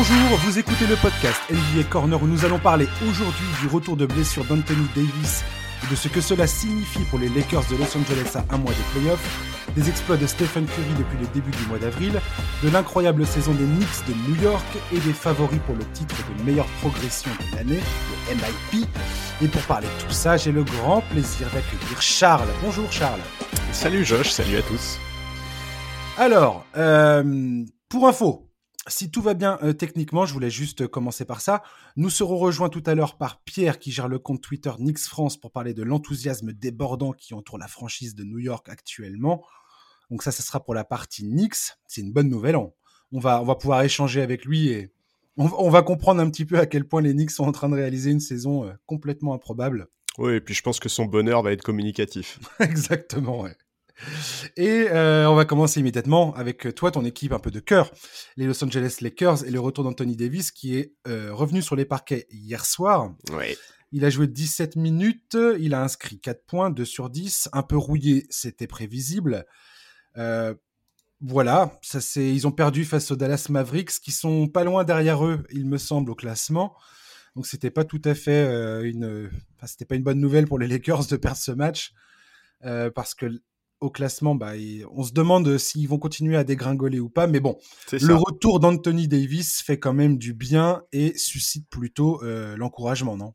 Bonjour, 0.00 0.38
vous 0.46 0.58
écoutez 0.58 0.86
le 0.86 0.96
podcast 0.96 1.42
NBA 1.50 1.84
Corner 1.90 2.22
où 2.22 2.26
nous 2.26 2.46
allons 2.46 2.58
parler 2.58 2.88
aujourd'hui 3.06 3.44
du 3.60 3.68
retour 3.68 3.98
de 3.98 4.06
blessure 4.06 4.46
d'Anthony 4.46 4.86
Davis 4.96 5.44
et 5.84 5.90
de 5.90 5.94
ce 5.94 6.08
que 6.08 6.22
cela 6.22 6.46
signifie 6.46 7.04
pour 7.10 7.18
les 7.18 7.28
Lakers 7.28 7.66
de 7.70 7.76
Los 7.76 7.94
Angeles 7.94 8.34
à 8.34 8.54
un 8.54 8.56
mois 8.56 8.72
des 8.72 8.98
playoffs, 8.98 9.68
des 9.76 9.90
exploits 9.90 10.16
de 10.16 10.26
Stephen 10.26 10.64
Curry 10.64 10.94
depuis 10.96 11.18
le 11.18 11.26
début 11.34 11.50
du 11.50 11.66
mois 11.68 11.78
d'avril, 11.78 12.18
de 12.64 12.70
l'incroyable 12.70 13.26
saison 13.26 13.52
des 13.52 13.66
Knicks 13.66 14.08
de 14.08 14.14
New 14.26 14.42
York 14.42 14.64
et 14.90 15.00
des 15.00 15.12
favoris 15.12 15.60
pour 15.66 15.74
le 15.74 15.84
titre 15.92 16.16
de 16.16 16.44
meilleure 16.44 16.68
progression 16.80 17.30
de 17.38 17.56
l'année, 17.56 17.80
le 18.30 18.36
MIP. 18.36 18.88
Et 19.42 19.48
pour 19.48 19.62
parler 19.64 19.86
de 19.86 20.06
tout 20.06 20.14
ça, 20.14 20.38
j'ai 20.38 20.52
le 20.52 20.64
grand 20.64 21.02
plaisir 21.10 21.46
d'accueillir 21.52 22.00
Charles. 22.00 22.48
Bonjour 22.64 22.90
Charles. 22.90 23.20
Salut 23.72 24.06
Josh, 24.06 24.30
salut 24.30 24.56
à 24.56 24.62
tous. 24.62 24.98
Alors, 26.16 26.64
euh, 26.74 27.62
pour 27.90 28.08
info, 28.08 28.49
si 28.86 29.10
tout 29.10 29.20
va 29.20 29.34
bien 29.34 29.58
euh, 29.62 29.72
techniquement, 29.72 30.24
je 30.24 30.32
voulais 30.32 30.50
juste 30.50 30.86
commencer 30.86 31.24
par 31.24 31.40
ça. 31.40 31.62
Nous 31.96 32.10
serons 32.10 32.38
rejoints 32.38 32.70
tout 32.70 32.82
à 32.86 32.94
l'heure 32.94 33.18
par 33.18 33.42
Pierre 33.42 33.78
qui 33.78 33.92
gère 33.92 34.08
le 34.08 34.18
compte 34.18 34.40
Twitter 34.40 34.72
Nix 34.78 35.06
France 35.08 35.36
pour 35.36 35.52
parler 35.52 35.74
de 35.74 35.82
l'enthousiasme 35.82 36.52
débordant 36.52 37.12
qui 37.12 37.34
entoure 37.34 37.58
la 37.58 37.68
franchise 37.68 38.14
de 38.14 38.24
New 38.24 38.38
York 38.38 38.68
actuellement. 38.68 39.44
Donc 40.10 40.22
ça, 40.22 40.32
ce 40.32 40.42
sera 40.42 40.64
pour 40.64 40.74
la 40.74 40.84
partie 40.84 41.24
Nix. 41.24 41.78
C'est 41.86 42.00
une 42.00 42.12
bonne 42.12 42.28
nouvelle. 42.28 42.56
On, 42.56 43.20
va, 43.20 43.40
on 43.40 43.44
va 43.44 43.54
pouvoir 43.54 43.82
échanger 43.82 44.22
avec 44.22 44.44
lui 44.44 44.68
et 44.68 44.92
on, 45.36 45.70
va 45.70 45.82
comprendre 45.82 46.20
un 46.20 46.28
petit 46.28 46.44
peu 46.44 46.58
à 46.58 46.66
quel 46.66 46.86
point 46.86 47.00
les 47.00 47.12
Knicks 47.12 47.30
sont 47.30 47.44
en 47.44 47.52
train 47.52 47.68
de 47.68 47.74
réaliser 47.74 48.10
une 48.10 48.20
saison 48.20 48.66
euh, 48.66 48.72
complètement 48.86 49.34
improbable. 49.34 49.86
Oui, 50.18 50.34
et 50.34 50.40
puis 50.40 50.54
je 50.54 50.62
pense 50.62 50.80
que 50.80 50.88
son 50.88 51.06
bonheur 51.06 51.42
va 51.42 51.52
être 51.52 51.62
communicatif. 51.62 52.38
Exactement, 52.60 53.40
ouais. 53.42 53.56
Et 54.56 54.88
euh, 54.90 55.28
on 55.28 55.34
va 55.34 55.44
commencer 55.44 55.80
immédiatement 55.80 56.34
avec 56.34 56.66
euh, 56.66 56.72
toi, 56.72 56.90
ton 56.90 57.04
équipe 57.04 57.32
un 57.32 57.38
peu 57.38 57.50
de 57.50 57.60
cœur, 57.60 57.90
les 58.36 58.46
Los 58.46 58.62
Angeles 58.64 58.98
Lakers 59.00 59.44
et 59.44 59.50
le 59.50 59.60
retour 59.60 59.84
d'Anthony 59.84 60.16
Davis 60.16 60.50
qui 60.50 60.76
est 60.76 60.94
euh, 61.06 61.32
revenu 61.32 61.62
sur 61.62 61.76
les 61.76 61.84
parquets 61.84 62.26
hier 62.30 62.64
soir. 62.64 63.14
Il 63.92 64.04
a 64.04 64.10
joué 64.10 64.28
17 64.28 64.76
minutes, 64.76 65.36
il 65.58 65.74
a 65.74 65.82
inscrit 65.82 66.20
4 66.20 66.44
points, 66.46 66.70
2 66.70 66.84
sur 66.84 67.10
10, 67.10 67.48
un 67.52 67.62
peu 67.62 67.76
rouillé, 67.76 68.26
c'était 68.30 68.68
prévisible. 68.68 69.44
voilà, 71.20 71.78
ça 71.82 72.00
c'est, 72.00 72.32
ils 72.32 72.46
ont 72.46 72.52
perdu 72.52 72.84
face 72.84 73.10
aux 73.10 73.16
Dallas 73.16 73.46
Mavericks 73.50 73.98
qui 74.00 74.12
sont 74.12 74.46
pas 74.46 74.62
loin 74.62 74.84
derrière 74.84 75.26
eux, 75.26 75.44
il 75.50 75.66
me 75.66 75.76
semble, 75.76 76.10
au 76.12 76.14
classement. 76.14 76.76
Donc 77.34 77.46
c'était 77.46 77.70
pas 77.70 77.84
tout 77.84 78.00
à 78.04 78.14
fait 78.14 78.44
une, 78.84 79.28
enfin, 79.56 79.66
c'était 79.66 79.84
pas 79.84 79.96
une 79.96 80.04
bonne 80.04 80.20
nouvelle 80.20 80.46
pour 80.46 80.58
les 80.60 80.68
Lakers 80.68 81.06
de 81.06 81.16
perdre 81.16 81.38
ce 81.38 81.50
match. 81.50 81.92
parce 82.94 83.16
que 83.16 83.40
au 83.80 83.90
classement, 83.90 84.34
bah, 84.34 84.52
on 84.92 85.02
se 85.02 85.12
demande 85.12 85.56
s'ils 85.58 85.88
vont 85.88 85.98
continuer 85.98 86.36
à 86.36 86.44
dégringoler 86.44 87.00
ou 87.00 87.08
pas. 87.08 87.26
Mais 87.26 87.40
bon, 87.40 87.56
le 87.92 88.14
retour 88.14 88.60
d'Anthony 88.60 89.08
Davis 89.08 89.62
fait 89.62 89.78
quand 89.78 89.94
même 89.94 90.18
du 90.18 90.34
bien 90.34 90.82
et 90.92 91.16
suscite 91.16 91.68
plutôt 91.68 92.22
euh, 92.22 92.56
l'encouragement, 92.56 93.16
non? 93.16 93.32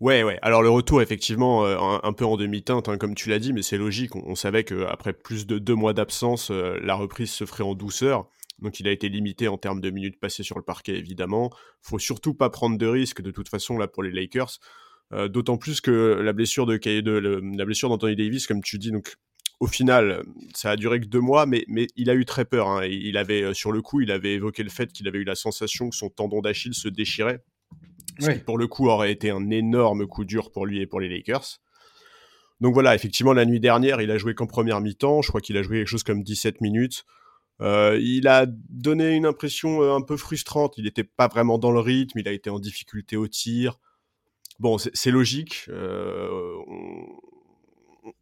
Ouais, 0.00 0.22
ouais. 0.22 0.38
Alors 0.42 0.62
le 0.62 0.70
retour, 0.70 1.02
effectivement, 1.02 1.66
euh, 1.66 1.76
un, 2.02 2.12
peu 2.12 2.24
en 2.24 2.36
demi-teinte, 2.36 2.88
hein, 2.88 2.96
comme 2.96 3.14
tu 3.14 3.28
l'as 3.28 3.38
dit, 3.38 3.52
mais 3.52 3.62
c'est 3.62 3.76
logique. 3.76 4.16
On, 4.16 4.34
savait 4.34 4.64
qu'après 4.64 5.12
plus 5.12 5.46
de 5.46 5.58
deux 5.58 5.74
mois 5.74 5.92
d'absence, 5.92 6.50
euh, 6.50 6.78
la 6.82 6.94
reprise 6.94 7.30
se 7.30 7.44
ferait 7.44 7.64
en 7.64 7.74
douceur. 7.74 8.26
Donc 8.60 8.80
il 8.80 8.88
a 8.88 8.92
été 8.92 9.08
limité 9.08 9.46
en 9.46 9.58
termes 9.58 9.80
de 9.80 9.90
minutes 9.90 10.18
passées 10.18 10.42
sur 10.42 10.56
le 10.56 10.64
parquet, 10.64 10.96
évidemment. 10.96 11.50
Faut 11.82 11.98
surtout 11.98 12.34
pas 12.34 12.50
prendre 12.50 12.78
de 12.78 12.86
risques, 12.86 13.20
de 13.20 13.30
toute 13.30 13.48
façon, 13.48 13.78
là, 13.78 13.88
pour 13.88 14.02
les 14.02 14.10
Lakers. 14.10 14.58
D'autant 15.28 15.56
plus 15.56 15.80
que 15.80 16.20
la 16.22 16.32
blessure 16.32 16.66
de, 16.66 16.76
de 16.76 17.40
la 17.58 17.64
blessure 17.64 17.88
d'Anthony 17.88 18.14
Davis, 18.14 18.46
comme 18.46 18.62
tu 18.62 18.78
dis, 18.78 18.92
donc 18.92 19.16
au 19.60 19.66
final, 19.66 20.22
ça 20.54 20.70
a 20.70 20.76
duré 20.76 21.00
que 21.00 21.06
deux 21.06 21.20
mois, 21.20 21.46
mais, 21.46 21.64
mais 21.68 21.86
il 21.96 22.08
a 22.10 22.14
eu 22.14 22.24
très 22.24 22.44
peur. 22.46 22.68
Hein. 22.68 22.86
Il 22.86 23.16
avait, 23.18 23.42
euh, 23.42 23.54
sur 23.54 23.72
le 23.72 23.82
coup, 23.82 24.00
il 24.00 24.10
avait 24.10 24.34
évoqué 24.34 24.62
le 24.62 24.70
fait 24.70 24.90
qu'il 24.90 25.06
avait 25.06 25.18
eu 25.18 25.24
la 25.24 25.34
sensation 25.34 25.90
que 25.90 25.96
son 25.96 26.08
tendon 26.08 26.40
d'Achille 26.40 26.74
se 26.74 26.88
déchirait. 26.88 27.44
Ce 28.18 28.30
qui, 28.30 28.38
pour 28.40 28.58
le 28.58 28.66
coup, 28.66 28.88
aurait 28.88 29.12
été 29.12 29.30
un 29.30 29.50
énorme 29.50 30.06
coup 30.06 30.24
dur 30.24 30.50
pour 30.50 30.66
lui 30.66 30.80
et 30.80 30.86
pour 30.86 31.00
les 31.00 31.08
Lakers. 31.08 31.60
Donc 32.60 32.74
voilà, 32.74 32.94
effectivement, 32.94 33.32
la 33.32 33.46
nuit 33.46 33.60
dernière, 33.60 34.00
il 34.00 34.10
a 34.10 34.18
joué 34.18 34.34
qu'en 34.34 34.46
première 34.46 34.80
mi-temps. 34.80 35.22
Je 35.22 35.28
crois 35.28 35.40
qu'il 35.40 35.56
a 35.56 35.62
joué 35.62 35.78
quelque 35.78 35.88
chose 35.88 36.02
comme 36.02 36.22
17 36.22 36.60
minutes. 36.60 37.04
Euh, 37.60 37.98
il 38.00 38.28
a 38.28 38.46
donné 38.46 39.10
une 39.10 39.26
impression 39.26 39.82
euh, 39.82 39.94
un 39.94 40.02
peu 40.02 40.16
frustrante. 40.16 40.74
Il 40.78 40.84
n'était 40.84 41.04
pas 41.04 41.28
vraiment 41.28 41.58
dans 41.58 41.70
le 41.70 41.80
rythme. 41.80 42.18
Il 42.18 42.28
a 42.28 42.32
été 42.32 42.50
en 42.50 42.58
difficulté 42.58 43.16
au 43.16 43.28
tir. 43.28 43.78
Bon, 44.58 44.76
c'est 44.78 45.10
logique. 45.10 45.66
Euh, 45.68 46.58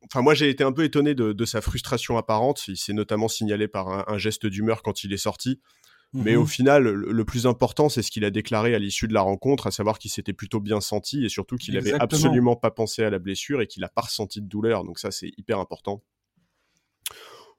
enfin 0.04 0.22
moi 0.22 0.34
j'ai 0.34 0.48
été 0.48 0.64
un 0.64 0.72
peu 0.72 0.84
étonné 0.84 1.14
de, 1.14 1.44
sa 1.44 1.60
frustration 1.60 2.16
apparente. 2.16 2.66
Il 2.68 2.76
s'est 2.76 2.92
notamment 2.92 3.28
signalé 3.28 3.68
par 3.68 4.10
un, 4.10 4.18
geste 4.18 4.46
d'humeur 4.46 4.82
quand 4.82 5.04
il 5.04 5.12
est 5.12 5.18
sorti. 5.18 5.60
Mais 6.14 6.36
au 6.36 6.42
mhm. 6.42 6.48
final, 6.48 6.82
le, 6.84 7.24
plus 7.26 7.46
important, 7.46 7.90
c'est 7.90 8.00
ce 8.00 8.10
qu'il 8.10 8.24
a 8.24 8.30
déclaré 8.30 8.74
à 8.74 8.78
l'issue 8.78 9.08
de 9.08 9.12
la 9.12 9.20
rencontre, 9.20 9.66
à 9.66 9.70
savoir 9.70 9.98
qu'il 9.98 10.10
s'était 10.10 10.32
plutôt 10.32 10.58
bien 10.58 10.80
senti 10.80 11.22
et 11.22 11.28
surtout 11.28 11.56
qu'il 11.56 11.74
n'avait 11.74 11.92
absolument 11.92 12.56
pas 12.56 12.70
pensé 12.70 13.04
à 13.04 13.10
la 13.10 13.18
blessure 13.18 13.60
et 13.60 13.66
qu'il 13.66 13.82
n'a 13.82 13.90
pas 13.90 14.00
ressenti 14.00 14.40
de 14.40 14.46
douleur. 14.46 14.84
Donc 14.84 14.98
ça, 14.98 15.10
c'est 15.10 15.30
hyper 15.36 15.58
important. 15.58 16.02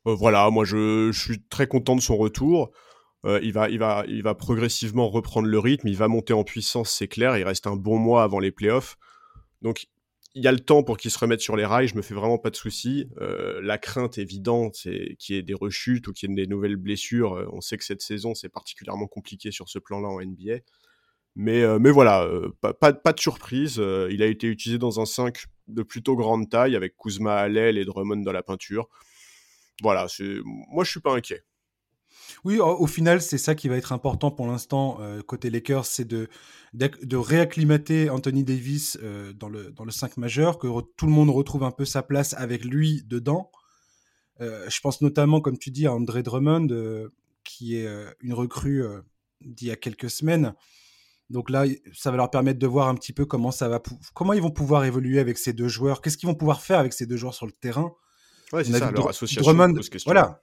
Euh, 0.08 0.16
voilà, 0.16 0.50
moi 0.50 0.66
je, 0.66 1.12
suis 1.12 1.44
très 1.50 1.68
content 1.68 1.96
de 1.96 2.02
son 2.02 2.18
retour. 2.18 2.72
Euh, 3.26 3.40
il, 3.44 3.54
va, 3.54 3.70
il, 3.70 3.78
va, 3.78 4.04
il 4.08 4.24
va 4.24 4.34
progressivement 4.34 5.10
reprendre 5.10 5.48
le 5.48 5.60
rythme, 5.60 5.88
il 5.88 5.98
va 5.98 6.08
monter 6.08 6.34
en 6.34 6.44
puissance, 6.44 6.90
c'est 6.90 7.08
clair. 7.08 7.38
Il 7.38 7.44
reste 7.44 7.68
un 7.68 7.76
bon 7.76 7.98
mois 8.00 8.24
avant 8.24 8.40
les 8.40 8.52
playoffs. 8.52 8.98
Donc 9.62 9.88
il 10.40 10.46
y 10.46 10.48
a 10.48 10.54
le 10.54 10.60
temps 10.62 10.84
pour 10.84 10.98
qu'il 10.98 11.12
se 11.12 11.20
remette 11.20 11.42
sur 11.42 11.58
les 11.58 11.66
rails, 11.66 11.90
je 11.90 11.98
me 11.98 12.02
fais 12.02 12.14
vraiment 12.14 12.38
pas 12.38 12.50
de 12.50 12.56
soucis. 12.56 13.10
Euh, 13.20 13.60
la 13.62 13.78
crainte 13.78 14.18
évidente, 14.18 14.76
c'est 14.76 15.18
qu'il 15.20 15.36
y 15.36 15.38
ait 15.38 15.44
des 15.44 15.54
rechutes 15.54 16.08
ou 16.08 16.14
qu'il 16.14 16.30
y 16.30 16.32
ait 16.32 16.36
des 16.36 16.48
nouvelles 16.48 16.78
blessures. 16.78 17.34
Euh, 17.34 17.46
on 17.52 17.60
sait 17.60 17.78
que 17.78 17.84
cette 17.84 18.02
saison, 18.02 18.34
c'est 18.34 18.48
particulièrement 18.48 19.08
compliqué 19.08 19.52
sur 19.52 19.68
ce 19.68 19.80
plan-là 19.80 20.08
en 20.08 20.22
NBA. 20.22 20.60
Mais, 21.36 21.62
euh, 21.62 21.78
mais 21.78 21.92
voilà, 21.92 22.26
pas, 22.62 22.74
pas, 22.74 23.14
de 23.14 23.20
surprise. 23.20 23.82
il 24.10 24.24
a 24.24 24.28
été 24.28 24.48
utilisé 24.48 24.80
dans 24.80 25.02
un 25.02 25.06
5 25.06 25.44
de 25.68 25.84
plutôt 25.84 26.16
grande 26.16 26.50
taille 26.50 26.78
avec 26.78 26.96
Kuzma 26.96 27.36
à 27.36 27.50
l'aile 27.50 27.78
et 27.78 27.84
Drummond 27.84 28.24
dans 28.24 28.32
la 28.32 28.44
peinture. 28.44 28.88
Voilà, 29.82 30.08
moi 30.70 30.86
je 30.86 30.92
suis 30.92 31.00
pas 31.02 31.14
inquiet. 31.14 31.44
Oui, 32.44 32.60
au, 32.60 32.88
final, 32.88 33.22
c'est 33.22 33.38
ça 33.38 33.56
qui 33.56 33.68
va 33.68 33.78
être 33.78 33.92
important 33.92 34.32
pour 34.32 34.48
l'instant 34.48 34.98
euh, 35.02 35.22
côté 35.22 35.50
Lakers, 35.50 35.86
c'est 35.86 36.06
de, 36.06 36.30
de, 36.74 37.18
réacclimater 37.18 38.10
Anthony 38.10 38.44
Davis 38.44 38.98
euh, 39.02 39.34
dans, 39.34 39.50
le, 39.50 39.72
dans 39.72 39.86
le 39.86 39.92
5 39.92 40.18
majeur, 40.18 40.60
que 40.60 40.68
tout 40.98 41.06
le 41.06 41.12
monde 41.12 41.30
retrouve 41.30 41.64
un 41.64 41.72
peu 41.72 41.86
sa 41.86 42.04
place 42.04 42.34
avec 42.36 42.64
lui 42.66 43.04
dedans. 43.06 43.52
Euh, 44.42 44.70
je 44.70 44.80
pense 44.82 45.02
notamment, 45.02 45.42
comme 45.42 45.58
tu 45.58 45.72
dis, 45.72 45.88
à 45.88 45.94
André 45.94 46.24
Drummond, 46.24 46.68
qui 47.44 47.76
est 47.76 47.88
une 48.22 48.34
recrue 48.34 48.84
d'il 49.42 49.68
y 49.68 49.72
a 49.72 49.76
quelques 49.76 50.10
semaines. 50.10 50.54
Donc 51.30 51.50
là, 51.50 51.66
ça 51.94 52.10
va 52.10 52.18
leur 52.18 52.32
permettre 52.32 52.60
de 52.60 52.68
voir 52.68 52.88
un 52.88 52.96
petit 52.96 53.14
peu 53.14 53.26
comment 53.26 53.52
ça 53.52 53.70
va, 53.70 53.82
comment 54.16 54.34
ils 54.34 54.42
vont 54.42 54.50
pouvoir 54.50 54.86
évoluer 54.86 55.20
avec 55.20 55.38
ces 55.38 55.54
deux 55.54 55.68
joueurs, 55.68 56.02
qu'est-ce 56.02 56.18
qu'ils 56.18 56.28
vont 56.28 56.36
pouvoir 56.36 56.62
faire 56.62 56.80
avec 56.80 56.94
ces 56.94 57.06
deux 57.06 57.18
joueurs 57.18 57.36
sur 57.36 57.46
le 57.46 57.52
terrain? 57.52 57.94
Ouais, 58.52 58.64
c'est 58.64 58.74
ça, 58.74 58.90
leur 58.90 59.10
association. 59.10 59.44
Drummond, 59.44 59.80
voilà, 60.06 60.42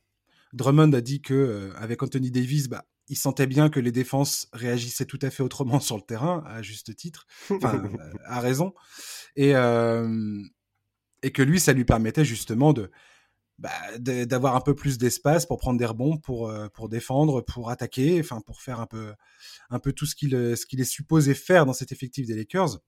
Drummond 0.57 0.93
a 0.95 1.01
dit 1.01 1.21
que 1.21 1.35
euh, 1.35 1.73
avec 1.77 2.03
Anthony 2.03 2.31
Davis, 2.31 2.69
bah, 2.69 2.87
il 3.09 3.17
sentait 3.17 3.47
bien 3.47 3.69
que 3.69 3.79
les 3.79 3.93
défenses 3.93 4.49
réagissaient 4.53 5.05
tout 5.05 5.19
à 5.23 5.31
fait 5.31 5.43
autrement 5.43 5.81
sur 5.81 5.97
le 5.97 6.03
terrain, 6.03 6.43
à 6.47 6.63
juste 6.63 6.97
titre, 6.97 7.27
enfin, 7.51 7.85
euh, 7.85 8.13
à 8.25 8.41
raison, 8.41 8.75
et, 9.37 9.55
euh, 9.55 10.43
et 11.23 11.31
que 11.31 11.43
lui, 11.43 11.61
ça 11.61 11.73
lui 11.73 11.85
permettait 11.85 12.25
justement 12.25 12.73
de 12.73 12.91
bah, 13.59 13.71
d'avoir 13.99 14.55
un 14.55 14.61
peu 14.61 14.75
plus 14.75 14.99
d'espace 14.99 15.47
pour 15.47 15.57
prendre 15.59 15.79
des 15.79 15.87
rebonds, 15.87 16.19
pour, 16.19 16.53
pour 16.75 16.91
défendre, 16.91 17.41
pour 17.41 17.71
attaquer, 17.71 18.21
enfin 18.21 18.43
pour 18.43 18.61
faire 18.61 18.81
un 18.81 18.87
peu, 18.87 19.15
un 19.71 19.79
peu 19.79 19.95
tout 19.95 20.05
ce 20.05 20.15
qu'il 20.15 20.33
ce 20.33 20.67
qu'il 20.67 20.79
est 20.79 20.85
supposé 20.85 21.33
faire 21.33 21.65
dans 21.65 21.73
cet 21.73 21.91
effectif 21.91 22.27
des 22.27 22.35
Lakers. 22.35 22.81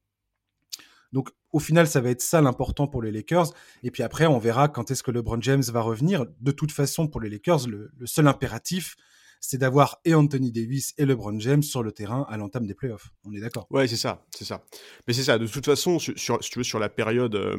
Donc 1.13 1.31
au 1.53 1.59
final, 1.59 1.87
ça 1.87 2.01
va 2.01 2.11
être 2.11 2.21
ça 2.21 2.41
l'important 2.41 2.87
pour 2.87 3.03
les 3.03 3.11
Lakers. 3.11 3.53
Et 3.83 3.91
puis 3.91 4.03
après, 4.03 4.27
on 4.27 4.39
verra 4.39 4.69
quand 4.69 4.91
est-ce 4.91 5.03
que 5.03 5.11
LeBron 5.11 5.41
James 5.41 5.63
va 5.63 5.81
revenir. 5.81 6.27
De 6.41 6.51
toute 6.51 6.73
façon, 6.73 7.09
pour 7.09 7.21
les 7.21 7.31
Lakers, 7.31 7.67
le, 7.67 7.91
seul 8.05 8.27
impératif, 8.29 8.97
c'est 9.41 9.57
d'avoir 9.57 10.01
et 10.05 10.15
Anthony 10.15 10.51
Davis 10.51 10.95
et 10.99 11.07
LeBron 11.07 11.39
James 11.39 11.63
sur 11.63 11.85
le 11.85 11.93
terrain 11.93 12.27
à 12.29 12.37
l'entame 12.37 12.67
des 12.67 12.75
playoffs. 12.75 13.11
On 13.25 13.33
est 13.33 13.41
d'accord? 13.41 13.67
Ouais, 13.71 13.87
c'est 13.87 13.97
ça, 13.97 14.27
c'est 14.37 14.45
ça. 14.45 14.65
Mais 15.07 15.15
c'est 15.15 15.23
ça. 15.23 15.39
De 15.39 15.47
toute 15.47 15.65
façon, 15.65 16.01
sur, 16.01 16.43
si 16.43 16.51
tu 16.51 16.59
veux, 16.59 16.65
sur 16.65 16.81
la 16.81 16.89
période, 16.89 17.37
euh, 17.37 17.57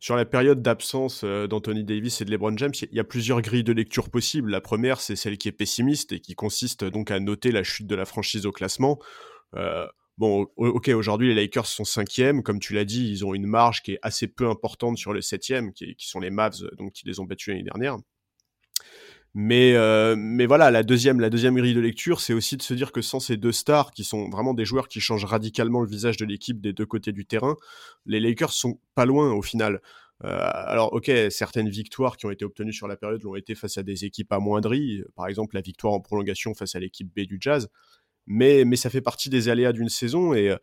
sur 0.00 0.16
la 0.16 0.26
période 0.26 0.60
d'absence 0.60 1.22
euh, 1.24 1.46
d'Anthony 1.46 1.82
Davis 1.82 2.20
et 2.20 2.26
de 2.26 2.30
LeBron 2.30 2.56
James, 2.58 2.72
il 2.82 2.94
y, 2.94 3.00
a 3.00 3.04
plusieurs 3.04 3.40
grilles 3.40 3.64
de 3.64 3.72
lecture 3.72 4.10
possibles. 4.10 4.50
La 4.50 4.60
première, 4.60 5.00
c'est 5.00 5.16
celle 5.16 5.38
qui 5.38 5.48
est 5.48 5.52
pessimiste 5.52 6.12
et 6.12 6.20
qui 6.20 6.34
consiste 6.34 6.84
donc 6.84 7.10
à 7.10 7.18
noter 7.20 7.52
la 7.52 7.62
chute 7.62 7.86
de 7.86 7.96
la 7.96 8.04
franchise 8.04 8.44
au 8.44 8.52
classement. 8.52 8.98
Euh, 9.56 9.86
Bon, 10.22 10.46
ok, 10.56 10.86
aujourd'hui 10.90 11.34
les 11.34 11.34
Lakers 11.34 11.66
sont 11.66 11.82
cinquièmes, 11.82 12.44
comme 12.44 12.60
tu 12.60 12.74
l'as 12.74 12.84
dit, 12.84 13.10
ils 13.10 13.26
ont 13.26 13.34
une 13.34 13.44
marge 13.44 13.82
qui 13.82 13.94
est 13.94 13.98
assez 14.02 14.28
peu 14.28 14.48
importante 14.48 14.96
sur 14.96 15.12
le 15.12 15.20
septième, 15.20 15.72
qui, 15.72 15.96
qui 15.96 16.06
sont 16.06 16.20
les 16.20 16.30
Mavs, 16.30 16.62
donc 16.78 16.92
qui 16.92 17.08
les 17.08 17.18
ont 17.18 17.24
battus 17.24 17.48
l'année 17.48 17.64
dernière. 17.64 17.98
Mais, 19.34 19.74
euh, 19.74 20.14
mais 20.16 20.46
voilà, 20.46 20.70
la 20.70 20.84
deuxième, 20.84 21.18
la 21.18 21.28
deuxième 21.28 21.56
grille 21.56 21.74
de 21.74 21.80
lecture, 21.80 22.20
c'est 22.20 22.34
aussi 22.34 22.56
de 22.56 22.62
se 22.62 22.72
dire 22.72 22.92
que 22.92 23.02
sans 23.02 23.18
ces 23.18 23.36
deux 23.36 23.50
stars, 23.50 23.90
qui 23.90 24.04
sont 24.04 24.30
vraiment 24.30 24.54
des 24.54 24.64
joueurs 24.64 24.86
qui 24.86 25.00
changent 25.00 25.24
radicalement 25.24 25.80
le 25.80 25.88
visage 25.88 26.18
de 26.18 26.24
l'équipe 26.24 26.60
des 26.60 26.72
deux 26.72 26.86
côtés 26.86 27.10
du 27.10 27.26
terrain, 27.26 27.56
les 28.06 28.20
Lakers 28.20 28.52
sont 28.52 28.78
pas 28.94 29.06
loin 29.06 29.32
au 29.32 29.42
final. 29.42 29.80
Euh, 30.22 30.38
alors, 30.52 30.92
ok, 30.92 31.10
certaines 31.30 31.68
victoires 31.68 32.16
qui 32.16 32.26
ont 32.26 32.30
été 32.30 32.44
obtenues 32.44 32.72
sur 32.72 32.86
la 32.86 32.96
période 32.96 33.24
l'ont 33.24 33.34
été 33.34 33.56
face 33.56 33.76
à 33.76 33.82
des 33.82 34.04
équipes 34.04 34.32
amoindries, 34.32 35.02
par 35.16 35.26
exemple 35.26 35.56
la 35.56 35.62
victoire 35.62 35.94
en 35.94 36.00
prolongation 36.00 36.54
face 36.54 36.76
à 36.76 36.78
l'équipe 36.78 37.12
B 37.12 37.22
du 37.22 37.38
Jazz, 37.40 37.68
mais, 38.26 38.64
mais 38.64 38.76
ça 38.76 38.90
fait 38.90 39.00
partie 39.00 39.28
des 39.28 39.48
aléas 39.48 39.72
d'une 39.72 39.88
saison. 39.88 40.34
Et, 40.34 40.54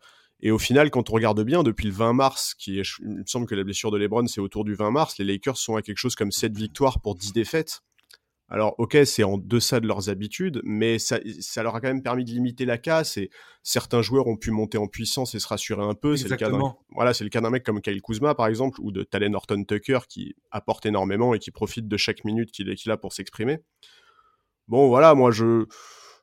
et 0.42 0.50
au 0.50 0.58
final, 0.58 0.90
quand 0.90 1.10
on 1.10 1.12
regarde 1.12 1.42
bien, 1.42 1.62
depuis 1.62 1.86
le 1.86 1.92
20 1.92 2.12
mars, 2.14 2.54
qui 2.54 2.80
est, 2.80 2.88
il 3.00 3.08
me 3.08 3.26
semble 3.26 3.46
que 3.46 3.54
la 3.54 3.64
blessure 3.64 3.90
de 3.90 3.98
LeBron, 3.98 4.26
c'est 4.26 4.40
autour 4.40 4.64
du 4.64 4.74
20 4.74 4.90
mars, 4.90 5.18
les 5.18 5.24
Lakers 5.24 5.56
sont 5.56 5.76
à 5.76 5.82
quelque 5.82 5.98
chose 5.98 6.14
comme 6.14 6.32
7 6.32 6.56
victoires 6.56 7.00
pour 7.00 7.14
10 7.14 7.32
défaites. 7.32 7.80
Alors, 8.52 8.74
ok, 8.78 8.98
c'est 9.04 9.22
en 9.22 9.38
deçà 9.38 9.78
de 9.78 9.86
leurs 9.86 10.08
habitudes, 10.08 10.60
mais 10.64 10.98
ça, 10.98 11.20
ça, 11.38 11.62
leur 11.62 11.76
a 11.76 11.80
quand 11.80 11.86
même 11.86 12.02
permis 12.02 12.24
de 12.24 12.30
limiter 12.30 12.64
la 12.64 12.78
casse 12.78 13.16
et 13.16 13.30
certains 13.62 14.02
joueurs 14.02 14.26
ont 14.26 14.36
pu 14.36 14.50
monter 14.50 14.76
en 14.76 14.88
puissance 14.88 15.36
et 15.36 15.38
se 15.38 15.46
rassurer 15.46 15.84
un 15.84 15.94
peu. 15.94 16.16
C'est 16.16 16.28
le 16.28 16.36
cas 16.36 16.50
d'un, 16.50 16.74
voilà, 16.90 17.14
c'est 17.14 17.22
le 17.22 17.30
cas 17.30 17.40
d'un 17.40 17.50
mec 17.50 17.62
comme 17.62 17.80
Kyle 17.80 18.02
Kuzma, 18.02 18.34
par 18.34 18.48
exemple, 18.48 18.80
ou 18.80 18.90
de 18.90 19.04
Talen 19.04 19.36
Horton 19.36 19.62
Tucker 19.62 20.00
qui 20.08 20.34
apporte 20.50 20.84
énormément 20.84 21.32
et 21.32 21.38
qui 21.38 21.52
profite 21.52 21.86
de 21.86 21.96
chaque 21.96 22.24
minute 22.24 22.50
qu'il, 22.50 22.74
qu'il 22.74 22.90
a 22.90 22.96
pour 22.96 23.12
s'exprimer. 23.12 23.58
Bon, 24.66 24.88
voilà, 24.88 25.14
moi, 25.14 25.30
je, 25.30 25.66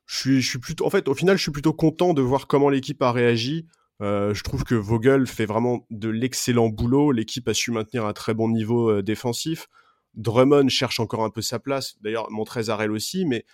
je 0.07 0.39
suis, 0.39 0.57
plutôt, 0.57 0.85
en 0.85 0.89
fait, 0.89 1.07
au 1.09 1.13
final, 1.13 1.37
je 1.37 1.43
suis 1.43 1.51
plutôt 1.51 1.73
content 1.73 2.13
de 2.13 2.21
voir 2.21 2.47
comment 2.47 2.69
l'équipe 2.69 3.01
a 3.01 3.11
réagi. 3.11 3.67
Euh, 4.01 4.33
je 4.33 4.43
trouve 4.43 4.63
que 4.63 4.73
Vogel 4.73 5.27
fait 5.27 5.45
vraiment 5.45 5.85
de 5.89 6.07
l'excellent 6.07 6.69
boulot. 6.69 7.11
L'équipe 7.11 7.47
a 7.49 7.53
su 7.53 7.71
maintenir 7.71 8.05
un 8.05 8.13
très 8.13 8.33
bon 8.33 8.47
niveau 8.47 8.89
euh, 8.89 9.03
défensif. 9.03 9.67
Drummond 10.15 10.69
cherche 10.69 10.99
encore 10.99 11.23
un 11.23 11.29
peu 11.29 11.41
sa 11.41 11.59
place. 11.59 11.97
D'ailleurs, 12.01 12.31
Montrezarel 12.31 12.91
aussi, 12.91 13.25
mais 13.25 13.45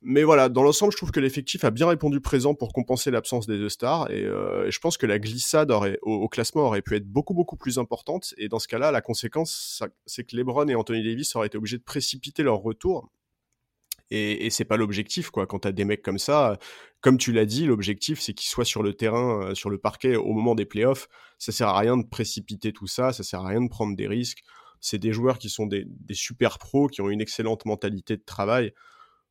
mais 0.00 0.22
voilà, 0.22 0.48
dans 0.48 0.62
l'ensemble, 0.62 0.92
je 0.92 0.96
trouve 0.96 1.10
que 1.10 1.18
l'effectif 1.18 1.64
a 1.64 1.70
bien 1.70 1.88
répondu 1.88 2.20
présent 2.20 2.54
pour 2.54 2.72
compenser 2.72 3.10
l'absence 3.10 3.48
des 3.48 3.58
deux 3.58 3.68
stars. 3.68 4.08
Et, 4.12 4.24
euh, 4.24 4.70
je 4.70 4.78
pense 4.78 4.96
que 4.96 5.06
la 5.06 5.18
glissade 5.18 5.72
aurait, 5.72 5.98
au, 6.02 6.28
classement 6.28 6.62
aurait 6.62 6.82
pu 6.82 6.94
être 6.96 7.06
beaucoup, 7.06 7.34
beaucoup 7.34 7.56
plus 7.56 7.78
importante. 7.78 8.32
Et 8.38 8.48
dans 8.48 8.60
ce 8.60 8.68
cas-là, 8.68 8.92
la 8.92 9.00
conséquence, 9.00 9.82
c'est 10.06 10.24
que 10.24 10.36
LeBron 10.36 10.68
et 10.68 10.76
Anthony 10.76 11.02
Davis 11.02 11.34
auraient 11.34 11.48
été 11.48 11.58
obligés 11.58 11.78
de 11.78 11.82
précipiter 11.82 12.44
leur 12.44 12.58
retour. 12.58 13.10
Et, 14.10 14.46
et 14.46 14.50
c'est 14.50 14.64
pas 14.64 14.76
l'objectif, 14.76 15.30
quoi. 15.30 15.46
Quand 15.46 15.60
t'as 15.60 15.72
des 15.72 15.84
mecs 15.84 16.02
comme 16.02 16.18
ça, 16.18 16.58
comme 17.00 17.18
tu 17.18 17.32
l'as 17.32 17.44
dit, 17.44 17.66
l'objectif, 17.66 18.20
c'est 18.20 18.32
qu'ils 18.32 18.48
soient 18.48 18.64
sur 18.64 18.82
le 18.82 18.94
terrain, 18.94 19.42
euh, 19.42 19.54
sur 19.54 19.70
le 19.70 19.78
parquet 19.78 20.16
au 20.16 20.32
moment 20.32 20.54
des 20.54 20.64
playoffs. 20.64 21.08
Ça 21.38 21.52
sert 21.52 21.68
à 21.68 21.78
rien 21.78 21.96
de 21.96 22.06
précipiter 22.06 22.72
tout 22.72 22.86
ça, 22.86 23.12
ça 23.12 23.22
sert 23.22 23.40
à 23.40 23.48
rien 23.48 23.62
de 23.62 23.68
prendre 23.68 23.96
des 23.96 24.08
risques 24.08 24.42
c'est 24.80 24.98
des 24.98 25.12
joueurs 25.12 25.38
qui 25.38 25.50
sont 25.50 25.66
des, 25.66 25.86
super 26.12 26.58
pros, 26.58 26.88
qui 26.88 27.00
ont 27.00 27.10
une 27.10 27.20
excellente 27.20 27.64
mentalité 27.64 28.16
de 28.16 28.22
travail. 28.22 28.72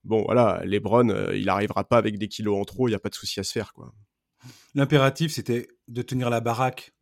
Bon, 0.04 0.24
voilà, 0.24 0.62
Lebron, 0.64 1.10
euh, 1.10 1.36
il 1.36 1.46
n'arrivera 1.46 1.84
pas 1.84 1.98
avec 1.98 2.18
des 2.18 2.28
kilos 2.28 2.58
en 2.60 2.66
trop, 2.66 2.88
il 2.88 2.92
n'y 2.92 2.96
a 2.96 3.00
pas 3.00 3.10
de 3.10 3.16
souci 3.16 3.40
à 3.40 3.44
se 3.44 3.52
faire. 3.52 3.74
quoi. 3.74 3.94
L'impératif, 4.76 5.34
c'était 5.34 5.68
de 5.88 6.02
tenir 6.02 6.30
la 6.30 6.40
baraque 6.40 6.94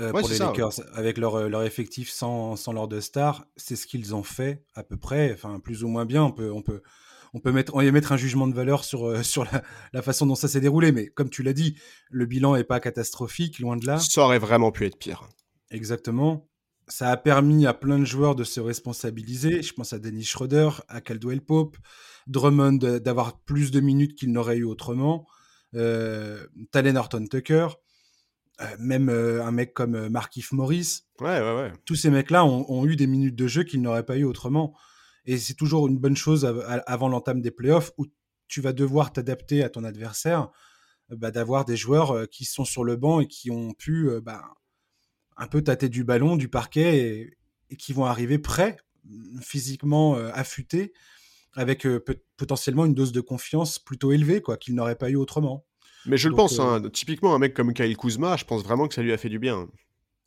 euh, 0.00 0.12
pour 0.12 0.28
les 0.28 0.38
Lakers 0.38 0.80
avec 0.94 1.18
leur, 1.18 1.36
euh, 1.36 1.48
leur 1.48 1.62
effectif 1.62 2.10
sans, 2.10 2.56
sans 2.56 2.72
leur 2.72 2.88
deux 2.88 3.00
stars. 3.00 3.46
C'est 3.56 3.76
ce 3.76 3.86
qu'ils 3.86 4.14
ont 4.14 4.22
fait 4.22 4.64
à 4.74 4.82
peu 4.82 4.96
près, 4.96 5.32
enfin 5.32 5.60
plus 5.60 5.84
ou 5.84 5.88
moins 5.88 6.04
bien. 6.04 6.22
On 6.22 6.32
peut, 6.32 6.50
on 6.50 6.62
peut, 6.62 6.82
on 7.34 7.40
peut 7.40 7.52
mettre, 7.52 7.74
on 7.74 7.82
mettre 7.92 8.12
un 8.12 8.16
jugement 8.16 8.46
de 8.46 8.54
valeur 8.54 8.84
sur, 8.84 9.24
sur 9.24 9.44
la, 9.44 9.62
la, 9.92 10.02
façon 10.02 10.26
dont 10.26 10.34
ça 10.34 10.48
s'est 10.48 10.60
déroulé, 10.60 10.92
mais 10.92 11.08
comme 11.08 11.30
tu 11.30 11.42
l'as 11.42 11.52
dit, 11.52 11.76
le 12.10 12.26
bilan 12.26 12.56
n'est 12.56 12.64
pas 12.64 12.80
catastrophique, 12.80 13.58
loin 13.58 13.76
de 13.76 13.86
là. 13.86 13.98
Ça 13.98 14.22
aurait 14.22 14.38
vraiment 14.38 14.72
pu 14.72 14.86
être 14.86 14.98
pire. 14.98 15.28
Exactement 15.70 16.48
ça 16.88 17.10
a 17.10 17.16
permis 17.16 17.66
à 17.66 17.74
plein 17.74 17.98
de 17.98 18.04
joueurs 18.04 18.34
de 18.34 18.44
se 18.44 18.60
responsabiliser. 18.60 19.62
Je 19.62 19.72
pense 19.72 19.92
à 19.92 19.98
Dennis 19.98 20.24
Schroeder, 20.24 20.70
à 20.88 21.00
Caldwell 21.00 21.40
Pope, 21.40 21.76
Drummond 22.26 22.78
d'avoir 23.00 23.40
plus 23.40 23.70
de 23.70 23.80
minutes 23.80 24.16
qu'il 24.16 24.32
n'aurait 24.32 24.58
eu 24.58 24.64
autrement, 24.64 25.26
euh, 25.74 26.46
Talen 26.70 26.96
Horton 26.96 27.26
Tucker, 27.28 27.68
euh, 27.68 27.74
même 28.78 29.08
euh, 29.08 29.44
un 29.44 29.52
mec 29.52 29.74
comme 29.74 29.94
euh, 29.94 30.08
Markif 30.08 30.52
Morris. 30.52 31.02
Ouais, 31.20 31.40
ouais, 31.40 31.56
ouais. 31.56 31.72
Tous 31.84 31.94
ces 31.94 32.10
mecs-là 32.10 32.44
ont, 32.44 32.86
eu 32.86 32.96
des 32.96 33.06
minutes 33.06 33.36
de 33.36 33.46
jeu 33.46 33.64
qu'ils 33.64 33.82
n'auraient 33.82 34.06
pas 34.06 34.16
eu 34.16 34.24
autrement. 34.24 34.74
Et 35.24 35.38
c'est 35.38 35.54
toujours 35.54 35.88
une 35.88 35.98
bonne 35.98 36.16
chose 36.16 36.44
avant 36.86 37.08
l'entame 37.08 37.40
des 37.40 37.50
playoffs 37.50 37.92
où 37.98 38.06
tu 38.48 38.60
vas 38.60 38.72
devoir 38.72 39.12
t'adapter 39.12 39.64
à 39.64 39.68
ton 39.68 39.82
adversaire, 39.82 40.50
bah, 41.10 41.32
d'avoir 41.32 41.64
des 41.64 41.76
joueurs 41.76 42.28
qui 42.30 42.44
sont 42.44 42.64
sur 42.64 42.84
le 42.84 42.94
banc 42.94 43.20
et 43.20 43.26
qui 43.26 43.50
ont 43.50 43.72
pu 43.72 44.08
bah, 44.22 44.44
un 45.36 45.46
peu 45.46 45.62
tâter 45.62 45.88
du 45.88 46.04
ballon, 46.04 46.36
du 46.36 46.48
parquet, 46.48 47.36
et, 47.70 47.76
qui 47.76 47.92
vont 47.92 48.06
arriver 48.06 48.38
prêts, 48.38 48.78
physiquement 49.40 50.16
euh, 50.16 50.30
affûtés, 50.32 50.92
avec 51.54 51.86
euh, 51.86 52.02
potentiellement 52.36 52.84
une 52.84 52.94
dose 52.94 53.12
de 53.12 53.20
confiance 53.20 53.78
plutôt 53.78 54.12
élevée, 54.12 54.40
quoi, 54.40 54.56
qu'ils 54.56 54.74
n'auraient 54.74 54.96
pas 54.96 55.10
eu 55.10 55.16
autrement. 55.16 55.65
Mais 56.06 56.16
je 56.16 56.28
le 56.28 56.34
pense, 56.34 56.58
hein, 56.58 56.82
euh, 56.84 56.88
typiquement 56.88 57.34
un 57.34 57.38
mec 57.38 57.54
comme 57.54 57.72
Kyle 57.72 57.96
Kuzma, 57.96 58.36
je 58.36 58.44
pense 58.44 58.62
vraiment 58.62 58.88
que 58.88 58.94
ça 58.94 59.02
lui 59.02 59.12
a 59.12 59.18
fait 59.18 59.28
du 59.28 59.38
bien. 59.38 59.68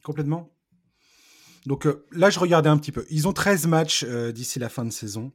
Complètement. 0.03 0.49
Donc 1.65 1.87
là, 2.11 2.29
je 2.29 2.39
regardais 2.39 2.69
un 2.69 2.77
petit 2.77 2.91
peu. 2.91 3.05
Ils 3.09 3.27
ont 3.27 3.33
13 3.33 3.67
matchs 3.67 4.05
d'ici 4.05 4.59
la 4.59 4.69
fin 4.69 4.85
de 4.85 4.91
saison. 4.91 5.33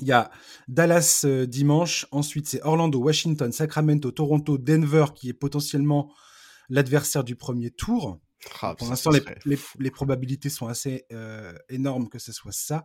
Il 0.00 0.08
y 0.08 0.12
a 0.12 0.30
Dallas 0.66 1.26
dimanche, 1.46 2.06
ensuite 2.10 2.48
c'est 2.48 2.62
Orlando, 2.62 2.98
Washington, 2.98 3.52
Sacramento, 3.52 4.10
Toronto, 4.10 4.56
Denver 4.56 5.06
qui 5.14 5.28
est 5.28 5.34
potentiellement 5.34 6.10
l'adversaire 6.68 7.22
du 7.22 7.36
premier 7.36 7.70
tour. 7.70 8.18
Ah, 8.60 8.74
Pour 8.76 8.88
l'instant, 8.88 9.10
les, 9.10 9.90
probabilités 9.90 10.48
sont 10.48 10.66
assez 10.66 11.06
euh, 11.12 11.52
énormes 11.68 12.08
que 12.08 12.18
ce 12.18 12.32
soit 12.32 12.52
ça. 12.52 12.84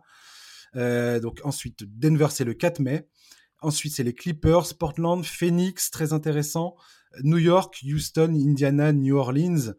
Euh, 0.76 1.18
donc 1.20 1.40
ensuite, 1.44 1.84
Denver, 1.84 2.28
c'est 2.30 2.44
le 2.44 2.54
4 2.54 2.80
mai. 2.80 3.08
Ensuite, 3.60 3.94
c'est 3.94 4.04
les 4.04 4.14
Clippers, 4.14 4.76
Portland, 4.78 5.24
Phoenix, 5.24 5.90
très 5.90 6.12
intéressant. 6.12 6.76
New 7.22 7.38
York, 7.38 7.80
Houston, 7.84 8.34
Indiana, 8.34 8.92
New 8.92 9.16
Orleans. 9.16 9.72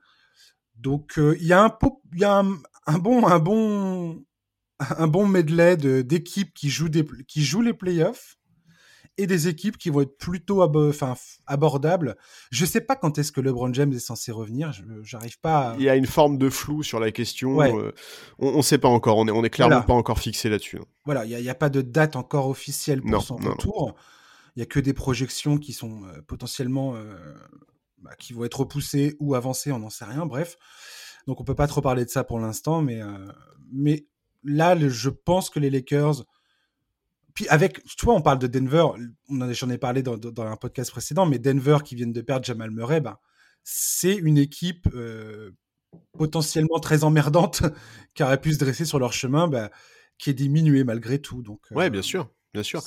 Donc 0.75 1.17
euh, 1.19 1.37
il 1.39 1.47
y 1.47 1.53
a 1.53 1.63
un, 1.63 1.77
y 2.15 2.23
a 2.23 2.39
un, 2.39 2.97
bon, 2.97 3.27
un 3.27 3.39
bon, 3.39 4.23
un 4.79 5.07
bon 5.07 5.27
medley 5.27 5.77
d'équipes 6.03 6.53
qui 6.53 6.69
jouent 6.69 6.89
qui 7.27 7.43
jouent 7.43 7.61
les 7.61 7.73
playoffs 7.73 8.38
et 9.19 9.27
des 9.27 9.49
équipes 9.49 9.77
qui 9.77 9.89
vont 9.89 10.01
être 10.01 10.17
plutôt 10.17 10.63
enfin, 10.63 11.15
abordables. 11.45 12.15
Je 12.51 12.65
sais 12.65 12.79
pas 12.79 12.95
quand 12.95 13.17
est-ce 13.17 13.33
que 13.33 13.41
LeBron 13.41 13.73
James 13.73 13.91
est 13.91 13.99
censé 13.99 14.31
revenir. 14.31 14.71
J'arrive 15.03 15.39
pas. 15.41 15.75
Il 15.77 15.83
y 15.83 15.89
a 15.89 15.97
une 15.97 16.05
forme 16.05 16.37
de 16.37 16.49
flou 16.49 16.83
sur 16.83 17.01
la 17.01 17.11
question. 17.11 17.61
Euh, 17.61 17.91
on 18.39 18.57
ne 18.57 18.61
sait 18.61 18.77
pas 18.77 18.87
encore. 18.87 19.17
On 19.17 19.27
est, 19.27 19.31
on 19.31 19.43
est 19.43 19.49
clairement 19.49 19.81
pas 19.81 19.93
encore 19.93 20.19
fixé 20.19 20.47
là-dessus. 20.47 20.77
Hein. 20.77 20.85
Voilà, 21.03 21.25
il 21.25 21.35
n'y 21.37 21.49
a, 21.49 21.55
pas 21.55 21.69
de 21.69 21.81
date 21.81 22.15
encore 22.15 22.47
officielle 22.47 23.01
pour 23.01 23.21
son 23.21 23.35
retour. 23.35 23.95
Il 24.55 24.59
y 24.59 24.63
a 24.63 24.65
que 24.65 24.79
des 24.79 24.93
projections 24.93 25.57
qui 25.57 25.73
sont 25.73 26.03
euh, 26.05 26.21
potentiellement 26.25 26.95
euh, 26.95 27.15
bah, 28.01 28.11
qui 28.17 28.31
vont 28.31 28.45
être 28.45 28.61
repoussées 28.61 29.17
ou 29.19 29.35
avancées. 29.35 29.73
On 29.73 29.79
n'en 29.79 29.89
sait 29.89 30.05
rien. 30.05 30.25
Bref, 30.25 30.55
donc 31.27 31.41
on 31.41 31.43
peut 31.43 31.55
pas 31.55 31.67
trop 31.67 31.81
parler 31.81 32.05
de 32.05 32.09
ça 32.09 32.23
pour 32.23 32.39
l'instant, 32.39 32.81
mais 32.81 33.01
mais 33.71 34.07
là, 34.43 34.77
je 34.79 35.09
pense 35.09 35.49
que 35.49 35.59
les 35.59 35.69
Lakers 35.69 36.23
puis 37.39 37.47
avec, 37.47 37.81
tu 37.85 38.05
vois, 38.05 38.15
on 38.15 38.21
parle 38.21 38.37
de 38.37 38.47
Denver, 38.47 38.87
j'en 39.29 39.69
ai 39.69 39.77
parlé 39.77 40.03
dans, 40.03 40.19
un 40.43 40.57
podcast 40.57 40.91
précédent, 40.91 41.25
mais 41.25 41.39
Denver 41.39 41.77
qui 41.85 41.95
viennent 41.95 42.11
de 42.11 42.19
perdre 42.19 42.43
Jamal 42.43 42.69
Murray, 42.69 42.99
ben, 42.99 43.17
c'est 43.63 44.15
une 44.15 44.37
équipe 44.37 44.89
euh, 44.93 45.51
potentiellement 46.17 46.79
très 46.79 47.05
emmerdante 47.05 47.63
qui 48.13 48.23
aurait 48.23 48.41
pu 48.41 48.51
se 48.51 48.59
dresser 48.59 48.83
sur 48.83 48.99
leur 48.99 49.13
chemin, 49.13 49.47
ben, 49.47 49.69
qui 50.17 50.31
est 50.31 50.33
diminuée 50.33 50.83
malgré 50.83 51.21
tout. 51.21 51.41
Donc, 51.41 51.61
ouais, 51.71 51.85
euh, 51.85 51.89
bien 51.89 52.01
sûr, 52.01 52.29
bien 52.53 52.61
sûr. 52.61 52.83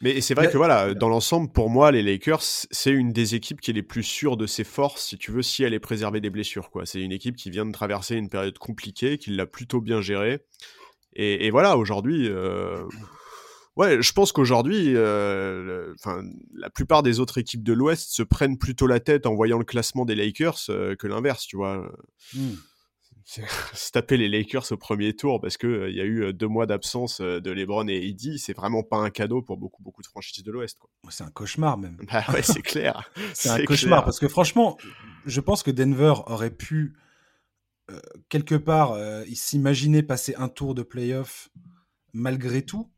Mais 0.00 0.22
c'est 0.22 0.32
vrai 0.32 0.50
que 0.50 0.56
voilà, 0.56 0.94
dans 0.94 1.10
l'ensemble, 1.10 1.52
pour 1.52 1.68
moi, 1.68 1.92
les 1.92 2.02
Lakers, 2.02 2.40
c'est 2.40 2.92
une 2.92 3.12
des 3.12 3.34
équipes 3.34 3.60
qui 3.60 3.72
est 3.72 3.74
les 3.74 3.82
plus 3.82 4.04
sûres 4.04 4.38
de 4.38 4.46
ses 4.46 4.64
forces, 4.64 5.04
si 5.04 5.18
tu 5.18 5.32
veux, 5.32 5.42
si 5.42 5.64
elle 5.64 5.74
est 5.74 5.80
préservée 5.80 6.22
des 6.22 6.30
blessures. 6.30 6.70
Quoi. 6.70 6.86
C'est 6.86 7.02
une 7.02 7.12
équipe 7.12 7.36
qui 7.36 7.50
vient 7.50 7.66
de 7.66 7.72
traverser 7.72 8.14
une 8.14 8.30
période 8.30 8.56
compliquée, 8.56 9.18
qui 9.18 9.32
l'a 9.32 9.44
plutôt 9.44 9.82
bien 9.82 10.00
gérée. 10.00 10.40
Et, 11.14 11.50
voilà, 11.50 11.76
aujourd'hui, 11.76 12.28
euh, 12.28 12.84
ouais, 13.78 14.02
je 14.02 14.12
pense 14.12 14.32
qu'aujourd'hui, 14.32 14.92
euh, 14.94 15.94
la 16.54 16.70
plupart 16.70 17.02
des 17.02 17.20
autres 17.20 17.38
équipes 17.38 17.62
de 17.62 17.72
l'Ouest 17.72 18.10
se 18.10 18.22
prennent 18.22 18.58
plutôt 18.58 18.86
la 18.86 19.00
tête 19.00 19.26
en 19.26 19.34
voyant 19.34 19.58
le 19.58 19.64
classement 19.64 20.04
des 20.04 20.14
Lakers 20.14 20.58
euh, 20.68 20.94
que 20.96 21.06
l'inverse, 21.06 21.46
tu 21.46 21.56
vois. 21.56 21.90
Mmh. 22.34 22.40
Se 23.74 23.90
taper 23.92 24.16
les 24.16 24.26
Lakers 24.26 24.72
au 24.72 24.78
premier 24.78 25.14
tour 25.14 25.38
parce 25.38 25.58
qu'il 25.58 25.88
il 25.90 25.94
y 25.94 26.00
a 26.00 26.04
eu 26.04 26.32
deux 26.32 26.46
mois 26.48 26.64
d'absence 26.64 27.20
de 27.20 27.50
LeBron 27.50 27.86
et 27.86 28.08
Eddie, 28.08 28.38
c'est 28.38 28.54
vraiment 28.54 28.82
pas 28.82 28.96
un 28.96 29.10
cadeau 29.10 29.42
pour 29.42 29.58
beaucoup, 29.58 29.82
beaucoup 29.82 30.00
de 30.00 30.06
franchises 30.06 30.42
de 30.42 30.50
l'Ouest. 30.50 30.78
C'est 31.10 31.24
un 31.24 31.30
cauchemar 31.30 31.76
même. 31.76 31.98
Bah 32.10 32.24
ouais, 32.32 32.40
c'est 32.40 32.62
clair. 32.62 33.10
c'est 33.34 33.50
un 33.50 33.62
cauchemar 33.66 34.02
parce 34.02 34.18
que 34.18 34.28
franchement, 34.28 34.78
je 35.26 35.42
pense 35.42 35.62
que 35.62 35.70
Denver 35.70 36.14
aurait 36.26 36.50
pu 36.50 36.94
euh, 37.90 38.00
quelque 38.28 38.54
part, 38.54 38.92
euh, 38.92 39.24
il 39.28 39.36
s'imaginait 39.36 40.02
passer 40.02 40.34
un 40.36 40.48
tour 40.48 40.74
de 40.74 40.82
playoff 40.82 41.48
malgré 42.12 42.62
tout. 42.62 42.90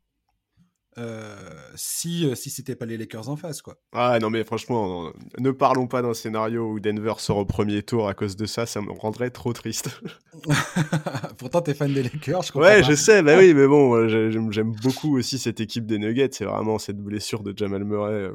Euh, 0.97 1.37
si 1.75 2.29
si 2.35 2.49
c'était 2.49 2.75
pas 2.75 2.85
les 2.85 2.97
Lakers 2.97 3.29
en 3.29 3.37
face 3.37 3.61
quoi. 3.61 3.77
Ah 3.93 4.19
non 4.19 4.29
mais 4.29 4.43
franchement 4.43 5.09
ne 5.39 5.51
parlons 5.51 5.87
pas 5.87 6.01
d'un 6.01 6.13
scénario 6.13 6.69
où 6.69 6.81
Denver 6.81 7.13
sort 7.17 7.37
au 7.37 7.45
premier 7.45 7.81
tour 7.81 8.09
à 8.09 8.13
cause 8.13 8.35
de 8.35 8.45
ça 8.45 8.65
ça 8.65 8.81
me 8.81 8.91
rendrait 8.91 9.29
trop 9.29 9.53
triste. 9.53 10.01
Pourtant 11.37 11.61
t'es 11.61 11.73
fan 11.73 11.93
des 11.93 12.03
Lakers 12.03 12.41
je 12.41 12.57
Ouais 12.57 12.83
je 12.83 12.93
sais 12.93 13.23
bah 13.23 13.37
oui 13.37 13.53
mais 13.53 13.67
bon 13.67 14.09
j'aime 14.09 14.73
beaucoup 14.83 15.17
aussi 15.17 15.39
cette 15.39 15.61
équipe 15.61 15.85
des 15.85 15.97
Nuggets 15.97 16.31
c'est 16.33 16.43
vraiment 16.45 16.77
cette 16.77 16.97
blessure 16.97 17.41
de 17.41 17.53
Jamal 17.55 17.85
Murray 17.85 18.29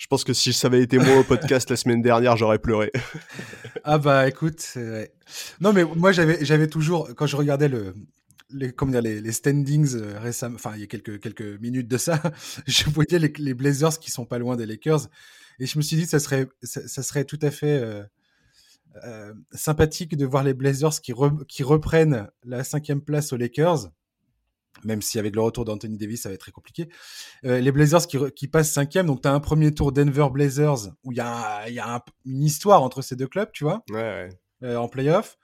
je 0.00 0.06
pense 0.06 0.24
que 0.24 0.32
si 0.32 0.52
ça 0.54 0.66
avait 0.66 0.82
été 0.82 0.98
moi 0.98 1.18
au 1.18 1.24
podcast 1.24 1.68
la 1.68 1.76
semaine 1.76 2.00
dernière, 2.00 2.34
j'aurais 2.34 2.58
pleuré. 2.58 2.90
ah 3.84 3.98
bah 3.98 4.26
écoute, 4.26 4.78
non 5.60 5.74
mais 5.74 5.84
moi 5.84 6.10
j'avais 6.10 6.42
j'avais 6.42 6.68
toujours 6.68 7.10
quand 7.14 7.26
je 7.26 7.36
regardais 7.36 7.68
le 7.68 7.94
les, 8.52 8.72
comment 8.72 8.92
dire, 8.92 9.02
les, 9.02 9.20
les 9.20 9.32
standings 9.32 9.94
euh, 9.94 10.18
récemment, 10.18 10.54
enfin 10.56 10.72
il 10.74 10.80
y 10.80 10.84
a 10.84 10.86
quelques, 10.86 11.60
minutes 11.60 11.88
de 11.88 11.98
ça, 11.98 12.20
je 12.66 12.88
voyais 12.90 13.18
les, 13.18 13.54
Blazers 13.54 13.98
qui 13.98 14.10
sont 14.10 14.26
pas 14.26 14.38
loin 14.38 14.56
des 14.56 14.66
Lakers 14.66 15.08
et 15.58 15.66
je 15.66 15.78
me 15.78 15.82
suis 15.82 15.96
dit 15.96 16.06
ça 16.06 16.18
serait, 16.18 16.48
ça, 16.62 17.02
serait 17.02 17.24
tout 17.24 17.38
à 17.42 17.50
fait 17.50 17.78
euh, 17.78 18.02
euh, 19.04 19.34
sympathique 19.52 20.16
de 20.16 20.26
voir 20.26 20.42
les 20.42 20.54
Blazers 20.54 21.00
qui, 21.00 21.12
re, 21.12 21.44
qui 21.46 21.62
reprennent 21.62 22.28
la 22.44 22.64
cinquième 22.64 23.02
place 23.02 23.32
aux 23.32 23.36
Lakers, 23.36 23.90
même 24.84 25.02
si 25.02 25.18
avec 25.18 25.34
le 25.34 25.42
retour 25.42 25.64
d'Anthony 25.64 25.98
Davis 25.98 26.22
ça 26.22 26.28
va 26.28 26.34
être 26.34 26.40
très 26.40 26.52
compliqué. 26.52 26.88
Les 27.42 27.72
Blazers 27.72 28.06
qui, 28.06 28.48
passent 28.48 28.72
cinquième, 28.72 29.06
donc 29.06 29.22
tu 29.22 29.28
as 29.28 29.32
un 29.32 29.40
premier 29.40 29.74
tour 29.74 29.92
Denver 29.92 30.28
Blazers 30.30 30.92
où 31.04 31.12
il 31.12 31.18
y 31.18 31.20
a, 31.20 32.04
une 32.24 32.42
histoire 32.42 32.82
entre 32.82 33.02
ces 33.02 33.16
deux 33.16 33.28
clubs, 33.28 33.50
tu 33.52 33.64
vois, 33.64 33.84
ouais, 33.90 33.96
ouais. 33.96 34.28
Euh, 34.62 34.76
en 34.76 34.88
playoff. 34.88 35.38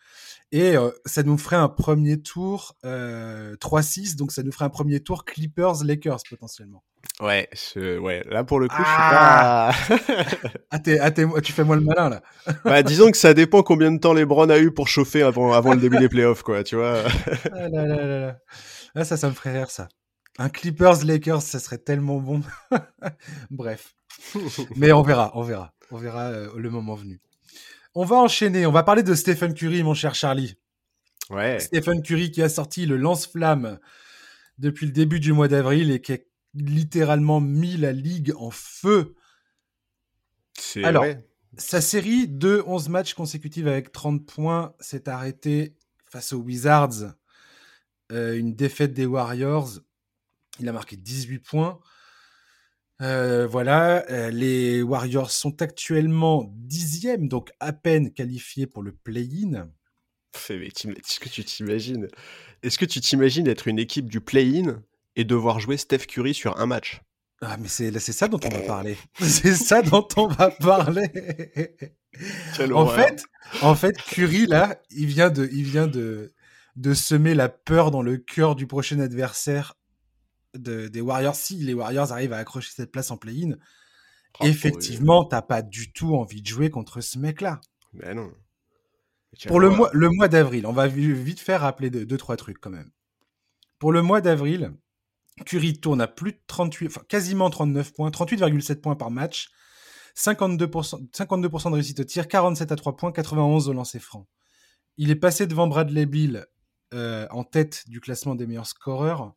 Et 0.53 0.77
euh, 0.77 0.91
ça 1.07 1.23
nous 1.23 1.39
ferait 1.39 1.57
un 1.57 1.71
premier 1.71 2.21
tour 2.21 2.77
euh, 2.85 3.57
3-6, 3.57 4.17
donc 4.17 4.31
ça 4.31 4.43
nous 4.43 4.53
ferait 4.53 4.67
un 4.67 4.71
premier 4.71 5.01
tour 5.01 5.25
Clippers-Lakers 5.25 6.21
potentiellement. 6.29 6.85
Ouais, 7.21 7.49
je... 7.55 7.99
ouais, 7.99 8.23
là 8.29 8.45
pour 8.45 8.61
le 8.61 8.69
coup, 8.69 8.75
ah 8.79 9.71
je 9.73 9.95
suis 9.95 10.05
pas. 10.05 10.37
ah, 10.71 10.79
t'es, 10.79 10.99
ah, 10.99 11.11
t'es, 11.11 11.25
tu 11.43 11.53
fais 11.53 11.65
moi 11.65 11.77
le 11.77 11.83
malin 11.83 12.11
là. 12.11 12.23
bah, 12.65 12.83
disons 12.83 13.11
que 13.11 13.17
ça 13.17 13.33
dépend 13.33 13.63
combien 13.63 13.91
de 13.91 13.99
temps 13.99 14.13
LeBron 14.13 14.51
a 14.51 14.59
eu 14.59 14.71
pour 14.71 14.87
chauffer 14.87 15.23
avant, 15.23 15.55
avant 15.55 15.73
le 15.73 15.81
début 15.81 15.99
des 15.99 16.11
playoffs, 16.11 16.43
quoi, 16.43 16.63
tu 16.63 16.77
vois. 16.77 17.05
ah 17.53 17.69
là, 17.71 17.87
là, 17.87 17.97
là, 17.97 18.07
là. 18.07 18.39
là, 18.95 19.05
ça, 19.05 19.17
ça 19.17 19.31
me 19.31 19.35
ferait 19.35 19.57
rire 19.57 19.71
ça. 19.71 19.89
Un 20.39 20.51
Clippers-Lakers, 20.51 21.41
ça 21.41 21.59
serait 21.59 21.79
tellement 21.79 22.19
bon. 22.19 22.43
Bref. 23.51 23.95
Mais 24.77 24.93
on 24.93 25.01
verra, 25.01 25.33
on 25.35 25.43
verra. 25.43 25.73
On 25.91 25.97
verra 25.97 26.25
euh, 26.25 26.51
le 26.57 26.69
moment 26.69 26.95
venu. 26.95 27.21
On 27.99 28.05
va 28.05 28.17
enchaîner. 28.17 28.67
On 28.67 28.73
va 28.73 28.83
parler 28.83 29.03
de 29.03 29.15
Stephen 29.15 29.55
Curry, 29.55 29.83
mon 29.83 29.95
cher 29.95 30.15
Charlie. 30.15 30.55
Ouais. 31.31 31.59
Stephen 31.59 32.03
Curry 32.03 32.31
qui 32.31 32.43
a 32.43 32.50
sorti 32.50 32.85
le 32.85 32.99
lance-flamme 32.99 33.79
depuis 34.59 34.85
le 34.85 34.93
début 34.93 35.19
du 35.19 35.33
mois 35.33 35.49
d'avril 35.49 35.91
et 35.91 36.03
qui 36.03 36.12
a 36.12 36.19
littéralement 36.53 37.41
mis 37.41 37.79
la 37.79 37.93
ligue 37.93 38.35
en 38.37 38.50
feu. 38.50 39.15
C'est 40.59 40.85
Alors, 40.85 41.07
sa 41.57 41.81
série 41.81 42.29
de 42.29 42.62
11 42.67 42.91
matchs 42.91 43.15
consécutifs 43.15 43.67
avec 43.67 43.93
30 43.93 44.26
points 44.26 44.75
s'est 44.79 45.09
arrêtée 45.09 45.75
face 46.05 46.35
aux 46.35 46.41
Wizards. 46.41 47.15
Euh, 48.12 48.37
une 48.37 48.55
défaite 48.55 48.93
des 48.93 49.07
Warriors. 49.07 49.71
Il 50.61 50.69
a 50.69 50.73
marqué 50.73 50.99
18 50.99 51.38
points. 51.38 51.81
Euh, 53.03 53.47
voilà, 53.47 54.05
euh, 54.11 54.31
les 54.31 54.83
Warriors 54.83 55.31
sont 55.31 55.61
actuellement 55.61 56.50
dixièmes, 56.55 57.29
donc 57.29 57.50
à 57.61 57.73
peine 57.73 58.12
qualifiés 58.12 58.67
pour 58.67 58.83
le 58.83 58.93
play-in. 58.93 59.69
Est-ce 60.49 61.21
que 61.21 61.29
tu 61.29 61.45
t'imagines 61.45 62.09
Est-ce 62.62 62.79
que 62.79 62.85
tu 62.85 63.00
t'imagines 63.00 63.49
être 63.49 63.69
une 63.69 63.79
équipe 63.79 64.09
du 64.09 64.21
play-in 64.21 64.83
et 65.15 65.25
devoir 65.25 65.61
jouer 65.61 65.76
Steph 65.76 66.07
Curry 66.07 66.35
sur 66.35 66.59
un 66.59 66.67
match? 66.67 67.00
Ah, 67.43 67.57
mais 67.59 67.69
c'est 67.69 68.00
ça 68.00 68.29
dont 68.29 68.41
on 68.43 68.49
va 68.49 68.61
parler. 68.61 68.97
c'est 69.21 69.55
ça 69.55 69.83
dont 69.83 70.07
on 70.17 70.26
va 70.26 70.50
parler. 70.50 71.11
Quelle 72.57 72.73
en 72.73 72.83
horreur. 72.83 73.09
fait, 73.09 73.25
en 73.62 73.75
fait, 73.75 73.97
Curry 73.99 74.47
là, 74.47 74.81
il 74.91 75.07
vient 75.07 75.29
de, 75.29 75.49
il 75.53 75.65
vient 75.65 75.87
de, 75.87 76.33
de 76.76 76.95
semer 76.95 77.35
la 77.35 77.50
peur 77.50 77.91
dans 77.91 78.03
le 78.03 78.17
cœur 78.17 78.57
du 78.57 78.67
prochain 78.67 79.00
adversaire 79.00 79.75
de, 80.59 80.89
des 80.89 81.01
Warriors. 81.01 81.35
Si 81.35 81.57
les 81.57 81.75
Warriors 81.75 82.13
arrivent 82.13 82.33
à 82.33 82.39
accrocher 82.39 82.71
cette 82.75 82.93
place 82.93 83.11
en 83.11 83.17
play-in, 83.17 83.57
Oh, 84.39 84.45
effectivement, 84.45 85.25
t'as 85.25 85.41
pas 85.41 85.63
du 85.63 85.93
tout 85.95 86.15
envie 86.15 86.43
de 86.43 86.47
jouer 86.47 86.69
contre 86.69 87.01
ce 87.01 87.19
mec-là. 87.19 87.59
Mais 87.95 88.13
non. 88.13 88.31
Pour 89.47 89.61
le 89.61 89.71
mois, 89.71 89.89
le 89.95 90.11
mois 90.11 90.29
d'avril, 90.29 90.67
on 90.67 90.73
va 90.73 90.89
vi- 90.89 91.11
vite 91.13 91.41
faire 91.41 91.63
rappeler 91.63 91.89
deux, 91.89 92.05
deux, 92.05 92.19
trois 92.19 92.37
trucs 92.37 92.59
quand 92.61 92.69
même. 92.69 92.91
Pour 93.79 93.93
le 93.93 94.03
mois 94.03 94.21
d'avril, 94.21 94.75
Curry 95.47 95.81
tourne 95.81 96.03
à 96.03 96.07
plus 96.07 96.33
de 96.33 96.39
38, 96.49 96.87
enfin 96.89 97.03
quasiment 97.09 97.49
39 97.49 97.95
points, 97.95 98.11
38,7 98.11 98.83
points 98.83 98.95
par 98.95 99.11
match, 99.11 99.49
52%, 100.15 101.11
52% 101.13 101.71
de 101.71 101.75
réussite 101.75 102.01
au 102.01 102.05
tir, 102.05 102.29
47 102.29 102.73
à 102.73 102.77
3 102.77 102.97
points, 102.97 103.13
91 103.13 103.69
au 103.69 103.73
lancer 103.73 103.99
franc. 103.99 104.27
Il 104.99 105.11
est 105.11 105.17
passé 105.17 105.47
devant 105.47 105.67
Bradley 105.67 106.07
Bill 106.07 106.47
euh, 106.95 107.27
en 107.31 107.45
tête 107.45 107.85
du 107.89 108.01
classement 108.01 108.35
des 108.35 108.47
meilleurs 108.47 108.67
scoreurs. 108.67 109.35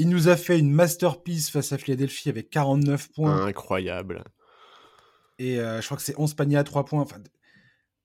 Il 0.00 0.08
nous 0.08 0.28
a 0.28 0.36
fait 0.36 0.58
une 0.58 0.70
masterpiece 0.70 1.50
face 1.50 1.72
à 1.72 1.78
Philadelphie 1.78 2.30
avec 2.30 2.48
49 2.48 3.08
points 3.12 3.44
Incroyable. 3.44 4.24
et 5.38 5.60
euh, 5.60 5.82
je 5.82 5.84
crois 5.84 5.98
que 5.98 6.02
c'est 6.02 6.18
11 6.18 6.32
paniers 6.32 6.56
à 6.56 6.64
3 6.64 6.86
points. 6.86 7.02
Enfin, 7.02 7.18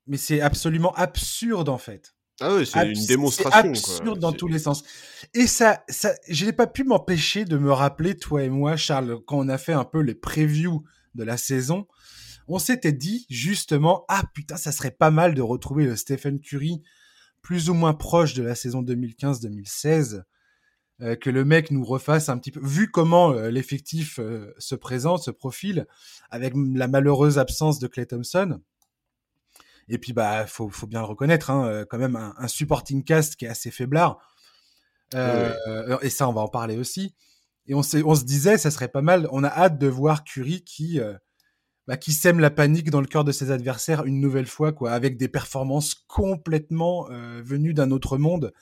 mais 0.06 0.18
c'est 0.18 0.42
absolument 0.42 0.94
absurde 0.96 1.70
en 1.70 1.78
fait. 1.78 2.14
Ah 2.42 2.54
ouais, 2.54 2.66
c'est 2.66 2.92
une 2.92 3.06
démonstration. 3.06 3.70
Absurde 3.70 4.04
quoi. 4.04 4.18
dans 4.20 4.34
tous 4.34 4.50
les 4.50 4.60
sens. 4.60 4.84
Et 5.34 5.48
ça, 5.48 5.86
ça 5.88 6.14
je 6.28 6.46
n'ai 6.46 6.52
pas 6.52 6.68
pu 6.68 6.84
m'empêcher 6.84 7.46
de 7.46 7.58
me 7.58 7.72
rappeler, 7.72 8.18
toi 8.18 8.44
et 8.44 8.50
moi, 8.50 8.76
Charles, 8.76 9.20
quand 9.26 9.38
on 9.38 9.48
a 9.48 9.58
fait 9.58 9.72
un 9.72 9.86
peu 9.86 10.02
les 10.02 10.16
previews 10.16 10.84
de 11.14 11.24
la 11.24 11.38
saison, 11.38 11.88
on 12.50 12.60
s'était 12.60 12.92
dit 12.92 13.26
justement, 13.30 14.04
ah 14.10 14.24
putain, 14.34 14.58
ça 14.58 14.74
serait 14.74 14.92
pas 14.92 15.12
mal 15.12 15.34
de 15.34 15.42
retrouver 15.42 15.86
le 15.86 15.96
Stephen 15.96 16.42
Curry 16.42 16.84
plus 17.42 17.70
ou 17.70 17.74
moins 17.74 17.94
proche 17.94 18.34
de 18.34 18.44
la 18.44 18.56
saison 18.56 18.84
2015-2016, 18.84 20.24
euh, 21.02 21.16
que 21.16 21.30
le 21.30 21.46
mec 21.46 21.72
nous 21.72 21.84
refasse 21.84 22.30
un 22.30 22.38
petit 22.38 22.52
peu, 22.52 22.60
vu 22.62 22.90
comment 22.90 23.32
euh, 23.32 23.50
l'effectif 23.50 24.20
euh, 24.20 24.54
se 24.58 24.76
présente, 24.76 25.24
se 25.24 25.32
profile, 25.32 25.88
avec 26.30 26.54
la 26.56 26.88
malheureuse 26.88 27.38
absence 27.38 27.80
de 27.80 27.88
Clay 27.88 28.06
Thompson. 28.06 28.62
Et 29.88 29.98
puis 29.98 30.14
bah 30.14 30.48
faut 30.48 30.70
faut 30.70 30.88
bien 30.88 31.00
le 31.00 31.06
reconnaître, 31.06 31.52
hein, 31.52 31.86
quand 31.90 31.98
même 32.00 32.16
un, 32.16 32.34
un 32.38 32.48
supporting 32.48 33.04
cast 33.04 33.36
qui 33.36 33.46
est 33.46 33.50
assez 33.50 33.72
faiblard. 33.72 34.18
Et 35.14 36.10
ça 36.10 36.28
on 36.28 36.34
va 36.34 36.42
en 36.42 36.48
parler 36.48 36.78
aussi. 36.78 37.14
Et 37.68 37.74
on, 37.74 37.82
on 37.82 38.16
se 38.16 38.24
disait 38.24 38.58
ça 38.58 38.72
serait 38.72 38.88
pas 38.88 39.02
mal. 39.02 39.28
On 39.32 39.44
a 39.44 39.48
hâte 39.50 39.78
de 39.78 39.88
voir 39.88 40.24
Curry 40.24 40.64
qui 40.64 41.00
euh, 41.00 41.14
bah, 41.88 41.98
qui 41.98 42.12
sème 42.14 42.40
la 42.40 42.50
panique 42.50 42.90
dans 42.90 43.02
le 43.02 43.08
cœur 43.08 43.24
de 43.24 43.32
ses 43.32 43.52
adversaires 43.52 44.06
une 44.06 44.20
nouvelle 44.20 44.48
fois 44.48 44.72
quoi, 44.74 44.92
avec 44.92 45.18
des 45.18 45.28
performances 45.28 45.96
complètement 46.08 47.08
euh, 47.12 47.42
venues 47.44 47.74
d'un 47.74 47.92
autre 47.92 48.18
monde. 48.18 48.54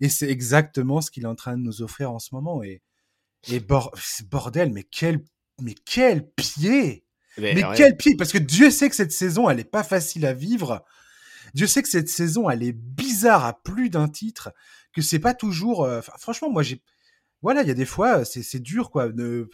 Et 0.00 0.08
c'est 0.08 0.30
exactement 0.30 1.00
ce 1.00 1.10
qu'il 1.10 1.24
est 1.24 1.28
en 1.28 1.34
train 1.34 1.56
de 1.56 1.62
nous 1.62 1.82
offrir 1.82 2.10
en 2.10 2.18
ce 2.18 2.34
moment. 2.34 2.62
Et 2.62 2.82
et 3.48 3.60
bor- 3.60 3.94
bordel, 4.30 4.72
mais 4.72 4.82
quel 4.84 5.24
mais 5.62 5.74
quel 5.84 6.28
pied! 6.30 7.04
Mais, 7.38 7.54
quel 7.76 7.96
pied 7.96 8.16
Parce 8.16 8.32
que 8.32 8.38
Dieu 8.38 8.70
sait 8.70 8.88
que 8.90 8.96
cette 8.96 9.12
saison, 9.12 9.48
elle 9.48 9.60
est 9.60 9.64
pas 9.64 9.84
facile 9.84 10.26
à 10.26 10.34
vivre. 10.34 10.84
Dieu 11.54 11.66
sait 11.66 11.82
que 11.82 11.88
cette 11.88 12.08
saison, 12.08 12.50
elle 12.50 12.62
est 12.62 12.72
bizarre 12.72 13.44
à 13.44 13.62
plus 13.62 13.88
d'un 13.88 14.08
titre, 14.08 14.52
que 14.92 15.00
c'est 15.00 15.18
pas 15.20 15.32
toujours. 15.32 15.84
euh, 15.84 16.00
franchement, 16.18 16.50
moi, 16.50 16.62
j'ai. 16.62 16.82
Voilà, 17.42 17.62
il 17.62 17.68
y 17.68 17.70
a 17.70 17.74
des 17.74 17.86
fois, 17.86 18.24
c'est 18.26 18.42
c'est 18.42 18.58
dur, 18.58 18.90
quoi, 18.90 19.08
de, 19.08 19.48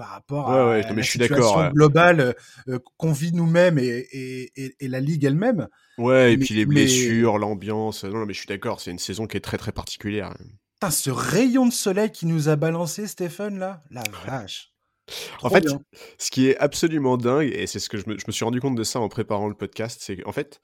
par, 0.00 0.08
rapport 0.10 0.48
Ouais, 0.48 0.56
à 0.58 0.68
ouais, 0.68 0.82
la 0.82 1.02
je 1.02 1.10
situation 1.10 1.68
globale 1.70 2.34
euh, 2.68 2.78
qu'on 2.96 3.12
vit 3.12 3.32
nous-mêmes 3.32 3.78
et, 3.78 3.84
et, 4.12 4.52
et, 4.56 4.76
et 4.80 4.88
la 4.88 5.00
ligue 5.00 5.24
elle-même. 5.24 5.68
Ouais, 5.98 6.32
et 6.32 6.36
Mais- 6.36 6.44
puis 6.44 6.54
les 6.54 6.64
mais- 6.66 6.74
blessures, 6.74 7.38
l'ambiance. 7.38 8.04
Non, 8.04 8.18
non, 8.20 8.26
mais 8.26 8.32
je 8.32 8.38
suis 8.38 8.48
d'accord, 8.48 8.80
c'est 8.80 8.90
une 8.90 8.98
saison 8.98 9.26
qui 9.26 9.36
est 9.36 9.40
très 9.40 9.58
très 9.58 9.72
particulière. 9.72 10.34
Putain, 10.74 10.90
ce 10.90 11.10
rayon 11.10 11.66
de 11.66 11.72
soleil 11.72 12.10
qui 12.10 12.24
nous 12.26 12.48
a 12.48 12.56
balancé, 12.56 13.06
Stéphane, 13.06 13.58
là, 13.58 13.80
la 13.90 14.02
vache. 14.24 14.72
En 15.42 15.50
fait, 15.50 15.66
bien. 15.66 15.80
ce 16.18 16.30
qui 16.30 16.46
est 16.48 16.56
absolument 16.58 17.16
dingue, 17.18 17.50
et 17.52 17.66
c'est 17.66 17.80
ce 17.80 17.88
que 17.90 17.98
je 17.98 18.08
me, 18.08 18.16
je 18.18 18.24
me 18.26 18.32
suis 18.32 18.44
rendu 18.44 18.60
compte 18.60 18.76
de 18.76 18.84
ça 18.84 19.00
en 19.00 19.08
préparant 19.08 19.48
le 19.48 19.54
podcast, 19.54 20.00
c'est 20.02 20.16
qu'en 20.16 20.32
fait, 20.32 20.60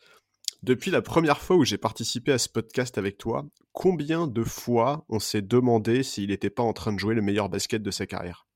depuis 0.62 0.90
la 0.90 1.02
première 1.02 1.40
fois 1.40 1.57
où 1.57 1.64
j'ai 1.64 1.76
participé 1.78 2.33
à 2.33 2.38
ce 2.38 2.49
podcast 2.49 2.97
avec 2.97 3.19
toi, 3.19 3.45
combien 3.73 4.26
de 4.26 4.43
fois 4.45 5.05
on 5.09 5.19
s'est 5.19 5.43
demandé 5.43 6.02
s'il 6.02 6.31
n'était 6.31 6.49
pas 6.49 6.62
en 6.62 6.73
train 6.73 6.93
de 6.95 6.99
jouer 6.99 7.14
le 7.14 7.23
meilleur 7.23 7.49
basket 7.49 7.83
de 7.83 7.90
sa 7.90 8.07
carrière? 8.07 8.47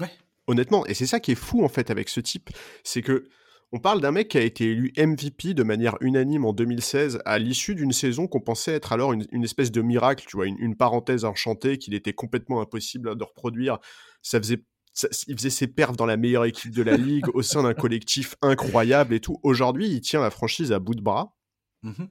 Ouais. 0.00 0.10
Honnêtement, 0.46 0.84
et 0.86 0.94
c'est 0.94 1.06
ça 1.06 1.20
qui 1.20 1.32
est 1.32 1.36
fou 1.36 1.64
en 1.64 1.68
fait 1.68 1.90
avec 1.90 2.08
ce 2.08 2.20
type, 2.20 2.50
c'est 2.82 3.02
que 3.02 3.28
on 3.72 3.80
parle 3.80 4.00
d'un 4.00 4.12
mec 4.12 4.28
qui 4.28 4.38
a 4.38 4.42
été 4.42 4.66
élu 4.70 4.92
MVP 4.96 5.52
de 5.54 5.62
manière 5.64 5.96
unanime 6.00 6.44
en 6.44 6.52
2016 6.52 7.20
à 7.24 7.38
l'issue 7.40 7.74
d'une 7.74 7.90
saison 7.92 8.28
qu'on 8.28 8.40
pensait 8.40 8.72
être 8.74 8.92
alors 8.92 9.12
une, 9.12 9.26
une 9.32 9.42
espèce 9.42 9.72
de 9.72 9.82
miracle, 9.82 10.24
tu 10.28 10.36
vois, 10.36 10.46
une, 10.46 10.58
une 10.60 10.76
parenthèse 10.76 11.24
enchantée 11.24 11.76
qu'il 11.78 11.92
était 11.94 12.12
complètement 12.12 12.60
impossible 12.60 13.16
de 13.16 13.24
reproduire. 13.24 13.78
Ça 14.22 14.38
faisait, 14.38 14.62
ça- 14.92 15.08
il 15.26 15.36
faisait 15.36 15.50
ses 15.50 15.66
perfs 15.66 15.96
dans 15.96 16.06
la 16.06 16.16
meilleure 16.16 16.44
équipe 16.44 16.70
de 16.70 16.82
la 16.82 16.96
ligue 16.96 17.26
au 17.34 17.42
sein 17.42 17.64
d'un 17.64 17.74
collectif 17.74 18.36
incroyable 18.42 19.12
et 19.12 19.18
tout. 19.20 19.40
Aujourd'hui, 19.42 19.88
il 19.88 20.00
tient 20.02 20.20
la 20.20 20.30
franchise 20.30 20.70
à 20.70 20.78
bout 20.78 20.94
de 20.94 21.02
bras 21.02 21.34
Mhm. 21.82 22.08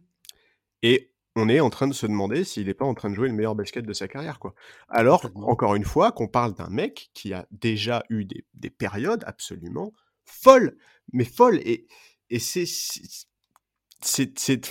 et 0.82 1.13
on 1.36 1.50
est 1.50 1.60
en 1.60 1.70
train 1.70 1.88
de 1.88 1.94
se 1.94 2.06
demander 2.06 2.44
s'il 2.44 2.68
n'est 2.68 2.74
pas 2.74 2.86
en 2.86 2.94
train 2.94 3.10
de 3.10 3.16
jouer 3.16 3.28
le 3.28 3.34
meilleur 3.34 3.56
basket 3.56 3.86
de 3.86 3.94
sa 3.94 4.08
carrière, 4.08 4.40
quoi. 4.40 4.54
Alors, 4.90 5.30
encore 5.36 5.76
une 5.76 5.86
fois, 5.86 6.12
qu'on 6.12 6.28
parle 6.28 6.54
d'un 6.54 6.70
mec 6.70 7.10
qui 7.14 7.34
a 7.34 7.48
déjà 7.52 8.04
eu 8.10 8.26
des, 8.26 8.46
des 8.54 8.70
périodes 8.70 9.24
absolument 9.26 9.94
folles, 10.26 10.78
mais 11.12 11.26
folles. 11.26 11.60
Et, 11.66 11.88
et 12.30 12.40
c'est, 12.40 12.66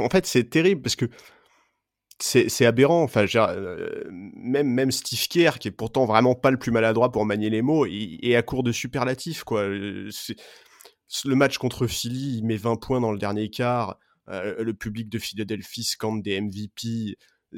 en 0.00 0.08
fait, 0.08 0.26
c'est 0.26 0.50
terrible 0.50 0.82
parce 0.82 0.96
que 0.96 1.06
c'est, 2.18 2.66
aberrant. 2.66 3.02
Enfin, 3.02 3.26
euh, 3.34 4.04
même, 4.10 4.68
même 4.68 4.90
Steve 4.90 5.26
Kerr, 5.28 5.58
qui 5.58 5.68
est 5.68 5.72
pourtant 5.72 6.04
vraiment 6.04 6.34
pas 6.34 6.50
le 6.50 6.58
plus 6.58 6.70
maladroit 6.70 7.10
pour 7.10 7.24
manier 7.24 7.50
les 7.50 7.62
mots, 7.62 7.86
il 7.86 8.18
est 8.22 8.36
à 8.36 8.42
court 8.42 8.62
de 8.62 8.72
superlatifs, 8.72 9.44
quoi. 9.44 9.62
Euh, 9.62 10.10
le 11.24 11.34
match 11.34 11.58
contre 11.58 11.86
Philly, 11.86 12.38
il 12.38 12.44
met 12.44 12.56
20 12.56 12.76
points 12.76 13.00
dans 13.00 13.12
le 13.12 13.18
dernier 13.18 13.50
quart. 13.50 13.98
Euh, 14.28 14.62
le 14.62 14.74
public 14.74 15.08
de 15.08 15.18
Philadelphie 15.18 15.84
scande 15.84 16.22
des 16.22 16.40
MVP. 16.40 17.16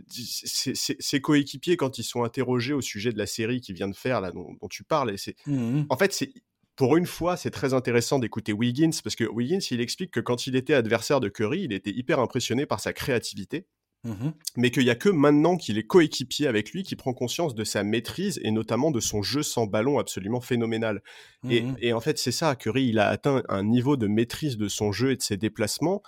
ses 0.08 1.20
coéquipiers 1.20 1.76
quand 1.76 1.98
ils 1.98 2.04
sont 2.04 2.24
interrogés 2.24 2.72
au 2.72 2.80
sujet 2.80 3.12
de 3.12 3.18
la 3.18 3.26
série 3.26 3.60
qu'il 3.60 3.74
vient 3.74 3.88
de 3.88 3.94
faire 3.94 4.20
là 4.20 4.32
dont, 4.32 4.56
tu 4.68 4.82
parles 4.82 5.16
c'est 5.16 5.36
mmh 5.46 5.82
en 5.88 5.96
fait 5.96 6.12
c'est 6.12 6.32
pour 6.76 6.96
une 6.96 7.06
fois, 7.06 7.36
c'est 7.36 7.50
très 7.50 7.74
intéressant 7.74 8.18
d'écouter 8.18 8.52
Wiggins 8.52 8.90
parce 9.02 9.14
que 9.14 9.24
Wiggins, 9.24 9.60
il 9.70 9.80
explique 9.80 10.10
que 10.10 10.20
quand 10.20 10.46
il 10.46 10.56
était 10.56 10.74
adversaire 10.74 11.20
de 11.20 11.28
Curry, 11.28 11.62
il 11.62 11.72
était 11.72 11.92
hyper 11.92 12.18
impressionné 12.18 12.66
par 12.66 12.80
sa 12.80 12.92
créativité. 12.92 13.66
Mmh 14.04 14.32
mais 14.56 14.70
qu'il 14.70 14.84
n'y 14.84 14.90
a 14.90 14.94
que 14.94 15.08
maintenant 15.08 15.56
qu'il 15.56 15.78
est 15.78 15.86
coéquipier 15.86 16.46
avec 16.46 16.72
lui 16.72 16.82
qui 16.82 16.94
prend 16.94 17.14
conscience 17.14 17.54
de 17.54 17.64
sa 17.64 17.82
maîtrise 17.82 18.38
et 18.44 18.50
notamment 18.50 18.90
de 18.90 19.00
son 19.00 19.22
jeu 19.22 19.42
sans 19.42 19.66
ballon 19.66 19.98
absolument 19.98 20.42
phénoménal. 20.42 21.02
Et, 21.48 21.62
mmh 21.62 21.76
et, 21.80 21.92
en 21.94 22.00
fait, 22.00 22.18
c'est 22.18 22.32
ça, 22.32 22.54
Curry, 22.54 22.88
il 22.88 22.98
a 22.98 23.08
atteint 23.08 23.42
un 23.48 23.62
niveau 23.62 23.96
de 23.96 24.06
maîtrise 24.06 24.58
de 24.58 24.68
son 24.68 24.92
jeu 24.92 25.12
et 25.12 25.16
de 25.16 25.22
ses 25.22 25.38
déplacements 25.38 26.02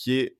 qui 0.00 0.14
est 0.14 0.38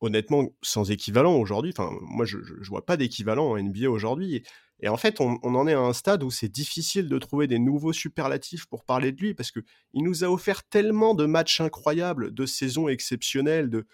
honnêtement 0.00 0.48
sans 0.62 0.90
équivalent 0.90 1.36
aujourd'hui. 1.36 1.72
Enfin, 1.76 1.96
moi, 2.00 2.24
je, 2.24 2.38
je, 2.42 2.68
vois 2.68 2.84
pas 2.84 2.96
d'équivalent 2.96 3.50
en 3.50 3.56
NBA 3.56 3.88
aujourd'hui. 3.88 4.42
Et, 4.80 4.88
en 4.88 4.96
fait, 4.96 5.20
on, 5.20 5.38
en 5.42 5.68
est 5.68 5.74
à 5.74 5.80
un 5.80 5.92
stade 5.92 6.24
où 6.24 6.30
c'est 6.32 6.48
difficile 6.48 7.08
de 7.08 7.18
trouver 7.18 7.46
des 7.46 7.60
nouveaux 7.60 7.92
superlatifs 7.92 8.66
pour 8.66 8.84
parler 8.84 9.12
de 9.12 9.20
lui 9.20 9.34
parce 9.34 9.52
que 9.52 9.60
il 9.94 10.02
nous 10.02 10.24
a 10.24 10.28
offert 10.28 10.64
tellement 10.64 11.14
de 11.14 11.24
matchs 11.24 11.60
incroyables, 11.60 12.34
de 12.34 12.46
saisons 12.46 12.88
exceptionnelles, 12.88 13.70
de, 13.70 13.86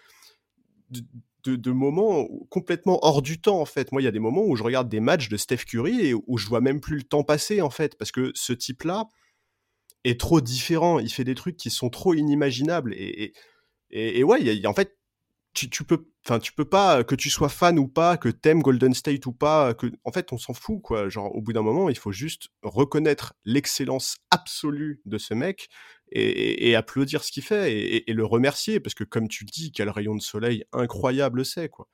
de, 1.43 1.71
moments 1.71 2.27
complètement 2.49 2.99
hors 3.03 3.21
du 3.21 3.39
temps 3.39 3.61
en 3.61 3.65
fait. 3.65 3.91
Moi, 3.91 4.01
il 4.01 4.05
y 4.05 4.07
a 4.07 4.11
des 4.11 4.19
moments 4.19 4.45
où 4.45 4.55
je 4.55 4.63
regarde 4.63 4.89
des 4.89 4.99
matchs 4.99 5.29
de 5.29 5.37
Steph 5.37 5.65
Curry 5.67 6.07
et 6.07 6.13
où 6.15 6.37
je 6.39 6.47
vois 6.47 6.61
même 6.61 6.81
plus 6.81 6.97
le 6.97 7.03
temps 7.03 7.23
passer 7.23 7.61
en 7.61 7.69
fait 7.69 7.95
parce 7.97 8.11
que 8.11 8.31
ce 8.33 8.53
type-là 8.53 9.05
est 10.03 10.19
trop 10.19 10.41
différent. 10.41 10.97
Il 10.99 11.11
fait 11.11 11.23
des 11.23 11.35
trucs 11.35 11.57
qui 11.57 11.69
sont 11.69 11.89
trop 11.89 12.15
inimaginables 12.15 12.93
et, 12.95 13.33
et 13.95 14.23
ouais, 14.23 14.41
il 14.41 14.47
y 14.47 14.65
a, 14.65 14.69
en 14.69 14.73
fait, 14.73 14.97
tu, 15.55 15.69
tu 15.69 15.83
peux 15.83 16.05
enfin 16.25 16.39
tu 16.39 16.53
peux 16.53 16.65
pas 16.65 17.03
que 17.03 17.15
tu 17.15 17.29
sois 17.29 17.49
fan 17.49 17.79
ou 17.79 17.87
pas 17.87 18.17
que 18.17 18.29
t'aimes 18.29 18.61
Golden 18.61 18.93
State 18.93 19.25
ou 19.25 19.31
pas 19.31 19.73
que 19.73 19.87
en 20.03 20.11
fait 20.11 20.31
on 20.33 20.37
s'en 20.37 20.53
fout 20.53 20.81
quoi 20.81 21.07
genre 21.09 21.33
au 21.35 21.41
bout 21.41 21.53
d'un 21.53 21.61
moment 21.61 21.89
il 21.89 21.97
faut 21.97 22.11
juste 22.11 22.49
reconnaître 22.61 23.33
l'excellence 23.45 24.17
absolue 24.29 25.01
de 25.05 25.17
ce 25.17 25.33
mec 25.33 25.69
et, 26.11 26.75
applaudir 26.75 27.23
ce 27.23 27.31
qu'il 27.31 27.43
fait 27.43 28.03
et, 28.07 28.13
le 28.13 28.25
remercier 28.25 28.79
parce 28.79 28.93
que 28.93 29.03
comme 29.03 29.27
tu 29.27 29.45
le 29.45 29.49
dis 29.49 29.71
quel 29.71 29.89
rayon 29.89 30.15
de 30.15 30.21
soleil 30.21 30.63
incroyable 30.73 31.45
c'est 31.45 31.69
quoi 31.69 31.87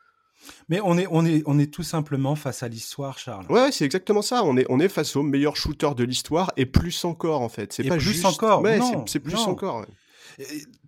mais 0.70 0.82
on 0.82 0.98
est, 0.98 1.06
on, 1.12 1.24
est, 1.24 1.44
on 1.46 1.60
est 1.60 1.72
tout 1.72 1.84
simplement 1.84 2.36
face 2.36 2.64
à 2.64 2.68
l'histoire, 2.68 3.20
Charles. 3.20 3.46
Ouais, 3.52 3.72
c'est 3.72 3.86
exactement 3.86 4.24
ça. 4.24 4.44
On 4.44 4.58
est, 4.58 4.66
on 4.70 4.80
est 4.80 4.90
face 4.90 5.16
au 5.16 5.22
meilleur 5.22 5.56
shooter 5.56 5.92
de 5.96 6.04
l'histoire 6.04 6.52
et 6.58 6.66
plus 6.66 7.06
encore, 7.06 7.42
en 7.42 7.50
fait. 7.50 7.72
C'est 7.72 7.84
pas 7.84 7.98
plus 7.98 8.06
juste. 8.14 8.26
encore. 8.26 8.64
c'est 9.06 9.20
plus 9.20 9.36
encore 9.36 9.86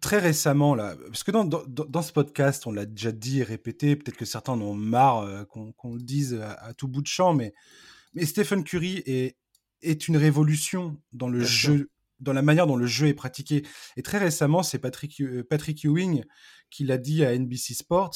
très 0.01 0.19
récemment, 0.19 0.75
là, 0.75 0.95
parce 1.07 1.23
que 1.23 1.31
dans, 1.31 1.45
dans, 1.45 2.01
ce 2.01 2.11
podcast, 2.11 2.67
on 2.67 2.71
l'a 2.71 2.85
déjà 2.85 3.11
dit 3.11 3.39
et 3.39 3.43
répété, 3.43 3.95
peut-être 3.95 4.17
que 4.17 4.25
certains 4.25 4.53
en 4.53 4.61
ont 4.61 4.73
marre 4.73 5.19
euh, 5.19 5.43
qu'on 5.45 5.93
le 5.93 6.01
dise 6.01 6.39
à, 6.41 6.73
tout 6.73 6.87
bout 6.87 7.01
de 7.01 7.07
champ, 7.07 7.33
mais, 7.33 7.53
mais 8.13 8.25
Stephen 8.25 8.63
Curry 8.63 9.03
est, 9.05 9.37
est 9.81 10.07
une 10.07 10.17
révolution 10.17 10.97
dans 11.11 11.29
le 11.29 11.43
jeu, 11.43 11.89
dans 12.19 12.33
la 12.33 12.41
manière 12.41 12.67
dont 12.67 12.77
le 12.77 12.87
jeu 12.87 13.07
est 13.07 13.13
pratiqué. 13.13 13.65
Et 13.97 14.01
très 14.01 14.17
récemment, 14.17 14.63
c'est 14.63 14.79
Patrick, 14.79 15.21
euh, 15.21 15.43
Patrick 15.43 15.83
Ewing 15.83 16.23
qui 16.69 16.83
l'a 16.83 16.97
dit 16.97 17.23
à 17.23 17.37
NBC 17.37 17.75
Sports, 17.75 18.15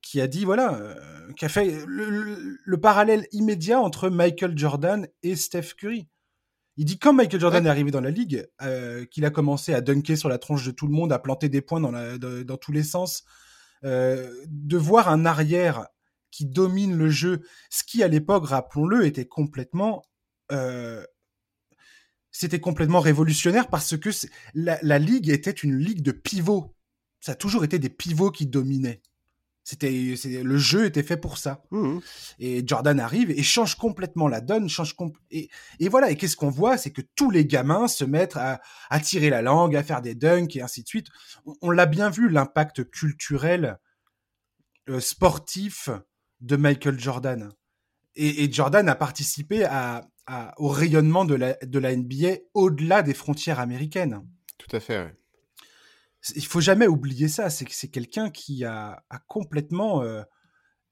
qui 0.00 0.20
a 0.20 0.26
dit, 0.26 0.44
voilà, 0.44 0.74
euh, 0.74 1.32
qui 1.34 1.44
a 1.44 1.48
fait 1.48 1.84
le, 1.86 2.58
le, 2.64 2.80
parallèle 2.80 3.26
immédiat 3.32 3.80
entre 3.80 4.10
Michael 4.10 4.58
Jordan 4.58 5.06
et 5.22 5.36
Steph 5.36 5.74
Curry. 5.76 6.08
Il 6.76 6.86
dit 6.86 6.98
quand 6.98 7.12
Michael 7.12 7.40
Jordan 7.40 7.66
est 7.66 7.70
arrivé 7.70 7.90
dans 7.90 8.00
la 8.00 8.10
ligue, 8.10 8.46
euh, 8.62 9.04
qu'il 9.06 9.24
a 9.24 9.30
commencé 9.30 9.74
à 9.74 9.80
dunker 9.80 10.16
sur 10.16 10.28
la 10.28 10.38
tronche 10.38 10.64
de 10.64 10.70
tout 10.70 10.86
le 10.86 10.92
monde, 10.92 11.12
à 11.12 11.18
planter 11.18 11.48
des 11.48 11.60
points 11.60 11.80
dans, 11.80 11.90
la, 11.90 12.16
dans 12.18 12.56
tous 12.56 12.72
les 12.72 12.82
sens, 12.82 13.24
euh, 13.84 14.32
de 14.46 14.76
voir 14.76 15.08
un 15.08 15.26
arrière 15.26 15.86
qui 16.30 16.46
domine 16.46 16.96
le 16.96 17.10
jeu, 17.10 17.42
ce 17.68 17.84
qui 17.84 18.02
à 18.02 18.08
l'époque, 18.08 18.46
rappelons-le, 18.46 19.04
était 19.04 19.26
complètement, 19.26 20.02
euh, 20.50 21.04
c'était 22.30 22.60
complètement 22.60 23.00
révolutionnaire 23.00 23.68
parce 23.68 23.98
que 23.98 24.08
la, 24.54 24.78
la 24.82 24.98
ligue 24.98 25.28
était 25.28 25.50
une 25.50 25.76
ligue 25.76 26.02
de 26.02 26.12
pivots. 26.12 26.74
Ça 27.20 27.32
a 27.32 27.34
toujours 27.34 27.64
été 27.64 27.78
des 27.78 27.90
pivots 27.90 28.30
qui 28.30 28.46
dominaient. 28.46 29.02
C'était, 29.64 30.16
le 30.42 30.58
jeu 30.58 30.86
était 30.86 31.04
fait 31.04 31.16
pour 31.16 31.38
ça. 31.38 31.62
Mmh 31.70 31.98
et 32.40 32.66
Jordan 32.66 32.98
arrive 32.98 33.30
et 33.30 33.42
change 33.42 33.76
complètement 33.76 34.26
la 34.26 34.40
donne, 34.40 34.68
change 34.68 34.96
et, 35.30 35.48
et 35.78 35.88
voilà. 35.88 36.10
Et 36.10 36.16
qu'est-ce 36.16 36.36
qu'on 36.36 36.50
voit, 36.50 36.76
c'est 36.76 36.90
que 36.90 37.02
tous 37.14 37.30
les 37.30 37.46
gamins 37.46 37.86
se 37.86 38.04
mettent 38.04 38.36
à, 38.36 38.60
à, 38.90 38.98
tirer 38.98 39.30
la 39.30 39.42
langue, 39.42 39.76
à 39.76 39.84
faire 39.84 40.02
des 40.02 40.16
dunks 40.16 40.56
et 40.56 40.62
ainsi 40.62 40.82
de 40.82 40.88
suite. 40.88 41.06
On, 41.60 41.70
l'a 41.70 41.86
bien 41.86 42.10
vu 42.10 42.28
l'impact 42.28 42.90
culturel, 42.90 43.78
euh, 44.88 44.98
sportif 44.98 45.88
de 46.40 46.56
Michael 46.56 46.98
Jordan. 46.98 47.52
Et, 48.16 48.42
et 48.44 48.52
Jordan 48.52 48.88
a 48.88 48.96
participé 48.96 49.64
à, 49.64 50.08
à, 50.26 50.54
au 50.58 50.68
rayonnement 50.68 51.24
de 51.24 51.34
la, 51.36 51.54
de 51.62 51.78
la 51.78 51.94
NBA 51.94 52.38
au-delà 52.54 53.02
des 53.02 53.14
frontières 53.14 53.60
américaines. 53.60 54.26
Tout 54.58 54.74
à 54.74 54.80
fait. 54.80 54.98
Ouais 54.98 55.21
il 56.34 56.46
faut 56.46 56.60
jamais 56.60 56.86
oublier 56.86 57.28
ça. 57.28 57.50
C'est 57.50 57.64
que 57.64 57.74
c'est 57.74 57.88
quelqu'un 57.88 58.30
qui 58.30 58.64
a, 58.64 59.02
complètement 59.28 60.02
euh, 60.02 60.22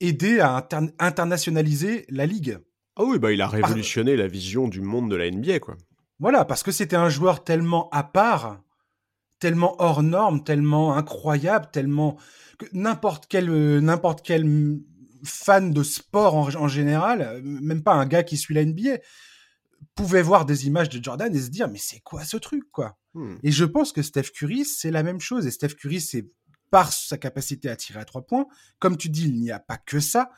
aidé 0.01 0.41
à 0.41 0.67
internationaliser 0.99 2.07
la 2.09 2.27
ligue. 2.27 2.59
Ah 2.97 3.05
oui, 3.05 3.19
bah 3.19 3.33
il 3.33 3.41
a 3.41 3.49
révolutionné 3.49 4.17
la 4.17 4.27
vision 4.27 4.69
du 4.69 4.81
monde 4.81 5.11
de 5.11 5.17
la 5.17 5.31
NBA, 5.31 5.61
quoi. 5.61 5.77
Voilà, 6.19 6.45
parce 6.45 6.63
que 6.63 6.73
c'était 6.73 6.97
un 6.97 7.09
joueur 7.09 7.45
tellement 7.45 7.89
à 7.91 8.03
part, 8.03 8.61
tellement 9.39 9.75
hors 9.79 10.03
norme, 10.03 10.45
tellement 10.45 10.95
incroyable, 10.95 11.69
tellement 11.73 12.19
que 12.59 12.67
n'importe 12.75 13.27
quel 13.27 13.49
euh, 13.49 13.81
n'importe 13.81 14.21
quel 14.23 14.81
fan 15.25 15.73
de 15.73 15.83
sport 15.83 16.35
en, 16.35 16.55
en, 16.55 16.69
général, 16.69 17.23
euh, 17.23 17.41
même 17.43 17.83
pas 17.83 17.95
un 17.95 18.07
gars 18.07 18.23
qui 18.23 18.37
suit 18.37 18.55
la 18.55 18.65
NBA, 18.65 18.99
pouvait 19.95 20.23
voir 20.23 20.45
des 20.45 20.67
images 20.67 20.91
de 20.91 21.03
Jordan 21.03 21.35
et 21.35 21.41
se 21.41 21.49
dire 21.49 21.69
mais 21.69 21.79
c'est 21.79 22.01
quoi 22.01 22.25
ce 22.25 22.37
truc 22.37 22.65
quoi? 22.71 23.00
Hmm. 23.15 23.37
Et 23.43 23.51
je 23.51 23.65
pense 23.65 23.93
que 23.93 24.03
Steph 24.03 24.31
Curry, 24.35 24.65
c'est 24.65 24.91
la 24.91 25.03
même 25.03 25.21
chose. 25.21 25.47
Et 25.47 25.51
Steph 25.51 25.75
Curry, 25.75 26.01
c'est 26.01 26.31
par 26.71 26.93
sa 26.93 27.19
capacité 27.19 27.69
à 27.69 27.77
tirer 27.77 28.01
à 28.01 28.05
trois 28.05 28.23
points. 28.23 28.47
Comme 28.79 28.97
tu 28.97 29.09
dis, 29.09 29.29
il 29.29 29.41
n'y 29.41 29.51
a 29.51 29.59
pas 29.59 29.77
que 29.77 30.01
ça. 30.01 30.31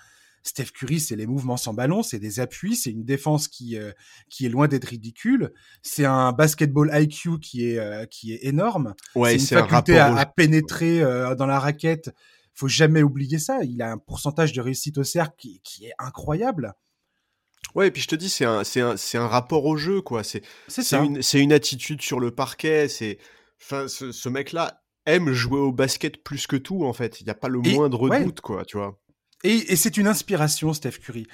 Steph 0.45 0.73
Curry, 0.75 0.99
c'est 0.99 1.15
les 1.15 1.27
mouvements 1.27 1.57
sans 1.57 1.73
ballon, 1.73 2.03
c'est 2.03 2.19
des 2.19 2.41
appuis, 2.41 2.75
c'est 2.75 2.91
une 2.91 3.05
défense 3.05 3.47
qui 3.47 3.79
euh, 3.79 3.93
qui 4.29 4.45
est 4.45 4.49
loin 4.49 4.67
d'être 4.67 4.87
ridicule. 4.87 5.53
C'est 5.83 6.05
un 6.05 6.33
basketball 6.33 6.91
IQ 6.93 7.39
qui 7.39 7.69
est 7.69 7.79
euh, 7.79 8.07
qui 8.07 8.33
est 8.33 8.41
énorme. 8.43 8.95
Ouais, 9.15 9.39
c'est 9.39 9.55
une 9.55 9.61
faculté 9.61 9.99
à, 9.99 10.27
pénétrer 10.27 11.01
euh, 11.01 11.35
dans 11.37 11.47
la 11.47 11.61
raquette. 11.61 12.11
Faut 12.55 12.69
jamais 12.69 13.03
oublier 13.03 13.39
ça. 13.39 13.61
Il 13.63 13.81
a 13.83 13.93
un 13.93 13.99
pourcentage 13.99 14.53
de 14.53 14.61
réussite 14.61 14.99
au 14.99 15.05
cercle 15.05 15.35
qui, 15.39 15.61
qui 15.63 15.87
est 15.87 15.95
incroyable. 15.99 16.75
Ouais, 17.75 17.89
et 17.89 17.91
puis 17.91 18.03
je 18.03 18.09
te 18.09 18.15
dis, 18.15 18.29
c'est 18.29 18.45
un, 18.45 18.65
c'est 18.65 18.81
un, 18.81 18.97
c'est 18.97 19.19
un 19.19 19.27
rapport 19.27 19.65
au 19.65 19.77
jeu, 19.77 20.03
quoi. 20.03 20.23
C'est, 20.23 20.43
c'est, 20.69 20.97
une, 20.97 21.23
c'est 21.23 21.41
une 21.41 21.53
attitude 21.53 22.03
sur 22.03 22.21
le 22.21 22.31
parquet. 22.31 22.89
C'est, 22.89 23.19
enfin, 23.63 23.89
ce, 23.89 24.13
ce 24.13 24.29
mec-là 24.29 24.83
aime 25.07 25.33
jouer 25.33 25.59
au 25.59 25.73
basket 25.73 26.23
plus 26.23 26.47
que 26.47 26.57
tout, 26.57 26.85
en 26.85 26.93
fait. 26.93 27.21
Il 27.21 27.25
n'y 27.25 27.31
a 27.31 27.35
pas 27.35 27.49
le 27.49 27.61
moindre 27.61 28.09
doute, 28.19 28.41
quoi, 28.41 28.65
tu 28.65 28.77
vois. 28.77 28.99
Et, 29.45 29.73
et 29.73 29.77
c'est 29.77 29.97
une 29.97 30.07
inspiration, 30.07 30.73
Steph 30.73 30.99
Curry. 31.03 31.27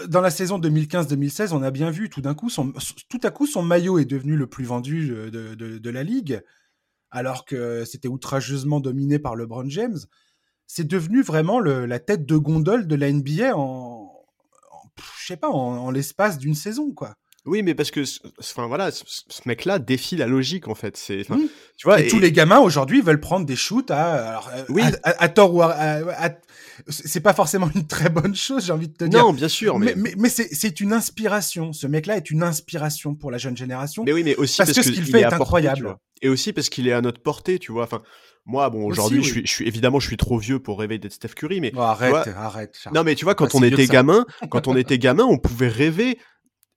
Euh, 0.00 0.06
dans 0.06 0.20
la 0.22 0.30
saison 0.30 0.58
2015-2016, 0.58 1.52
on 1.52 1.62
a 1.62 1.70
bien 1.70 1.90
vu, 1.90 2.08
tout 2.08 2.22
d'un 2.22 2.34
coup, 2.34 2.48
son, 2.48 2.72
tout 3.08 3.20
à 3.22 3.30
coup, 3.30 3.46
son 3.46 3.62
maillot 3.62 3.98
est 3.98 4.06
devenu 4.06 4.36
le 4.36 4.46
plus 4.46 4.64
vendu 4.64 5.08
de, 5.08 5.54
de, 5.54 5.78
de 5.78 5.90
la 5.90 6.02
ligue, 6.02 6.40
alors 7.10 7.44
que 7.44 7.84
c'était 7.84 8.08
outrageusement 8.08 8.80
dominé 8.80 9.18
par 9.18 9.36
LeBron 9.36 9.68
James. 9.68 9.98
C'est 10.66 10.86
devenu 10.86 11.22
vraiment 11.22 11.60
le, 11.60 11.84
la 11.84 11.98
tête 11.98 12.24
de 12.24 12.36
gondole 12.36 12.86
de 12.86 12.94
la 12.94 13.12
NBA 13.12 13.54
en, 13.54 14.01
je 15.20 15.26
sais 15.26 15.36
pas, 15.36 15.48
en, 15.48 15.90
l'espace 15.90 16.38
d'une 16.38 16.54
saison, 16.54 16.92
quoi. 16.92 17.14
Oui, 17.44 17.64
mais 17.64 17.74
parce 17.74 17.90
que, 17.90 18.04
enfin 18.38 18.68
voilà, 18.68 18.92
ce, 18.92 19.02
mec-là 19.46 19.80
défie 19.80 20.16
la 20.16 20.28
logique 20.28 20.68
en 20.68 20.76
fait. 20.76 20.96
C'est, 20.96 21.22
tu 21.24 21.84
vois. 21.84 22.00
Et, 22.00 22.06
tous 22.06 22.20
les 22.20 22.30
gamins 22.30 22.60
aujourd'hui 22.60 23.00
veulent 23.00 23.18
prendre 23.18 23.44
des 23.44 23.56
shoots 23.56 23.90
à, 23.90 24.38
euh, 24.54 24.64
oui. 24.68 24.84
à, 25.02 25.28
tort 25.28 25.52
ou 25.52 25.60
à, 25.60 25.98
c'est 26.88 27.20
pas 27.20 27.34
forcément 27.34 27.68
une 27.74 27.86
très 27.86 28.10
bonne 28.10 28.36
chose, 28.36 28.66
j'ai 28.66 28.72
envie 28.72 28.88
de 28.88 28.94
te 28.94 29.04
dire. 29.04 29.20
Non, 29.20 29.32
bien 29.32 29.48
sûr, 29.48 29.80
mais 29.80 29.94
mais, 29.96 30.14
mais, 30.16 30.28
c'est 30.28 30.80
une 30.80 30.92
inspiration. 30.92 31.72
Ce 31.72 31.88
mec-là 31.88 32.16
est 32.16 32.30
une 32.30 32.44
inspiration 32.44 33.16
pour 33.16 33.32
la 33.32 33.38
jeune 33.38 33.56
génération. 33.56 34.04
Mais 34.04 34.12
oui, 34.12 34.22
mais 34.22 34.36
aussi 34.36 34.58
parce, 34.58 34.72
que 34.72 34.82
ce 34.82 34.90
qu'il 34.90 35.04
fait 35.04 35.22
est, 35.22 35.24
incroyable. 35.24 35.96
Et 36.20 36.28
aussi 36.28 36.52
parce 36.52 36.68
qu'il 36.68 36.86
est 36.86 36.92
à 36.92 37.00
notre 37.00 37.20
portée, 37.20 37.58
tu 37.58 37.72
vois. 37.72 37.84
Enfin, 37.84 38.02
moi, 38.44 38.70
bon, 38.70 38.84
aujourd'hui, 38.84 39.22
je, 39.22 39.30
suis, 39.30 39.46
je 39.46 39.50
suis 39.50 39.68
évidemment, 39.68 40.00
je 40.00 40.08
suis 40.08 40.16
trop 40.16 40.38
vieux 40.38 40.58
pour 40.58 40.80
rêver 40.80 40.98
d'être 40.98 41.12
Steph 41.12 41.34
Curry, 41.36 41.60
mais 41.60 41.72
oh, 41.76 41.80
arrête, 41.80 42.28
arrête. 42.36 42.76
Non, 42.92 43.04
mais 43.04 43.14
tu 43.14 43.24
vois, 43.24 43.34
quand 43.34 43.54
on 43.54 43.62
était 43.62 43.86
gamin, 43.86 44.26
quand 44.50 44.66
on 44.66 44.76
était 44.76 44.98
gamin, 44.98 45.24
on 45.24 45.38
pouvait 45.38 45.68
rêver 45.68 46.18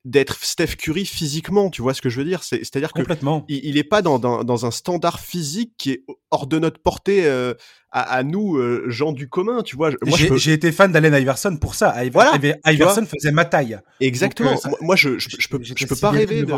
d'être 0.06 0.38
Steph 0.44 0.76
Curry 0.78 1.06
physiquement, 1.06 1.72
tu 1.72 1.82
vois 1.82 1.96
ce 1.96 2.02
que 2.02 2.10
je 2.10 2.20
veux 2.20 2.26
dire? 2.26 2.44
C'est-à-dire 2.44 2.94
que 2.94 3.02
il, 3.48 3.66
il 3.66 3.78
est 3.80 3.84
pas 3.84 4.04
dans, 4.04 4.20
dans, 4.20 4.44
dans, 4.44 4.66
un 4.68 4.72
standard 4.72 5.20
physique 5.20 5.74
qui 5.80 5.92
est 5.92 6.06
hors 6.30 6.46
de 6.46 6.60
notre 6.60 6.80
portée 6.80 7.26
euh, 7.26 7.56
à, 7.90 8.02
à, 8.02 8.22
nous, 8.22 8.58
euh, 8.58 8.86
gens 8.88 9.12
du 9.12 9.28
commun, 9.28 9.64
tu 9.64 9.76
vois? 9.76 9.90
J'ai 10.06 10.28
peux... 10.28 10.50
été 10.50 10.72
fan 10.72 10.92
d'Allen 10.92 11.16
Iverson 11.16 11.58
pour 11.58 11.74
ça. 11.74 11.96
Iverson 12.06 13.08
faisait 13.08 13.32
ma 13.32 13.46
taille. 13.46 13.80
Exactement. 14.00 14.54
Euh, 14.54 14.70
moi, 14.82 14.96
je, 14.96 15.18
je, 15.18 15.30
je, 15.40 15.48
peux, 15.48 15.60
je 15.64 15.86
peux 15.88 15.96
pas 15.96 16.12
rêver 16.12 16.44
de 16.44 16.54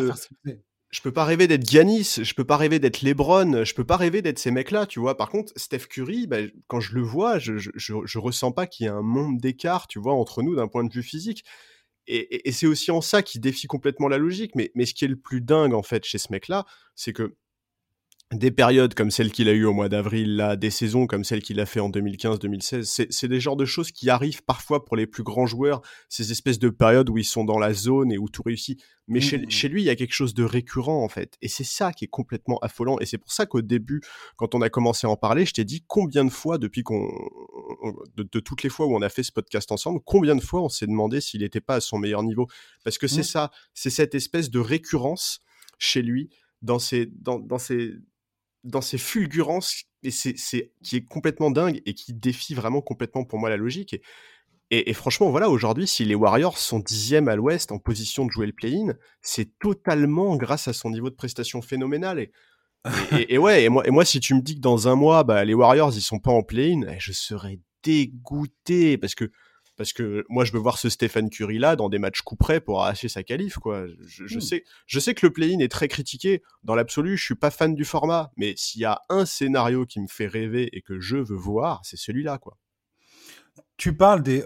je 0.97 1.01
peux 1.03 1.11
pas 1.11 1.25
rêver 1.25 1.47
d'être 1.47 1.69
Giannis, 1.69 2.23
je 2.23 2.33
peux 2.33 2.43
pas 2.43 2.57
rêver 2.57 2.79
d'être 2.79 3.03
LeBron, 3.03 3.63
je 3.63 3.73
peux 3.75 3.83
pas 3.83 3.97
rêver 3.97 4.23
d'être 4.23 4.39
ces 4.39 4.49
mecs-là, 4.49 4.87
tu 4.87 4.99
vois. 4.99 5.15
Par 5.15 5.29
contre, 5.29 5.53
Steph 5.55 5.85
Curry, 5.91 6.25
bah, 6.25 6.37
quand 6.65 6.79
je 6.79 6.95
le 6.95 7.03
vois, 7.03 7.37
je, 7.37 7.53
je, 7.55 8.17
ressens 8.17 8.51
pas 8.51 8.65
qu'il 8.65 8.87
y 8.87 8.89
a 8.89 8.95
un 8.95 9.03
monde 9.03 9.37
d'écart, 9.37 9.85
tu 9.85 9.99
vois, 9.99 10.13
entre 10.13 10.41
nous 10.41 10.55
d'un 10.55 10.67
point 10.67 10.83
de 10.83 10.91
vue 10.91 11.03
physique. 11.03 11.45
Et, 12.07 12.51
c'est 12.51 12.65
aussi 12.65 12.89
en 12.89 13.01
ça 13.01 13.21
qu'il 13.21 13.41
défie 13.41 13.67
complètement 13.67 14.07
la 14.07 14.17
logique. 14.17 14.55
Mais, 14.55 14.71
mais 14.73 14.87
ce 14.87 14.95
qui 14.95 15.05
est 15.05 15.07
le 15.07 15.19
plus 15.19 15.39
dingue, 15.39 15.75
en 15.75 15.83
fait, 15.83 16.03
chez 16.03 16.17
ce 16.17 16.31
mec-là, 16.31 16.65
c'est 16.95 17.13
que 17.13 17.35
des 18.33 18.51
périodes 18.51 18.93
comme 18.93 19.09
celle 19.09 19.31
qu'il 19.31 19.47
a 19.47 19.53
eu 19.53 19.63
au 19.63 19.71
mois 19.71 19.87
d'avril, 19.87 20.35
là, 20.35 20.57
des 20.57 20.69
saisons 20.69 21.07
comme 21.07 21.23
celle 21.23 21.41
qu'il 21.41 21.61
a 21.61 21.65
fait 21.65 21.79
en 21.79 21.89
2015-2016, 21.89 23.07
c'est 23.09 23.27
des 23.27 23.39
genres 23.39 23.55
de 23.55 23.63
choses 23.63 23.91
qui 23.91 24.09
arrivent 24.09 24.43
parfois 24.43 24.83
pour 24.83 24.97
les 24.97 25.07
plus 25.07 25.23
grands 25.23 25.45
joueurs, 25.45 25.81
ces 26.09 26.29
espèces 26.33 26.59
de 26.59 26.69
périodes 26.69 27.09
où 27.09 27.17
ils 27.17 27.23
sont 27.23 27.45
dans 27.45 27.57
la 27.57 27.73
zone 27.73 28.11
et 28.11 28.17
où 28.17 28.27
tout 28.27 28.43
réussit. 28.43 28.83
Mais 29.07 29.21
chez, 29.21 29.37
mmh. 29.37 29.49
chez, 29.49 29.69
lui, 29.69 29.81
il 29.81 29.85
y 29.85 29.89
a 29.89 29.95
quelque 29.95 30.13
chose 30.13 30.33
de 30.33 30.43
récurrent, 30.43 31.01
en 31.01 31.07
fait. 31.07 31.37
Et 31.41 31.47
c'est 31.47 31.63
ça 31.63 31.93
qui 31.93 32.03
est 32.03 32.09
complètement 32.09 32.57
affolant. 32.59 32.99
Et 32.99 33.05
c'est 33.05 33.17
pour 33.17 33.31
ça 33.31 33.45
qu'au 33.45 33.61
début, 33.61 34.01
quand 34.35 34.53
on 34.53 34.61
a 34.61 34.69
commencé 34.69 35.07
à 35.07 35.09
en 35.09 35.15
parler, 35.15 35.45
je 35.45 35.53
t'ai 35.53 35.63
dit 35.63 35.85
combien 35.87 36.25
de 36.25 36.29
fois, 36.29 36.57
depuis 36.57 36.83
qu'on. 36.83 37.09
De, 38.17 38.27
de, 38.29 38.39
toutes 38.41 38.63
les 38.63 38.69
fois 38.69 38.87
où 38.87 38.93
on 38.93 39.01
a 39.01 39.07
fait 39.07 39.23
ce 39.23 39.31
podcast 39.31 39.71
ensemble, 39.71 40.01
combien 40.03 40.35
de 40.35 40.41
fois 40.41 40.61
on 40.61 40.67
s'est 40.67 40.87
demandé 40.87 41.21
s'il 41.21 41.41
n'était 41.41 41.61
pas 41.61 41.75
à 41.75 41.79
son 41.79 41.97
meilleur 41.97 42.23
niveau. 42.23 42.47
Parce 42.83 42.97
que 42.97 43.07
c'est 43.07 43.21
mmh. 43.21 43.23
ça, 43.23 43.51
c'est 43.73 43.89
cette 43.89 44.15
espèce 44.15 44.49
de 44.49 44.59
récurrence 44.59 45.39
chez 45.79 46.01
lui 46.01 46.29
dans 46.61 46.79
ses, 46.79 47.05
dans, 47.05 47.39
dans 47.39 47.59
ses, 47.59 47.93
dans 48.67 48.81
ces 48.81 48.97
fulgurances, 48.97 49.83
et 50.03 50.11
c'est, 50.11 50.35
qui 50.83 50.95
est 50.95 51.05
complètement 51.05 51.51
dingue 51.51 51.81
et 51.85 51.93
qui 51.93 52.13
défie 52.13 52.53
vraiment 52.53 52.81
complètement 52.81 53.23
pour 53.23 53.39
moi 53.39 53.49
la 53.49 53.57
logique. 53.57 53.95
Et, 54.69 54.89
et, 54.89 54.93
franchement, 54.93 55.29
voilà, 55.29 55.49
aujourd'hui, 55.49 55.87
si 55.87 56.03
les 56.03 56.15
Warriors 56.15 56.57
sont 56.57 56.79
dixièmes 56.79 57.29
à 57.29 57.35
l'ouest 57.35 57.71
en 57.71 57.79
position 57.79 58.25
de 58.25 58.31
jouer 58.31 58.47
le 58.47 58.53
play-in, 58.53 58.93
c'est 59.21 59.57
totalement 59.59 60.35
grâce 60.35 60.67
à 60.67 60.73
son 60.73 60.89
niveau 60.89 61.09
de 61.09 61.15
prestation 61.15 61.61
phénoménal. 61.61 62.19
Et, 62.19 62.31
et, 63.29 63.37
ouais, 63.37 63.63
et 63.63 63.69
moi, 63.69 63.87
et 63.87 63.91
moi, 63.91 64.03
si 64.03 64.19
tu 64.19 64.33
me 64.33 64.41
dis 64.41 64.55
que 64.55 64.61
dans 64.61 64.89
un 64.89 64.95
mois, 64.95 65.23
bah, 65.23 65.45
les 65.45 65.53
Warriors, 65.53 65.93
ils 65.95 66.01
sont 66.01 66.19
pas 66.19 66.31
en 66.31 66.43
play-in, 66.43 66.81
eh, 66.89 66.97
je 66.99 67.13
serais 67.13 67.59
dégoûté 67.83 68.97
parce 68.97 69.15
que 69.15 69.31
parce 69.77 69.93
que 69.93 70.25
moi 70.27 70.43
je 70.43 70.51
veux 70.51 70.59
voir 70.59 70.77
ce 70.77 70.89
Stéphane 70.89 71.29
Curry 71.29 71.59
là 71.59 71.75
dans 71.75 71.87
des 71.87 71.99
matchs 71.99 72.21
coup 72.21 72.35
près 72.35 72.59
pour 72.59 72.81
arracher 72.81 73.07
sa 73.07 73.23
qualif 73.23 73.57
quoi. 73.57 73.85
Je, 74.05 74.37
mmh. 74.37 74.41
sais, 74.41 74.63
je 74.85 74.99
sais 74.99 75.13
que 75.13 75.25
le 75.25 75.31
play-in 75.31 75.59
est 75.59 75.71
très 75.71 75.87
critiqué. 75.87 76.43
Dans 76.63 76.75
l'absolu, 76.75 77.15
je 77.15 77.23
suis 77.23 77.35
pas 77.35 77.51
fan 77.51 77.75
du 77.75 77.85
format, 77.85 78.31
mais 78.35 78.55
s'il 78.57 78.81
y 78.81 78.85
a 78.85 79.01
un 79.09 79.25
scénario 79.25 79.85
qui 79.85 80.01
me 80.01 80.07
fait 80.07 80.27
rêver 80.27 80.69
et 80.73 80.81
que 80.81 80.99
je 80.99 81.17
veux 81.17 81.37
voir, 81.37 81.81
c'est 81.85 81.97
celui-là 81.97 82.39
quoi. 82.39 82.57
Tu 83.77 83.95
parles 83.95 84.23
des, 84.23 84.43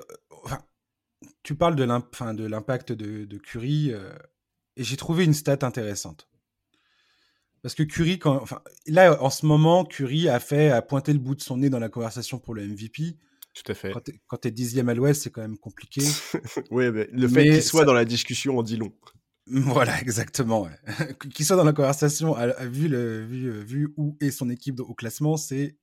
tu 1.44 1.56
parles 1.56 1.76
de 1.76 1.84
l'impact 1.84 2.92
de, 2.92 3.26
de, 3.26 3.38
Curry 3.38 3.92
euh, 3.92 4.14
et 4.76 4.84
j'ai 4.84 4.98
trouvé 4.98 5.24
une 5.24 5.34
stat 5.34 5.60
intéressante. 5.62 6.28
Parce 7.62 7.76
que 7.76 7.84
Curry, 7.84 8.20
quand, 8.20 8.38
enfin, 8.42 8.62
là, 8.88 9.22
en 9.22 9.30
ce 9.30 9.46
moment, 9.46 9.86
Curry 9.86 10.28
a 10.30 10.40
fait, 10.40 10.72
a 10.72 10.82
pointé 10.82 11.14
le 11.14 11.20
bout 11.20 11.36
de 11.36 11.42
son 11.42 11.58
nez 11.58 11.70
dans 11.70 11.80
la 11.80 11.90
conversation 11.90 12.40
pour 12.40 12.56
le 12.56 12.68
MVP. 12.68 13.18
Tout 13.54 13.70
à 13.72 13.76
fait. 13.76 13.94
Quand 14.28 14.38
tu 14.38 14.48
es 14.48 14.52
dixième 14.52 14.90
à 14.90 14.94
l'ouest, 14.94 15.24
c'est 15.24 15.30
quand 15.30 15.42
même 15.42 15.58
compliqué. 15.58 16.02
oui, 16.72 16.90
mais 16.92 17.08
le 17.12 17.28
fait 17.28 17.44
qu'il 17.44 17.64
soit 17.64 17.86
dans 17.86 17.94
la 17.94 18.06
discussion 18.06 18.58
en 18.58 18.64
dit 18.64 18.78
long. 18.78 18.94
Voilà, 19.48 20.00
exactement. 20.00 20.70
qu'il 21.34 21.46
soit 21.46 21.58
dans 21.58 21.64
la 21.64 21.74
conversation, 21.74 22.36
vu, 22.62 22.88
le, 22.88 23.26
vu, 23.26 23.52
vu, 23.64 23.94
où 23.98 24.16
est 24.22 24.32
son 24.32 24.50
équipe 24.50 24.80
au 24.80 24.94
classement, 24.94 25.36
c'est 25.36 25.78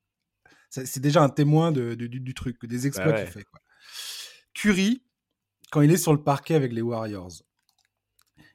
c'est 0.70 1.00
déjà 1.00 1.22
un 1.22 1.28
témoin 1.28 1.72
de, 1.72 1.94
du, 1.94 2.34
truc, 2.34 2.64
des 2.66 2.86
exploits 2.86 3.12
qu'il 3.14 3.26
fait. 3.26 3.44
Quoi. 3.44 3.60
Curry, 4.54 5.02
quand 5.70 5.80
il 5.80 5.90
est 5.90 5.96
sur 5.96 6.12
le 6.12 6.22
parquet 6.22 6.54
avec 6.54 6.72
les 6.72 6.82
Warriors, 6.82 7.32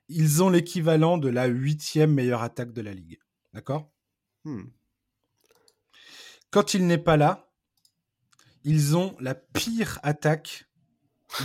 ils 0.09 0.43
ont 0.43 0.49
l'équivalent 0.49 1.17
de 1.17 1.29
la 1.29 1.47
huitième 1.47 2.13
meilleure 2.13 2.43
attaque 2.43 2.71
de 2.71 2.81
la 2.81 2.93
ligue. 2.93 3.19
D'accord? 3.53 3.91
Hmm. 4.43 4.65
Quand 6.51 6.75
il 6.75 6.85
n'est 6.85 6.99
pas 6.99 7.17
là, 7.17 7.51
ils 8.63 8.95
ont 8.95 9.15
la 9.19 9.35
pire 9.35 9.99
attaque 10.03 10.65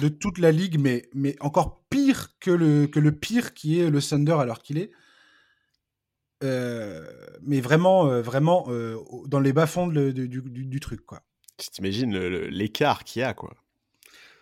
de 0.01 0.09
toute 0.09 0.39
la 0.39 0.53
ligue, 0.53 0.79
mais, 0.79 1.09
mais 1.15 1.37
encore 1.41 1.83
pire 1.89 2.39
que 2.41 2.51
le, 2.51 2.87
que 2.87 3.01
le 3.01 3.13
pire 3.13 3.55
qui 3.55 3.81
est 3.81 3.91
le 3.91 4.03
Thunder 4.03 4.37
alors 4.39 4.63
qu'il 4.63 4.79
est. 4.79 4.91
Euh, 6.45 7.11
mais 7.43 7.61
vraiment, 7.61 8.09
euh, 8.09 8.23
vraiment 8.23 8.67
euh, 8.69 8.97
dans 9.27 9.41
les 9.41 9.53
bas-fonds 9.53 9.89
du, 9.89 10.29
du, 10.29 10.81
truc, 10.81 11.05
quoi. 11.05 11.23
Tu 11.57 11.71
t'imagines 11.71 12.17
l'écart 12.17 13.03
qu'il 13.03 13.21
y 13.21 13.23
a, 13.25 13.35
quoi. 13.35 13.57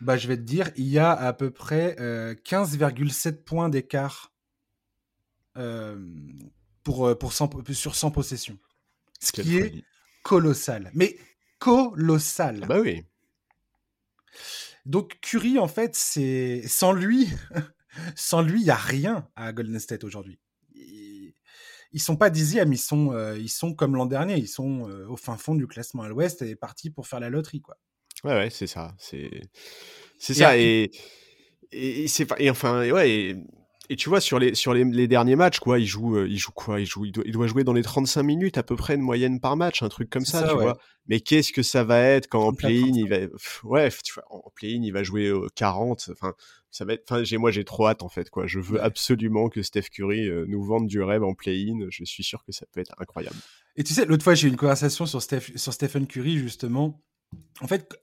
Bah, 0.03 0.19
je 0.19 0.29
vais 0.29 0.37
te 0.37 0.43
dire, 0.43 0.71
il 0.77 0.89
y 0.89 0.99
a 0.99 1.13
à 1.13 1.33
peu 1.33 1.51
près 1.51 1.97
15,7 2.45 3.45
points 3.45 3.71
d'écart 3.71 4.33
pour, 6.83 7.19
pour 7.19 7.33
sur 7.33 7.95
100 7.95 8.11
possessions. 8.11 8.59
Ce 9.21 9.33
qui 9.33 9.57
est 9.57 9.85
colossal. 10.23 10.91
Mais 10.93 11.17
colossal. 11.59 12.61
Ah 12.63 12.67
bah 12.67 12.81
oui. 12.81 13.05
Donc 14.85 15.19
Curry, 15.21 15.59
en 15.59 15.69
fait, 15.69 15.97
c'est 15.97 16.63
sans 16.67 16.93
lui, 16.93 17.29
sans 18.15 18.43
lui, 18.43 18.61
il 18.61 18.67
y 18.67 18.71
a 18.71 18.77
rien 18.77 19.29
à 19.37 19.53
Golden 19.53 19.79
State 19.81 20.05
aujourd'hui. 20.05 20.39
Ils 21.93 22.01
sont 22.01 22.17
pas 22.17 22.31
dixièmes, 22.31 22.73
ils 22.73 22.79
sont, 22.79 23.13
euh, 23.13 23.39
ils 23.39 23.49
sont 23.49 23.75
comme 23.75 23.97
l'an 23.97 24.07
dernier, 24.07 24.37
ils 24.37 24.49
sont 24.49 24.89
euh, 24.89 25.09
au 25.09 25.17
fin 25.17 25.37
fond 25.37 25.55
du 25.55 25.67
classement 25.67 26.03
à 26.03 26.09
l'Ouest 26.09 26.43
et 26.43 26.55
partis 26.55 26.91
pour 26.91 27.07
faire 27.07 27.21
la 27.21 27.31
loterie, 27.31 27.63
quoi. 27.63 27.79
Ouais, 28.23 28.33
ouais, 28.33 28.51
c'est 28.51 28.67
ça, 28.67 28.95
c'est, 28.99 29.31
c'est 30.19 30.35
ça, 30.35 30.59
et, 30.59 30.91
et, 31.73 32.09
c'est, 32.09 32.27
et 32.39 32.51
enfin, 32.51 32.89
ouais, 32.91 33.11
et 33.11 33.37
et 33.89 33.97
tu 33.97 34.09
vois, 34.09 34.21
sur 34.21 34.39
les, 34.39 34.55
sur 34.55 34.75
les, 34.75 35.09
derniers 35.09 35.37
matchs, 35.37 35.59
quoi, 35.59 35.79
il 35.79 35.87
joue, 35.87 36.17
euh, 36.17 36.29
il 36.29 36.39
joue 36.39 36.53
quoi 36.53 36.81
il, 36.81 36.87
joue, 36.87 37.05
il 37.05 37.13
doit, 37.13 37.47
jouer 37.47 37.65
dans 37.65 37.73
les 37.73 37.83
35 37.83 38.23
minutes 38.23 38.59
à 38.59 38.63
peu 38.63 38.77
près 38.77 38.97
de 38.97 39.03
moyenne 39.03 39.41
par 39.41 39.57
match, 39.57 39.83
un 39.83 39.89
truc 39.89 40.11
comme 40.11 40.25
ça, 40.25 40.49
tu 40.49 40.55
vois. 40.55 40.79
Mais 41.09 41.21
qu'est-ce 41.21 41.53
que 41.53 41.63
ça 41.63 41.85
va 41.85 42.01
être 42.01 42.29
quand 42.29 42.47
en 42.47 42.53
play-in, 42.53 42.93
il 42.95 43.09
va. 43.09 43.19
ouais, 43.65 43.89
tu 44.05 44.13
vois, 44.15 44.25
en 44.31 44.51
play-in, 44.55 44.83
il 44.83 44.93
va 44.93 45.03
jouer 45.03 45.33
40. 45.55 46.11
Enfin, 46.13 46.35
ça 46.71 46.85
va 46.85 46.95
être. 46.95 47.05
Enfin, 47.09 47.23
j'ai, 47.23 47.39
moi, 47.39 47.51
j'ai 47.51 47.65
trop 47.65 47.87
hâte, 47.87 48.03
en 48.03 48.09
fait, 48.09 48.29
quoi. 48.29 48.47
Je 48.47 48.59
veux 48.59 48.83
absolument 48.83 49.49
que 49.49 49.63
Steph 49.63 49.89
Curry 49.93 50.29
euh, 50.29 50.45
nous 50.49 50.65
vende 50.65 50.89
du 50.89 51.01
rêve 51.01 51.23
en 51.23 51.35
play-in. 51.35 51.87
Je 51.91 52.05
suis 52.05 52.25
sûr 52.25 52.45
que 52.45 52.53
ça 52.53 52.67
peut 52.73 52.81
être 52.81 52.95
incroyable. 52.99 53.37
Et 53.77 53.85
tu 53.85 53.95
sais, 53.95 54.05
l'autre 54.05 54.25
fois, 54.25 54.35
j'ai 54.35 54.49
eu 54.49 54.51
une 54.51 54.57
conversation 54.57 55.07
sur, 55.07 55.23
Steph, 55.23 55.53
sur 55.57 55.73
Stephen 55.73 56.07
Curry, 56.07 56.39
justement. 56.39 57.03
En 57.61 57.69
fait, 57.69 57.99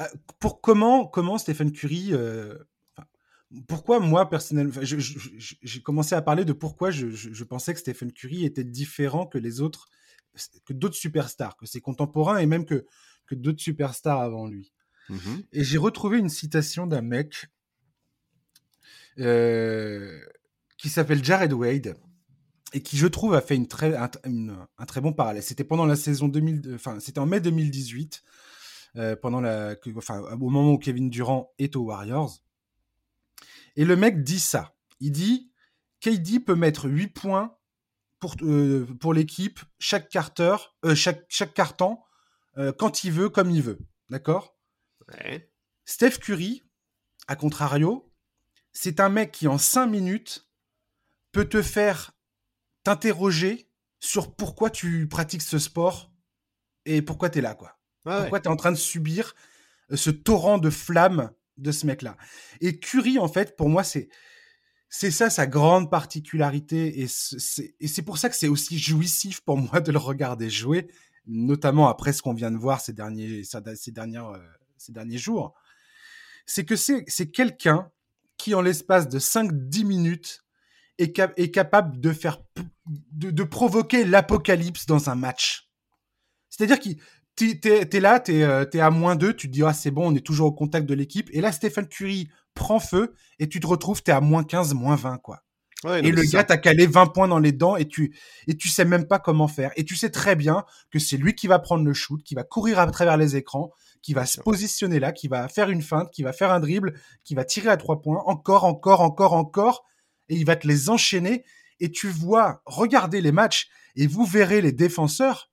euh, 0.00 0.04
pour 0.38 0.60
comment, 0.60 1.06
comment 1.06 1.38
Stephen 1.38 1.72
Curry 1.72 2.10
pourquoi 3.66 3.98
moi 4.00 4.28
personnellement, 4.28 4.80
j'ai 4.82 5.82
commencé 5.82 6.14
à 6.14 6.22
parler 6.22 6.44
de 6.44 6.52
pourquoi 6.52 6.90
je, 6.90 7.44
pensais 7.44 7.74
que 7.74 7.80
Stephen 7.80 8.12
Curry 8.12 8.44
était 8.44 8.64
différent 8.64 9.26
que 9.26 9.38
les 9.38 9.60
autres, 9.60 9.88
que 10.64 10.72
d'autres 10.72 10.94
superstars, 10.94 11.56
que 11.56 11.66
ses 11.66 11.80
contemporains 11.80 12.38
et 12.38 12.46
même 12.46 12.64
que, 12.64 12.86
que 13.26 13.34
d'autres 13.34 13.60
superstars 13.60 14.20
avant 14.20 14.46
lui. 14.46 14.72
Mmh 15.08 15.16
et 15.52 15.64
j'ai 15.64 15.78
retrouvé 15.78 16.18
une 16.18 16.28
citation 16.28 16.86
d'un 16.86 17.02
mec 17.02 17.48
euh, 19.18 20.20
qui 20.78 20.88
s'appelle 20.88 21.24
Jared 21.24 21.52
Wade 21.52 21.96
et 22.72 22.82
qui, 22.82 22.96
je 22.96 23.08
trouve, 23.08 23.34
a 23.34 23.40
fait 23.40 23.56
une 23.56 23.66
très, 23.66 23.96
un, 23.96 24.86
très 24.86 25.00
bon 25.00 25.12
parallèle. 25.12 25.42
C'était 25.42 25.64
pendant 25.64 25.86
la 25.86 25.96
saison 25.96 26.28
2000, 26.28 26.72
enfin, 26.74 27.00
c'était 27.00 27.18
en 27.18 27.26
mai 27.26 27.40
2018, 27.40 28.22
euh, 28.96 29.16
pendant 29.16 29.40
la, 29.40 29.74
enfin, 29.96 30.20
au 30.20 30.48
moment 30.48 30.72
où 30.72 30.78
Kevin 30.78 31.10
Durant 31.10 31.52
est 31.58 31.74
aux 31.74 31.82
Warriors. 31.82 32.40
Et 33.76 33.84
le 33.84 33.96
mec 33.96 34.22
dit 34.22 34.40
ça. 34.40 34.74
Il 35.00 35.12
dit 35.12 35.50
KD 36.00 36.40
peut 36.44 36.54
mettre 36.54 36.88
8 36.88 37.08
points 37.08 37.56
pour, 38.18 38.34
euh, 38.42 38.86
pour 39.00 39.14
l'équipe, 39.14 39.60
chaque 39.78 40.08
carteur, 40.08 40.76
euh, 40.84 40.94
chaque, 40.94 41.24
chaque 41.28 41.54
carton, 41.54 41.98
euh, 42.58 42.72
quand 42.72 43.04
il 43.04 43.12
veut, 43.12 43.30
comme 43.30 43.50
il 43.50 43.62
veut. 43.62 43.78
D'accord? 44.10 44.56
Steph 45.84 46.18
Curry, 46.18 46.62
à 47.26 47.36
contrario, 47.36 48.12
c'est 48.72 49.00
un 49.00 49.08
mec 49.08 49.32
qui 49.32 49.48
en 49.48 49.58
5 49.58 49.86
minutes 49.86 50.48
peut 51.32 51.48
te 51.48 51.62
faire 51.62 52.12
t'interroger 52.84 53.68
sur 53.98 54.34
pourquoi 54.34 54.70
tu 54.70 55.08
pratiques 55.08 55.42
ce 55.42 55.58
sport 55.58 56.12
et 56.84 57.02
pourquoi 57.02 57.30
tu 57.30 57.38
es 57.38 57.42
là, 57.42 57.54
quoi. 57.54 57.78
pourquoi 58.04 58.40
tu 58.40 58.48
es 58.48 58.50
en 58.50 58.56
train 58.56 58.72
de 58.72 58.76
subir 58.76 59.34
ce 59.92 60.10
torrent 60.10 60.58
de 60.58 60.70
flammes 60.70 61.30
de 61.60 61.72
ce 61.72 61.86
mec-là. 61.86 62.16
Et 62.60 62.78
Curry, 62.78 63.18
en 63.18 63.28
fait, 63.28 63.56
pour 63.56 63.68
moi, 63.68 63.84
c'est 63.84 64.08
c'est 64.92 65.12
ça 65.12 65.30
sa 65.30 65.46
grande 65.46 65.88
particularité 65.88 67.00
et 67.00 67.06
c'est 67.06 68.02
pour 68.02 68.18
ça 68.18 68.28
que 68.28 68.34
c'est 68.34 68.48
aussi 68.48 68.76
jouissif 68.76 69.40
pour 69.40 69.56
moi 69.56 69.80
de 69.80 69.92
le 69.92 69.98
regarder 69.98 70.50
jouer, 70.50 70.88
notamment 71.26 71.88
après 71.88 72.12
ce 72.12 72.22
qu'on 72.22 72.34
vient 72.34 72.50
de 72.50 72.56
voir 72.56 72.80
ces 72.80 72.92
derniers 72.92 73.44
ces 73.44 73.56
euh, 73.56 74.38
ces 74.76 74.92
derniers 74.92 75.18
jours. 75.18 75.54
C'est 76.44 76.64
que 76.64 76.74
c'est 76.74 77.30
quelqu'un 77.30 77.88
qui 78.36 78.54
en 78.54 78.62
l'espace 78.62 79.08
de 79.08 79.20
5-10 79.20 79.84
minutes 79.84 80.44
est, 80.98 81.16
est, 81.36 81.50
capable 81.52 82.00
de 82.00 82.12
faire 82.12 82.42
de, 82.86 83.30
de 83.30 83.42
provoquer 83.44 84.04
l'apocalypse 84.04 84.86
dans 84.86 85.08
un 85.08 85.14
match. 85.14 85.70
C'est-à-dire 86.48 86.80
qu'il 86.80 87.00
t'es 87.36 87.60
es 87.92 88.00
là, 88.00 88.20
t'es 88.20 88.42
euh, 88.42 88.64
es 88.72 88.80
à 88.80 88.90
moins 88.90 89.16
2, 89.16 89.34
tu 89.34 89.48
te 89.48 89.52
dis, 89.52 89.62
ah, 89.62 89.72
c'est 89.72 89.90
bon, 89.90 90.10
on 90.10 90.14
est 90.14 90.24
toujours 90.24 90.48
au 90.48 90.52
contact 90.52 90.86
de 90.86 90.94
l'équipe. 90.94 91.28
Et 91.32 91.40
là, 91.40 91.52
Stephen 91.52 91.86
Curry 91.86 92.28
prend 92.54 92.80
feu 92.80 93.14
et 93.38 93.48
tu 93.48 93.60
te 93.60 93.66
retrouves, 93.66 94.02
t'es 94.02 94.12
à 94.12 94.20
moins 94.20 94.44
15, 94.44 94.74
moins 94.74 94.96
20, 94.96 95.18
quoi. 95.18 95.42
et 96.02 96.12
le 96.12 96.22
gars 96.22 96.44
t'a 96.44 96.58
calé 96.58 96.86
20 96.86 97.06
points 97.06 97.28
dans 97.28 97.38
les 97.38 97.52
dents 97.52 97.76
et 97.76 97.88
tu 97.88 98.14
et 98.46 98.56
tu 98.56 98.68
sais 98.68 98.84
même 98.84 99.06
pas 99.06 99.18
comment 99.18 99.48
faire. 99.48 99.72
Et 99.76 99.84
tu 99.84 99.96
sais 99.96 100.10
très 100.10 100.36
bien 100.36 100.64
que 100.90 100.98
c'est 100.98 101.16
lui 101.16 101.34
qui 101.34 101.46
va 101.46 101.58
prendre 101.58 101.84
le 101.84 101.94
shoot, 101.94 102.22
qui 102.22 102.34
va 102.34 102.44
courir 102.44 102.78
à 102.78 102.86
travers 102.90 103.16
les 103.16 103.36
écrans, 103.36 103.72
qui 104.02 104.12
va 104.14 104.26
se 104.26 104.40
positionner 104.40 105.00
là, 105.00 105.12
qui 105.12 105.28
va 105.28 105.48
faire 105.48 105.70
une 105.70 105.82
feinte, 105.82 106.10
qui 106.10 106.22
va 106.22 106.32
faire 106.32 106.52
un 106.52 106.60
dribble, 106.60 106.94
qui 107.24 107.34
va 107.34 107.44
tirer 107.44 107.68
à 107.68 107.76
trois 107.76 108.02
points, 108.02 108.22
encore, 108.26 108.64
encore, 108.64 109.00
encore, 109.00 109.32
encore, 109.32 109.84
et 110.28 110.36
il 110.36 110.44
va 110.44 110.56
te 110.56 110.66
les 110.66 110.90
enchaîner. 110.90 111.44
Et 111.80 111.90
tu 111.90 112.08
vois, 112.08 112.62
regardez 112.66 113.20
les 113.20 113.32
matchs 113.32 113.68
et 113.96 114.06
vous 114.06 114.24
verrez 114.24 114.60
les 114.60 114.72
défenseurs. 114.72 115.49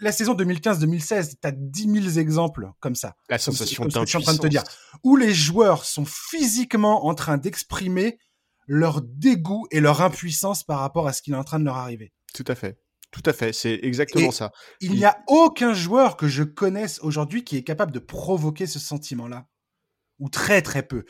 La 0.00 0.12
saison 0.12 0.34
2015-2016, 0.34 1.34
tu 1.40 1.48
as 1.48 1.52
10 1.52 2.02
000 2.02 2.18
exemples 2.18 2.70
comme 2.80 2.94
ça. 2.94 3.16
La 3.28 3.38
sensation 3.38 3.84
comme, 3.84 4.06
je 4.06 4.06
suis 4.06 4.18
en 4.18 4.20
train 4.20 4.34
de 4.34 4.38
te 4.38 4.46
dire. 4.46 4.64
Où 5.02 5.16
les 5.16 5.34
joueurs 5.34 5.84
sont 5.84 6.04
physiquement 6.04 7.06
en 7.06 7.14
train 7.14 7.38
d'exprimer 7.38 8.18
leur 8.66 9.00
dégoût 9.02 9.66
et 9.70 9.80
leur 9.80 10.02
impuissance 10.02 10.62
par 10.62 10.80
rapport 10.80 11.08
à 11.08 11.12
ce 11.12 11.22
qui 11.22 11.32
est 11.32 11.34
en 11.34 11.44
train 11.44 11.58
de 11.58 11.64
leur 11.64 11.76
arriver. 11.76 12.12
Tout 12.34 12.44
à 12.46 12.54
fait. 12.54 12.78
Tout 13.10 13.22
à 13.24 13.32
fait, 13.32 13.54
c'est 13.54 13.80
exactement 13.82 14.30
ça. 14.30 14.52
Il 14.80 14.92
n'y 14.92 15.06
a 15.06 15.18
aucun 15.28 15.72
joueur 15.72 16.16
que 16.16 16.28
je 16.28 16.42
connaisse 16.42 17.00
aujourd'hui 17.00 17.42
qui 17.42 17.56
est 17.56 17.62
capable 17.62 17.90
de 17.90 17.98
provoquer 17.98 18.66
ce 18.66 18.78
sentiment-là. 18.78 19.46
Ou 20.18 20.28
très 20.28 20.60
très 20.60 20.82
peu. 20.82 21.04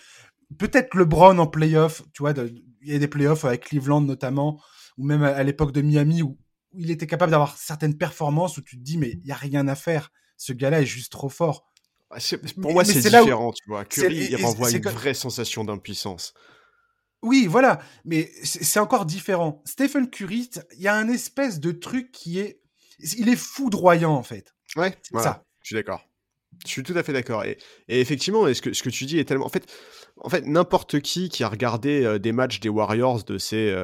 Peut-être 0.58 0.94
LeBron 0.94 1.38
en 1.38 1.46
playoff, 1.46 2.02
tu 2.12 2.22
vois, 2.22 2.34
il 2.36 2.92
y 2.92 2.94
a 2.94 2.98
des 2.98 3.08
playoffs 3.08 3.44
avec 3.44 3.64
Cleveland 3.64 4.02
notamment, 4.02 4.62
ou 4.96 5.04
même 5.04 5.22
à, 5.22 5.42
l'époque 5.42 5.72
de 5.72 5.82
Miami, 5.82 6.22
où, 6.22 6.38
il 6.72 6.90
était 6.90 7.06
capable 7.06 7.30
d'avoir 7.30 7.56
certaines 7.56 7.96
performances 7.96 8.56
où 8.58 8.62
tu 8.62 8.78
te 8.78 8.82
dis, 8.82 8.98
mais 8.98 9.10
il 9.10 9.20
n'y 9.24 9.32
a 9.32 9.36
rien 9.36 9.68
à 9.68 9.74
faire. 9.74 10.10
Ce 10.36 10.52
gars-là 10.52 10.82
est 10.82 10.86
juste 10.86 11.12
trop 11.12 11.28
fort. 11.28 11.66
Ah, 12.10 12.18
pour 12.60 12.72
moi, 12.72 12.84
c'est 12.84 13.00
différent, 13.00 13.52
tu 13.52 13.64
vois. 13.66 13.84
Curry, 13.84 14.28
il 14.30 14.36
renvoie 14.44 14.70
une 14.70 14.82
vraie 14.82 15.14
sensation 15.14 15.64
d'impuissance. 15.64 16.34
Oui, 17.22 17.46
voilà, 17.46 17.80
mais 18.04 18.30
c'est 18.44 18.78
encore 18.78 19.04
différent. 19.04 19.62
Stephen 19.66 20.08
Curry, 20.08 20.48
il 20.76 20.82
y 20.82 20.88
a 20.88 20.94
un 20.94 21.08
espèce 21.08 21.58
de 21.58 21.72
truc 21.72 22.12
qui 22.12 22.38
est, 22.38 22.60
il 23.00 23.28
est 23.28 23.36
foudroyant 23.36 24.14
en 24.14 24.22
fait. 24.22 24.54
Ouais, 24.76 24.96
ça. 25.14 25.42
Je 25.62 25.68
suis 25.68 25.74
d'accord. 25.74 26.08
Je 26.64 26.70
suis 26.70 26.82
tout 26.82 26.96
à 26.96 27.02
fait 27.02 27.12
d'accord. 27.12 27.44
Et, 27.44 27.58
effectivement, 27.88 28.52
ce 28.52 28.62
que, 28.62 28.72
ce 28.72 28.82
que 28.82 28.88
tu 28.88 29.04
dis 29.04 29.18
est 29.18 29.24
tellement. 29.24 29.46
En 29.46 29.50
fait, 29.50 29.70
en 30.20 30.28
fait 30.28 30.46
n'importe 30.46 31.00
qui 31.00 31.28
qui 31.28 31.44
a 31.44 31.48
regardé 31.48 32.04
euh, 32.04 32.18
des 32.18 32.32
matchs 32.32 32.60
des 32.60 32.68
Warriors 32.68 33.24
de 33.24 33.38
ces 33.38 33.74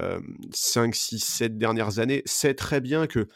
5, 0.52 0.94
6, 0.94 1.18
7 1.18 1.58
dernières 1.58 1.98
années 1.98 2.22
sait 2.26 2.54
très 2.54 2.80
bien 2.80 3.06
que. 3.06 3.28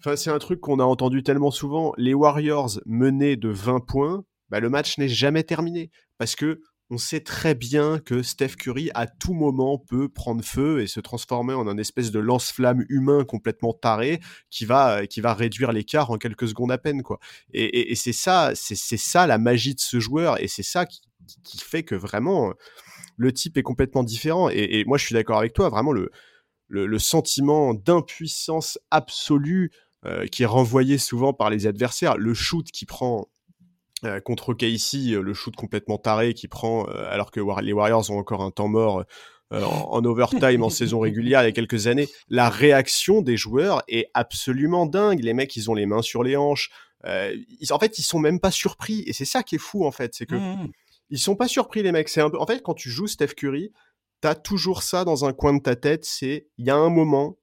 Enfin, 0.00 0.16
c'est 0.16 0.30
un 0.30 0.38
truc 0.38 0.60
qu'on 0.60 0.80
a 0.80 0.84
entendu 0.84 1.22
tellement 1.22 1.50
souvent. 1.50 1.92
Les 1.96 2.12
Warriors 2.12 2.80
menés 2.86 3.36
de 3.36 3.48
20 3.48 3.80
points, 3.80 4.24
bah, 4.50 4.60
le 4.60 4.68
match 4.68 4.98
n'est 4.98 5.08
jamais 5.08 5.44
terminé. 5.44 5.90
Parce 6.18 6.34
que 6.34 6.60
on 6.90 6.98
sait 6.98 7.20
très 7.20 7.54
bien 7.54 7.98
que 7.98 8.22
Steph 8.22 8.56
Curry 8.56 8.90
à 8.94 9.06
tout 9.06 9.34
moment 9.34 9.78
peut 9.78 10.08
prendre 10.08 10.44
feu 10.44 10.80
et 10.80 10.86
se 10.86 11.00
transformer 11.00 11.54
en 11.54 11.66
un 11.66 11.78
espèce 11.78 12.12
de 12.12 12.20
lance-flamme 12.20 12.84
humain 12.88 13.24
complètement 13.24 13.72
taré 13.72 14.20
qui 14.50 14.64
va 14.64 15.06
qui 15.06 15.20
va 15.20 15.34
réduire 15.34 15.72
l'écart 15.72 16.10
en 16.10 16.18
quelques 16.18 16.48
secondes 16.48 16.70
à 16.70 16.78
peine 16.78 17.02
quoi. 17.02 17.18
Et, 17.52 17.94
c'est 17.96 18.12
ça 18.12 18.52
c'est 18.54 18.76
ça 18.96 19.26
la 19.26 19.38
magie 19.38 19.74
de 19.74 19.80
ce 19.80 19.98
joueur 19.98 20.40
et 20.40 20.48
c'est 20.48 20.62
ça 20.62 20.86
qui, 20.86 21.00
fait 21.58 21.82
que 21.82 21.96
vraiment 21.96 22.52
le 23.16 23.32
type 23.32 23.56
est 23.56 23.62
complètement 23.62 24.04
différent. 24.04 24.48
Et, 24.48 24.84
moi 24.86 24.96
je 24.98 25.04
suis 25.04 25.14
d'accord 25.14 25.38
avec 25.38 25.54
toi 25.54 25.68
vraiment 25.68 25.92
le 25.92 26.10
le, 26.68 26.98
sentiment 26.98 27.74
d'impuissance 27.74 28.78
absolue 28.90 29.70
euh, 30.04 30.26
qui 30.26 30.42
est 30.42 30.46
renvoyé 30.46 30.98
souvent 30.98 31.32
par 31.32 31.48
les 31.48 31.66
adversaires, 31.68 32.16
le 32.16 32.34
shoot 32.34 32.68
qui 32.72 32.86
prend 32.86 33.28
euh, 34.04 34.20
contre 34.20 34.52
Casey, 34.52 35.12
euh, 35.12 35.22
le 35.22 35.32
shoot 35.32 35.56
complètement 35.56 35.96
taré 35.96 36.34
qui 36.34 36.48
prend, 36.48 36.86
euh, 36.88 37.10
alors 37.10 37.30
que 37.30 37.40
les 37.62 37.72
Warriors 37.72 38.10
ont 38.10 38.18
encore 38.18 38.42
un 38.42 38.50
temps 38.50 38.68
mort 38.68 39.04
en, 39.52 40.04
overtime 40.04 40.64
en 40.64 40.70
saison 40.70 40.98
régulière 40.98 41.42
il 41.42 41.46
y 41.46 41.48
a 41.48 41.52
quelques 41.52 41.86
années, 41.86 42.08
la 42.28 42.50
réaction 42.50 43.22
des 43.22 43.36
joueurs 43.36 43.82
est 43.86 44.10
absolument 44.12 44.86
dingue. 44.86 45.20
Les 45.22 45.34
mecs, 45.34 45.54
ils 45.54 45.70
ont 45.70 45.74
les 45.74 45.86
mains 45.86 46.02
sur 46.02 46.24
les 46.24 46.36
hanches. 46.36 46.70
ils, 47.04 47.72
en 47.72 47.78
fait, 47.78 47.98
ils 47.98 48.02
sont 48.02 48.18
même 48.18 48.40
pas 48.40 48.50
surpris. 48.50 49.04
Et 49.06 49.12
c'est 49.12 49.24
ça 49.24 49.44
qui 49.44 49.54
est 49.54 49.58
fou, 49.58 49.86
en 49.86 49.92
fait. 49.92 50.14
C'est 50.14 50.26
que 50.26 50.34
mmh. 50.34 50.72
ils 51.10 51.18
sont 51.20 51.36
pas 51.36 51.46
surpris, 51.46 51.84
les 51.84 51.92
mecs. 51.92 52.08
C'est 52.08 52.20
un 52.20 52.28
peu... 52.28 52.40
En 52.40 52.46
fait, 52.46 52.60
quand 52.60 52.74
tu 52.74 52.90
joues 52.90 53.06
Steph 53.06 53.34
Curry, 53.36 53.72
t'as 54.20 54.34
toujours 54.34 54.82
ça 54.82 55.04
dans 55.04 55.24
un 55.24 55.32
coin 55.32 55.54
de 55.54 55.62
ta 55.62 55.76
tête. 55.76 56.04
C'est, 56.04 56.48
il 56.58 56.66
y 56.66 56.70
a 56.70 56.76
un 56.76 56.90
moment 56.90 57.38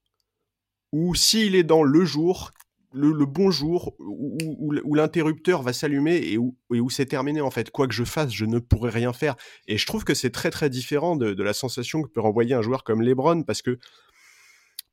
où 0.91 1.15
s'il 1.15 1.55
est 1.55 1.63
dans 1.63 1.83
le 1.83 2.03
jour, 2.03 2.51
le, 2.93 3.25
bon 3.25 3.51
jour 3.51 3.95
où, 3.99 4.93
l'interrupteur 4.93 5.61
va 5.61 5.73
s'allumer 5.73 6.17
et 6.17 6.37
où, 6.37 6.55
où 6.69 6.89
c'est 6.89 7.05
terminé 7.05 7.41
en 7.41 7.51
fait. 7.51 7.71
Quoi 7.71 7.87
que 7.87 7.93
je 7.93 8.03
fasse, 8.03 8.31
je 8.31 8.45
ne 8.45 8.59
pourrai 8.59 8.91
rien 8.91 9.13
faire. 9.13 9.35
Et 9.67 9.77
je 9.77 9.85
trouve 9.85 10.03
que 10.03 10.13
c'est 10.13 10.29
très 10.29 10.51
très 10.51 10.69
différent 10.69 11.15
de, 11.15 11.41
la 11.43 11.53
sensation 11.53 12.01
que 12.01 12.09
peut 12.09 12.21
renvoyer 12.21 12.53
un 12.53 12.61
joueur 12.61 12.83
comme 12.83 13.01
LeBron 13.01 13.43
parce 13.43 13.61
que 13.61 13.77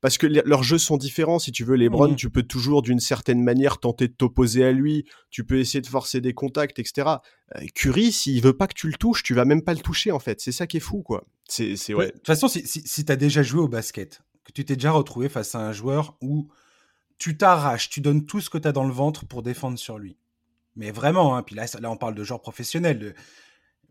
parce 0.01 0.17
que 0.17 0.25
leurs 0.25 0.63
jeux 0.63 0.79
sont 0.79 0.97
différents. 0.97 1.37
Si 1.37 1.51
tu 1.51 1.63
veux, 1.63 1.75
LeBron, 1.75 2.13
mmh. 2.13 2.15
tu 2.15 2.31
peux 2.31 2.41
toujours 2.41 2.81
d'une 2.81 2.99
certaine 2.99 3.43
manière 3.43 3.77
tenter 3.77 4.07
de 4.07 4.13
t'opposer 4.13 4.65
à 4.65 4.71
lui. 4.71 5.05
Tu 5.29 5.43
peux 5.43 5.59
essayer 5.59 5.79
de 5.79 5.85
forcer 5.85 6.21
des 6.21 6.33
contacts, 6.33 6.79
etc. 6.79 7.07
Euh, 7.55 7.65
Curry, 7.75 8.11
s'il 8.11 8.41
veut 8.41 8.57
pas 8.57 8.65
que 8.65 8.73
tu 8.73 8.87
le 8.87 8.95
touches, 8.95 9.21
tu 9.21 9.35
vas 9.35 9.45
même 9.45 9.61
pas 9.61 9.75
le 9.75 9.79
toucher 9.79 10.11
en 10.11 10.17
fait. 10.17 10.41
C'est 10.41 10.51
ça 10.51 10.65
qui 10.65 10.77
est 10.77 10.81
fou, 10.81 11.03
quoi. 11.03 11.23
C'est 11.47 11.75
ouais. 11.93 12.07
De 12.07 12.11
toute 12.13 12.25
façon, 12.25 12.47
si, 12.47 12.65
si, 12.65 12.81
si 12.83 13.05
tu 13.05 13.11
as 13.11 13.15
déjà 13.15 13.43
joué 13.43 13.61
au 13.61 13.67
basket, 13.67 14.23
que 14.43 14.51
tu 14.51 14.65
t'es 14.65 14.75
déjà 14.75 14.91
retrouvé 14.91 15.29
face 15.29 15.53
à 15.53 15.59
un 15.59 15.71
joueur 15.71 16.17
où 16.19 16.47
tu 17.21 17.37
t'arraches, 17.37 17.89
tu 17.89 18.01
donnes 18.01 18.25
tout 18.25 18.41
ce 18.41 18.49
que 18.49 18.57
tu 18.57 18.67
as 18.67 18.71
dans 18.71 18.83
le 18.83 18.91
ventre 18.91 19.27
pour 19.27 19.43
défendre 19.43 19.77
sur 19.77 19.99
lui. 19.99 20.17
Mais 20.75 20.89
vraiment, 20.89 21.35
hein, 21.35 21.43
puis 21.43 21.53
là, 21.53 21.67
là, 21.79 21.91
on 21.91 21.95
parle 21.95 22.15
de 22.15 22.23
genre 22.23 22.41
professionnel. 22.41 22.97
De... 22.97 23.13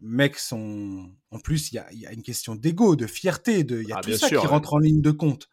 Mecs 0.01 0.37
sont. 0.37 1.13
En 1.31 1.39
plus, 1.39 1.71
il 1.71 1.77
y 1.93 2.07
a, 2.07 2.13
une 2.13 2.25
question 2.25 2.57
d'ego, 2.57 2.97
de 2.97 3.07
fierté, 3.07 3.63
de... 3.63 3.83
il 3.83 3.89
y 3.89 3.93
a 3.93 3.99
ah, 3.99 4.01
tout 4.01 4.13
ça 4.15 4.29
qui 4.29 4.35
rentre 4.35 4.75
en 4.75 4.79
ligne 4.79 5.01
de 5.01 5.13
compte. 5.13 5.49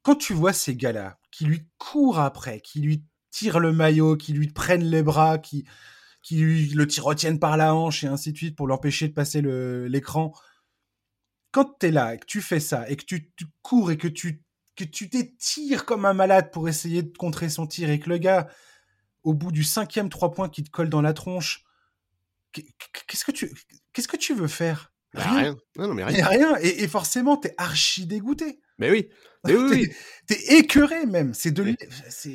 Quand 0.00 0.14
tu 0.14 0.32
vois 0.32 0.54
ces 0.54 0.74
gars-là 0.74 1.18
qui 1.30 1.44
lui 1.44 1.66
courent 1.76 2.20
après, 2.20 2.62
qui 2.62 2.80
lui 2.80 3.04
tirent 3.30 3.60
le 3.60 3.72
maillot, 3.72 4.16
qui 4.16 4.32
lui 4.32 4.48
prennent 4.48 4.84
les 4.84 5.02
bras, 5.02 5.36
qui, 5.36 5.66
qui 6.22 6.36
lui 6.36 6.70
le 6.70 6.86
retiennent 7.02 7.38
par 7.38 7.58
la 7.58 7.74
hanche 7.74 8.02
et 8.02 8.06
ainsi 8.06 8.32
de 8.32 8.38
suite 8.38 8.56
pour 8.56 8.66
l'empêcher 8.66 9.08
de 9.08 9.12
passer 9.12 9.42
l'écran. 9.42 10.32
Quand 11.50 11.76
tu 11.78 11.88
es 11.88 11.90
là 11.90 12.14
et 12.14 12.18
que 12.18 12.24
tu 12.24 12.40
fais 12.40 12.60
ça 12.60 12.88
et 12.88 12.96
que 12.96 13.04
tu 13.04 13.30
cours 13.60 13.90
et 13.90 13.98
que 13.98 14.08
tu 14.08 14.42
que 14.76 14.84
tu 14.84 15.08
t'étires 15.08 15.84
comme 15.84 16.04
un 16.04 16.14
malade 16.14 16.50
pour 16.50 16.68
essayer 16.68 17.02
de 17.02 17.16
contrer 17.16 17.48
son 17.48 17.66
tir 17.66 17.90
et 17.90 17.98
que 18.00 18.08
le 18.08 18.18
gars, 18.18 18.48
au 19.22 19.34
bout 19.34 19.52
du 19.52 19.64
cinquième 19.64 20.08
trois 20.08 20.32
points 20.32 20.48
qui 20.48 20.62
te 20.62 20.70
colle 20.70 20.88
dans 20.88 21.02
la 21.02 21.12
tronche, 21.12 21.64
qu'est-ce 22.52 23.24
que 23.24 23.32
tu, 23.32 23.52
qu'est-ce 23.92 24.08
que 24.08 24.16
tu 24.16 24.34
veux 24.34 24.48
faire? 24.48 24.92
Bah, 25.14 25.22
Rien. 25.28 25.56
Non, 25.76 25.88
non, 25.88 25.94
mais 25.94 26.04
rien. 26.04 26.26
rien. 26.26 26.56
Et, 26.60 26.82
et 26.82 26.88
forcément, 26.88 27.36
t'es 27.36 27.54
archi 27.58 28.06
dégoûté. 28.06 28.60
Mais 28.78 28.90
oui. 28.90 29.08
Mais 29.44 29.56
oui, 29.56 29.88
T'es 30.28 30.38
écœuré 30.56 31.04
même. 31.04 31.34
C'est 31.34 31.50
de. 31.50 31.74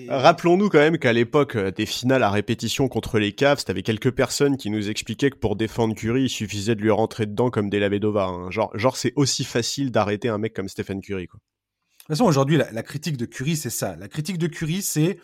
Rappelons-nous 0.10 0.68
quand 0.68 0.80
même 0.80 0.98
qu'à 0.98 1.14
l'époque 1.14 1.56
euh, 1.56 1.72
des 1.72 1.86
finales 1.86 2.22
à 2.22 2.30
répétition 2.30 2.90
contre 2.90 3.18
les 3.18 3.32
Cavs, 3.32 3.64
t'avais 3.64 3.82
quelques 3.82 4.12
personnes 4.12 4.58
qui 4.58 4.70
nous 4.70 4.90
expliquaient 4.90 5.30
que 5.30 5.38
pour 5.38 5.56
défendre 5.56 5.96
Curry, 5.96 6.24
il 6.24 6.30
suffisait 6.30 6.76
de 6.76 6.82
lui 6.82 6.92
rentrer 6.92 7.26
dedans 7.26 7.50
comme 7.50 7.70
des 7.70 7.80
Lavedova. 7.80 8.26
Hein. 8.26 8.52
Genre, 8.52 8.78
genre 8.78 8.98
c'est 8.98 9.14
aussi 9.16 9.46
facile 9.46 9.90
d'arrêter 9.90 10.28
un 10.28 10.38
mec 10.38 10.54
comme 10.54 10.68
Stephen 10.68 11.00
Curry. 11.00 11.28
Quoi. 11.28 11.40
De 12.08 12.14
toute 12.14 12.20
façon, 12.20 12.30
aujourd'hui, 12.30 12.56
la, 12.56 12.84
critique 12.84 13.18
de 13.18 13.26
Curry, 13.26 13.58
c'est 13.58 13.70
ça. 13.70 13.98
La 13.98 14.08
critique 14.08 14.38
de 14.38 14.48
Curry, 14.48 14.82
c'est 14.82 15.20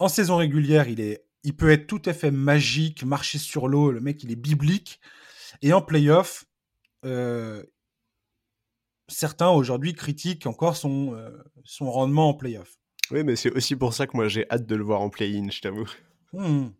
en 0.00 0.08
saison 0.08 0.38
régulière, 0.38 0.88
il, 0.88 0.98
est, 1.00 1.24
il 1.44 1.54
peut 1.54 1.70
être 1.70 1.86
tout 1.86 2.02
à 2.04 2.12
fait 2.12 2.32
magique, 2.32 3.04
marcher 3.04 3.38
sur 3.38 3.68
l'eau, 3.68 3.92
le 3.92 4.00
mec, 4.00 4.24
il 4.24 4.32
est 4.32 4.36
biblique. 4.36 4.98
Et 5.62 5.72
en 5.72 5.80
playoff, 5.80 6.46
euh, 7.04 7.62
certains 9.06 9.50
aujourd'hui 9.50 9.94
critiquent 9.94 10.46
encore 10.46 10.76
son, 10.76 11.14
euh, 11.14 11.30
son 11.62 11.88
rendement 11.88 12.30
en 12.30 12.34
playoff. 12.34 12.76
Oui, 13.12 13.22
mais 13.22 13.36
c'est 13.36 13.52
aussi 13.52 13.76
pour 13.76 13.94
ça 13.94 14.08
que 14.08 14.16
moi 14.16 14.26
j'ai 14.26 14.50
hâte 14.50 14.66
de 14.66 14.74
le 14.74 14.82
voir 14.82 15.02
en 15.02 15.10
play-in, 15.10 15.48
je 15.50 15.60
t'avoue. 15.60 15.88
Mmh. 16.32 16.70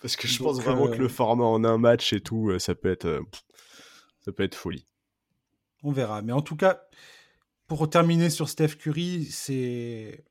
Parce 0.00 0.14
que 0.14 0.28
je 0.28 0.40
pense 0.40 0.60
vraiment 0.60 0.86
que 0.86 0.96
le 0.96 1.06
euh, 1.06 1.08
format 1.08 1.44
en 1.44 1.64
un 1.64 1.76
match 1.76 2.12
et 2.12 2.20
tout, 2.20 2.56
ça 2.60 2.76
peut 2.76 2.90
être, 2.90 3.20
ça 4.20 4.30
peut 4.30 4.44
être 4.44 4.54
folie. 4.54 4.86
On 5.82 5.90
verra. 5.90 6.22
Mais 6.22 6.32
en 6.32 6.42
tout 6.42 6.56
cas, 6.56 6.82
pour 7.70 7.88
terminer 7.88 8.30
sur 8.30 8.48
Steph 8.48 8.74
Curry, 8.80 9.26
c'est. 9.30 10.24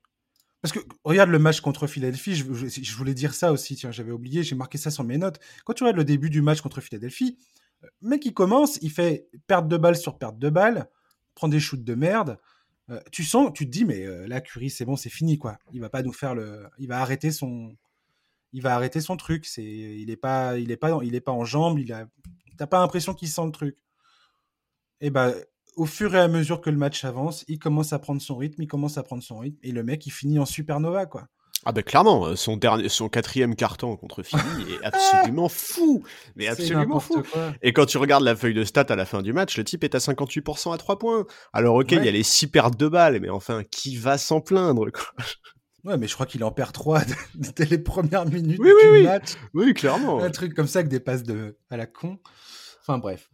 Parce 0.60 0.72
que 0.72 0.80
regarde 1.04 1.30
le 1.30 1.38
match 1.38 1.62
contre 1.62 1.86
Philadelphie, 1.86 2.34
je, 2.34 2.94
voulais 2.94 3.14
dire 3.14 3.32
ça 3.32 3.50
aussi, 3.50 3.76
tiens, 3.76 3.90
j'avais 3.90 4.12
oublié, 4.12 4.42
j'ai 4.42 4.54
marqué 4.54 4.76
ça 4.76 4.90
sur 4.90 5.04
mes 5.04 5.16
notes. 5.16 5.40
Quand 5.64 5.72
tu 5.72 5.82
regardes 5.82 5.96
le 5.96 6.04
début 6.04 6.28
du 6.28 6.42
match 6.42 6.60
contre 6.60 6.82
Philadelphie, 6.82 7.38
le 7.80 8.10
mec 8.10 8.26
il 8.26 8.34
commence, 8.34 8.76
il 8.82 8.90
fait 8.90 9.30
perte 9.46 9.68
de 9.68 9.78
balle 9.78 9.96
sur 9.96 10.18
perte 10.18 10.38
de 10.38 10.50
balle, 10.50 10.90
prend 11.34 11.48
des 11.48 11.60
shoots 11.60 11.82
de 11.82 11.94
merde. 11.94 12.38
Euh, 12.90 13.00
tu 13.10 13.24
sens, 13.24 13.50
tu 13.54 13.64
te 13.64 13.70
dis, 13.70 13.86
mais 13.86 14.04
euh, 14.04 14.28
là, 14.28 14.42
Curry, 14.42 14.68
c'est 14.68 14.84
bon, 14.84 14.96
c'est 14.96 15.08
fini, 15.08 15.38
quoi. 15.38 15.58
Il 15.72 15.80
va 15.80 15.88
pas 15.88 16.02
nous 16.02 16.12
faire 16.12 16.34
le. 16.34 16.68
Il 16.76 16.88
va 16.88 17.00
arrêter 17.00 17.32
son. 17.32 17.74
Il 18.52 18.60
va 18.60 18.74
arrêter 18.74 19.00
son 19.00 19.16
truc. 19.16 19.46
C'est, 19.46 19.64
il 19.64 20.10
est 20.10 20.18
pas, 20.18 20.58
il 20.58 20.70
est 20.70 20.76
pas, 20.76 20.90
pas 21.24 21.32
en 21.32 21.46
jambes. 21.46 21.78
Il 21.78 21.90
a, 21.90 22.06
t'as 22.58 22.66
pas 22.66 22.80
l'impression 22.80 23.14
qu'il 23.14 23.28
sent 23.28 23.46
le 23.46 23.52
truc. 23.52 23.78
Et 25.00 25.06
eh 25.06 25.10
ben, 25.10 25.34
au 25.76 25.86
fur 25.86 26.14
et 26.14 26.20
à 26.20 26.28
mesure 26.28 26.60
que 26.60 26.70
le 26.70 26.76
match 26.76 27.04
avance, 27.04 27.44
il 27.48 27.58
commence 27.58 27.92
à 27.92 27.98
prendre 27.98 28.20
son 28.20 28.36
rythme, 28.36 28.62
il 28.62 28.68
commence 28.68 28.98
à 28.98 29.02
prendre 29.02 29.22
son 29.22 29.38
rythme, 29.38 29.58
et 29.62 29.72
le 29.72 29.82
mec, 29.82 30.06
il 30.06 30.10
finit 30.10 30.38
en 30.38 30.46
supernova, 30.46 31.06
quoi. 31.06 31.28
Ah 31.66 31.72
ben 31.72 31.82
clairement, 31.82 32.34
son 32.36 32.56
dernier, 32.56 32.88
son 32.88 33.10
quatrième 33.10 33.54
carton 33.54 33.94
contre 33.96 34.22
Philly 34.22 34.40
est 34.70 34.84
absolument 34.84 35.50
fou, 35.50 36.02
mais 36.34 36.48
absolument 36.48 37.00
fou. 37.00 37.22
Et 37.60 37.74
quand 37.74 37.84
tu 37.84 37.98
regardes 37.98 38.24
la 38.24 38.34
feuille 38.34 38.54
de 38.54 38.64
stats 38.64 38.86
à 38.88 38.96
la 38.96 39.04
fin 39.04 39.20
du 39.20 39.34
match, 39.34 39.58
le 39.58 39.64
type 39.64 39.84
est 39.84 39.94
à 39.94 39.98
58% 39.98 40.72
à 40.72 40.78
3 40.78 40.98
points. 40.98 41.26
Alors 41.52 41.76
ok, 41.76 41.92
il 41.92 42.02
y 42.02 42.08
a 42.08 42.12
les 42.12 42.22
6 42.22 42.46
pertes 42.46 42.78
de 42.78 42.88
balles, 42.88 43.20
mais 43.20 43.28
enfin, 43.28 43.62
qui 43.70 43.96
va 43.96 44.16
s'en 44.16 44.40
plaindre 44.40 44.90
quoi? 44.90 45.24
Ouais, 45.84 45.98
mais 45.98 46.06
je 46.06 46.14
crois 46.14 46.26
qu'il 46.26 46.44
en 46.44 46.50
perd 46.50 46.72
3 46.72 47.02
dès 47.56 47.66
les 47.66 47.78
premières 47.78 48.26
minutes 48.26 48.60
oui, 48.60 48.70
du 48.82 48.90
oui, 48.92 49.02
match. 49.02 49.32
Oui, 49.52 49.74
clairement. 49.74 50.22
Un 50.22 50.30
truc 50.30 50.54
comme 50.54 50.66
ça 50.66 50.80
avec 50.80 50.90
des 50.90 51.00
passes 51.00 51.24
de 51.24 51.58
à 51.68 51.76
la 51.76 51.86
con. 51.86 52.18
Enfin 52.80 52.98
bref. 52.98 53.30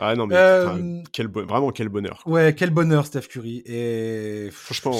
Ah 0.00 0.14
non, 0.14 0.28
mais 0.28 0.36
euh, 0.36 1.02
quel 1.12 1.26
vraiment 1.28 1.72
quel 1.72 1.88
bonheur. 1.88 2.22
Ouais, 2.24 2.54
quel 2.56 2.70
bonheur, 2.70 3.04
Steph 3.04 3.22
Curry. 3.22 3.64
Et 3.66 4.48
franchement, 4.52 4.96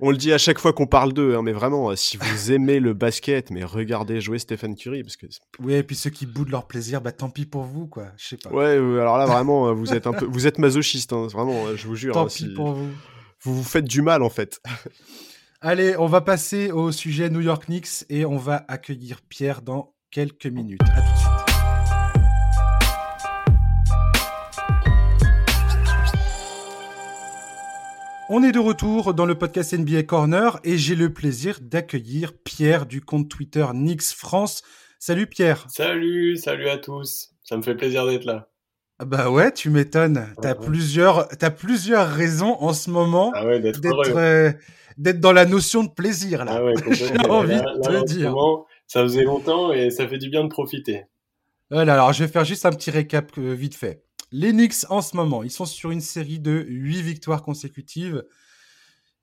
on, 0.00 0.10
le 0.10 0.18
dit 0.18 0.30
à 0.30 0.36
chaque 0.36 0.58
fois 0.58 0.74
qu'on 0.74 0.86
parle 0.86 1.14
d'eux, 1.14 1.36
hein, 1.36 1.42
mais 1.42 1.52
vraiment, 1.52 1.90
euh, 1.90 1.96
si 1.96 2.18
vous 2.18 2.52
aimez 2.52 2.78
le 2.78 2.92
basket, 2.92 3.50
mais 3.50 3.64
regardez 3.64 4.20
jouer 4.20 4.38
Stephen 4.38 4.76
Curry, 4.76 5.02
parce 5.02 5.16
que. 5.16 5.26
Oui, 5.58 5.72
et 5.72 5.82
puis 5.82 5.96
ceux 5.96 6.10
qui 6.10 6.26
boudent 6.26 6.50
leur 6.50 6.66
plaisir, 6.66 7.00
bah 7.00 7.12
tant 7.12 7.30
pis 7.30 7.46
pour 7.46 7.62
vous, 7.62 7.86
quoi. 7.86 8.08
Je 8.18 8.28
sais 8.28 8.36
pas. 8.36 8.50
Ouais, 8.50 8.72
alors 8.74 9.16
là 9.16 9.24
vraiment, 9.26 9.68
euh, 9.68 9.72
vous 9.72 9.94
êtes 9.94 10.06
un 10.06 10.12
peu, 10.12 10.26
vous 10.26 10.46
êtes 10.46 10.58
masochiste, 10.58 11.14
hein, 11.14 11.28
vraiment, 11.28 11.74
je 11.74 11.86
vous 11.86 11.96
jure. 11.96 12.12
Tant 12.12 12.26
hein, 12.26 12.28
pis 12.28 12.52
pour 12.52 12.72
vous. 12.72 12.90
Vous 13.40 13.54
vous 13.54 13.64
faites 13.64 13.86
du 13.86 14.02
mal 14.02 14.22
en 14.22 14.30
fait. 14.30 14.60
Allez, 15.62 15.96
on 15.96 16.06
va 16.06 16.20
passer 16.20 16.70
au 16.70 16.92
sujet 16.92 17.30
New 17.30 17.40
York 17.40 17.64
Knicks 17.66 18.04
et 18.10 18.26
on 18.26 18.36
va 18.36 18.66
accueillir 18.68 19.22
Pierre 19.22 19.62
dans 19.62 19.94
quelques 20.10 20.46
minutes. 20.46 20.82
À 20.82 21.00
tout 21.00 21.12
de 21.12 21.18
suite. 21.18 21.35
On 28.28 28.42
est 28.42 28.50
de 28.50 28.58
retour 28.58 29.14
dans 29.14 29.24
le 29.24 29.36
podcast 29.36 29.72
NBA 29.72 30.02
Corner 30.02 30.58
et 30.64 30.78
j'ai 30.78 30.96
le 30.96 31.12
plaisir 31.12 31.60
d'accueillir 31.62 32.32
Pierre 32.36 32.84
du 32.84 33.00
compte 33.00 33.28
Twitter 33.28 33.64
Nix 33.72 34.12
France. 34.12 34.64
Salut 34.98 35.28
Pierre. 35.28 35.64
Salut, 35.68 36.36
salut 36.36 36.68
à 36.68 36.76
tous. 36.76 37.30
Ça 37.44 37.56
me 37.56 37.62
fait 37.62 37.76
plaisir 37.76 38.04
d'être 38.04 38.24
là. 38.24 38.48
Ah 38.98 39.04
bah 39.04 39.30
ouais, 39.30 39.52
tu 39.52 39.70
m'étonnes. 39.70 40.26
T'as 40.42 40.56
plusieurs, 40.56 41.28
as 41.40 41.50
plusieurs 41.52 42.08
raisons 42.08 42.56
en 42.60 42.72
ce 42.72 42.90
moment 42.90 43.30
ah 43.32 43.58
d'être 43.60 44.16
euh, 44.16 44.50
d'être 44.98 45.20
dans 45.20 45.32
la 45.32 45.44
notion 45.44 45.84
de 45.84 45.90
plaisir 45.90 46.44
là. 46.44 46.54
Ah 46.56 46.64
ouais, 46.64 46.74
J'ai 46.90 47.16
envie 47.28 47.54
de 47.54 47.80
te 47.80 48.04
dire. 48.06 48.34
Ça 48.88 49.02
faisait 49.02 49.22
longtemps 49.22 49.72
et 49.72 49.90
ça 49.90 50.08
fait 50.08 50.18
du 50.18 50.30
bien 50.30 50.42
de 50.42 50.48
profiter. 50.48 51.04
Voilà, 51.70 51.94
alors 51.94 52.12
je 52.12 52.24
vais 52.24 52.30
faire 52.30 52.44
juste 52.44 52.66
un 52.66 52.70
petit 52.70 52.90
récap 52.90 53.30
euh, 53.38 53.52
vite 53.52 53.76
fait. 53.76 54.02
Les 54.32 54.52
Knicks, 54.52 54.84
en 54.90 55.02
ce 55.02 55.16
moment, 55.16 55.42
ils 55.42 55.50
sont 55.50 55.66
sur 55.66 55.90
une 55.90 56.00
série 56.00 56.40
de 56.40 56.64
8 56.68 57.02
victoires 57.02 57.42
consécutives. 57.42 58.24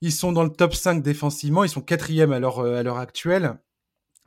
Ils 0.00 0.12
sont 0.12 0.32
dans 0.32 0.44
le 0.44 0.50
top 0.50 0.74
5 0.74 1.02
défensivement. 1.02 1.64
Ils 1.64 1.70
sont 1.70 1.82
quatrième 1.82 2.32
à 2.32 2.38
l'heure, 2.38 2.60
à 2.60 2.82
l'heure 2.82 2.98
actuelle. 2.98 3.58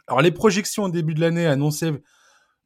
Alors, 0.08 0.22
les 0.22 0.32
projections 0.32 0.84
au 0.84 0.90
début 0.90 1.14
de 1.14 1.22
l'année 1.22 1.46
annonçaient 1.46 1.94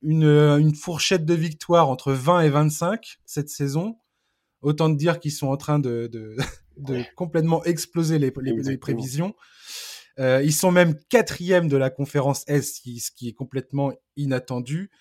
une, 0.02 0.26
une 0.26 0.76
fourchette 0.76 1.26
de 1.26 1.34
victoires 1.34 1.90
entre 1.90 2.12
20 2.12 2.42
et 2.42 2.50
25 2.50 3.20
cette 3.26 3.50
saison. 3.50 3.98
Autant 4.62 4.90
de 4.90 4.96
dire 4.96 5.20
qu'ils 5.20 5.32
sont 5.32 5.48
en 5.48 5.58
train 5.58 5.80
de, 5.80 6.08
de, 6.12 6.38
de 6.78 7.04
complètement 7.16 7.64
exploser 7.64 8.20
les, 8.20 8.32
les, 8.42 8.78
prévisions. 8.78 9.36
Euh, 10.20 10.42
ils 10.44 10.54
sont 10.54 10.72
même 10.72 10.96
quatrième 11.10 11.68
de 11.68 11.78
la 11.78 11.90
conférence 11.90 12.44
S, 12.48 12.82
ce 12.84 13.12
qui 13.12 13.28
est 13.28 13.34
complètement 13.34 13.92
inattendu. 14.18 14.92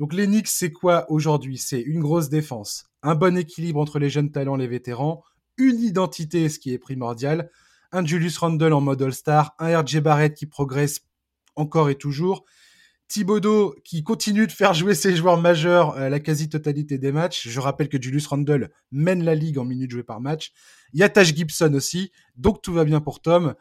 Donc 0.00 0.14
les 0.14 0.26
c'est 0.46 0.72
quoi 0.72 1.04
aujourd'hui? 1.10 1.58
C'est 1.58 1.82
une 1.82 2.00
grosse 2.00 2.30
défense, 2.30 2.86
un 3.02 3.14
bon 3.14 3.36
équilibre 3.36 3.78
entre 3.78 3.98
les 3.98 4.08
jeunes 4.08 4.32
talents 4.32 4.56
les 4.56 4.66
vétérans, 4.66 5.22
une 5.58 5.78
identité, 5.78 6.48
ce 6.48 6.58
qui 6.58 6.72
est 6.72 6.78
primordial, 6.78 7.50
un 7.92 8.02
Julius 8.02 8.38
Randle 8.38 8.72
en 8.72 8.80
mode 8.80 9.02
All-Star, 9.02 9.54
un 9.58 9.78
RJ 9.78 10.00
Barrett 10.00 10.34
qui 10.34 10.46
progresse 10.46 11.02
encore 11.54 11.90
et 11.90 11.96
toujours, 11.96 12.46
Thibodeau 13.08 13.76
qui 13.84 14.02
continue 14.02 14.46
de 14.46 14.52
faire 14.52 14.72
jouer 14.72 14.94
ses 14.94 15.14
joueurs 15.14 15.36
majeurs 15.36 15.90
à 15.98 16.08
la 16.08 16.18
quasi-totalité 16.18 16.96
des 16.96 17.12
matchs. 17.12 17.48
Je 17.48 17.60
rappelle 17.60 17.90
que 17.90 18.00
Julius 18.00 18.26
Randle 18.28 18.70
mène 18.92 19.22
la 19.22 19.34
ligue 19.34 19.58
en 19.58 19.66
minutes 19.66 19.90
jouées 19.90 20.02
par 20.02 20.22
match. 20.22 20.52
Il 20.94 21.00
y 21.00 21.02
a 21.02 21.22
Gibson 21.22 21.74
aussi, 21.74 22.10
donc 22.36 22.62
tout 22.62 22.72
va 22.72 22.84
bien 22.84 23.02
pour 23.02 23.20
Tom. 23.20 23.54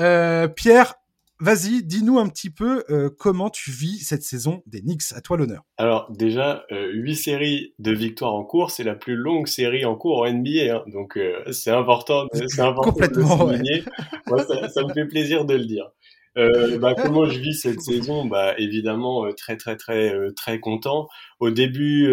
Euh, 0.00 0.48
Pierre, 0.48 0.94
Vas-y, 1.40 1.82
dis-nous 1.82 2.20
un 2.20 2.28
petit 2.28 2.50
peu 2.50 2.84
euh, 2.90 3.10
comment 3.18 3.50
tu 3.50 3.72
vis 3.72 3.98
cette 3.98 4.22
saison 4.22 4.62
des 4.66 4.80
Knicks. 4.80 5.12
À 5.16 5.20
toi 5.20 5.36
l'honneur. 5.36 5.62
Alors 5.78 6.10
déjà, 6.12 6.64
euh, 6.70 6.92
huit 6.92 7.16
séries 7.16 7.74
de 7.80 7.90
victoires 7.90 8.34
en 8.34 8.44
cours, 8.44 8.70
c'est 8.70 8.84
la 8.84 8.94
plus 8.94 9.16
longue 9.16 9.48
série 9.48 9.84
en 9.84 9.96
cours 9.96 10.20
en 10.20 10.32
NBA, 10.32 10.76
hein. 10.76 10.84
donc 10.86 11.16
euh, 11.16 11.42
c'est 11.50 11.72
important, 11.72 12.28
c'est 12.32 12.60
important 12.60 12.92
Complètement, 12.92 13.46
de 13.46 13.52
souligner. 13.52 13.84
Moi, 14.28 14.44
ça, 14.44 14.68
ça, 14.68 14.84
me 14.84 14.92
fait 14.92 15.06
plaisir 15.06 15.44
de 15.44 15.54
le 15.54 15.64
dire. 15.64 15.90
Euh, 16.36 16.78
bah, 16.78 16.94
comment 16.94 17.26
je 17.26 17.38
vis 17.38 17.54
cette 17.54 17.80
saison? 17.82 18.24
Bah 18.24 18.54
évidemment 18.58 19.32
très 19.36 19.56
très 19.56 19.76
très 19.76 20.12
très 20.36 20.60
content. 20.60 21.08
Au 21.40 21.50
début, 21.50 22.08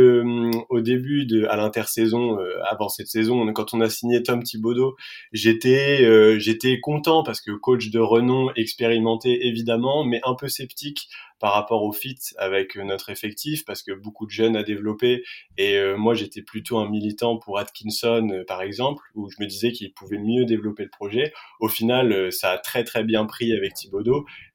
au 0.70 0.82
début 0.82 1.26
de 1.26 1.46
à 1.46 1.56
l'intersaison, 1.56 2.38
avant 2.70 2.90
cette 2.90 3.08
saison, 3.08 3.52
quand 3.54 3.74
on 3.74 3.82
a 3.82 3.90
signé 3.90 4.24
Tom 4.24 4.44
Thibodeau, 4.44 4.96
j'étais 5.32 6.40
j'étais 6.40 6.80
content 6.80 7.24
parce 7.24 7.42
que 7.42 7.52
coach 7.52 7.90
de 7.92 8.00
renom, 8.00 8.52
expérimenté 8.56 9.48
évidemment, 9.48 10.04
mais 10.04 10.20
un 10.24 10.36
peu 10.36 10.50
sceptique 10.50 11.08
par 11.42 11.54
rapport 11.54 11.84
au 11.84 11.92
fit 11.92 12.20
avec 12.38 12.78
euh, 12.78 12.84
notre 12.84 13.10
effectif 13.10 13.66
parce 13.66 13.82
que 13.82 13.92
beaucoup 13.92 14.26
de 14.26 14.32
jeunes 14.32 14.56
à 14.56 14.64
développer 14.64 15.24
et 15.58 15.76
euh, 15.78 15.98
moi 15.98 16.14
j'étais 16.14 16.44
plutôt 16.44 16.78
un 16.78 16.88
militant 16.88 17.38
pour 17.38 17.58
Atkinson 17.58 18.30
euh, 18.32 18.46
par 18.46 18.62
exemple 18.62 19.04
où 19.16 19.30
je 19.30 19.38
me 19.42 19.48
disais 19.48 19.72
qu'il 19.72 19.92
pouvait 19.92 20.20
mieux 20.20 20.46
développer 20.46 20.84
le 20.84 20.90
projet. 20.90 21.34
Au 21.60 21.68
final 21.68 22.32
ça 22.32 22.52
a 22.52 22.58
très 22.60 22.84
très 22.84 23.04
bien 23.04 23.26
pris 23.26 23.52
avec 23.54 23.76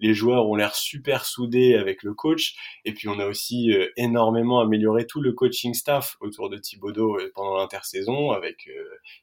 Les 0.01 0.15
joueurs 0.15 0.49
ont 0.49 0.55
l'air 0.55 0.75
super 0.75 1.25
soudés 1.25 1.75
avec 1.75 2.03
le 2.03 2.15
coach 2.15 2.55
et 2.85 2.93
puis 2.93 3.09
on 3.09 3.19
a 3.19 3.27
aussi 3.27 3.73
énormément 3.97 4.61
amélioré 4.61 5.07
tout 5.07 5.21
le 5.21 5.33
coaching 5.33 5.75
staff 5.75 6.17
autour 6.21 6.51
de 6.51 6.57
Thibodeau 6.57 7.19
pendant 7.35 7.57
l'intersaison 7.57 8.31
avec 8.31 8.69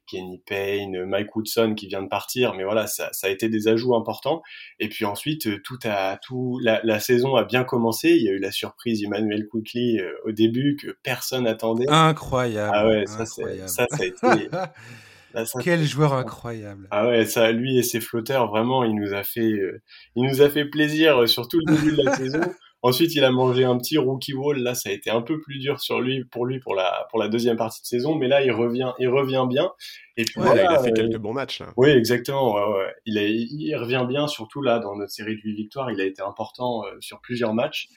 Kenny 0.08 0.40
Payne, 0.46 1.06
Mike 1.06 1.36
Woodson 1.36 1.74
qui 1.76 1.88
vient 1.88 2.04
de 2.04 2.08
partir 2.08 2.54
mais 2.54 2.64
voilà 2.64 2.88
ça, 2.88 3.10
ça 3.14 3.28
a 3.28 3.30
été 3.30 3.50
des 3.50 3.68
ajouts 3.68 3.96
importants 3.96 4.42
et 4.80 4.90
puis 4.90 5.06
ensuite 5.06 5.62
tout 5.64 5.80
a 5.84 6.18
tout 6.18 6.60
la, 6.62 6.82
la 6.84 7.00
saison 7.00 7.36
a 7.36 7.44
bien 7.44 7.64
commencé. 7.64 8.10
Il 8.10 8.24
y 8.24 8.30
a 8.30 8.32
eu 8.32 8.40
la 8.40 8.52
surprise 8.52 9.04
Emmanuel 9.04 9.48
Quickly 9.48 10.00
euh, 10.00 10.12
au 10.26 10.32
début 10.32 10.76
que 10.76 10.96
personne 11.04 11.48
attendait. 11.48 11.90
Incroyable. 11.90 12.72
Ah 12.74 12.88
ouais, 12.88 13.06
ça, 13.06 13.26
ça, 13.26 13.46
ça 13.68 13.88
a 14.00 14.06
été. 14.06 14.50
Quel 15.62 15.84
joueur 15.84 16.14
incroyable. 16.14 16.88
Ah 16.92 17.08
ouais, 17.08 17.26
ça, 17.26 17.52
lui 17.52 17.78
et 17.78 17.84
ses 17.84 18.00
flotteurs, 18.02 18.50
vraiment, 18.50 18.84
il 18.84 18.96
nous 18.96 19.14
a 19.14 19.24
fait, 19.24 19.52
euh, 19.52 19.82
il 20.16 20.24
nous 20.24 20.42
a 20.42 20.50
fait 20.50 20.66
plaisir 20.66 21.22
euh, 21.22 21.28
sur 21.28 21.48
tout 21.48 21.60
le 21.66 21.76
début 21.76 21.96
de 21.96 22.04
la 22.04 22.14
saison. 22.16 22.42
Ensuite, 22.86 23.16
il 23.16 23.24
a 23.24 23.32
mangé 23.32 23.64
un 23.64 23.78
petit 23.78 23.98
rookie 23.98 24.34
wall. 24.34 24.60
Là, 24.60 24.76
ça 24.76 24.90
a 24.90 24.92
été 24.92 25.10
un 25.10 25.22
peu 25.22 25.40
plus 25.40 25.58
dur 25.58 25.80
sur 25.80 26.02
lui, 26.02 26.26
pour 26.26 26.46
lui, 26.46 26.60
pour 26.60 26.76
la, 26.76 27.08
pour 27.10 27.18
la 27.18 27.30
deuxième 27.30 27.56
partie 27.56 27.82
de 27.82 27.88
saison. 27.88 28.16
Mais 28.16 28.28
là, 28.28 28.44
il 28.44 28.52
revient, 28.52 28.92
il 29.00 29.08
revient 29.08 29.46
bien. 29.48 29.72
Et 30.18 30.26
puis 30.26 30.36
voilà, 30.36 30.64
il 30.64 30.76
a 30.76 30.84
fait 30.84 30.92
quelques 30.92 31.18
bons 31.18 31.32
matchs. 31.32 31.62
Là. 31.62 31.68
Oui, 31.78 31.90
exactement. 31.90 32.56
Ouais, 32.56 32.78
ouais. 32.78 32.94
Il, 33.06 33.18
il 33.18 33.76
revient 33.78 34.06
bien, 34.08 34.28
surtout 34.28 34.62
là 34.62 34.80
dans 34.80 34.98
notre 34.98 35.14
série 35.14 35.38
de 35.38 35.42
8 35.42 35.56
victoires. 35.56 35.92
Il 35.92 36.02
a 36.02 36.04
été 36.04 36.22
important 36.22 36.84
euh, 36.86 36.98
sur 37.00 37.22
plusieurs 37.22 37.54
matchs. 37.54 37.88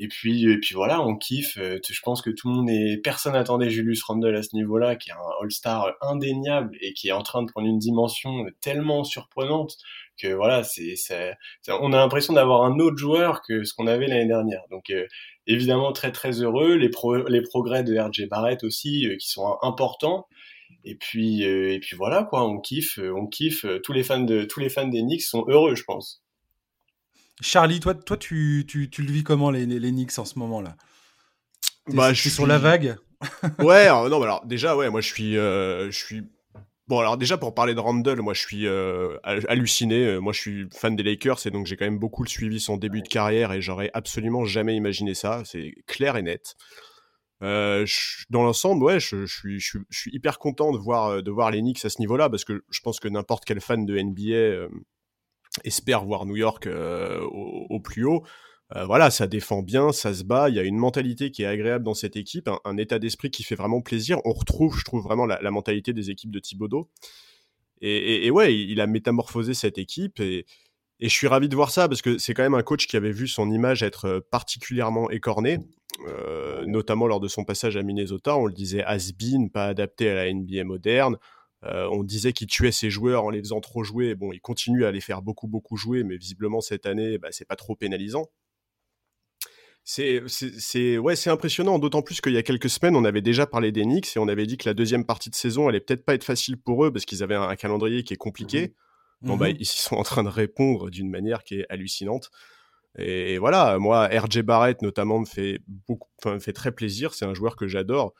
Et 0.00 0.06
puis, 0.06 0.44
et 0.48 0.58
puis 0.58 0.74
voilà, 0.74 1.02
on 1.02 1.16
kiffe. 1.16 1.58
Euh, 1.58 1.78
je 1.86 2.00
pense 2.02 2.22
que 2.22 2.30
tout 2.30 2.48
le 2.48 2.54
monde 2.54 2.70
est, 2.70 2.98
personne 3.02 3.32
n'attendait 3.32 3.68
Julius 3.68 4.02
Randle 4.04 4.36
à 4.36 4.42
ce 4.42 4.54
niveau-là, 4.54 4.94
qui 4.94 5.10
est 5.10 5.12
un 5.12 5.42
All-Star 5.42 5.92
indéniable 6.00 6.76
et 6.80 6.92
qui 6.92 7.08
est 7.08 7.12
en 7.12 7.22
train 7.22 7.42
de 7.42 7.50
prendre 7.50 7.66
une 7.66 7.78
dimension 7.78 8.46
tellement 8.60 9.02
surprenante 9.02 9.76
que 10.20 10.28
voilà, 10.28 10.62
c'est, 10.64 10.94
on 11.68 11.92
a 11.92 11.96
l'impression 11.96 12.32
d'avoir 12.32 12.62
un 12.62 12.78
autre 12.78 12.96
joueur 12.96 13.42
que 13.42 13.64
ce 13.64 13.74
qu'on 13.74 13.88
avait 13.88 14.06
l'année 14.06 14.26
dernière. 14.26 14.62
Donc 14.70 14.90
euh, 14.90 15.06
évidemment 15.48 15.92
très 15.92 16.12
très 16.12 16.42
heureux. 16.42 16.76
Les, 16.76 16.90
les 17.28 17.42
progrès 17.42 17.82
de 17.82 17.98
RJ 17.98 18.28
Barrett 18.28 18.62
aussi 18.62 19.06
euh, 19.06 19.16
qui 19.16 19.28
sont 19.28 19.58
importants. 19.62 20.26
Et 20.84 20.94
puis 20.96 21.42
et 21.42 21.80
puis 21.80 21.96
voilà 21.96 22.24
quoi, 22.24 22.44
on 22.44 22.60
kiffe, 22.60 22.98
on 22.98 23.26
kiffe. 23.26 23.66
Tous 23.82 23.92
les 23.92 24.04
fans 24.04 24.20
de 24.20 24.44
tous 24.44 24.60
les 24.60 24.68
fans 24.68 24.86
des 24.86 25.02
Knicks 25.02 25.22
sont 25.22 25.44
heureux, 25.48 25.74
je 25.74 25.84
pense. 25.84 26.22
Charlie, 27.40 27.80
toi, 27.80 27.94
toi 27.94 28.16
tu, 28.16 28.64
tu, 28.66 28.90
tu 28.90 29.02
le 29.02 29.12
vis 29.12 29.22
comment 29.22 29.50
les, 29.50 29.66
les, 29.66 29.90
Knicks 29.90 30.18
en 30.18 30.24
ce 30.24 30.38
moment-là? 30.38 30.76
Bah, 31.88 32.12
je 32.12 32.20
suis 32.20 32.30
sur 32.30 32.46
la 32.46 32.58
vague? 32.58 32.96
ouais, 33.60 33.88
non, 33.88 34.22
alors 34.22 34.44
déjà, 34.44 34.76
ouais, 34.76 34.90
moi 34.90 35.00
je 35.00 35.08
suis, 35.08 35.36
euh, 35.36 35.90
je 35.90 35.98
suis. 35.98 36.22
Bon, 36.88 37.00
alors 37.00 37.18
déjà 37.18 37.36
pour 37.36 37.54
parler 37.54 37.74
de 37.74 37.80
Randall, 37.80 38.20
moi 38.22 38.32
je 38.32 38.40
suis 38.40 38.66
euh, 38.66 39.18
halluciné. 39.22 40.06
Euh, 40.06 40.18
moi 40.20 40.32
je 40.32 40.40
suis 40.40 40.68
fan 40.72 40.96
des 40.96 41.02
Lakers 41.02 41.46
et 41.46 41.50
donc 41.50 41.66
j'ai 41.66 41.76
quand 41.76 41.84
même 41.84 41.98
beaucoup 41.98 42.22
le 42.22 42.28
suivi 42.28 42.60
son 42.60 42.76
début 42.76 43.02
de 43.02 43.08
carrière 43.08 43.52
et 43.52 43.60
j'aurais 43.60 43.90
absolument 43.92 44.44
jamais 44.44 44.74
imaginé 44.74 45.14
ça. 45.14 45.42
C'est 45.44 45.74
clair 45.86 46.16
et 46.16 46.22
net. 46.22 46.56
dans 47.40 48.42
l'ensemble, 48.42 48.82
ouais, 48.84 49.00
je, 49.00 49.26
je, 49.26 49.36
suis, 49.36 49.60
je, 49.60 49.78
suis, 49.90 50.10
hyper 50.14 50.38
content 50.38 50.72
de 50.72 50.78
voir, 50.78 51.22
de 51.22 51.30
voir 51.30 51.50
les 51.50 51.60
Knicks 51.60 51.84
à 51.84 51.90
ce 51.90 52.00
niveau-là 52.00 52.30
parce 52.30 52.44
que 52.44 52.64
je 52.70 52.80
pense 52.80 53.00
que 53.00 53.08
n'importe 53.08 53.44
quel 53.44 53.60
fan 53.60 53.84
de 53.84 53.98
NBA 54.00 54.68
espère 55.64 56.04
voir 56.04 56.26
New 56.26 56.36
York 56.36 56.66
euh, 56.66 57.20
au, 57.22 57.80
plus 57.80 58.04
haut. 58.04 58.24
Euh, 58.76 58.84
voilà, 58.84 59.10
ça 59.10 59.26
défend 59.26 59.62
bien, 59.62 59.92
ça 59.92 60.12
se 60.12 60.24
bat, 60.24 60.50
il 60.50 60.56
y 60.56 60.58
a 60.58 60.62
une 60.62 60.76
mentalité 60.76 61.30
qui 61.30 61.42
est 61.42 61.46
agréable 61.46 61.84
dans 61.84 61.94
cette 61.94 62.16
équipe, 62.16 62.50
un, 62.64 62.76
état 62.76 62.98
d'esprit 62.98 63.30
qui 63.30 63.42
fait 63.42 63.54
vraiment 63.54 63.80
plaisir. 63.80 64.18
On 64.24 64.32
retrouve, 64.32 64.76
je 64.78 64.84
trouve, 64.84 65.02
vraiment 65.02 65.24
la, 65.24 65.50
mentalité 65.50 65.92
des 65.92 66.10
équipes 66.10 66.30
de 66.30 66.38
Thibodeau. 66.38 66.90
Et, 67.80 68.30
ouais, 68.30 68.54
il 68.54 68.80
a 68.80 68.86
métamorphosé 68.86 69.54
cette 69.54 69.78
équipe 69.78 70.20
et, 70.20 70.44
je 71.00 71.08
suis 71.08 71.28
ravi 71.28 71.48
de 71.48 71.54
voir 71.54 71.70
ça 71.70 71.88
parce 71.88 72.02
que 72.02 72.18
c'est 72.18 72.34
quand 72.34 72.42
même 72.42 72.54
un 72.54 72.64
coach 72.64 72.88
qui 72.88 72.96
avait 72.96 73.12
vu 73.12 73.28
son 73.28 73.52
image 73.52 73.84
être 73.84 74.18
particulièrement 74.32 75.08
écornée, 75.10 75.60
notamment 76.66 77.06
lors 77.06 77.20
de 77.20 77.28
son 77.28 77.44
passage 77.44 77.76
à 77.76 77.84
Minnesota. 77.84 78.36
On 78.36 78.46
le 78.46 78.52
disait 78.52 78.82
has-been, 78.82 79.48
pas 79.48 79.66
adapté 79.66 80.10
à 80.10 80.14
la 80.16 80.32
NBA 80.32 80.64
moderne. 80.64 81.16
On 81.62 82.04
disait 82.04 82.32
qu'il 82.32 82.46
tuait 82.46 82.72
ses 82.72 82.90
joueurs 82.90 83.24
en 83.24 83.30
les 83.30 83.40
faisant 83.40 83.60
trop 83.60 83.82
jouer. 83.82 84.14
Bon, 84.14 84.32
il 84.32 84.40
continue 84.40 84.84
à 84.84 84.92
les 84.92 85.00
faire 85.00 85.22
beaucoup, 85.22 85.48
beaucoup 85.48 85.76
jouer, 85.76 86.04
mais 86.04 86.16
visiblement 86.16 86.60
cette 86.60 86.86
année, 86.86 87.18
bah, 87.18 87.28
c'est 87.30 87.46
pas 87.46 87.56
trop 87.56 87.74
pénalisant. 87.74 88.30
C'est 89.90 90.98
ouais, 90.98 91.16
c'est 91.16 91.30
impressionnant, 91.30 91.78
d'autant 91.78 92.02
plus 92.02 92.20
qu'il 92.20 92.34
y 92.34 92.36
a 92.36 92.42
quelques 92.42 92.68
semaines, 92.68 92.94
on 92.94 93.06
avait 93.06 93.22
déjà 93.22 93.46
parlé 93.46 93.72
des 93.72 93.84
Knicks 93.84 94.16
et 94.16 94.18
on 94.18 94.28
avait 94.28 94.44
dit 94.44 94.58
que 94.58 94.68
la 94.68 94.74
deuxième 94.74 95.06
partie 95.06 95.30
de 95.30 95.34
saison 95.34 95.66
allait 95.66 95.80
peut-être 95.80 96.04
pas 96.04 96.12
être 96.12 96.24
facile 96.24 96.58
pour 96.58 96.84
eux 96.84 96.92
parce 96.92 97.06
qu'ils 97.06 97.22
avaient 97.22 97.36
un, 97.36 97.56
calendrier 97.56 98.02
qui 98.02 98.12
est 98.12 98.18
compliqué. 98.18 98.74
Mmh. 99.22 99.28
Bon, 99.28 99.36
bah, 99.38 99.48
mmh 99.48 99.56
ils 99.60 99.66
sont 99.66 99.96
en 99.96 100.02
train 100.02 100.22
de 100.24 100.28
répondre 100.28 100.90
d'une 100.90 101.08
manière 101.08 101.42
qui 101.42 101.60
est 101.60 101.66
hallucinante. 101.70 102.30
Et, 102.98 103.38
voilà, 103.38 103.78
moi, 103.78 104.08
RJ 104.08 104.42
Barrett 104.42 104.82
notamment 104.82 105.20
me 105.20 105.24
fait 105.24 105.60
beaucoup, 105.66 106.10
me 106.26 106.38
fait 106.38 106.52
très 106.52 106.72
plaisir. 106.72 107.14
C'est 107.14 107.24
un 107.24 107.32
joueur 107.32 107.56
que 107.56 107.66
j'adore. 107.66 108.12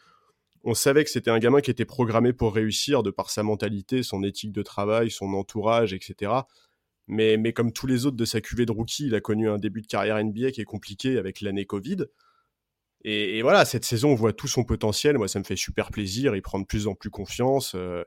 On 0.70 0.74
savait 0.74 1.02
que 1.02 1.08
c'était 1.08 1.30
un 1.30 1.38
gamin 1.38 1.62
qui 1.62 1.70
était 1.70 1.86
programmé 1.86 2.34
pour 2.34 2.54
réussir 2.54 3.02
de 3.02 3.10
par 3.10 3.30
sa 3.30 3.42
mentalité, 3.42 4.02
son 4.02 4.22
éthique 4.22 4.52
de 4.52 4.60
travail, 4.60 5.10
son 5.10 5.32
entourage, 5.32 5.94
etc. 5.94 6.42
Mais, 7.06 7.54
comme 7.54 7.72
tous 7.72 7.86
les 7.86 8.04
autres 8.04 8.18
de 8.18 8.26
sa 8.26 8.42
cuvée 8.42 8.66
de 8.66 8.72
rookie, 8.72 9.06
il 9.06 9.14
a 9.14 9.22
connu 9.22 9.48
un 9.48 9.56
début 9.56 9.80
de 9.80 9.86
carrière 9.86 10.22
NBA 10.22 10.50
qui 10.50 10.60
est 10.60 10.66
compliqué 10.66 11.16
avec 11.16 11.40
l'année 11.40 11.64
Covid. 11.64 12.04
Et, 13.02 13.40
voilà, 13.40 13.64
cette 13.64 13.86
saison, 13.86 14.10
on 14.10 14.14
voit 14.14 14.34
tout 14.34 14.46
son 14.46 14.62
potentiel. 14.62 15.16
Moi, 15.16 15.26
ça 15.26 15.38
me 15.38 15.44
fait 15.44 15.56
super 15.56 15.90
plaisir. 15.90 16.36
Il 16.36 16.42
prend 16.42 16.58
de 16.58 16.66
plus 16.66 16.86
en 16.86 16.94
plus 16.94 17.08
confiance. 17.08 17.72
Euh, 17.74 18.04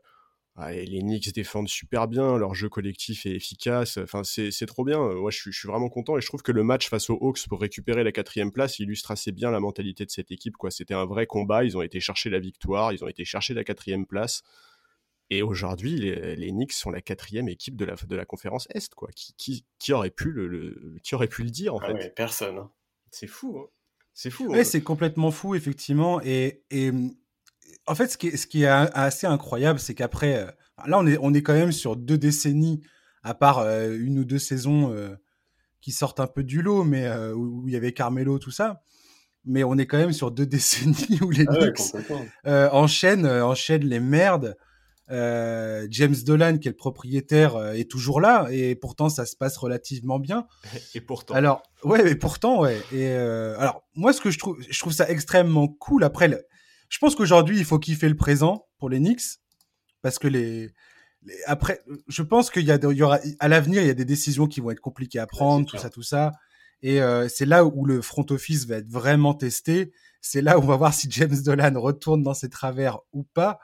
les 0.58 1.00
Knicks 1.00 1.34
défendent 1.34 1.70
super 1.70 2.08
bien. 2.08 2.38
Leur 2.38 2.54
jeu 2.54 2.70
collectif 2.70 3.26
est 3.26 3.32
efficace. 3.32 3.98
Enfin, 3.98 4.24
c'est 4.24 4.66
trop 4.66 4.84
bien. 4.84 5.00
Moi, 5.00 5.32
je 5.32 5.38
suis, 5.38 5.52
je 5.52 5.60
suis, 5.60 5.68
vraiment 5.68 5.90
content. 5.90 6.18
Et 6.18 6.22
je 6.22 6.28
trouve 6.28 6.42
que 6.42 6.52
le 6.52 6.64
match 6.64 6.90
face 6.90 7.10
aux 7.10 7.18
Hawks 7.22 7.48
pour 7.48 7.62
récupérer 7.62 8.04
la 8.04 8.12
quatrième 8.12 8.52
place 8.52 8.80
illustre 8.80 9.12
assez 9.12 9.32
bien 9.32 9.52
la 9.52 9.60
mentalité 9.60 10.06
de 10.06 10.12
cette 10.12 10.32
équipe. 10.32 10.56
C'était 10.70 10.94
un 10.94 11.06
vrai 11.06 11.26
combat. 11.26 11.64
Ils 11.64 11.78
ont 11.78 11.82
été 11.82 12.00
chercher 12.00 12.30
la 12.30 12.40
victoire. 12.40 12.94
Ils 12.94 13.04
ont 13.04 13.08
été 13.08 13.26
chercher 13.26 13.54
la 13.54 13.64
quatrième 13.64 14.06
place. 14.06 14.44
Et 15.32 15.42
aujourd'hui, 15.42 15.96
les, 15.96 16.52
Knicks 16.52 16.74
sont 16.74 16.92
la 16.92 17.02
quatrième 17.02 17.48
équipe 17.48 17.78
de 17.78 17.86
la, 17.86 17.96
de 17.96 18.16
la 18.18 18.26
conférence 18.26 18.68
Est, 18.74 18.94
quoi. 18.94 19.10
Qui, 19.16 19.34
qui, 19.38 19.66
qui 19.80 19.94
aurait, 19.94 20.10
pu 20.10 20.30
le, 20.32 20.98
qui 21.04 21.16
aurait 21.16 21.30
pu 21.30 21.44
le 21.44 21.50
dire, 21.50 21.74
en 21.74 21.80
ah 21.80 21.96
fait? 21.96 22.14
Personne. 22.14 22.58
Hein. 22.58 22.72
C'est 23.12 23.28
fou, 23.28 23.58
hein. 23.58 23.70
C'est 24.14 24.30
fou. 24.30 24.48
Oui, 24.50 24.66
c'est 24.66 24.84
complètement 24.84 25.32
fou, 25.32 25.56
effectivement. 25.56 26.22
Et, 26.22 26.64
et, 26.70 26.92
en 27.88 27.96
fait, 27.96 28.08
ce 28.08 28.18
qui 28.18 28.28
est, 28.28 28.38
ce 28.38 28.48
qui 28.48 28.64
est 28.64 28.68
assez 28.68 29.28
incroyable, 29.28 29.80
c'est 29.80 29.96
qu'après, 29.96 30.38
euh, 30.38 30.52
là, 30.86 31.00
on 31.00 31.08
est, 31.08 31.18
on 31.22 31.34
est 31.34 31.42
quand 31.42 31.54
même 31.54 31.72
sur 31.72 31.96
deux 31.96 32.18
décennies, 32.18 32.82
à 33.24 33.34
part 33.34 33.60
euh, 33.60 33.96
une 33.98 34.20
ou 34.20 34.26
deux 34.26 34.40
saisons 34.40 34.92
euh, 34.94 35.16
qui 35.82 35.92
sortent 35.92 36.20
un 36.20 36.28
peu 36.28 36.44
du 36.44 36.62
lot, 36.62 36.84
mais 36.84 37.10
où 37.34 37.68
il 37.68 37.74
y 37.74 37.78
avait 37.78 37.94
Carmelo, 37.94 38.40
tout 38.40 38.52
ça 38.52 38.82
mais 39.44 39.64
on 39.64 39.76
est 39.80 39.88
quand 39.88 39.98
même 39.98 40.14
sur 40.14 40.30
deux 40.30 40.46
décennies 40.46 41.20
où 41.20 41.32
les 41.32 41.46
ah 41.48 41.56
Knicks 41.56 41.96
enchaînent, 42.46 43.26
enchaînent 43.26 43.88
les 43.88 44.00
merdes. 44.00 44.56
Euh, 45.12 45.88
James 45.90 46.16
Dolan, 46.26 46.58
qui 46.58 46.70
est 46.70 46.72
le 46.72 46.78
propriétaire, 46.78 47.56
euh, 47.56 47.74
est 47.74 47.90
toujours 47.90 48.22
là 48.22 48.48
et 48.50 48.76
pourtant 48.76 49.10
ça 49.10 49.26
se 49.26 49.36
passe 49.36 49.58
relativement 49.58 50.20
bien. 50.20 50.48
Et 50.96 51.02
pourtant. 51.02 51.34
Alors 51.34 51.64
ouais, 51.84 52.04
mais 52.04 52.16
pourtant 52.16 52.62
ouais. 52.62 52.78
Et 52.94 53.08
euh, 53.10 53.60
alors 53.60 53.84
moi, 53.96 54.14
ce 54.14 54.22
que 54.22 54.32
je 54.32 54.40
trouve, 54.40 54.58
je 54.68 54.80
trouve 54.80 54.94
ça 54.94 55.10
extrêmement 55.10 55.68
cool. 55.68 56.04
Après, 56.04 56.30
je 56.92 57.00
pense 57.00 57.16
qu'aujourd'hui 57.16 57.58
il 57.58 57.66
faut 57.66 57.80
kiffer 57.80 58.08
le 58.08 58.16
présent 58.16 58.68
pour 58.78 58.90
les 58.90 59.00
Knicks 59.00 59.40
parce 60.04 60.20
que 60.20 60.28
les, 60.28 60.72
après, 61.46 61.82
je 62.08 62.22
pense 62.22 62.52
qu'il 62.52 62.66
y, 62.66 62.72
a, 62.72 62.78
il 62.84 62.98
y 62.98 63.02
aura 63.02 63.20
à 63.40 63.48
l'avenir 63.48 63.82
il 63.82 63.88
y 63.88 63.92
a 63.92 63.96
des 63.96 64.06
décisions 64.06 64.46
qui 64.48 64.60
vont 64.60 64.72
être 64.72 64.80
compliquées 64.80 65.20
à 65.20 65.28
prendre, 65.28 65.68
tout 65.68 65.78
ça, 65.78 65.90
tout 65.90 66.04
ça. 66.04 66.32
Et 66.82 67.00
c'est 67.30 67.46
là 67.46 67.64
où 67.64 67.86
le 67.86 68.02
front 68.02 68.26
office 68.32 68.66
va 68.66 68.78
être 68.78 68.90
vraiment 68.90 69.36
testé. 69.36 69.92
C'est 70.20 70.42
là 70.42 70.58
où 70.58 70.64
on 70.64 70.66
va 70.66 70.78
voir 70.78 70.96
si 70.96 71.06
James 71.12 71.40
Dolan 71.44 71.80
retourne 71.80 72.24
dans 72.24 72.34
ses 72.34 72.50
travers 72.50 72.98
ou 73.14 73.22
pas 73.22 73.60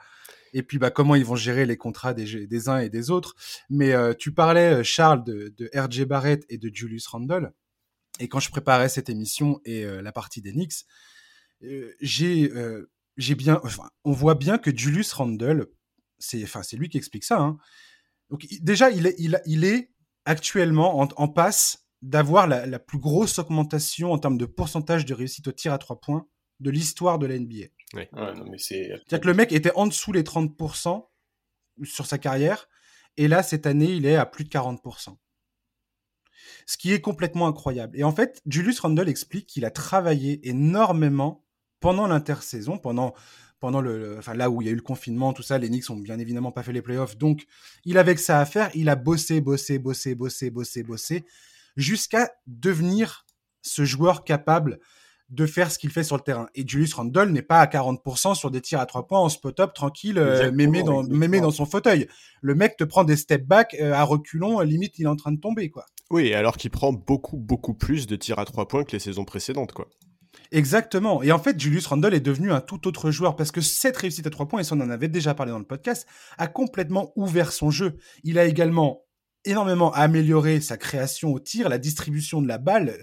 et 0.52 0.62
puis 0.62 0.78
bah, 0.78 0.90
comment 0.90 1.14
ils 1.14 1.24
vont 1.24 1.36
gérer 1.36 1.66
les 1.66 1.76
contrats 1.76 2.14
des, 2.14 2.46
des 2.46 2.68
uns 2.68 2.78
et 2.78 2.88
des 2.88 3.10
autres. 3.10 3.34
Mais 3.70 3.92
euh, 3.92 4.14
tu 4.14 4.32
parlais, 4.32 4.80
euh, 4.80 4.82
Charles, 4.82 5.24
de, 5.24 5.54
de 5.56 5.70
R.J. 5.74 6.04
Barrett 6.04 6.44
et 6.48 6.58
de 6.58 6.70
Julius 6.72 7.06
Randle. 7.06 7.52
Et 8.20 8.28
quand 8.28 8.40
je 8.40 8.50
préparais 8.50 8.88
cette 8.88 9.08
émission 9.08 9.60
et 9.64 9.84
euh, 9.84 10.02
la 10.02 10.12
partie 10.12 10.40
des 10.40 10.52
Knicks, 10.52 10.84
j'ai 12.00 12.52
j'ai 13.18 13.34
bien, 13.34 13.60
enfin, 13.64 13.90
on 14.04 14.12
voit 14.12 14.34
bien 14.34 14.56
que 14.56 14.74
Julius 14.74 15.12
Randle, 15.12 15.66
c'est 16.18 16.42
enfin 16.42 16.62
c'est 16.62 16.76
lui 16.76 16.88
qui 16.88 16.96
explique 16.96 17.24
ça. 17.24 17.38
Hein. 17.38 17.58
Donc 18.30 18.46
déjà 18.60 18.90
il 18.90 19.06
est 19.06 19.14
il, 19.18 19.40
il 19.44 19.64
est 19.64 19.92
actuellement 20.24 21.00
en, 21.00 21.08
en 21.16 21.28
passe 21.28 21.86
d'avoir 22.00 22.46
la, 22.46 22.64
la, 22.64 22.78
plus 22.78 22.98
grosse 22.98 23.38
augmentation 23.38 24.12
en 24.12 24.18
termes 24.18 24.38
de 24.38 24.46
pourcentage 24.46 25.04
de 25.04 25.14
réussite 25.14 25.48
au 25.48 25.52
tir 25.52 25.72
à 25.72 25.78
trois 25.78 26.00
points 26.00 26.26
de 26.60 26.70
l'histoire 26.70 27.18
de 27.18 27.26
la 27.26 27.38
NBA. 27.38 27.66
Ouais. 27.94 28.08
non, 28.12 28.44
mais 28.50 28.58
c'est... 28.58 28.88
C'est-à-dire 28.88 29.20
que 29.20 29.26
le 29.26 29.34
mec 29.34 29.52
était 29.52 29.72
en 29.74 29.86
dessous 29.86 30.12
les 30.12 30.22
30% 30.22 31.08
sur 31.84 32.06
sa 32.06 32.18
carrière, 32.18 32.68
et 33.16 33.28
là, 33.28 33.42
cette 33.42 33.66
année, 33.66 33.92
il 33.92 34.06
est 34.06 34.16
à 34.16 34.26
plus 34.26 34.44
de 34.44 34.50
40%. 34.50 35.16
Ce 36.66 36.76
qui 36.76 36.92
est 36.92 37.00
complètement 37.00 37.48
incroyable. 37.48 37.98
Et 37.98 38.04
en 38.04 38.12
fait, 38.12 38.40
Julius 38.46 38.78
Randle 38.80 39.08
explique 39.08 39.46
qu'il 39.46 39.64
a 39.64 39.70
travaillé 39.70 40.46
énormément 40.48 41.44
pendant 41.80 42.06
l'intersaison, 42.06 42.78
pendant, 42.78 43.14
pendant 43.60 43.80
le, 43.80 44.16
enfin 44.18 44.34
là 44.34 44.50
où 44.50 44.62
il 44.62 44.66
y 44.66 44.68
a 44.68 44.72
eu 44.72 44.76
le 44.76 44.82
confinement, 44.82 45.32
tout 45.32 45.42
ça, 45.42 45.58
les 45.58 45.68
Knicks 45.68 45.90
ont 45.90 45.96
bien 45.96 46.18
évidemment 46.18 46.52
pas 46.52 46.62
fait 46.62 46.72
les 46.72 46.82
playoffs, 46.82 47.16
donc 47.16 47.44
il 47.84 47.98
avait 47.98 48.14
que 48.14 48.20
ça 48.20 48.40
à 48.40 48.44
faire, 48.44 48.70
il 48.74 48.88
a 48.88 48.96
bossé, 48.96 49.40
bossé, 49.40 49.78
bossé, 49.78 50.14
bossé, 50.14 50.50
bossé, 50.50 50.82
bossé, 50.82 51.24
jusqu'à 51.76 52.30
devenir 52.46 53.26
ce 53.62 53.84
joueur 53.84 54.24
capable 54.24 54.78
de 55.30 55.44
faire 55.44 55.70
ce 55.70 55.78
qu'il 55.78 55.90
fait 55.90 56.04
sur 56.04 56.16
le 56.16 56.22
terrain. 56.22 56.48
Et 56.54 56.66
Julius 56.66 56.94
Randle 56.94 57.30
n'est 57.30 57.42
pas 57.42 57.60
à 57.60 57.66
40% 57.66 58.34
sur 58.34 58.50
des 58.50 58.62
tirs 58.62 58.80
à 58.80 58.86
trois 58.86 59.06
points 59.06 59.20
en 59.20 59.28
spot-up 59.28 59.74
tranquille, 59.74 60.18
euh, 60.18 60.50
mémé, 60.52 60.82
dans, 60.82 61.04
dans 61.04 61.50
son 61.50 61.66
fauteuil. 61.66 62.08
Le 62.40 62.54
mec 62.54 62.76
te 62.76 62.84
prend 62.84 63.04
des 63.04 63.16
step 63.16 63.44
back 63.44 63.76
euh, 63.78 63.92
à 63.92 64.04
reculons, 64.04 64.60
limite 64.60 64.98
il 64.98 65.04
est 65.04 65.08
en 65.08 65.16
train 65.16 65.32
de 65.32 65.40
tomber, 65.40 65.70
quoi. 65.70 65.84
Oui, 66.10 66.32
alors 66.32 66.56
qu'il 66.56 66.70
prend 66.70 66.94
beaucoup, 66.94 67.36
beaucoup 67.36 67.74
plus 67.74 68.06
de 68.06 68.16
tirs 68.16 68.38
à 68.38 68.46
trois 68.46 68.66
points 68.66 68.84
que 68.84 68.92
les 68.92 68.98
saisons 68.98 69.26
précédentes, 69.26 69.72
quoi. 69.72 69.88
Exactement. 70.50 71.22
Et 71.22 71.32
en 71.32 71.38
fait, 71.38 71.60
Julius 71.60 71.86
Randle 71.86 72.14
est 72.14 72.20
devenu 72.20 72.52
un 72.52 72.60
tout 72.60 72.86
autre 72.88 73.10
joueur 73.10 73.36
parce 73.36 73.50
que 73.50 73.60
cette 73.60 73.96
réussite 73.96 74.26
à 74.26 74.30
trois 74.30 74.48
points, 74.48 74.60
et 74.60 74.64
ça 74.64 74.74
on 74.74 74.80
en 74.80 74.90
avait 74.90 75.08
déjà 75.08 75.34
parlé 75.34 75.52
dans 75.52 75.58
le 75.58 75.66
podcast, 75.66 76.06
a 76.38 76.46
complètement 76.46 77.12
ouvert 77.16 77.52
son 77.52 77.70
jeu. 77.70 77.96
Il 78.24 78.38
a 78.38 78.44
également 78.44 79.02
énormément 79.44 79.92
amélioré 79.92 80.60
sa 80.60 80.76
création 80.76 81.32
au 81.32 81.38
tir, 81.38 81.68
la 81.68 81.78
distribution 81.78 82.40
de 82.40 82.48
la 82.48 82.58
balle, 82.58 82.98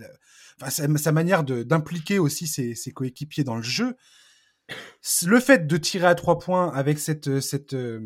sa, 0.70 1.12
manière 1.12 1.44
d'impliquer 1.44 2.20
aussi 2.20 2.48
ses, 2.48 2.76
ses, 2.76 2.92
coéquipiers 2.92 3.44
dans 3.44 3.56
le 3.56 3.62
jeu. 3.62 3.96
Le 5.26 5.40
fait 5.40 5.68
de 5.68 5.78
tirer 5.78 6.08
à 6.08 6.16
trois 6.16 6.40
points 6.40 6.74
avec 6.74 6.98
cette, 7.00 7.40
cette, 7.40 7.74
euh, 7.74 8.00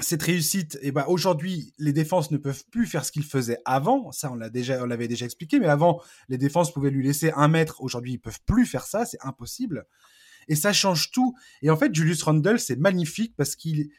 cette 0.00 0.22
réussite, 0.22 0.78
eh 0.82 0.92
ben 0.92 1.04
aujourd'hui, 1.08 1.72
les 1.78 1.92
défenses 1.92 2.30
ne 2.30 2.36
peuvent 2.36 2.64
plus 2.70 2.86
faire 2.86 3.04
ce 3.04 3.10
qu'ils 3.10 3.24
faisaient 3.24 3.58
avant. 3.64 4.12
Ça, 4.12 4.30
on 4.30 4.36
l'a 4.36 4.48
déjà, 4.48 4.82
on 4.82 4.86
l'avait 4.86 5.08
déjà 5.08 5.24
expliqué, 5.24 5.58
mais 5.58 5.66
avant, 5.66 6.00
les 6.28 6.38
défenses 6.38 6.72
pouvaient 6.72 6.90
lui 6.90 7.04
laisser 7.04 7.32
un 7.34 7.48
mètre. 7.48 7.82
Aujourd'hui, 7.82 8.12
ils 8.12 8.18
peuvent 8.18 8.40
plus 8.46 8.64
faire 8.64 8.84
ça, 8.84 9.04
c'est 9.06 9.18
impossible. 9.22 9.86
Et 10.46 10.54
ça 10.54 10.72
change 10.72 11.10
tout. 11.10 11.34
Et 11.62 11.70
en 11.70 11.76
fait, 11.76 11.94
Julius 11.94 12.22
Randle, 12.22 12.60
c'est 12.60 12.76
magnifique 12.76 13.34
parce 13.36 13.56
qu'il 13.56 13.90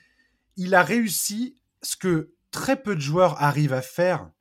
il 0.55 0.73
a 0.73 0.83
réussi 0.83 1.55
ce 1.81 1.95
que 1.95 2.33
très 2.51 2.81
peu 2.81 2.95
de 2.95 3.01
joueurs 3.01 3.41
arrivent 3.41 3.73
à 3.73 3.81
faire 3.81 4.31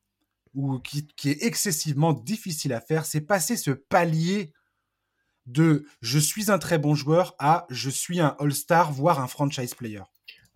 ou 0.55 0.79
qui, 0.81 1.07
est 1.25 1.45
excessivement 1.45 2.13
difficile 2.13 2.73
à 2.73 2.81
faire, 2.81 3.07
c'est 3.07 3.21
passer 3.21 3.57
ce 3.57 3.71
palier 3.71 4.53
de 5.47 5.87
je 6.01 6.19
suis 6.19 6.51
un 6.51 6.59
très 6.59 6.79
bon 6.79 6.95
joueur 6.95 7.35
à 7.39 7.67
je 7.71 7.91
suis 7.91 8.21
un 8.21 8.37
all-star, 8.41 8.93
voire 8.93 9.21
un 9.21 9.29
franchise 9.29 9.75
player. 9.75 10.03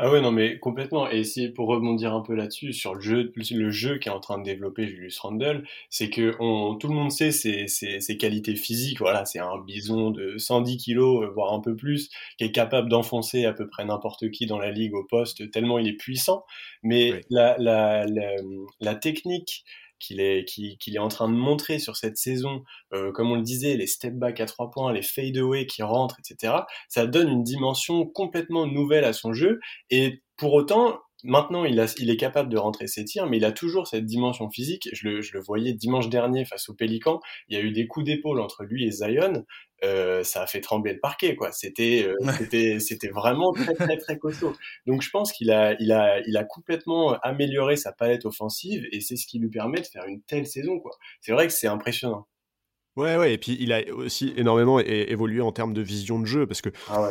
Ah 0.05 0.11
ouais, 0.11 0.21
non, 0.21 0.33
mais 0.33 0.59
complètement. 0.59 1.09
Et 1.09 1.23
si, 1.23 1.49
pour 1.49 1.69
rebondir 1.69 2.13
un 2.13 2.23
peu 2.23 2.35
là-dessus, 2.35 2.73
sur 2.73 2.93
le 2.97 3.01
jeu, 3.01 3.33
le 3.53 3.71
jeu 3.71 3.99
qui 3.99 4.09
est 4.09 4.13
en 4.13 4.19
train 4.19 4.37
de 4.37 4.43
développer 4.43 4.89
Julius 4.89 5.17
Randle, 5.21 5.63
c'est 5.91 6.11
que 6.11 6.35
on, 6.41 6.75
tout 6.75 6.89
le 6.89 6.95
monde 6.95 7.13
sait 7.13 7.31
ses, 7.31 7.69
ses, 7.69 8.01
ses 8.01 8.17
qualités 8.17 8.57
physiques. 8.57 8.99
Voilà, 8.99 9.25
c'est 9.27 9.39
un 9.39 9.59
bison 9.65 10.11
de 10.11 10.39
110 10.39 10.77
kilos, 10.79 11.23
euh, 11.23 11.29
voire 11.31 11.53
un 11.53 11.61
peu 11.61 11.77
plus, 11.77 12.11
qui 12.37 12.43
est 12.45 12.51
capable 12.51 12.89
d'enfoncer 12.89 13.45
à 13.45 13.53
peu 13.53 13.69
près 13.69 13.85
n'importe 13.85 14.29
qui 14.33 14.47
dans 14.47 14.59
la 14.59 14.73
ligue 14.73 14.95
au 14.95 15.05
poste, 15.05 15.49
tellement 15.53 15.79
il 15.79 15.87
est 15.87 15.93
puissant. 15.97 16.45
Mais 16.83 17.21
la, 17.31 17.57
la, 17.59 18.05
la, 18.07 18.35
la 18.81 18.95
technique 18.97 19.65
qu'il 20.03 20.21
est, 20.21 20.45
est 20.59 20.99
en 20.99 21.09
train 21.09 21.29
de 21.29 21.35
montrer 21.35 21.79
sur 21.79 21.97
cette 21.97 22.17
saison, 22.17 22.65
euh, 22.93 23.13
comme 23.13 23.31
on 23.31 23.37
le 23.37 23.43
disait, 23.43 23.77
les 23.77 23.87
step 23.87 24.15
back 24.15 24.41
à 24.41 24.47
trois 24.47 24.71
points, 24.71 24.93
les 24.93 25.03
fade 25.03 25.37
away 25.37 25.67
qui 25.67 25.83
rentrent, 25.83 26.19
etc. 26.19 26.55
Ça 26.89 27.07
donne 27.07 27.29
une 27.29 27.45
dimension 27.45 28.07
complètement 28.07 28.67
nouvelle 28.67 29.05
à 29.05 29.13
son 29.13 29.33
jeu. 29.33 29.61
Et 29.91 30.23
pour 30.37 30.53
autant, 30.55 30.99
maintenant, 31.25 31.65
il, 31.65 31.79
a, 31.81 31.87
il 31.99 32.11
est 32.11 32.17
capable 32.17 32.49
de 32.49 32.59
rentrer 32.59 32.87
ses 32.87 33.05
tirs, 33.05 33.27
mais 33.27 33.37
il 33.37 33.45
a 33.45 33.53
toujours 33.53 33.87
cette 33.87 34.07
dimension 34.07 34.51
physique. 34.51 34.89
Je 34.93 35.09
le, 35.09 35.21
je 35.23 35.33
le 35.35 35.41
voyais 35.41 35.73
dimanche 35.73 36.09
dernier 36.09 36.45
face 36.45 36.69
au 36.69 36.75
Pélican. 36.75 37.21
Il 37.49 37.57
y 37.57 37.61
a 37.61 37.63
eu 37.63 37.71
des 37.71 37.87
coups 37.87 38.07
d'épaule 38.07 38.41
entre 38.41 38.65
lui 38.65 38.85
et 38.85 38.91
Zion. 38.91 39.45
Euh, 39.85 40.23
ça 40.25 40.43
a 40.43 40.47
fait 40.47 40.61
trembler 40.61 40.95
le 40.95 41.01
parquet, 41.01 41.35
quoi. 41.37 41.53
C'était, 41.53 42.07
euh, 42.07 42.15
c'était, 42.39 42.79
c'était 42.79 43.09
vraiment 43.09 43.53
très, 43.53 43.75
très, 43.75 43.97
très 43.97 44.19
costaud. 44.19 44.55
Donc, 44.87 45.03
je 45.03 45.11
pense 45.11 45.33
qu'il 45.33 45.51
a, 45.51 45.75
il 45.81 45.93
a, 45.93 46.21
il 46.27 46.37
a 46.37 46.45
complètement 46.45 47.19
amélioré 47.23 47.77
sa 47.77 47.93
palette 47.93 48.25
offensive 48.25 48.87
et 48.93 49.01
c'est 49.01 49.17
ce 49.17 49.27
qui 49.27 49.39
lui 49.39 49.51
permet 49.51 49.81
de 49.81 49.87
faire 49.87 50.05
une 50.07 50.23
telle 50.23 50.47
saison, 50.47 50.79
quoi. 50.79 50.93
C'est 51.21 51.33
vrai 51.33 51.47
que 51.47 51.53
c'est 51.53 51.67
impressionnant. 51.67 52.27
Ouais, 52.95 53.17
ouais, 53.17 53.33
et 53.33 53.39
puis 53.39 53.57
il 53.59 53.73
a 53.73 53.83
aussi 53.95 54.35
énormément 54.37 54.79
évolué 54.79 55.41
en 55.41 55.51
termes 55.51 55.73
de 55.73 55.81
vision 55.81 56.21
de 56.21 56.27
jeu 56.27 56.47
parce 56.47 56.61
que 56.61 56.69
ah 56.91 57.11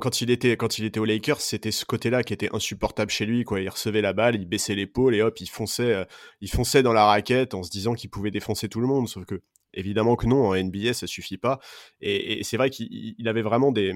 quand, 0.00 0.22
il 0.22 0.30
était 0.30 0.56
quand 0.56 0.78
il 0.78 0.86
était 0.86 0.98
aux 0.98 1.04
Lakers, 1.04 1.42
c'était 1.42 1.70
ce 1.70 1.84
côté-là 1.84 2.22
qui 2.22 2.32
était 2.32 2.48
insupportable 2.54 3.10
chez 3.10 3.26
lui. 3.26 3.44
Quoi, 3.44 3.60
il 3.60 3.68
recevait 3.68 4.00
la 4.00 4.14
balle, 4.14 4.36
il 4.36 4.46
baissait 4.46 4.74
l'épaule 4.74 5.14
et 5.14 5.20
hop, 5.20 5.38
il 5.38 5.50
fonçait, 5.50 5.92
euh, 5.92 6.04
il 6.40 6.50
fonçait 6.50 6.82
dans 6.82 6.94
la 6.94 7.04
raquette 7.04 7.52
en 7.52 7.62
se 7.62 7.68
disant 7.68 7.92
qu'il 7.92 8.08
pouvait 8.08 8.30
défoncer 8.30 8.70
tout 8.70 8.80
le 8.80 8.86
monde. 8.86 9.06
Sauf 9.06 9.26
que 9.26 9.42
Évidemment 9.78 10.16
que 10.16 10.26
non, 10.26 10.48
en 10.48 10.56
NBA, 10.56 10.92
ça 10.92 11.06
suffit 11.06 11.38
pas. 11.38 11.60
Et, 12.00 12.42
c'est 12.42 12.56
vrai 12.56 12.68
qu'il 12.68 13.28
avait 13.28 13.42
vraiment 13.42 13.70
des. 13.70 13.94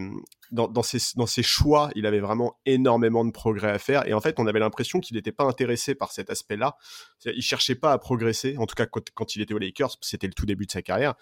Dans, 0.53 0.83
ses, 0.85 0.99
dans 1.17 1.27
ses 1.27 1.43
choix, 1.43 1.91
il 1.97 2.07
avait 2.07 2.21
vraiment 2.21 2.57
énormément 2.67 3.25
de 3.25 3.33
progrès 3.33 3.73
à 3.73 3.81
faire. 3.81 4.07
Et 4.07 4.15
en 4.15 4.21
fait, 4.21 4.39
on 4.39 4.47
avait 4.47 4.61
l'impression 4.61 5.01
qu'il 5.01 5.17
n'était 5.17 5.33
pas 5.33 5.43
intéressé 5.43 5.97
par 5.97 6.13
cet 6.13 6.31
aspect-là. 6.31 6.77
Il 7.25 7.43
cherchait 7.43 7.75
pas 7.75 7.91
à 7.91 7.99
progresser. 7.99 8.57
En 8.59 8.67
tout 8.67 8.77
cas, 8.77 8.87
quand, 8.87 9.35
il 9.35 9.43
était 9.43 9.55
aux 9.55 9.59
Lakers, 9.59 9.97
c'était 10.03 10.29
le 10.29 10.35
tout 10.35 10.47
début 10.47 10.67
de 10.67 10.71
sa 10.71 10.83
carrière. 10.83 11.15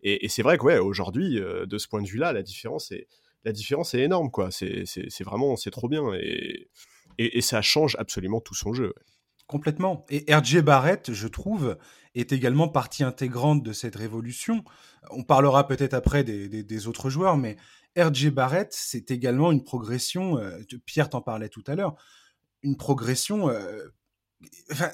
Et, 0.00 0.30
c'est 0.30 0.42
vrai 0.42 0.56
que, 0.56 0.62
ouais, 0.62 0.78
aujourd'hui, 0.78 1.38
euh, 1.38 1.66
de 1.66 1.76
ce 1.76 1.86
point 1.86 2.00
de 2.00 2.08
vue-là, 2.08 2.32
la 2.32 2.42
différence 2.42 2.92
est. 2.92 3.08
La 3.44 3.52
différence 3.52 3.92
est 3.92 4.00
énorme, 4.00 4.30
quoi. 4.30 4.50
C'est 4.50 5.24
vraiment, 5.24 5.56
c'est 5.56 5.70
trop 5.70 5.90
bien. 5.90 6.04
Et, 7.18 7.40
ça 7.42 7.60
change 7.60 7.96
absolument 7.98 8.40
tout 8.40 8.54
son 8.54 8.72
jeu. 8.72 8.94
Complètement. 9.46 10.04
Et 10.08 10.24
RJ 10.34 10.60
Barrett, 10.60 11.12
je 11.12 11.28
trouve, 11.28 11.78
est 12.16 12.32
également 12.32 12.68
partie 12.68 13.04
intégrante 13.04 13.62
de 13.62 13.72
cette 13.72 13.94
révolution. 13.94 14.64
On 15.10 15.22
parlera 15.22 15.68
peut-être 15.68 15.94
après 15.94 16.24
des, 16.24 16.86
autres 16.88 17.10
joueurs, 17.10 17.36
mais 17.36 17.56
RJ 17.96 18.30
Barrett, 18.30 18.72
c'est 18.72 19.10
également 19.10 19.52
une 19.52 19.62
progression, 19.62 20.38
euh, 20.38 20.58
Pierre 20.84 21.08
t'en 21.08 21.20
parlait 21.20 21.48
tout 21.48 21.62
à 21.66 21.74
l'heure, 21.74 21.94
une 22.62 22.76
progression... 22.76 23.48
Euh, 23.48 23.84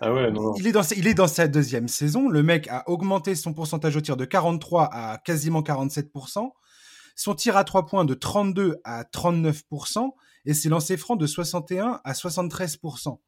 ah 0.01 0.13
ouais, 0.13 0.31
non, 0.31 0.55
Il, 0.55 0.67
est 0.67 0.73
dans, 0.73 0.83
il 0.83 1.09
est 1.09 1.15
dans 1.15 1.27
sa 1.27 1.49
deuxième 1.49 1.89
saison, 1.89 2.29
le 2.29 2.43
mec 2.43 2.69
a 2.69 2.89
augmenté 2.89 3.35
son 3.35 3.53
pourcentage 3.55 3.97
au 3.97 4.01
tir 4.01 4.17
de 4.17 4.25
43 4.25 4.89
à 4.93 5.19
quasiment 5.19 5.63
47%, 5.63 6.51
son 7.17 7.35
tir 7.35 7.57
à 7.57 7.65
3 7.65 7.87
points 7.87 8.05
de 8.05 8.15
32 8.15 8.81
à 8.85 9.03
39%, 9.03 10.11
et 10.45 10.55
ses 10.55 10.69
lancers 10.69 10.99
francs 10.99 11.19
de 11.19 11.27
61 11.27 12.01
à 12.05 12.13
73%. 12.13 13.19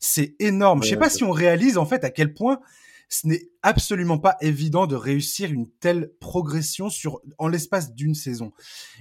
C'est 0.00 0.34
énorme. 0.38 0.82
Je 0.82 0.90
sais 0.90 0.96
pas 0.96 1.10
si 1.10 1.24
on 1.24 1.30
réalise 1.30 1.78
en 1.78 1.86
fait 1.86 2.04
à 2.04 2.10
quel 2.10 2.34
point 2.34 2.60
ce 3.08 3.26
n'est 3.26 3.48
absolument 3.62 4.18
pas 4.18 4.36
évident 4.40 4.86
de 4.86 4.96
réussir 4.96 5.52
une 5.52 5.70
telle 5.80 6.10
progression 6.20 6.88
sur 6.90 7.20
en 7.38 7.48
l'espace 7.48 7.94
d'une 7.94 8.14
saison. 8.14 8.52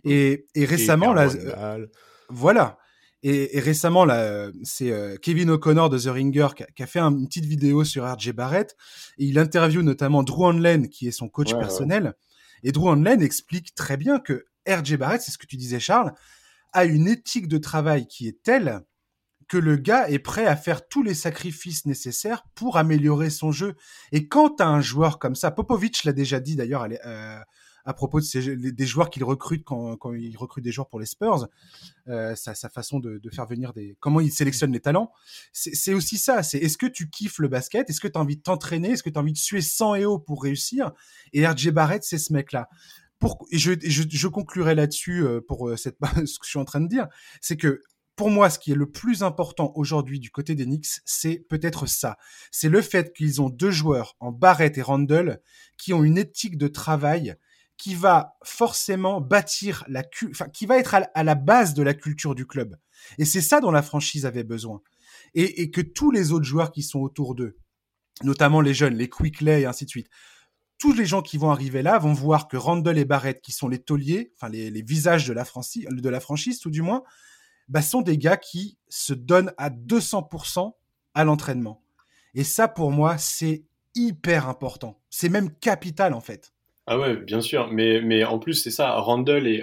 Et, 0.03 0.45
récemment 0.55 1.13
là, 1.13 1.29
euh, 1.33 1.85
voilà. 2.29 2.77
Et, 3.23 3.59
récemment 3.59 4.05
là, 4.05 4.51
c'est 4.63 4.91
euh, 4.91 5.15
Kevin 5.21 5.49
O'Connor 5.49 5.89
de 5.89 5.97
The 5.97 6.07
Ringer 6.07 6.49
qui 6.55 6.83
a, 6.83 6.87
fait 6.87 6.99
une 6.99 7.27
petite 7.27 7.45
vidéo 7.45 7.83
sur 7.85 8.05
RJ 8.05 8.33
Barrett 8.33 8.75
et 9.17 9.25
il 9.25 9.39
interviewe 9.39 9.81
notamment 9.81 10.23
Drew 10.23 10.45
Hanlen 10.45 10.89
qui 10.89 11.07
est 11.07 11.11
son 11.11 11.29
coach 11.29 11.53
personnel. 11.53 12.13
Et 12.63 12.71
Drew 12.71 12.89
Hanlen 12.89 13.21
explique 13.21 13.73
très 13.75 13.97
bien 13.97 14.19
que 14.19 14.45
RJ 14.67 14.97
Barrett, 14.97 15.21
c'est 15.21 15.31
ce 15.31 15.37
que 15.37 15.47
tu 15.47 15.57
disais 15.57 15.79
Charles, 15.79 16.13
a 16.73 16.85
une 16.85 17.07
éthique 17.07 17.47
de 17.47 17.57
travail 17.57 18.07
qui 18.07 18.27
est 18.27 18.41
telle 18.43 18.81
que 19.53 19.57
le 19.59 19.75
gars 19.75 20.09
est 20.09 20.17
prêt 20.17 20.47
à 20.47 20.55
faire 20.55 20.87
tous 20.87 21.03
les 21.03 21.13
sacrifices 21.13 21.85
nécessaires 21.85 22.43
pour 22.55 22.77
améliorer 22.77 23.29
son 23.29 23.51
jeu. 23.51 23.75
Et 24.11 24.27
quand 24.27 24.59
as 24.59 24.67
un 24.67 24.81
joueur 24.81 25.19
comme 25.19 25.35
ça, 25.35 25.51
Popovic 25.51 26.05
l'a 26.05 26.11
déjà 26.11 26.39
dit 26.39 26.55
d'ailleurs 26.55 26.87
euh, 27.05 27.39
à 27.85 27.93
propos 27.93 28.19
de 28.19 28.71
des 28.71 28.85
joueurs 28.87 29.11
qu'il 29.11 29.23
recrute 29.23 29.63
quand, 29.63 29.95
il 30.15 30.35
recrute 30.37 30.63
des 30.63 30.71
joueurs 30.71 30.89
pour 30.89 30.99
les 30.99 31.05
Spurs, 31.05 31.47
euh, 32.07 32.33
sa, 32.33 32.55
façon 32.67 32.99
de, 32.99 33.21
faire 33.31 33.45
venir 33.45 33.73
des... 33.73 33.95
Comment 33.99 34.21
il 34.21 34.31
sélectionne 34.31 34.71
les 34.71 34.79
talents. 34.79 35.11
C'est 35.51 35.93
aussi 35.93 36.17
ça, 36.17 36.41
c'est 36.41 36.57
est-ce 36.57 36.79
que 36.79 36.87
tu 36.87 37.11
kiffes 37.11 37.37
le 37.37 37.47
basket 37.47 37.87
Est-ce 37.91 38.01
que 38.01 38.07
tu 38.07 38.17
as 38.17 38.21
envie 38.21 38.37
de 38.37 38.41
t'entraîner 38.41 38.93
Est-ce 38.93 39.03
que 39.03 39.11
tu 39.11 39.19
as 39.19 39.21
envie 39.21 39.33
de 39.33 39.37
suer 39.37 39.61
sang 39.61 39.93
et 39.93 40.03
eau 40.03 40.17
pour 40.17 40.41
réussir? 40.41 40.93
Et 41.31 41.45
RJ 41.45 41.69
Barrett, 41.69 42.03
c'est 42.03 42.17
ce 42.17 42.33
mec-là. 42.33 42.69
Pour, 43.19 43.45
et 43.51 43.59
je 43.59 44.27
conclurai 44.27 44.73
là-dessus 44.73 45.23
euh, 45.23 45.41
pour 45.47 45.77
cette, 45.77 45.97
ce 46.25 46.39
que 46.39 46.45
je 46.45 46.49
suis 46.49 46.59
en 46.59 46.65
train 46.65 46.81
de 46.81 46.87
dire, 46.87 47.07
c'est 47.39 47.55
que 47.55 47.83
pour 48.15 48.29
moi, 48.29 48.49
ce 48.49 48.59
qui 48.59 48.71
est 48.71 48.75
le 48.75 48.91
plus 48.91 49.23
important 49.23 49.71
aujourd'hui 49.75 50.19
du 50.19 50.29
côté 50.29 50.53
des 50.55 50.65
Knicks, 50.65 51.01
c'est 51.05 51.45
peut-être 51.49 51.87
ça. 51.87 52.17
C'est 52.51 52.69
le 52.69 52.81
fait 52.81 53.13
qu'ils 53.13 53.41
ont 53.41 53.49
deux 53.49 53.71
joueurs 53.71 54.15
en 54.19 54.31
Barrett 54.31 54.77
et 54.77 54.81
Randall 54.81 55.41
qui 55.77 55.93
ont 55.93 56.03
une 56.03 56.17
éthique 56.17 56.57
de 56.57 56.67
travail 56.67 57.35
qui 57.77 57.95
va 57.95 58.37
forcément 58.43 59.19
bâtir 59.19 59.83
la, 59.87 60.03
enfin, 60.29 60.47
qui 60.49 60.65
va 60.65 60.77
être 60.77 60.95
à 61.13 61.23
la 61.23 61.35
base 61.35 61.73
de 61.73 61.81
la 61.81 61.93
culture 61.93 62.35
du 62.35 62.45
club. 62.45 62.77
Et 63.17 63.25
c'est 63.25 63.41
ça 63.41 63.59
dont 63.59 63.71
la 63.71 63.81
franchise 63.81 64.25
avait 64.25 64.43
besoin. 64.43 64.81
Et, 65.33 65.71
que 65.71 65.81
tous 65.81 66.11
les 66.11 66.31
autres 66.31 66.45
joueurs 66.45 66.71
qui 66.71 66.83
sont 66.83 66.99
autour 66.99 67.33
d'eux, 67.33 67.57
notamment 68.23 68.61
les 68.61 68.75
jeunes, 68.75 68.93
les 68.93 69.09
Quickley 69.09 69.61
et 69.61 69.65
ainsi 69.65 69.85
de 69.85 69.89
suite, 69.89 70.07
tous 70.77 70.93
les 70.93 71.05
gens 71.05 71.23
qui 71.23 71.37
vont 71.37 71.49
arriver 71.49 71.81
là 71.81 71.97
vont 71.97 72.13
voir 72.13 72.47
que 72.47 72.57
Randall 72.57 72.99
et 72.99 73.05
Barrett, 73.05 73.41
qui 73.41 73.51
sont 73.51 73.67
les 73.67 73.79
tauliers, 73.79 74.31
enfin 74.35 74.49
les, 74.49 74.81
visages 74.83 75.27
de 75.27 75.33
la, 75.33 75.43
de 75.43 76.09
la 76.09 76.19
franchise 76.19 76.59
tout 76.59 76.69
du 76.69 76.83
moins, 76.83 77.03
bah, 77.67 77.81
sont 77.81 78.01
des 78.01 78.17
gars 78.17 78.37
qui 78.37 78.77
se 78.89 79.13
donnent 79.13 79.53
à 79.57 79.69
200% 79.69 80.73
à 81.13 81.23
l'entraînement. 81.23 81.83
Et 82.35 82.43
ça, 82.43 82.67
pour 82.67 82.91
moi, 82.91 83.17
c'est 83.17 83.63
hyper 83.95 84.49
important. 84.49 84.99
C'est 85.09 85.29
même 85.29 85.51
capital, 85.59 86.13
en 86.13 86.21
fait. 86.21 86.53
Ah 86.85 86.99
ouais, 86.99 87.15
bien 87.15 87.39
sûr. 87.39 87.69
Mais, 87.71 88.23
en 88.23 88.39
plus, 88.39 88.55
c'est 88.55 88.71
ça. 88.71 88.91
Randall 88.99 89.47
et, 89.47 89.61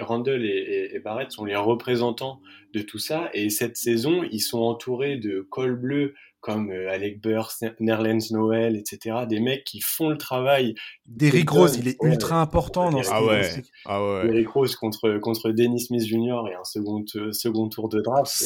et, 0.93 0.99
Barrett 0.99 1.31
sont 1.31 1.45
les 1.45 1.55
représentants 1.55 2.41
de 2.73 2.81
tout 2.81 2.97
ça. 2.97 3.29
Et 3.33 3.49
cette 3.49 3.77
saison, 3.77 4.23
ils 4.31 4.39
sont 4.39 4.61
entourés 4.61 5.17
de 5.17 5.41
col 5.41 5.75
bleu 5.75 6.15
comme 6.41 6.71
euh, 6.71 6.91
Alec 6.91 7.21
Burst, 7.21 7.65
Nerlens 7.79 8.31
Noel, 8.31 8.75
etc. 8.75 9.25
Des 9.29 9.39
mecs 9.39 9.63
qui 9.63 9.79
font 9.79 10.09
le 10.09 10.17
travail. 10.17 10.73
Derrick 11.05 11.49
Rose, 11.49 11.77
il 11.77 11.87
est 11.87 11.97
ultra 12.01 12.41
important 12.41 12.89
dans 12.89 13.03
ce 13.03 13.09
ah 13.11 13.23
ouais. 13.23 13.63
ah 13.85 14.03
ouais. 14.03 14.27
Derrick 14.27 14.49
Rose 14.49 14.75
contre, 14.75 15.19
contre 15.19 15.51
Dennis 15.51 15.85
Smith 15.85 16.03
Jr. 16.03 16.49
et 16.51 16.55
un 16.55 16.63
second, 16.63 17.05
euh, 17.15 17.31
second 17.31 17.69
tour 17.69 17.89
de 17.89 18.01
draft. 18.01 18.43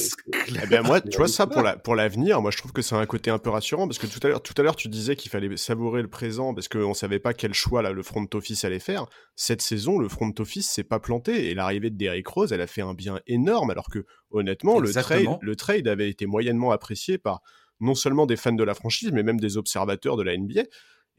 Eh 0.61 0.67
ben 0.67 0.81
moi, 0.83 0.99
tu 0.99 1.17
vois, 1.17 1.27
ça 1.27 1.47
pour 1.47 1.61
l'avenir, 1.61 1.81
pour 1.81 1.95
l'avenir, 1.95 2.41
moi 2.41 2.51
je 2.51 2.57
trouve 2.57 2.73
que 2.73 2.81
c'est 2.81 2.95
un 2.95 3.05
côté 3.05 3.31
un 3.31 3.39
peu 3.39 3.49
rassurant 3.49 3.87
parce 3.87 3.97
que 3.97 4.07
tout 4.07 4.19
à 4.23 4.29
l'heure, 4.29 4.41
tout 4.41 4.53
à 4.57 4.61
l'heure 4.61 4.75
tu 4.75 4.89
disais 4.89 5.15
qu'il 5.15 5.31
fallait 5.31 5.55
savourer 5.55 6.01
le 6.01 6.09
présent 6.09 6.53
parce 6.53 6.67
qu'on 6.67 6.93
savait 6.93 7.19
pas 7.19 7.33
quel 7.33 7.53
choix 7.53 7.81
là, 7.81 7.91
le 7.91 8.03
front 8.03 8.27
office 8.33 8.65
allait 8.65 8.79
faire. 8.79 9.05
Cette 9.35 9.61
saison, 9.61 9.99
le 9.99 10.09
front 10.09 10.33
office 10.39 10.69
s'est 10.69 10.83
pas 10.83 10.99
planté 10.99 11.49
et 11.49 11.53
l'arrivée 11.53 11.89
de 11.89 11.97
Derrick 11.97 12.27
Rose, 12.27 12.51
elle 12.51 12.61
a 12.61 12.67
fait 12.67 12.81
un 12.81 12.93
bien 12.93 13.19
énorme 13.27 13.69
alors 13.69 13.89
que 13.89 14.05
honnêtement, 14.31 14.79
le 14.79 14.91
trade, 14.91 15.27
le 15.41 15.55
trade 15.55 15.87
avait 15.87 16.09
été 16.09 16.25
moyennement 16.25 16.71
apprécié 16.71 17.17
par 17.17 17.41
non 17.79 17.95
seulement 17.95 18.25
des 18.25 18.35
fans 18.35 18.53
de 18.53 18.63
la 18.63 18.73
franchise, 18.73 19.11
mais 19.11 19.23
même 19.23 19.39
des 19.39 19.57
observateurs 19.57 20.17
de 20.17 20.23
la 20.23 20.37
NBA. 20.37 20.63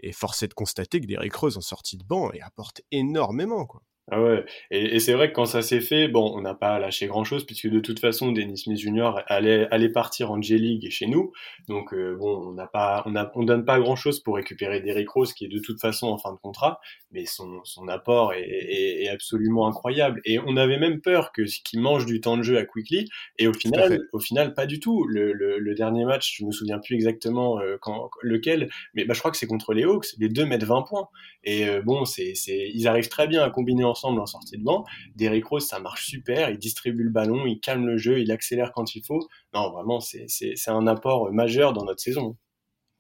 Et 0.01 0.13
force 0.13 0.43
est 0.43 0.49
de 0.49 0.55
constater 0.55 1.01
que 1.01 1.07
Derrick 1.07 1.35
Rose 1.35 1.57
en 1.57 1.63
sortie 1.63 1.97
de 1.97 2.05
banc 2.05 2.31
et 2.33 2.43
apporte 2.43 2.83
énormément. 2.91 3.67
Quoi. 3.67 3.83
Ah 4.09 4.23
ouais, 4.23 4.45
et, 4.71 4.95
et 4.95 5.01
c'est 5.01 5.15
vrai 5.15 5.31
que 5.31 5.35
quand 5.35 5.47
ça 5.47 5.63
s'est 5.63 5.81
fait, 5.81 6.07
bon, 6.07 6.33
on 6.37 6.41
n'a 6.41 6.55
pas 6.55 6.79
lâché 6.79 7.09
grand-chose 7.09 7.45
puisque 7.45 7.67
de 7.67 7.81
toute 7.81 7.99
façon, 7.99 8.31
Dennis 8.31 8.59
Smith 8.59 8.79
Jr. 8.79 9.23
allait, 9.27 9.67
allait 9.73 9.89
partir 9.89 10.31
en 10.31 10.41
J-League 10.41 10.89
chez 10.91 11.07
nous, 11.07 11.33
donc 11.69 11.93
euh, 11.93 12.15
bon, 12.15 12.51
on 12.51 12.53
n'a 12.53 12.69
pas, 12.69 13.03
on, 13.07 13.17
a, 13.17 13.33
on 13.35 13.43
donne 13.43 13.65
pas 13.65 13.81
grand-chose 13.81 14.21
pour 14.21 14.37
récupérer 14.37 14.81
Derrick 14.81 15.11
Rose 15.11 15.33
qui 15.33 15.47
est 15.47 15.49
de 15.49 15.59
toute 15.59 15.81
façon 15.81 16.07
en 16.07 16.19
fin 16.19 16.33
de 16.33 16.39
contrat, 16.39 16.79
mais 17.11 17.27
son, 17.27 17.61
son 17.65 17.89
apport 17.89 18.33
est, 18.33 18.43
est, 18.49 19.03
est 19.05 19.09
absolument 19.09 19.67
incroyable. 19.67 20.21
Et 20.25 20.39
on 20.39 20.57
avait 20.57 20.79
même 20.79 21.01
peur 21.01 21.33
que 21.33 21.43
qu'il 21.65 21.81
mange 21.81 22.07
du 22.07 22.21
temps 22.21 22.37
de 22.37 22.43
jeu 22.43 22.59
à 22.59 22.65
Quickly, 22.65 23.09
et 23.39 23.49
au 23.49 23.53
final, 23.53 23.99
au 24.13 24.21
final, 24.21 24.55
pas 24.55 24.67
du 24.67 24.79
tout. 24.79 25.05
Le, 25.09 25.33
le, 25.33 25.59
le, 25.59 25.75
dernier 25.75 26.05
match, 26.05 26.37
je 26.39 26.45
me 26.45 26.53
souviens 26.53 26.79
plus 26.79 26.95
exactement 26.95 27.59
euh, 27.59 27.77
quand, 27.81 28.11
lequel, 28.23 28.69
mais 28.95 29.05
bah, 29.05 29.15
je 29.15 29.19
crois 29.19 29.33
que 29.33 29.37
c'est 29.37 29.47
contre 29.47 29.75
les 29.75 29.85
Hawks. 29.85 30.07
Les 30.19 30.29
deux 30.29 30.47
mettent 30.47 30.65
20 30.65 30.83
points, 30.83 31.09
et 31.43 31.69
euh, 31.69 31.83
bon, 31.83 32.05
c'est, 32.05 32.35
c'est, 32.35 32.71
ils 32.73 32.87
arrivent 32.87 33.09
très 33.09 33.27
bien 33.27 33.43
à 33.43 33.51
combiner 33.51 33.85
en 33.85 33.96
ensemble 33.97 34.21
en 34.21 34.27
sortie 34.27 34.59
de 34.59 34.63
banc. 34.63 34.85
Derrick 35.15 35.47
Rose, 35.47 35.67
ça 35.67 35.81
marche 35.81 36.07
super. 36.07 36.51
Il 36.51 36.59
distribue 36.59 37.05
le 37.05 37.11
ballon, 37.11 37.47
il 37.47 37.61
calme 37.61 37.87
le 37.87 37.97
jeu, 37.97 38.21
il 38.21 38.31
accélère 38.31 38.73
quand 38.73 38.95
il 38.95 39.03
faut. 39.05 39.27
Non, 39.55 39.71
vraiment, 39.71 40.01
c'est 40.01 40.27
un 40.69 40.87
apport 40.87 41.33
majeur 41.33 41.73
dans 41.73 41.85
notre 41.85 42.01
saison. 42.01 42.37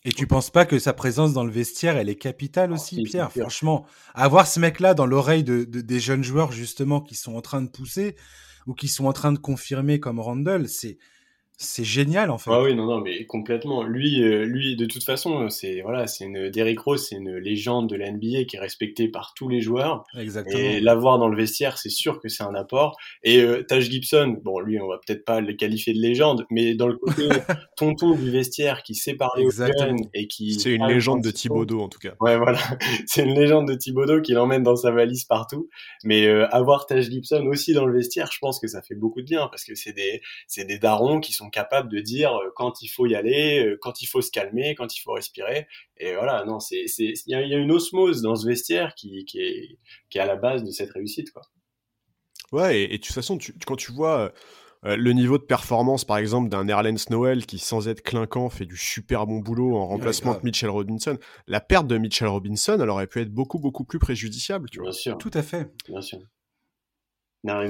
Et 0.04 0.12
tu 0.12 0.26
penses 0.26 0.50
pas 0.50 0.64
que 0.66 0.78
sa 0.78 0.92
présence 0.92 1.32
dans 1.32 1.44
le 1.44 1.50
vestiaire, 1.50 1.96
elle 1.96 2.08
est 2.08 2.16
capitale 2.16 2.72
aussi, 2.72 3.02
Pierre? 3.02 3.32
Franchement, 3.32 3.84
avoir 4.14 4.46
ce 4.46 4.60
mec-là 4.60 4.94
dans 4.94 5.06
l'oreille 5.06 5.42
de, 5.42 5.64
des 5.64 6.00
jeunes 6.00 6.22
joueurs, 6.22 6.52
justement, 6.52 7.00
qui 7.00 7.16
sont 7.16 7.34
en 7.34 7.40
train 7.40 7.60
de 7.60 7.68
pousser 7.68 8.14
ou 8.66 8.74
qui 8.74 8.88
sont 8.88 9.06
en 9.06 9.12
train 9.12 9.32
de 9.32 9.38
confirmer 9.38 9.98
comme 9.98 10.20
Randall, 10.20 10.68
c'est 10.68 10.98
c'est 11.56 11.84
génial 11.84 12.30
en 12.30 12.38
fait. 12.38 12.50
Ah 12.52 12.62
oui, 12.62 12.74
non, 12.74 12.86
non, 12.86 13.00
mais 13.00 13.24
complètement. 13.24 13.82
Lui, 13.82 14.22
euh, 14.22 14.44
lui, 14.44 14.76
de 14.76 14.84
toute 14.84 15.04
façon, 15.04 15.48
c'est 15.48 15.80
voilà, 15.80 16.06
c'est 16.06 16.24
une 16.24 16.50
Derrick 16.50 16.80
Rose, 16.80 17.06
c'est 17.08 17.16
une 17.16 17.36
légende 17.36 17.88
de 17.88 17.96
la 17.96 18.10
NBA 18.10 18.44
qui 18.44 18.56
est 18.56 18.60
respectée 18.60 19.08
par 19.08 19.32
tous 19.34 19.48
les 19.48 19.60
joueurs. 19.60 20.04
Exactement. 20.18 20.58
Et 20.58 20.80
l'avoir 20.80 21.18
dans 21.18 21.28
le 21.28 21.36
vestiaire, 21.36 21.78
c'est 21.78 21.90
sûr 21.90 22.20
que 22.20 22.28
c'est 22.28 22.42
un 22.42 22.54
apport. 22.54 22.96
Et 23.22 23.40
euh, 23.40 23.62
Taj 23.62 23.88
Gibson, 23.90 24.36
bon, 24.44 24.60
lui, 24.60 24.78
on 24.80 24.88
va 24.88 24.98
peut-être 24.98 25.24
pas 25.24 25.40
le 25.40 25.54
qualifier 25.54 25.94
de 25.94 26.00
légende, 26.00 26.44
mais 26.50 26.74
dans 26.74 26.88
le 26.88 26.96
côté 26.96 27.26
tonton 27.76 28.14
du 28.14 28.30
vestiaire 28.30 28.82
qui 28.82 28.94
parler 29.14 29.44
aux 29.44 29.50
jeunes 29.50 29.98
et 30.14 30.26
qui. 30.26 30.54
C'est 30.54 30.72
une 30.72 30.86
légende 30.86 31.22
de 31.22 31.30
Thibodeau 31.30 31.80
en 31.80 31.88
tout 31.88 31.98
cas. 31.98 32.14
Ouais, 32.20 32.36
voilà, 32.36 32.58
c'est 33.06 33.24
une 33.24 33.34
légende 33.34 33.68
de 33.68 33.74
Thibodeau 33.74 34.20
qui 34.20 34.32
l'emmène 34.32 34.62
dans 34.62 34.76
sa 34.76 34.90
valise 34.90 35.24
partout. 35.24 35.68
Mais 36.04 36.26
euh, 36.26 36.48
avoir 36.48 36.86
Taj 36.86 37.08
Gibson 37.10 37.46
aussi 37.46 37.72
dans 37.72 37.86
le 37.86 37.94
vestiaire, 37.94 38.30
je 38.32 38.38
pense 38.40 38.58
que 38.58 38.66
ça 38.66 38.82
fait 38.82 38.94
beaucoup 38.94 39.20
de 39.20 39.26
bien 39.26 39.48
parce 39.48 39.64
que 39.64 39.74
c'est 39.74 39.92
des, 39.92 40.20
c'est 40.46 40.64
des 40.64 40.78
darons 40.78 41.20
qui 41.20 41.32
sont 41.32 41.45
capable 41.50 41.90
de 41.90 42.00
dire 42.00 42.34
euh, 42.34 42.50
quand 42.54 42.82
il 42.82 42.88
faut 42.88 43.06
y 43.06 43.14
aller, 43.14 43.64
euh, 43.64 43.78
quand 43.80 44.02
il 44.02 44.06
faut 44.06 44.22
se 44.22 44.30
calmer, 44.30 44.74
quand 44.74 44.96
il 44.96 45.00
faut 45.00 45.12
respirer. 45.12 45.66
Et 45.96 46.14
voilà, 46.14 46.44
non, 46.44 46.60
c'est, 46.60 46.84
il 46.98 47.14
y, 47.26 47.34
a 47.34 47.40
une 47.40 47.72
osmose 47.72 48.22
dans 48.22 48.36
ce 48.36 48.46
vestiaire 48.46 48.94
qui, 48.94 49.24
qui, 49.24 49.40
est, 49.40 49.78
qui 50.10 50.18
est 50.18 50.20
à 50.20 50.26
la 50.26 50.36
base 50.36 50.64
de 50.64 50.70
cette 50.70 50.90
réussite, 50.90 51.32
quoi. 51.32 51.42
Ouais, 52.52 52.82
et, 52.82 52.88
de 52.88 52.96
toute 52.96 53.14
façon, 53.14 53.38
quand 53.66 53.76
tu 53.76 53.92
vois 53.92 54.32
euh, 54.84 54.96
le 54.96 55.12
niveau 55.12 55.38
de 55.38 55.42
performance, 55.42 56.04
par 56.04 56.18
exemple, 56.18 56.48
d'un 56.48 56.68
Erlens 56.68 57.10
Noël 57.10 57.44
qui, 57.44 57.58
sans 57.58 57.88
être 57.88 58.02
clinquant, 58.02 58.48
fait 58.50 58.66
du 58.66 58.76
super 58.76 59.26
bon 59.26 59.40
boulot 59.40 59.76
en 59.76 59.86
remplacement 59.86 60.34
de 60.34 60.40
Mitchell 60.44 60.70
Robinson, 60.70 61.18
la 61.46 61.60
perte 61.60 61.86
de 61.86 61.98
Mitchell 61.98 62.28
Robinson, 62.28 62.78
elle 62.80 62.90
aurait 62.90 63.06
pu 63.08 63.20
être 63.20 63.32
beaucoup, 63.32 63.58
beaucoup 63.58 63.84
plus 63.84 63.98
préjudiciable, 63.98 64.68
tu 64.70 64.78
vois. 64.78 64.90
Bien 64.90 64.98
sûr. 64.98 65.18
Tout 65.18 65.30
à 65.34 65.42
fait. 65.42 65.68
Bien 65.88 66.00
sûr. 66.00 66.20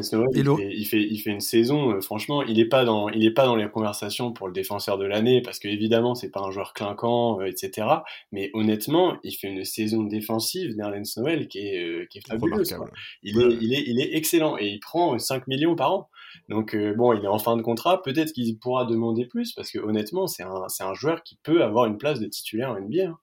Snowell, 0.02 0.28
il 0.34 0.86
fait, 0.86 1.02
il, 1.02 1.18
fait, 1.18 1.30
une 1.30 1.40
saison, 1.40 1.92
euh, 1.92 2.00
franchement, 2.00 2.42
il 2.42 2.56
n'est 2.56 2.64
pas, 2.64 2.84
dans, 2.84 3.08
il 3.08 3.24
est 3.24 3.30
pas 3.30 3.46
dans 3.46 3.56
les 3.56 3.68
conversations 3.68 4.32
pour 4.32 4.46
le 4.46 4.52
défenseur 4.52 4.98
de 4.98 5.04
l'année, 5.04 5.42
parce 5.42 5.58
qu'évidemment, 5.58 6.14
c'est 6.14 6.30
pas 6.30 6.40
un 6.40 6.50
joueur 6.50 6.72
clinquant, 6.72 7.40
euh, 7.40 7.46
etc. 7.46 7.86
Mais 8.32 8.50
honnêtement, 8.54 9.18
il 9.22 9.32
fait 9.32 9.48
une 9.48 9.64
saison 9.64 10.02
défensive, 10.02 10.76
Nerlens 10.76 11.16
Noël, 11.16 11.48
qui 11.48 11.58
est, 11.58 11.82
euh, 11.82 12.06
qui 12.10 12.18
est 12.18 12.26
fabuleuse. 12.26 12.76
Il, 13.22 13.40
est, 13.40 13.58
il, 13.60 13.74
est, 13.74 13.84
il 13.86 14.00
est 14.00 14.16
excellent, 14.16 14.56
et 14.58 14.68
il 14.68 14.80
prend 14.80 15.18
5 15.18 15.46
millions 15.46 15.76
par 15.76 15.92
an. 15.92 16.08
Donc, 16.48 16.76
bon, 16.96 17.12
il 17.12 17.24
est 17.24 17.28
en 17.28 17.38
fin 17.38 17.56
de 17.56 17.62
contrat, 17.62 18.02
peut-être 18.02 18.32
qu'il 18.32 18.58
pourra 18.58 18.84
demander 18.84 19.26
plus, 19.26 19.52
parce 19.52 19.70
que 19.70 19.78
honnêtement, 19.78 20.26
c'est 20.26 20.42
un, 20.42 20.66
un 20.80 20.94
joueur 20.94 21.22
qui 21.22 21.38
peut 21.42 21.62
avoir 21.62 21.86
une 21.86 21.98
place 21.98 22.20
de 22.20 22.26
titulaire 22.26 22.70
en 22.70 22.80
NBA. 22.80 23.08
Hein. 23.08 23.18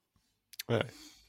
Ouais. 0.70 0.82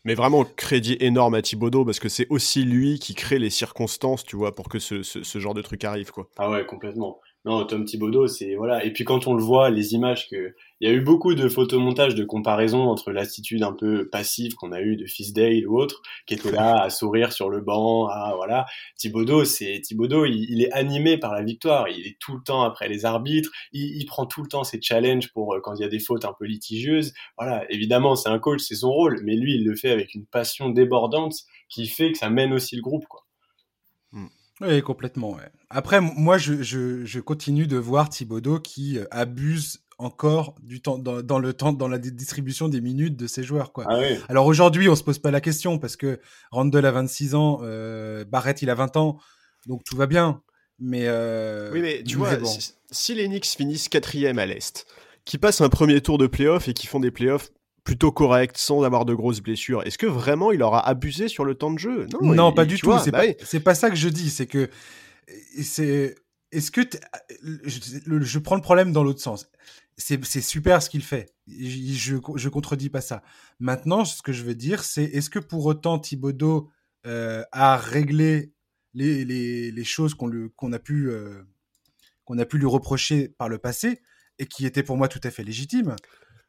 Mais 0.05 0.15
vraiment, 0.15 0.45
crédit 0.45 0.97
énorme 1.01 1.35
à 1.35 1.43
Thibodeau 1.43 1.85
parce 1.85 1.99
que 2.01 2.09
c'est 2.09 2.27
aussi 2.31 2.65
lui 2.65 2.99
qui 2.99 3.15
crée 3.15 3.39
les 3.39 3.51
circonstances, 3.51 4.25
tu 4.25 4.37
vois, 4.37 4.55
pour 4.55 4.69
que 4.69 4.79
ce, 4.79 5.03
ce, 5.03 5.23
ce 5.23 5.39
genre 5.39 5.55
de 5.55 5.63
truc 5.63 5.83
arrive, 5.85 6.11
quoi. 6.11 6.29
Ah 6.37 6.49
ouais, 6.51 6.65
complètement. 6.65 7.21
Non, 7.47 7.63
Tom 7.67 7.85
Thibodeau, 7.85 8.27
c'est 8.27 8.55
voilà. 8.55 8.85
Et 8.87 8.93
puis 8.93 9.05
quand 9.05 9.27
on 9.27 9.35
le 9.35 9.43
voit, 9.43 9.69
les 9.69 9.93
images 9.93 10.31
que 10.31 10.55
il 10.81 10.89
y 10.89 10.91
a 10.91 10.95
eu 10.95 11.03
beaucoup 11.03 11.35
de 11.35 11.47
photomontages 11.47 12.15
de 12.15 12.25
comparaison 12.25 12.85
entre 12.89 13.13
l'attitude 13.13 13.63
un 13.63 13.75
peu 13.75 14.09
passive 14.09 14.55
qu'on 14.55 14.73
a 14.73 14.81
eu 14.81 14.97
de 14.97 15.05
Fisdale 15.05 15.67
ou 15.69 15.79
autre, 15.79 16.01
qui 16.27 16.35
était 16.35 16.51
là 16.51 16.81
à 16.83 16.89
sourire 16.89 17.33
sur 17.33 17.51
le 17.51 17.61
banc, 17.61 18.07
ah 18.09 18.33
voilà. 18.37 18.65
Thibodeau, 18.97 19.45
c'est 19.45 19.81
Thibodeau, 19.83 20.25
il, 20.25 20.63
est 20.63 20.73
animé 20.73 21.19
par 21.19 21.35
la 21.35 21.43
victoire. 21.43 21.89
Il 21.91 22.07
est 22.07 22.17
tout 22.19 22.35
le 22.35 22.43
temps 22.43 22.63
après 22.63 22.89
les 22.89 23.05
arbitres. 23.05 23.51
Il, 23.73 23.95
il 24.01 24.07
prend 24.07 24.25
tout 24.25 24.43
le 24.43 24.49
temps 24.49 24.65
ses 24.65 24.81
challenges 24.81 25.31
pour 25.33 25.55
euh, 25.55 25.61
quand 25.63 25.75
il 25.75 25.83
y 25.83 25.85
a 25.85 25.89
des 25.89 26.01
fautes 26.01 26.25
un 26.25 26.35
peu 26.39 26.47
litigieuses. 26.47 27.13
Voilà. 27.37 27.67
Évidemment, 27.71 28.17
c'est 28.17 28.31
un 28.31 28.39
coach, 28.39 28.61
c'est 28.63 28.75
son 28.75 28.91
rôle, 28.91 29.21
mais 29.23 29.37
lui, 29.37 29.57
il 29.57 29.65
le 29.67 29.77
fait 29.77 29.91
avec 29.91 30.15
une 30.15 30.25
passion 30.25 30.71
débordante 30.71 31.35
qui 31.69 31.87
fait 31.89 32.13
que 32.13 32.19
ça 32.19 32.31
mène 32.31 32.55
aussi 32.55 32.77
le 32.77 32.83
groupe, 32.83 33.05
quoi. 33.07 33.24
Oui, 34.61 34.83
complètement. 34.83 35.37
Après, 35.69 36.01
moi, 36.01 36.39
je, 36.39 36.63
je, 36.63 37.05
je, 37.05 37.21
continue 37.21 37.67
de 37.67 37.77
voir 37.77 38.09
Thibodeau 38.09 38.61
qui 38.61 38.99
euh, 38.99 39.05
abuse 39.11 39.85
encore 39.99 40.55
du 40.63 40.81
temps 40.81 40.99
dans, 40.99 41.39
le 41.39 41.53
temps 41.53 41.73
dans 41.73 41.89
la 41.89 41.99
distribution 41.99 42.69
des 42.69 42.81
minutes 42.81 43.17
de 43.17 43.27
ses 43.27 43.43
joueurs 43.43 43.73
quoi. 43.73 43.85
Ah 43.89 44.01
Alors 44.29 44.47
aujourd'hui, 44.47 44.89
on 44.89 44.97
se 44.97 45.03
pose 45.03 45.19
pas 45.19 45.31
la 45.31 45.41
question 45.41 45.79
parce 45.79 45.97
que 45.97 46.21
Randall 46.51 46.87
a 46.87 46.91
26 46.91 47.35
ans, 47.35 47.61
euh, 47.63 48.25
Barrett 48.25 48.61
il 48.63 48.71
a 48.71 48.75
20 48.75 48.97
ans, 48.97 49.19
donc 49.67 49.85
tout 49.85 49.97
va 49.97 50.07
bien. 50.07 50.43
Mais 50.81 51.07
euh, 51.07 51.71
oui, 51.73 51.81
mais 51.81 52.03
tu 52.03 52.17
vois, 52.17 52.31
si, 52.91 53.15
les 53.15 53.27
Knicks 53.27 53.47
finissent 53.47 53.89
quatrième 53.89 54.39
à 54.41 54.47
l'est, 54.47 54.87
qui 55.25 55.39
passent 55.39 55.61
un 55.61 55.69
premier 55.69 56.01
tour 56.01 56.19
de 56.19 56.27
playoff 56.27 56.69
et 56.69 56.75
qui 56.75 56.89
font 56.89 56.99
des 56.99 57.13
playoffs 57.13 57.51
plutôt 57.85 58.11
correct, 58.11 58.57
sans 58.57 58.83
avoir 58.83 59.05
de 59.05 59.15
grosses 59.15 59.41
blessures. 59.41 59.83
Est-ce 59.87 59.99
que 59.99 60.07
vraiment 60.07 60.51
il 60.51 60.63
aura 60.63 60.87
abusé 60.87 61.29
sur 61.29 61.45
le 61.45 61.55
temps 61.55 61.71
de 61.71 61.79
jeu? 61.79 62.07
Non, 62.23 62.53
pas 62.53 62.65
du 62.65 62.79
tout. 62.79 62.93
C'est 62.99 63.11
bah 63.11 63.23
pas, 63.53 63.61
pas, 63.61 63.75
ça 63.75 63.91
que 63.91 63.97
je 63.97 64.09
dis. 64.09 64.31
C'est 64.31 64.47
que 64.47 64.71
c'est. 65.63 66.17
Est-ce 66.51 66.71
que 66.71 66.83
je, 67.43 68.39
prends 68.39 68.55
le 68.55 68.63
problème 68.63 68.93
dans 68.93 69.05
l'autre 69.05 69.21
sens 69.21 69.51
C'est 69.97 70.25
super 70.25 70.83
ce 70.83 70.89
qu'il 70.89 71.03
fait. 71.03 71.35
Je, 71.47 72.17
je, 72.37 72.49
contredis 72.49 72.91
pas 72.91 73.01
ça. 73.01 73.23
Maintenant, 73.59 74.05
ce 74.05 74.23
que 74.23 74.33
je 74.33 74.45
veux 74.45 74.55
dire, 74.55 74.83
c'est 74.83 75.05
est-ce 75.05 75.29
que 75.29 75.41
pour 75.41 75.67
autant 75.67 75.99
Thibodeau 75.99 76.71
euh, 77.07 77.43
a 77.53 77.77
réglé 77.77 78.53
les, 78.95 79.25
les, 79.25 79.71
les 79.73 79.85
choses 79.85 80.15
qu'on 80.15 80.31
qu'on 80.57 80.73
a 80.73 80.79
pu 80.79 81.11
euh, 81.11 81.43
qu'on 82.25 82.39
a 82.39 82.47
pu 82.47 82.57
lui 82.57 82.67
reprocher 82.67 83.29
par 83.29 83.49
le 83.49 83.59
passé 83.59 84.01
et 84.39 84.47
qui 84.47 84.65
étaient 84.65 84.83
pour 84.83 84.97
moi 84.97 85.09
tout 85.09 85.21
à 85.23 85.31
fait 85.31 85.45
légitimes 85.45 85.97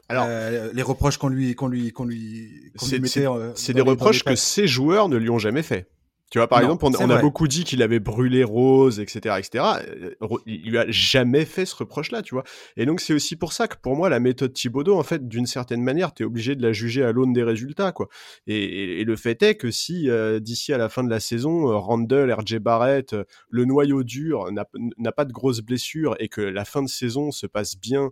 alors, 0.08 0.26
euh, 0.28 0.70
les 0.74 0.84
reproches 0.84 1.18
qu'on 1.18 1.30
lui, 1.30 1.56
qu'on 1.56 1.68
lui, 1.68 1.92
qu'on 1.92 2.06
lui, 2.06 2.72
mettait. 2.92 3.28
C'est 3.56 3.74
des 3.74 3.82
reproches 3.82 4.24
que 4.24 4.36
ces 4.36 4.68
joueurs 4.68 5.10
ne 5.10 5.18
lui 5.18 5.30
ont 5.30 5.40
jamais 5.40 5.64
fait. 5.64 5.88
Tu 6.32 6.40
vois, 6.40 6.48
par 6.48 6.60
exemple, 6.60 6.84
on, 6.86 7.10
a 7.12 7.22
beaucoup 7.22 7.48
dit 7.48 7.64
qu'il 7.64 7.84
avait 7.84 8.00
brûlé 8.00 8.44
Rose, 8.44 9.00
etc., 9.00 9.36
etc. 9.38 9.64
Euh, 9.88 10.28
il 10.48 10.72
lui 10.72 10.78
a 10.80 10.86
jamais 10.90 11.46
fait 11.46 11.66
ce 11.66 11.76
reproche-là, 11.76 12.24
tu 12.24 12.34
vois. 12.34 12.44
Et 12.78 12.88
donc, 12.88 13.00
c'est 13.00 13.14
aussi 13.14 13.36
pour 13.36 13.54
ça 13.54 13.68
que, 13.68 13.76
pour 13.78 13.96
moi, 13.96 14.10
la 14.10 14.20
méthode 14.20 14.52
Thibodeau, 14.52 14.98
en 14.98 15.04
fait, 15.04 15.28
d'une 15.28 15.46
certaine 15.46 15.84
manière, 15.84 16.14
tu 16.14 16.24
es 16.24 16.26
obligé 16.26 16.56
de 16.56 16.64
la 16.64 16.74
juger 16.74 17.04
à 17.04 17.12
l'aune 17.12 17.32
des 17.32 17.44
résultats, 17.44 17.92
quoi. 17.92 18.10
Et, 18.48 19.04
le 19.04 19.16
fait 19.16 19.42
est 19.44 19.56
que 19.56 19.70
si, 19.70 20.10
euh, 20.10 20.40
d'ici 20.40 20.74
à 20.74 20.80
la 20.80 20.90
fin 20.90 21.04
de 21.04 21.12
la 21.12 21.20
saison, 21.20 21.80
Randall, 21.80 22.34
RJ 22.34 22.58
Barrett, 22.58 23.16
le 23.50 23.66
noyau 23.66 24.04
dur 24.04 24.50
n'a 24.52 25.12
pas 25.12 25.26
de 25.26 25.32
grosses 25.32 25.62
blessures 25.62 26.16
et 26.20 26.28
que 26.28 26.42
la 26.42 26.66
fin 26.66 26.82
de 26.82 26.90
saison 26.90 27.32
se 27.32 27.46
passe 27.46 27.78
bien 27.78 28.06
euh, 28.06 28.10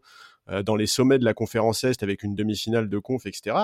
dans 0.66 0.76
les 0.76 0.88
sommets 0.88 1.20
de 1.20 1.26
la 1.26 1.34
conférence 1.34 1.84
Est 1.84 2.04
avec 2.04 2.24
une 2.24 2.36
demi-finale 2.36 2.90
de 2.90 3.00
conf, 3.00 3.26
etc. 3.26 3.56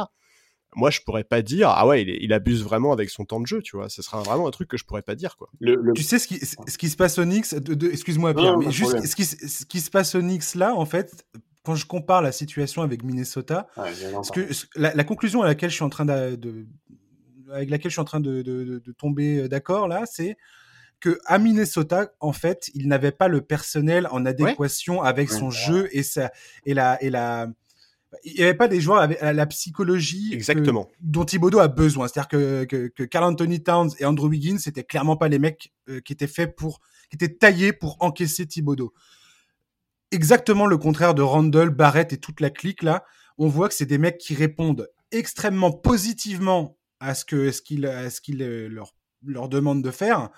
Moi, 0.76 0.92
je 0.92 1.02
pourrais 1.02 1.24
pas 1.24 1.42
dire 1.42 1.70
ah 1.70 1.88
ouais, 1.88 2.04
il, 2.04 2.32
abuse 2.32 2.64
vraiment 2.64 2.94
avec 2.94 3.10
son 3.10 3.26
temps 3.26 3.40
de 3.40 3.48
jeu, 3.48 3.62
tu 3.62 3.76
vois. 3.76 3.90
Ce 3.90 4.02
sera 4.02 4.22
vraiment 4.22 4.48
un 4.48 4.52
truc 4.52 4.68
que 4.68 4.78
je 4.78 4.86
pourrais 4.86 5.02
pas 5.02 5.16
dire, 5.16 5.36
quoi. 5.36 5.50
Tu 5.96 6.04
sais 6.04 6.20
ce 6.20 6.28
qui, 6.28 6.40
ce 6.40 6.78
qui 6.78 6.90
se 6.90 6.96
passe 6.96 7.18
au 7.18 7.24
Knicks 7.24 7.54
Excuse-moi, 7.92 8.34
Pierre, 8.34 8.58
mais 8.58 8.72
juste 8.72 9.06
ce 9.06 9.16
qui, 9.16 9.26
ce 9.26 9.66
qui 9.66 9.82
se 9.82 9.90
passe 9.90 10.16
au 10.16 10.22
Knicks 10.22 10.56
là, 10.56 10.76
en 10.76 10.86
fait, 10.86 11.26
quand 11.64 11.76
je 11.76 11.86
compare 11.86 12.22
la 12.22 12.32
situation 12.32 12.84
avec 12.84 13.04
Minnesota, 13.04 13.68
que, 14.34 14.48
la, 14.76 15.04
conclusion 15.04 15.42
à 15.42 15.48
laquelle 15.48 15.70
je 15.70 15.76
suis 15.76 15.84
en 15.84 15.90
train 15.90 16.06
de, 16.06 16.68
avec 17.52 17.70
laquelle 17.70 17.90
je 17.90 17.96
suis 17.96 18.02
en 18.02 18.06
train 18.06 18.20
de, 18.20 18.42
de 18.42 18.92
tomber 18.92 19.40
euh, 19.40 19.48
d'accord 19.48 19.88
là, 19.88 20.04
c'est 20.06 20.38
que 21.00 21.20
à 21.26 21.40
Minnesota, 21.40 22.12
en 22.20 22.34
fait, 22.34 22.70
il 22.74 22.88
n'avait 22.88 23.12
pas 23.12 23.28
le 23.28 23.42
personnel 23.42 24.08
en 24.12 24.26
adéquation 24.26 25.02
avec 25.02 25.30
son 25.30 25.50
jeu 25.50 25.90
et 25.92 26.04
sa 26.04 26.32
et 26.66 26.74
la 26.74 27.02
et 27.04 27.10
la 27.10 27.48
il 28.24 28.34
n'y 28.34 28.42
avait 28.42 28.56
pas 28.56 28.68
des 28.68 28.82
joueurs 28.82 29.02
avec 29.02 29.22
la 29.22 29.46
psychologie 29.46 30.34
Exactement. 30.34 30.88
dont 31.00 31.26
Thibodeau 31.26 31.60
a 31.60 31.68
besoin. 31.68 32.08
C'est-à-dire 32.08 32.28
que, 32.28 32.64
que, 32.66 32.88
que, 32.88 33.04
Carl 33.04 33.24
Anthony 33.24 33.62
Towns 33.62 33.92
et 34.00 34.06
Andrew 34.06 34.30
Wiggins, 34.30 34.58
c'était 34.58 34.84
clairement 34.84 35.16
pas 35.16 35.28
les 35.28 35.38
mecs 35.38 35.72
euh, 35.90 36.02
qui 36.02 36.14
étaient 36.14 36.28
faits 36.28 36.56
pour, 36.56 36.80
qui 37.10 37.16
étaient 37.16 37.36
taillés 37.36 37.72
pour 37.72 37.98
encaisser 38.00 38.48
Thibodeau. 38.48 38.94
Exactement 40.12 40.66
le 40.66 40.78
contraire 40.78 41.14
de 41.14 41.22
Randall, 41.22 41.70
Barrett 41.70 42.12
et 42.12 42.18
toute 42.18 42.42
la 42.42 42.50
clique 42.50 42.82
là. 42.82 43.06
On 43.38 43.48
voit 43.48 43.70
que 43.70 43.76
c'est 43.76 43.86
des 43.86 44.00
mecs 44.00 44.18
qui 44.18 44.34
répondent 44.34 44.90
extrêmement 45.12 45.72
positivement 45.72 46.78
à 47.00 47.14
ce 47.14 47.26
que 47.26 47.52
ce 47.52 47.62
qu'il 47.62 47.90
ce 48.10 48.20
qu'il 48.22 48.42
euh, 48.42 48.68
leur 48.68 48.96
leur 49.24 49.50
demande 49.50 49.84
de 49.84 49.92
faire 49.92 50.30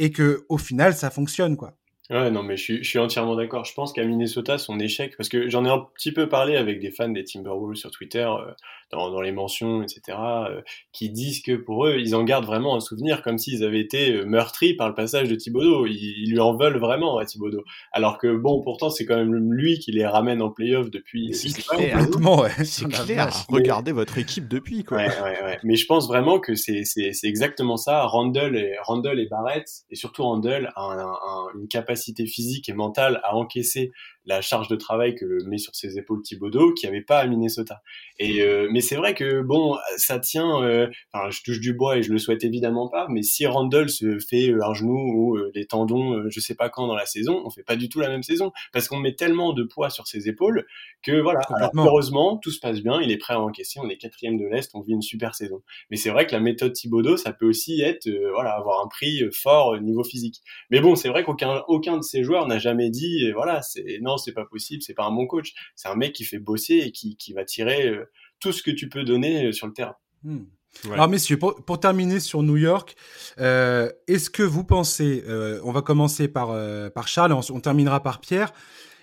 et 0.00 0.10
que 0.10 0.44
au 0.48 0.58
final 0.58 0.94
ça 0.94 1.10
fonctionne 1.10 1.56
quoi. 1.56 1.74
Ouais, 2.10 2.28
non, 2.28 2.42
mais 2.42 2.56
je 2.56 2.82
suis, 2.82 2.98
entièrement 2.98 3.36
d'accord. 3.36 3.64
Je 3.64 3.72
pense 3.72 3.92
qu'à 3.92 4.04
Minnesota, 4.04 4.58
son 4.58 4.80
échec, 4.80 5.16
parce 5.16 5.28
que 5.28 5.48
j'en 5.48 5.64
ai 5.64 5.68
un 5.68 5.86
petit 5.94 6.10
peu 6.10 6.28
parlé 6.28 6.56
avec 6.56 6.80
des 6.80 6.90
fans 6.90 7.08
des 7.08 7.22
Timberwolves 7.22 7.76
sur 7.76 7.92
Twitter, 7.92 8.26
euh, 8.28 8.50
dans, 8.90 9.10
dans, 9.10 9.20
les 9.20 9.32
mentions, 9.32 9.82
etc., 9.82 10.18
euh, 10.18 10.60
qui 10.92 11.10
disent 11.10 11.42
que 11.42 11.56
pour 11.56 11.86
eux, 11.86 11.96
ils 11.98 12.14
en 12.14 12.24
gardent 12.24 12.46
vraiment 12.46 12.76
un 12.76 12.80
souvenir 12.80 13.22
comme 13.22 13.38
s'ils 13.38 13.64
avaient 13.64 13.80
été 13.80 14.12
euh, 14.12 14.24
meurtris 14.24 14.74
par 14.74 14.88
le 14.88 14.94
passage 14.94 15.28
de 15.28 15.34
Thibodeau. 15.34 15.86
Ils, 15.86 16.30
lui 16.30 16.40
en 16.40 16.56
veulent 16.56 16.78
vraiment 16.78 17.18
à 17.18 17.24
Thibodeau. 17.24 17.64
Alors 17.92 18.18
que 18.18 18.36
bon, 18.36 18.60
pourtant, 18.62 18.90
c'est 18.90 19.06
quand 19.06 19.16
même 19.16 19.52
lui 19.52 19.78
qui 19.78 19.92
les 19.92 20.06
ramène 20.06 20.42
en 20.42 20.50
playoff 20.50 20.90
depuis. 20.90 21.32
C'est 21.34 21.52
clair, 21.62 22.06
ouais. 22.20 22.64
c'est 22.64 22.88
clair. 22.88 23.30
Regardez 23.48 23.92
votre 23.92 24.18
équipe 24.18 24.48
depuis, 24.48 24.84
quoi. 24.84 24.98
Ouais, 24.98 25.08
ouais, 25.22 25.42
ouais. 25.44 25.58
Mais 25.62 25.76
je 25.76 25.86
pense 25.86 26.08
vraiment 26.08 26.40
que 26.40 26.54
c'est 26.54 26.84
exactement 27.24 27.76
ça. 27.76 28.04
Randall 28.04 28.56
et, 28.56 28.74
Randall 28.82 29.20
et 29.20 29.26
Barrett, 29.26 29.66
et 29.90 29.96
surtout 29.96 30.22
Randall, 30.24 30.72
a 30.76 30.82
un, 30.82 31.60
une 31.60 31.68
capacité 31.68 32.26
physique 32.26 32.68
et 32.68 32.72
mentale 32.72 33.20
à 33.24 33.36
encaisser 33.36 33.92
la 34.26 34.42
charge 34.42 34.68
de 34.68 34.76
travail 34.76 35.14
que 35.14 35.24
met 35.48 35.58
sur 35.58 35.74
ses 35.74 35.98
épaules 35.98 36.22
Thibodeau, 36.22 36.74
qui 36.74 36.86
avait 36.86 37.00
pas 37.00 37.20
à 37.20 37.26
Minnesota. 37.26 37.82
Et 38.18 38.42
euh, 38.42 38.68
mais 38.70 38.80
c'est 38.80 38.96
vrai 38.96 39.14
que 39.14 39.40
bon, 39.42 39.76
ça 39.96 40.18
tient. 40.18 40.62
Euh, 40.62 40.88
enfin, 41.12 41.30
je 41.30 41.42
touche 41.42 41.60
du 41.60 41.72
bois 41.72 41.96
et 41.96 42.02
je 42.02 42.12
le 42.12 42.18
souhaite 42.18 42.44
évidemment 42.44 42.88
pas. 42.88 43.06
Mais 43.08 43.22
si 43.22 43.46
Randall 43.46 43.88
se 43.88 44.18
fait 44.18 44.52
un 44.62 44.74
genou 44.74 44.98
ou 44.98 45.38
les 45.54 45.66
tendons, 45.66 46.28
je 46.28 46.40
sais 46.40 46.54
pas 46.54 46.68
quand 46.68 46.86
dans 46.86 46.94
la 46.94 47.06
saison, 47.06 47.42
on 47.44 47.50
fait 47.50 47.62
pas 47.62 47.76
du 47.76 47.88
tout 47.88 48.00
la 48.00 48.08
même 48.08 48.22
saison 48.22 48.52
parce 48.72 48.88
qu'on 48.88 48.98
met 48.98 49.14
tellement 49.14 49.52
de 49.52 49.64
poids 49.64 49.90
sur 49.90 50.06
ses 50.06 50.28
épaules 50.28 50.66
que 51.02 51.20
voilà. 51.20 51.40
Alors, 51.56 51.70
heureusement, 51.74 52.36
tout 52.36 52.50
se 52.50 52.60
passe 52.60 52.82
bien. 52.82 53.00
Il 53.00 53.10
est 53.10 53.18
prêt 53.18 53.34
à 53.34 53.40
encaisser. 53.40 53.80
On 53.82 53.88
est 53.88 53.96
quatrième 53.96 54.36
de 54.36 54.44
l'est. 54.44 54.70
On 54.74 54.80
vit 54.80 54.92
une 54.92 55.02
super 55.02 55.34
saison. 55.34 55.62
Mais 55.90 55.96
c'est 55.96 56.10
vrai 56.10 56.26
que 56.26 56.32
la 56.32 56.40
méthode 56.40 56.72
Thibodeau, 56.72 57.16
ça 57.16 57.32
peut 57.32 57.46
aussi 57.46 57.80
être 57.80 58.08
voilà 58.34 58.52
avoir 58.52 58.84
un 58.84 58.88
prix 58.88 59.22
fort 59.32 59.68
au 59.68 59.78
niveau 59.78 60.04
physique. 60.04 60.42
Mais 60.70 60.80
bon, 60.80 60.94
c'est 60.94 61.08
vrai 61.08 61.24
qu'aucun 61.24 61.62
aucun 61.68 61.96
de 61.96 62.02
ces 62.02 62.22
joueurs 62.22 62.46
n'a 62.46 62.58
jamais 62.58 62.90
dit 62.90 63.30
voilà 63.32 63.62
c'est 63.62 63.98
non 64.02 64.09
c'est 64.18 64.32
pas 64.32 64.44
possible, 64.44 64.82
c'est 64.82 64.94
pas 64.94 65.04
un 65.04 65.12
bon 65.12 65.26
coach. 65.26 65.52
C'est 65.76 65.88
un 65.88 65.96
mec 65.96 66.14
qui 66.14 66.24
fait 66.24 66.38
bosser 66.38 66.78
et 66.78 66.92
qui, 66.92 67.16
qui 67.16 67.32
va 67.32 67.44
tirer 67.44 67.88
euh, 67.88 68.10
tout 68.40 68.52
ce 68.52 68.62
que 68.62 68.70
tu 68.70 68.88
peux 68.88 69.04
donner 69.04 69.46
euh, 69.46 69.52
sur 69.52 69.66
le 69.66 69.72
terrain. 69.72 69.96
Hmm. 70.22 70.44
Alors 70.92 71.08
messieurs, 71.08 71.36
pour, 71.36 71.64
pour, 71.64 71.80
terminer 71.80 72.20
sur 72.20 72.44
New 72.44 72.56
York, 72.56 72.94
euh, 73.40 73.90
est-ce 74.06 74.30
que 74.30 74.44
vous 74.44 74.62
pensez, 74.62 75.24
on 75.64 75.72
va 75.72 75.82
commencer 75.82 76.28
par, 76.28 76.56
par 76.92 77.08
Charles 77.08 77.32
on, 77.32 77.40
on, 77.50 77.60
terminera 77.60 78.04
par 78.04 78.20
Pierre, 78.20 78.52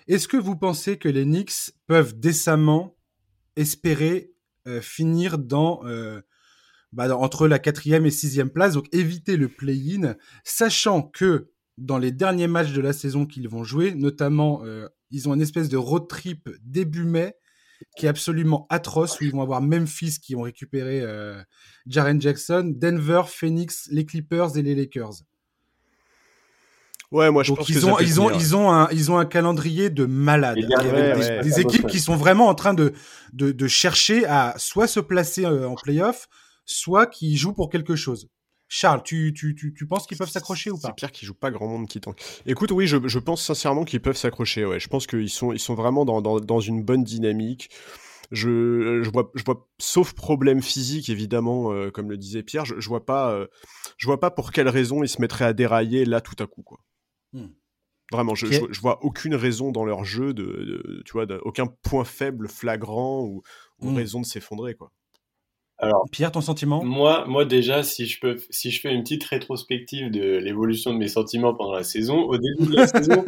est-ce 0.06 0.28
que 0.28 0.38
vous 0.38 0.56
pensez 0.56 0.96
que 0.96 1.10
les 1.10 1.24
Knicks 1.24 1.72
peuvent 1.86 2.18
décemment 2.18 2.96
espérer 3.56 4.32
finir 4.80 5.36
dans, 5.36 5.82
bah, 6.92 7.14
entre 7.14 7.46
la 7.46 7.58
quatrième 7.58 8.06
et 8.06 8.10
sixième 8.10 8.48
place, 8.48 8.72
donc 8.72 8.86
éviter 8.92 9.36
le 9.36 9.48
play-in, 9.48 10.14
sachant 10.44 11.02
que 11.02 11.50
dans 11.78 11.98
les 11.98 12.12
derniers 12.12 12.48
matchs 12.48 12.72
de 12.72 12.80
la 12.80 12.92
saison 12.92 13.24
qu'ils 13.24 13.48
vont 13.48 13.64
jouer, 13.64 13.94
notamment 13.94 14.62
ils 15.10 15.28
ont 15.28 15.34
une 15.34 15.40
espèce 15.40 15.68
de 15.68 15.76
road 15.76 16.08
trip 16.08 16.48
début 16.62 17.04
mai 17.04 17.34
qui 17.96 18.06
est 18.06 18.08
absolument 18.08 18.66
atroce, 18.70 19.20
où 19.20 19.24
ils 19.24 19.32
vont 19.32 19.42
avoir 19.42 19.60
Memphis 19.60 20.18
qui 20.20 20.34
ont 20.34 20.42
récupéré 20.42 21.00
euh, 21.02 21.40
Jaren 21.86 22.20
Jackson, 22.20 22.72
Denver, 22.74 23.22
Phoenix, 23.26 23.88
les 23.90 24.04
Clippers 24.04 24.56
et 24.56 24.62
les 24.62 24.74
Lakers. 24.74 25.22
Ouais, 27.10 27.30
moi 27.30 27.42
je 27.42 27.54
pense 27.54 27.66
ils 27.70 27.86
ont, 27.86 27.98
ils 28.00 28.20
ont, 28.20 28.30
ils 28.30 28.54
ont 28.54 28.70
un, 28.70 28.90
ils 28.90 29.10
ont 29.10 29.16
un 29.16 29.24
calendrier 29.24 29.88
de 29.88 30.04
malades. 30.04 30.58
des, 31.42 31.60
équipes 31.60 31.86
qui 31.86 32.00
sont 32.00 32.16
vraiment 32.16 32.48
en 32.48 32.54
train 32.54 32.74
de, 32.74 32.92
de, 33.32 33.50
de 33.50 33.66
chercher 33.66 34.26
à 34.26 34.54
soit 34.58 34.86
se 34.86 35.00
placer 35.00 35.46
euh, 35.46 35.68
en 35.68 35.74
playoff, 35.74 36.28
soit 36.66 37.06
qui 37.06 37.38
jouent 37.38 37.54
pour 37.54 37.70
quelque 37.70 37.96
chose. 37.96 38.28
Charles, 38.68 39.02
tu, 39.02 39.32
tu, 39.34 39.54
tu, 39.54 39.72
tu 39.72 39.86
penses 39.86 40.06
qu'ils 40.06 40.18
peuvent 40.18 40.28
s'accrocher 40.28 40.70
ou 40.70 40.78
pas 40.78 40.88
C'est 40.88 40.94
Pierre 40.94 41.12
qui 41.12 41.24
joue 41.24 41.34
pas 41.34 41.50
grand 41.50 41.66
monde 41.66 41.88
qui 41.88 42.00
tank. 42.00 42.20
Écoute, 42.44 42.70
oui, 42.70 42.86
je, 42.86 42.96
je 43.08 43.18
pense 43.18 43.42
sincèrement 43.42 43.84
qu'ils 43.84 44.00
peuvent 44.00 44.16
s'accrocher. 44.16 44.66
Ouais. 44.66 44.78
Je 44.78 44.88
pense 44.88 45.06
qu'ils 45.06 45.30
sont, 45.30 45.52
ils 45.52 45.58
sont 45.58 45.74
vraiment 45.74 46.04
dans, 46.04 46.20
dans, 46.20 46.38
dans 46.38 46.60
une 46.60 46.82
bonne 46.82 47.02
dynamique. 47.02 47.70
Je, 48.30 49.00
je, 49.02 49.08
vois, 49.10 49.30
je 49.34 49.42
vois, 49.42 49.66
sauf 49.78 50.12
problème 50.12 50.60
physique 50.60 51.08
évidemment, 51.08 51.72
euh, 51.72 51.90
comme 51.90 52.10
le 52.10 52.18
disait 52.18 52.42
Pierre, 52.42 52.66
je, 52.66 52.78
je 52.78 52.88
vois 52.90 53.06
pas, 53.06 53.32
euh, 53.32 53.46
je 53.96 54.06
vois 54.06 54.20
pas 54.20 54.30
pour 54.30 54.52
quelle 54.52 54.68
raison 54.68 55.02
ils 55.02 55.08
se 55.08 55.18
mettraient 55.22 55.46
à 55.46 55.54
dérailler 55.54 56.04
là 56.04 56.20
tout 56.20 56.36
à 56.38 56.46
coup 56.46 56.62
quoi. 56.62 56.78
Hmm. 57.32 57.48
Vraiment, 58.12 58.34
je, 58.34 58.46
je, 58.46 58.80
vois 58.80 59.02
aucune 59.02 59.34
raison 59.34 59.72
dans 59.72 59.84
leur 59.86 60.04
jeu 60.04 60.34
de, 60.34 61.02
tu 61.06 61.12
vois, 61.12 61.26
aucun 61.42 61.66
point 61.66 62.04
faible 62.04 62.48
flagrant 62.48 63.22
ou, 63.22 63.42
ou 63.80 63.90
hmm. 63.90 63.96
raison 63.96 64.20
de 64.20 64.26
s'effondrer 64.26 64.74
quoi. 64.74 64.92
Alors, 65.80 66.06
Pierre, 66.10 66.32
ton 66.32 66.40
sentiment? 66.40 66.82
Moi, 66.82 67.24
moi 67.28 67.44
déjà, 67.44 67.84
si 67.84 68.06
je 68.06 68.18
peux, 68.18 68.36
si 68.50 68.72
je 68.72 68.80
fais 68.80 68.92
une 68.92 69.04
petite 69.04 69.22
rétrospective 69.22 70.10
de 70.10 70.36
l'évolution 70.38 70.92
de 70.92 70.98
mes 70.98 71.06
sentiments 71.06 71.54
pendant 71.54 71.74
la 71.74 71.84
saison, 71.84 72.22
au 72.22 72.36
début 72.36 72.72
de 72.72 72.76
la 72.76 72.86
saison, 72.88 73.24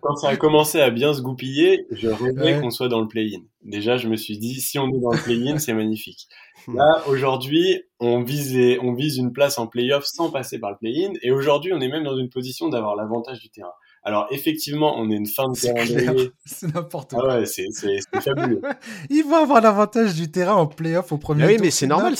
quand 0.00 0.16
ça 0.16 0.30
a 0.30 0.36
commencé 0.36 0.80
à 0.80 0.88
bien 0.88 1.12
se 1.12 1.20
goupiller, 1.20 1.86
je 1.90 2.08
rêvais 2.08 2.58
qu'on 2.58 2.70
soit 2.70 2.88
dans 2.88 3.02
le 3.02 3.08
play-in. 3.08 3.42
Déjà, 3.62 3.98
je 3.98 4.08
me 4.08 4.16
suis 4.16 4.38
dit, 4.38 4.60
si 4.60 4.78
on 4.78 4.88
est 4.88 5.00
dans 5.00 5.12
le 5.12 5.22
play-in, 5.22 5.58
c'est 5.58 5.74
magnifique. 5.74 6.26
Là, 6.72 7.02
aujourd'hui, 7.06 7.82
on 7.98 8.22
vise, 8.22 8.58
on 8.80 8.94
vise 8.94 9.18
une 9.18 9.32
place 9.32 9.58
en 9.58 9.66
play-off 9.66 10.04
sans 10.06 10.30
passer 10.30 10.58
par 10.58 10.70
le 10.70 10.76
play-in, 10.78 11.12
et 11.20 11.30
aujourd'hui, 11.30 11.74
on 11.74 11.80
est 11.82 11.88
même 11.88 12.04
dans 12.04 12.16
une 12.16 12.30
position 12.30 12.70
d'avoir 12.70 12.96
l'avantage 12.96 13.40
du 13.40 13.50
terrain. 13.50 13.72
Alors 14.02 14.28
effectivement, 14.30 14.98
on 14.98 15.10
est 15.10 15.14
une 15.14 15.26
fin 15.26 15.50
de 15.50 15.58
calendrier. 15.58 16.30
C'est 16.46 16.74
n'importe 16.74 17.10
quoi. 17.10 17.28
Ah 17.30 17.38
ouais, 17.40 17.46
c'est 17.46 17.66
fabuleux. 18.20 18.62
Ils 19.10 19.22
vont 19.22 19.36
avoir 19.36 19.60
l'avantage 19.60 20.14
du 20.14 20.30
terrain 20.30 20.54
en 20.54 20.66
playoff 20.66 21.12
au 21.12 21.18
premier 21.18 21.44
ah 21.44 21.46
oui, 21.48 21.58
mais 21.60 21.70
c'est 21.70 21.86
normal. 21.86 22.14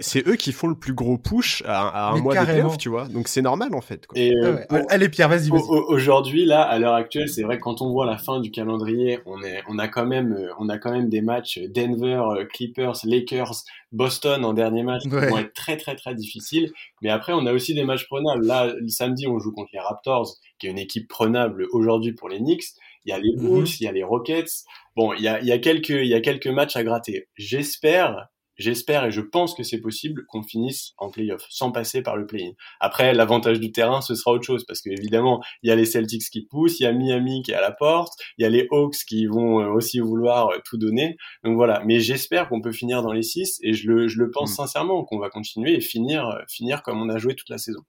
C'est 0.00 0.28
eux 0.28 0.36
qui 0.36 0.52
font 0.52 0.68
le 0.68 0.74
plus 0.74 0.92
gros 0.92 1.16
push 1.16 1.62
à, 1.66 2.10
un 2.10 2.18
mois 2.18 2.34
de 2.34 2.44
playoff, 2.44 2.78
tu 2.78 2.88
vois. 2.88 3.06
Donc 3.06 3.28
c'est 3.28 3.42
normal 3.42 3.74
en 3.74 3.80
fait. 3.80 4.06
Quoi. 4.06 4.18
Et, 4.18 4.34
euh, 4.34 4.58
ah 4.68 4.82
Allez 4.88 5.08
Pierre, 5.08 5.28
vas-y. 5.28 5.48
Vas 5.48 5.56
Aujourd'hui, 5.56 6.44
là, 6.44 6.62
à 6.62 6.78
l'heure 6.78 6.94
actuelle, 6.94 7.28
c'est 7.28 7.42
vrai 7.42 7.58
quand 7.58 7.80
on 7.80 7.90
voit 7.90 8.06
la 8.06 8.18
fin 8.18 8.40
du 8.40 8.50
calendrier, 8.50 9.20
on 9.26 9.42
est, 9.42 9.62
on 9.68 9.78
a 9.78 9.88
quand 9.88 10.06
même, 10.06 10.32
euh, 10.32 10.52
on 10.58 10.68
a 10.68 10.78
quand 10.78 10.92
même 10.92 11.08
des 11.08 11.22
matchs 11.22 11.58
Denver, 11.58 12.22
euh, 12.36 12.44
Clippers, 12.44 12.98
Lakers, 13.04 13.64
Boston 13.94 14.44
en 14.44 14.52
dernier 14.52 14.82
match 14.82 15.02
qui 15.02 15.08
vont 15.08 15.38
être 15.38 15.54
très 15.54 15.76
très 15.76 15.94
très 15.94 16.14
difficiles. 16.14 16.72
Mais 17.00 17.10
après, 17.10 17.32
on 17.32 17.46
a 17.46 17.52
aussi 17.52 17.74
des 17.74 17.84
matchs 17.84 18.06
prenables. 18.06 18.44
Là, 18.44 18.74
le 18.76 18.88
samedi, 18.88 19.26
on 19.26 19.38
joue 19.38 19.52
contre 19.52 19.70
les 19.72 19.78
Raptors, 19.78 20.34
qui 20.58 20.66
est 20.66 20.70
une 20.70 20.78
équipe 20.78 21.08
prenable 21.08 21.66
aujourd'hui 21.72 22.12
pour 22.12 22.28
les 22.28 22.38
Knicks. 22.38 22.64
Il 23.04 23.10
y 23.10 23.12
a 23.12 23.18
les 23.18 23.32
mhm. 23.36 23.42
Bulls, 23.42 23.68
il 23.80 23.84
y 23.84 23.86
a 23.86 23.92
les 23.92 24.02
Rockets. 24.02 24.64
Bon, 24.96 25.12
il 25.12 25.22
y 25.22 25.28
a, 25.28 25.40
il 25.40 25.46
y 25.46 25.52
a 25.52 25.58
quelques, 25.58 25.90
il 25.90 26.06
y 26.06 26.14
a 26.14 26.20
quelques 26.20 26.48
matchs 26.48 26.76
à 26.76 26.82
gratter. 26.82 27.28
J'espère 27.36 28.28
J'espère 28.56 29.04
et 29.04 29.10
je 29.10 29.20
pense 29.20 29.54
que 29.54 29.62
c'est 29.62 29.80
possible 29.80 30.24
qu'on 30.26 30.42
finisse 30.42 30.92
en 30.98 31.10
playoff 31.10 31.44
sans 31.50 31.72
passer 31.72 32.02
par 32.02 32.16
le 32.16 32.26
play-in. 32.26 32.52
Après, 32.78 33.12
l'avantage 33.12 33.58
du 33.58 33.72
terrain, 33.72 34.00
ce 34.00 34.14
sera 34.14 34.30
autre 34.30 34.44
chose 34.44 34.64
parce 34.64 34.80
qu'évidemment, 34.80 35.42
il 35.62 35.68
y 35.68 35.72
a 35.72 35.76
les 35.76 35.84
Celtics 35.84 36.30
qui 36.30 36.46
poussent, 36.46 36.78
il 36.78 36.84
y 36.84 36.86
a 36.86 36.92
Miami 36.92 37.42
qui 37.42 37.50
est 37.50 37.54
à 37.54 37.60
la 37.60 37.72
porte, 37.72 38.12
il 38.38 38.42
y 38.42 38.44
a 38.44 38.48
les 38.48 38.68
Hawks 38.70 38.96
qui 39.08 39.26
vont 39.26 39.60
euh, 39.60 39.68
aussi 39.68 39.98
vouloir 39.98 40.48
euh, 40.48 40.58
tout 40.64 40.78
donner. 40.78 41.16
Donc 41.42 41.56
voilà. 41.56 41.82
Mais 41.84 41.98
j'espère 41.98 42.48
qu'on 42.48 42.60
peut 42.60 42.72
finir 42.72 43.02
dans 43.02 43.12
les 43.12 43.22
six 43.22 43.58
et 43.62 43.72
je 43.72 43.90
le, 43.90 44.08
je 44.08 44.18
le 44.18 44.30
pense 44.30 44.52
mm. 44.52 44.54
sincèrement 44.54 45.04
qu'on 45.04 45.18
va 45.18 45.30
continuer 45.30 45.74
et 45.74 45.80
finir, 45.80 46.28
euh, 46.28 46.42
finir 46.48 46.82
comme 46.82 47.00
on 47.02 47.08
a 47.08 47.18
joué 47.18 47.34
toute 47.34 47.48
la 47.48 47.58
saison. 47.58 47.80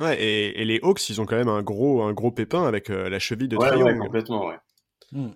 Ouais, 0.00 0.20
et, 0.20 0.60
et, 0.60 0.64
les 0.64 0.80
Hawks, 0.82 1.08
ils 1.10 1.20
ont 1.20 1.26
quand 1.26 1.36
même 1.36 1.48
un 1.48 1.62
gros, 1.62 2.02
un 2.02 2.12
gros 2.14 2.30
pépin 2.30 2.64
avec 2.64 2.88
la 2.88 3.18
cheville 3.18 3.48
de 3.48 3.56
ouais, 3.56 3.74
Ouais, 3.74 3.98
complètement, 3.98 4.46
ouais. 4.46 4.56
Mm. 5.12 5.30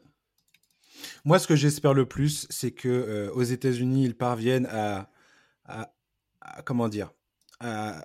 Moi, 1.25 1.39
ce 1.39 1.47
que 1.47 1.57
j'espère 1.57 1.95
le 1.95 2.07
plus, 2.07 2.47
c'est 2.51 2.71
que 2.71 2.89
euh, 2.89 3.31
aux 3.33 3.43
États-Unis, 3.43 4.05
ils 4.05 4.17
parviennent 4.17 4.67
à, 4.67 5.11
comment 6.65 6.89
dire, 6.89 7.13
à, 7.61 8.05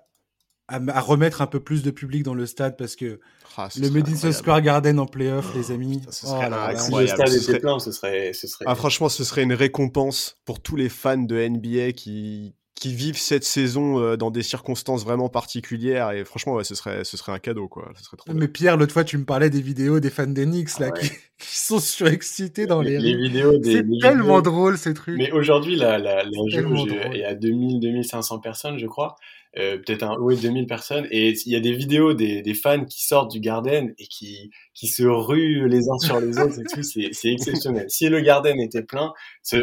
remettre 0.68 1.41
un 1.41 1.47
peu 1.47 1.60
plus 1.60 1.82
de 1.82 1.91
public 1.91 2.24
dans 2.24 2.36
le 2.36 2.45
stade 2.45 2.78
parce 2.78 2.95
que 2.95 3.20
ah, 3.58 3.70
le 3.80 3.89
Madison 3.89 4.32
Square 4.32 4.62
Garden 4.62 5.00
en 5.00 5.08
playoff, 5.08 5.54
les 5.56 5.72
amis. 5.72 6.02
Ça, 6.10 6.28
oh 6.28 6.78
si 6.78 6.91
le 6.91 7.08
stade 7.08 7.34
était 7.34 7.60
plein, 7.60 7.80
ce 7.80 7.91
serait, 7.91 8.34
ce 8.34 8.47
serait. 8.47 8.66
Ah, 8.68 8.76
franchement, 8.76 9.10
ce 9.10 9.24
serait 9.24 9.43
une 9.43 9.54
récompense 9.54 10.38
pour 10.45 10.62
tous 10.62 10.76
les 10.76 10.89
fans 10.89 11.18
de 11.18 11.36
NBA 11.36 11.93
qui 11.93 12.54
qui 12.80 12.94
vivent 12.94 13.18
cette 13.18 13.44
saison 13.44 14.00
euh, 14.00 14.16
dans 14.16 14.32
des 14.32 14.42
circonstances 14.42 15.04
vraiment 15.04 15.30
particulières. 15.30 16.12
Et 16.12 16.24
franchement 16.24 16.54
ouais, 16.54 16.64
ce 16.64 16.76
serait 16.76 17.04
ce 17.04 17.18
serait 17.18 17.32
un 17.32 17.40
cadeau 17.40 17.68
quoi. 17.68 17.92
Ce 17.98 18.04
serait 18.04 18.18
trop 18.18 18.34
mais 18.34 18.48
Pierre 18.48 18.78
l'autre 18.78 18.94
fois 18.94 19.04
tu 19.04 19.18
me 19.18 19.26
parlais 19.26 19.50
des 19.50 19.62
vidéos 19.62 20.00
des 20.00 20.10
fans 20.10 20.28
d'Enix 20.28 20.80
là 20.80 20.92
qui, 20.92 21.10
sont 21.40 21.80
surexcités 21.80 22.66
dans 22.66 22.82
les, 22.82 22.98
les 22.98 23.16
vidéos 23.16 23.54
c'est 23.64 23.86
tellement 24.02 24.42
drôle 24.42 24.78
ces 24.78 24.94
trucs. 24.94 25.18
Mais 25.18 25.32
aujourd'hui 25.32 25.76
la 25.76 25.98
la, 25.98 26.24
la 26.24 26.48
jauge 26.48 26.88
est 27.14 27.26
à 27.26 27.36
2000 27.36 27.80
2500 27.80 28.40
personnes 28.40 28.80
je 28.80 28.88
crois 28.88 29.16
euh, 29.58 29.78
peut-être 29.78 30.04
un 30.04 30.16
oui 30.20 30.38
2000 30.38 30.68
personnes. 30.68 31.08
Et 31.10 31.32
il 31.32 31.52
y 31.52 31.56
a 31.56 31.60
des 31.60 31.74
vidéos 31.74 32.14
des, 32.14 32.41
des 32.41 32.54
fans 32.54 32.86
qui 32.86 33.04
sortent 33.04 33.32
du 33.32 33.39
Garden 33.39 33.93
et 33.97 34.06
qui 34.06 34.52
qui 34.76 34.88
se 34.88 35.04
ruent 35.04 35.68
les 35.68 35.89
uns 35.89 35.97
sur 35.97 36.20
les 36.20 36.38
autres 36.38 36.60
et 36.60 36.64
tout. 36.64 36.84
C'est 36.84 37.32
exceptionnel. 37.32 37.89
Si 37.89 38.10
le 38.10 38.22
Garden 38.22 38.60
était 38.60 38.84
plein 38.84 39.12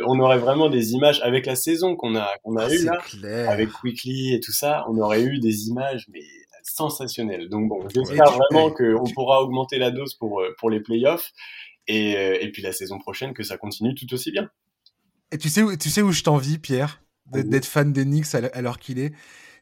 on 0.07 0.19
aurait 0.19 0.39
vraiment 0.39 0.69
des 0.69 0.93
images 0.93 1.21
avec 1.23 1.47
la 1.47 1.55
saison 1.55 1.95
qu'on 1.95 2.17
a 2.17 2.29
qu'on 2.43 2.57
a 2.57 2.65
ah, 2.65 2.75
eu 2.75 2.85
là 3.23 3.51
avec 3.51 3.71
Quickly 3.71 4.35
et 4.35 4.41
tout 4.41 4.53
ça 4.53 4.85
on 4.89 4.99
aurait 4.99 5.23
eu 5.23 5.39
des 5.39 5.69
images 5.69 6.07
mais 6.13 6.23
sensationnelles. 6.65 7.49
Donc 7.49 7.69
bon 7.69 7.87
j'espère 7.89 8.33
vraiment 8.33 8.71
qu'on 8.73 9.09
pourra 9.15 9.41
augmenter 9.41 9.79
la 9.79 9.93
dose 9.93 10.15
pour 10.15 10.41
euh, 10.41 10.55
pour 10.59 10.69
les 10.69 10.81
playoffs. 10.81 11.31
Et 11.87 12.17
euh, 12.17 12.37
et 12.41 12.51
puis 12.51 12.63
la 12.63 12.73
saison 12.73 12.99
prochaine 12.99 13.35
que 13.35 13.45
ça 13.45 13.57
continue 13.57 13.95
tout 13.95 14.13
aussi 14.13 14.33
bien. 14.33 14.51
Et 15.31 15.39
tu 15.39 15.49
sais 15.49 15.63
où 15.63 15.77
tu 15.77 15.91
sais 15.91 16.03
où 16.03 16.11
je 16.11 16.25
t'envie 16.25 16.59
Pierre 16.59 17.03
d'être 17.33 17.67
fan 17.67 17.93
d'Enix 17.93 18.35
alors 18.35 18.79
qu'il 18.79 18.99
est? 18.99 19.13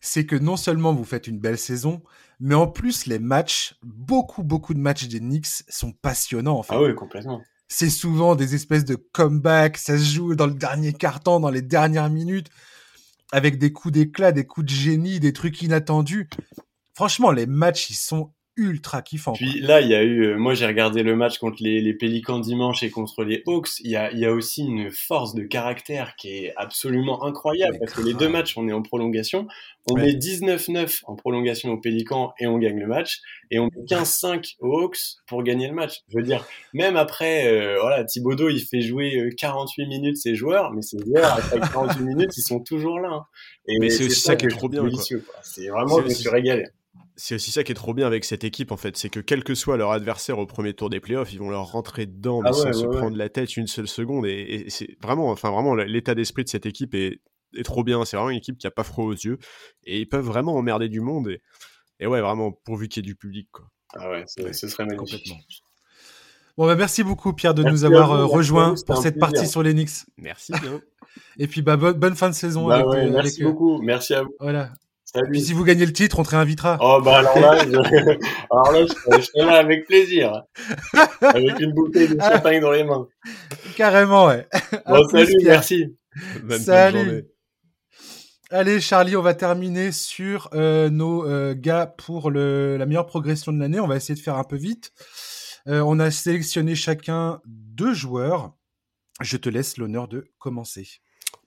C'est 0.04 0.26
que 0.26 0.36
non 0.36 0.58
seulement 0.58 0.92
vous 0.92 1.04
faites 1.04 1.26
une 1.26 1.38
belle 1.38 1.56
saison, 1.56 2.02
mais 2.38 2.54
en 2.54 2.66
plus 2.66 3.06
les 3.06 3.18
matchs, 3.18 3.74
beaucoup 3.82 4.42
beaucoup 4.42 4.74
de 4.74 4.78
matchs 4.78 5.08
des 5.08 5.18
Knicks 5.18 5.64
sont 5.68 5.92
passionnants 5.92 6.58
en 6.58 6.62
fait. 6.62 6.74
Ah 6.74 6.82
oui, 6.82 6.94
complètement. 6.94 7.42
C'est 7.68 7.88
souvent 7.88 8.34
des 8.34 8.54
espèces 8.54 8.84
de 8.84 8.96
comeback, 8.96 9.78
ça 9.78 9.96
se 9.96 10.04
joue 10.04 10.34
dans 10.34 10.46
le 10.46 10.52
dernier 10.52 10.92
quart-temps, 10.92 11.40
dans 11.40 11.48
les 11.48 11.62
dernières 11.62 12.10
minutes, 12.10 12.50
avec 13.32 13.58
des 13.58 13.72
coups 13.72 13.94
d'éclat, 13.94 14.30
des 14.30 14.46
coups 14.46 14.66
de 14.66 14.70
génie, 14.70 15.20
des 15.20 15.32
trucs 15.32 15.62
inattendus. 15.62 16.28
Franchement, 16.92 17.30
les 17.30 17.46
matchs, 17.46 17.88
ils 17.88 17.96
sont 17.96 18.34
ultra 18.56 19.02
kiffant. 19.02 19.32
Puis 19.32 19.60
là, 19.60 19.80
il 19.80 19.88
y 19.88 19.94
a 19.94 20.02
eu, 20.02 20.26
euh, 20.26 20.36
moi 20.36 20.54
j'ai 20.54 20.66
regardé 20.66 21.02
le 21.02 21.16
match 21.16 21.38
contre 21.38 21.56
les, 21.60 21.80
les 21.80 21.94
Pélicans 21.94 22.38
dimanche 22.38 22.82
et 22.82 22.90
contre 22.90 23.24
les 23.24 23.42
Hawks. 23.46 23.80
Il 23.80 23.90
y 23.90 23.96
a, 23.96 24.12
il 24.12 24.18
y 24.18 24.24
a 24.24 24.32
aussi 24.32 24.64
une 24.64 24.90
force 24.90 25.34
de 25.34 25.42
caractère 25.42 26.14
qui 26.16 26.28
est 26.28 26.52
absolument 26.56 27.24
incroyable 27.24 27.78
parce 27.80 27.94
que 27.94 28.02
les 28.02 28.14
deux 28.14 28.28
matchs, 28.28 28.56
on 28.56 28.68
est 28.68 28.72
en 28.72 28.82
prolongation. 28.82 29.46
On 29.90 29.96
met 29.96 30.12
19-9 30.12 31.00
en 31.04 31.14
prolongation 31.14 31.70
aux 31.70 31.78
Pélicans 31.78 32.32
et 32.38 32.46
on 32.46 32.58
gagne 32.58 32.78
le 32.78 32.86
match. 32.86 33.20
Et 33.50 33.58
on 33.58 33.64
met 33.64 33.84
15-5 33.88 34.54
aux 34.60 34.80
Hawks 34.80 34.98
pour 35.26 35.42
gagner 35.42 35.68
le 35.68 35.74
match. 35.74 36.00
Je 36.08 36.18
veux 36.18 36.24
dire, 36.24 36.46
même 36.72 36.96
après, 36.96 37.46
euh, 37.46 37.78
voilà, 37.80 38.04
Thibodeau, 38.04 38.48
il 38.48 38.60
fait 38.60 38.80
jouer 38.80 39.30
48 39.36 39.82
euh, 39.82 39.88
minutes 39.88 40.16
ses 40.16 40.34
joueurs, 40.34 40.72
mais 40.72 40.82
ses 40.82 40.98
joueurs, 40.98 41.38
après 41.38 41.60
48 41.60 42.02
minutes, 42.02 42.36
ils 42.36 42.42
sont 42.42 42.60
toujours 42.60 43.00
là. 43.00 43.10
Hein. 43.10 43.26
Et 43.68 43.78
mais 43.78 43.90
c'est 43.90 44.04
aussi 44.04 44.20
ça, 44.20 44.36
qui 44.36 44.46
est 44.46 44.48
trop 44.48 44.68
bien. 44.68 44.82
C'est 45.42 45.68
vraiment, 45.68 46.00
je 46.00 46.04
me 46.04 46.10
suis 46.10 46.28
régalé 46.28 46.64
c'est 47.16 47.36
aussi 47.36 47.50
ça 47.50 47.62
qui 47.62 47.72
est 47.72 47.76
trop 47.76 47.94
bien 47.94 48.06
avec 48.06 48.24
cette 48.24 48.44
équipe 48.44 48.72
en 48.72 48.76
fait, 48.76 48.96
c'est 48.96 49.08
que 49.08 49.20
quel 49.20 49.44
que 49.44 49.54
soit 49.54 49.76
leur 49.76 49.92
adversaire 49.92 50.38
au 50.38 50.46
premier 50.46 50.74
tour 50.74 50.90
des 50.90 51.00
playoffs, 51.00 51.32
ils 51.32 51.38
vont 51.38 51.50
leur 51.50 51.70
rentrer 51.70 52.06
dedans 52.06 52.42
ah 52.44 52.52
sans 52.52 52.72
se 52.72 52.86
prendre 52.86 53.16
la 53.16 53.28
tête 53.28 53.56
une 53.56 53.66
seule 53.66 53.88
seconde 53.88 54.26
et, 54.26 54.66
c'est 54.68 54.96
vraiment, 55.00 55.30
enfin 55.30 55.50
vraiment 55.50 55.74
l'état 55.74 56.14
d'esprit 56.14 56.44
de 56.44 56.48
cette 56.48 56.66
équipe 56.66 56.94
est, 56.94 57.20
trop 57.62 57.84
bien. 57.84 58.04
C'est 58.04 58.16
vraiment 58.16 58.30
une 58.30 58.38
équipe 58.38 58.58
qui 58.58 58.66
a 58.66 58.72
pas 58.72 58.82
froid 58.82 59.04
aux 59.04 59.12
yeux 59.12 59.38
et 59.84 60.00
ils 60.00 60.08
peuvent 60.08 60.24
vraiment 60.24 60.56
emmerder 60.56 60.88
du 60.88 61.00
monde 61.00 61.28
et, 62.00 62.06
ouais 62.06 62.20
vraiment 62.20 62.52
pourvu 62.52 62.88
qu'il 62.88 63.04
y 63.04 63.06
ait 63.06 63.10
du 63.10 63.16
public 63.16 63.48
quoi. 63.52 63.66
Ah 63.94 64.10
ouais, 64.10 64.24
ce 64.26 64.68
serait 64.68 64.84
magnifique. 64.84 65.32
Bon 66.56 66.66
bah 66.66 66.74
merci 66.74 67.02
beaucoup 67.02 67.32
Pierre 67.32 67.54
de 67.54 67.62
nous 67.62 67.84
avoir 67.84 68.12
euh, 68.12 68.26
rejoints 68.26 68.74
pour 68.86 68.96
cette 68.96 69.18
partie 69.18 69.46
sur 69.46 69.62
l'Enix. 69.62 70.06
Merci 70.16 70.52
Et 71.38 71.46
puis 71.46 71.62
bah 71.62 71.76
bonne, 71.76 72.16
fin 72.16 72.28
de 72.28 72.34
saison. 72.34 72.66
Bah 72.66 72.82
euh, 72.84 73.10
merci 73.10 73.44
beaucoup, 73.44 73.80
merci 73.82 74.14
à 74.14 74.22
vous. 74.22 74.34
Voilà. 74.40 74.72
Puis 75.30 75.42
si 75.42 75.52
vous 75.52 75.64
gagnez 75.64 75.86
le 75.86 75.92
titre, 75.92 76.18
on 76.18 76.24
te 76.24 76.30
réinvitera. 76.30 76.78
Oh 76.80 77.00
bah 77.00 77.18
alors 77.18 77.38
là, 77.38 77.58
je, 77.64 77.76
alors 78.50 78.72
là, 78.72 78.84
je, 78.86 79.22
serai 79.22 79.46
là 79.46 79.58
avec 79.58 79.86
plaisir, 79.86 80.42
avec 81.20 81.60
une 81.60 81.72
bouteille 81.72 82.08
de 82.08 82.20
champagne 82.20 82.60
dans 82.60 82.72
les 82.72 82.84
mains. 82.84 83.06
Carrément, 83.76 84.26
ouais. 84.26 84.48
Bon, 84.86 85.08
salut, 85.08 85.34
merci. 85.44 85.96
salut. 86.58 87.26
Allez, 88.50 88.80
Charlie, 88.80 89.16
on 89.16 89.22
va 89.22 89.34
terminer 89.34 89.90
sur 89.90 90.48
euh, 90.52 90.90
nos 90.90 91.26
euh, 91.26 91.54
gars 91.56 91.86
pour 91.86 92.30
le, 92.30 92.76
la 92.76 92.86
meilleure 92.86 93.06
progression 93.06 93.52
de 93.52 93.58
l'année. 93.58 93.80
On 93.80 93.88
va 93.88 93.96
essayer 93.96 94.14
de 94.14 94.20
faire 94.20 94.36
un 94.36 94.44
peu 94.44 94.56
vite. 94.56 94.92
Euh, 95.66 95.80
on 95.80 95.98
a 95.98 96.10
sélectionné 96.10 96.74
chacun 96.74 97.40
deux 97.46 97.94
joueurs. 97.94 98.52
Je 99.20 99.38
te 99.38 99.48
laisse 99.48 99.76
l'honneur 99.76 100.08
de 100.08 100.26
commencer. 100.38 100.86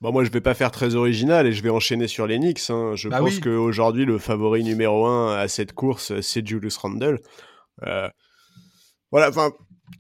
Bon, 0.02 0.12
moi, 0.12 0.24
je 0.24 0.30
vais 0.30 0.42
pas 0.42 0.54
faire 0.54 0.72
très 0.72 0.96
original 0.96 1.48
et 1.48 1.54
je 1.54 1.64
vais 1.64 1.70
enchaîner 1.70 2.08
sur 2.08 2.28
les 2.28 2.38
Knicks. 2.38 2.70
Hein. 2.70 2.96
Je 2.96 3.10
bah 3.10 3.20
pense 3.20 3.40
qu'aujourd'hui, 3.40 4.06
le 4.06 4.20
favori 4.20 4.64
numéro 4.64 5.06
un 5.08 5.36
à 5.36 5.48
cette 5.48 5.74
course, 5.74 6.20
c'est 6.22 6.48
Julius 6.48 6.78
Randle. 6.78 7.20
Euh, 7.84 8.08
voilà, 9.12 9.30
enfin, 9.30 9.52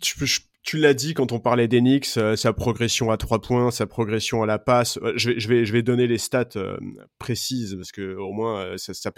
je, 0.03 0.25
je, 0.25 0.39
tu 0.67 0.77
l'as 0.77 0.93
dit 0.93 1.13
quand 1.13 1.31
on 1.31 1.39
parlait 1.39 1.69
d'Enix, 1.69 2.17
euh, 2.17 2.35
sa 2.35 2.51
progression 2.51 3.09
à 3.09 3.15
trois 3.15 3.39
points, 3.39 3.71
sa 3.71 3.87
progression 3.87 4.43
à 4.43 4.45
la 4.45 4.59
passe. 4.59 4.99
Euh, 5.01 5.13
je, 5.15 5.29
vais, 5.47 5.65
je 5.65 5.71
vais 5.71 5.81
donner 5.81 6.07
les 6.07 6.17
stats 6.17 6.49
euh, 6.57 6.77
précises 7.19 7.75
parce 7.75 7.93
que 7.93 8.17
au 8.17 8.33
moins 8.33 8.77
ça, 8.77 8.93
ça 8.93 9.11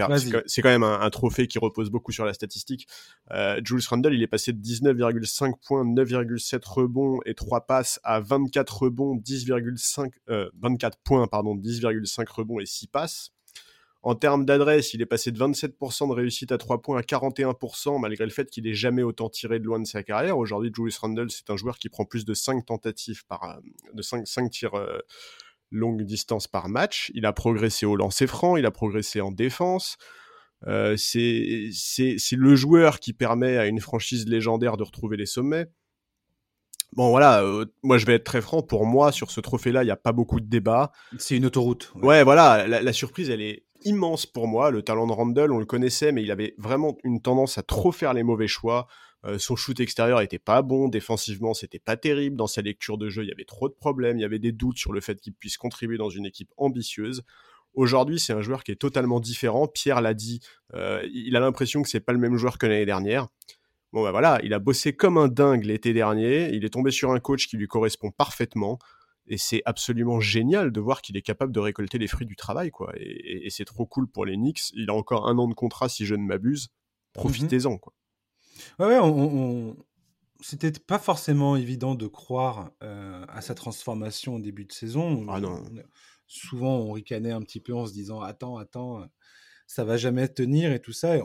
C'est 0.46 0.62
quand 0.62 0.70
même 0.70 0.84
un, 0.84 1.10
trophée 1.10 1.48
qui 1.48 1.58
repose 1.58 1.90
beaucoup 1.90 2.12
sur 2.12 2.24
la 2.24 2.34
statistique. 2.34 2.88
Julius 3.64 3.88
Randle, 3.88 4.14
il 4.14 4.22
est 4.22 4.28
passé 4.28 4.54
de 4.54 4.62
19,5 4.62 5.54
points, 5.66 5.84
9,7 5.84 6.62
rebonds 6.68 7.20
et 7.26 7.34
3 7.34 7.62
passes 7.66 8.00
à 8.04 8.20
24 8.20 8.84
rebonds, 8.84 9.16
10,5 9.16 10.12
24 10.54 11.00
points 11.04 11.26
pardon, 11.26 11.56
10,5 11.56 12.32
rebonds 12.32 12.60
et 12.60 12.68
6 12.68 12.88
passes. 12.88 13.32
En 14.02 14.16
termes 14.16 14.46
d'adresse, 14.46 14.94
il 14.94 15.02
est 15.02 15.06
passé 15.06 15.32
de 15.32 15.38
27% 15.38 16.08
de 16.08 16.14
réussite 16.14 16.54
à 16.54 16.58
3 16.58 16.82
points 16.82 17.00
à 17.00 17.02
41%, 17.02 18.00
malgré 18.00 18.24
le 18.24 18.32
fait 18.32 18.50
qu'il 18.50 18.66
ait 18.66 18.74
jamais 18.74 19.04
autant 19.04 19.30
tiré 19.30 19.60
de 19.60 19.66
loin 19.66 19.80
de 19.80 19.86
sa 19.86 20.04
carrière. 20.04 20.38
Aujourd'hui, 20.38 20.72
Julius 20.74 20.98
Randle, 21.00 21.30
c'est 21.30 21.50
un 21.50 21.58
joueur 21.58 21.78
qui 21.78 21.90
prend 21.90 22.06
plus 22.06 22.24
de 22.24 22.34
5 22.34 22.66
tentatives 22.66 23.26
par, 23.26 23.44
euh, 23.44 23.60
de 23.94 24.02
5, 24.02 24.26
5 24.26 24.50
tirs 24.52 24.76
euh, 24.76 25.00
longue 25.72 26.04
distance 26.04 26.48
par 26.48 26.70
match. 26.70 27.12
Il 27.14 27.26
a 27.26 27.34
progressé 27.34 27.86
au 27.86 27.98
lancer 27.98 28.26
franc, 28.26 28.56
il 28.56 28.66
a 28.66 28.72
progressé 28.72 29.20
en 29.20 29.32
défense. 29.32 29.98
Euh, 30.68 30.96
c'est 30.98 31.72
le 32.32 32.56
joueur 32.56 33.00
qui 33.00 33.14
permet 33.14 33.58
à 33.58 33.66
une 33.68 33.80
franchise 33.80 34.28
légendaire 34.28 34.78
de 34.78 34.84
retrouver 34.84 35.18
les 35.18 35.26
sommets. 35.26 35.68
Bon 36.94 37.12
voilà, 37.12 37.44
euh, 37.44 37.66
moi 37.84 38.00
je 38.00 38.06
vais 38.08 38.16
être 38.16 38.24
très 38.24 38.42
franc, 38.42 38.64
pour 38.64 38.86
moi 38.86 39.12
sur 39.12 39.30
ce 39.30 39.40
trophée-là, 39.40 39.84
il 39.84 39.86
n'y 39.86 39.92
a 39.92 39.96
pas 39.96 40.12
beaucoup 40.12 40.40
de 40.40 40.48
débat. 40.48 40.92
C'est 41.20 41.38
une 41.38 41.46
autoroute. 41.46 41.92
Ouais, 41.96 42.24
voilà, 42.24 42.68
la, 42.68 42.82
la, 42.82 42.94
surprise 42.94 43.30
elle 43.30 43.42
est 43.42 43.64
immense 43.84 44.26
pour 44.26 44.48
moi. 44.48 44.72
Le 44.72 44.82
talent 44.82 45.08
de 45.08 45.12
Randall, 45.12 45.52
on 45.52 45.60
le 45.60 45.66
connaissait, 45.66 46.12
mais 46.12 46.24
il 46.24 46.32
avait 46.32 46.56
vraiment 46.58 46.98
une 47.04 47.22
tendance 47.22 47.58
à 47.58 47.64
trop 47.64 47.92
faire 47.92 48.14
les 48.14 48.24
mauvais 48.24 48.48
choix. 48.48 48.88
Euh, 49.26 49.38
son 49.38 49.56
shoot 49.56 49.80
extérieur 49.80 50.22
était 50.22 50.40
pas 50.40 50.62
bon, 50.62 50.88
défensivement 50.88 51.54
c'était 51.54 51.80
pas 51.80 51.98
terrible, 51.98 52.38
dans 52.38 52.48
sa 52.48 52.62
lecture 52.62 52.98
de 52.98 53.10
jeu 53.10 53.24
il 53.24 53.28
y 53.28 53.34
avait 53.34 53.44
trop 53.44 53.68
de 53.68 53.74
problèmes, 53.74 54.18
il 54.18 54.22
y 54.22 54.26
avait 54.26 54.40
des 54.40 54.54
doutes 54.54 54.78
sur 54.78 54.94
le 54.94 55.02
fait 55.02 55.20
qu'il 55.20 55.34
puisse 55.34 55.58
contribuer 55.58 55.98
dans 55.98 56.10
une 56.10 56.26
équipe 56.26 56.52
ambitieuse. 56.56 57.24
Aujourd'hui, 57.74 58.20
c'est 58.20 58.34
un 58.34 58.42
joueur 58.42 58.64
qui 58.64 58.72
est 58.72 58.78
totalement 58.78 59.20
différent. 59.20 59.68
Pierre 59.68 60.02
l'a 60.02 60.14
dit, 60.14 60.40
euh, 60.74 61.06
il 61.14 61.36
a 61.36 61.40
l'impression 61.40 61.82
que 61.82 61.90
c'est 61.90 62.00
pas 62.00 62.14
le 62.14 62.18
même 62.18 62.38
joueur 62.38 62.58
que 62.58 62.66
l'année 62.66 62.86
dernière. 62.86 63.28
Bon 63.92 64.04
bah 64.04 64.12
voilà, 64.12 64.40
il 64.44 64.54
a 64.54 64.60
bossé 64.60 64.94
comme 64.94 65.18
un 65.18 65.28
dingue 65.28 65.66
l'été 65.66 65.94
dernier, 65.94 66.54
il 66.54 66.64
est 66.64 66.70
tombé 66.70 66.92
sur 66.92 67.12
un 67.12 67.20
coach 67.20 67.48
qui 67.48 67.58
lui 67.58 67.68
correspond 67.68 68.12
parfaitement. 68.12 68.80
Et 69.30 69.38
c'est 69.38 69.62
absolument 69.66 70.20
génial 70.20 70.72
de 70.72 70.80
voir 70.80 71.02
qu'il 71.02 71.16
est 71.16 71.22
capable 71.22 71.52
de 71.54 71.60
récolter 71.60 72.00
les 72.00 72.08
fruits 72.08 72.26
du 72.26 72.36
travail, 72.36 72.72
quoi. 72.72 72.92
Et, 72.98 73.48
c'est 73.52 73.66
trop 73.66 73.86
cool 73.86 74.08
pour 74.08 74.26
les 74.26 74.36
Knicks. 74.36 74.72
Il 74.74 74.90
a 74.90 74.94
encore 74.94 75.28
un 75.28 75.38
an 75.38 75.48
de 75.48 75.54
contrat, 75.54 75.88
si 75.88 76.06
je 76.06 76.16
ne 76.16 76.24
m'abuse. 76.24 76.70
Profitez-en, 77.14 77.78
quoi. 77.78 77.94
Ouais, 78.80 78.88
ouais 78.88 79.00
on, 79.00 79.78
c'était 80.42 80.72
pas 80.72 81.00
forcément 81.00 81.56
évident 81.56 81.96
de 81.96 82.08
croire 82.08 82.72
euh, 82.82 83.26
à 83.30 83.42
sa 83.42 83.54
transformation 83.54 84.36
au 84.36 84.40
début 84.40 84.66
de 84.66 84.72
saison. 84.72 85.26
Ah 85.30 85.40
non. 85.40 85.64
souvent, 86.26 86.78
on 86.78 86.92
ricanait 86.92 87.32
un 87.32 87.42
petit 87.42 87.60
peu 87.60 87.74
en 87.74 87.86
se 87.86 87.94
disant 87.94 88.22
Attends, 88.22 88.58
attends, 88.58 89.08
ça 89.68 89.84
va 89.84 89.98
jamais 89.98 90.28
tenir 90.28 90.72
et 90.72 90.82
tout 90.82 90.94
ça. 90.94 91.18
Et, 91.18 91.22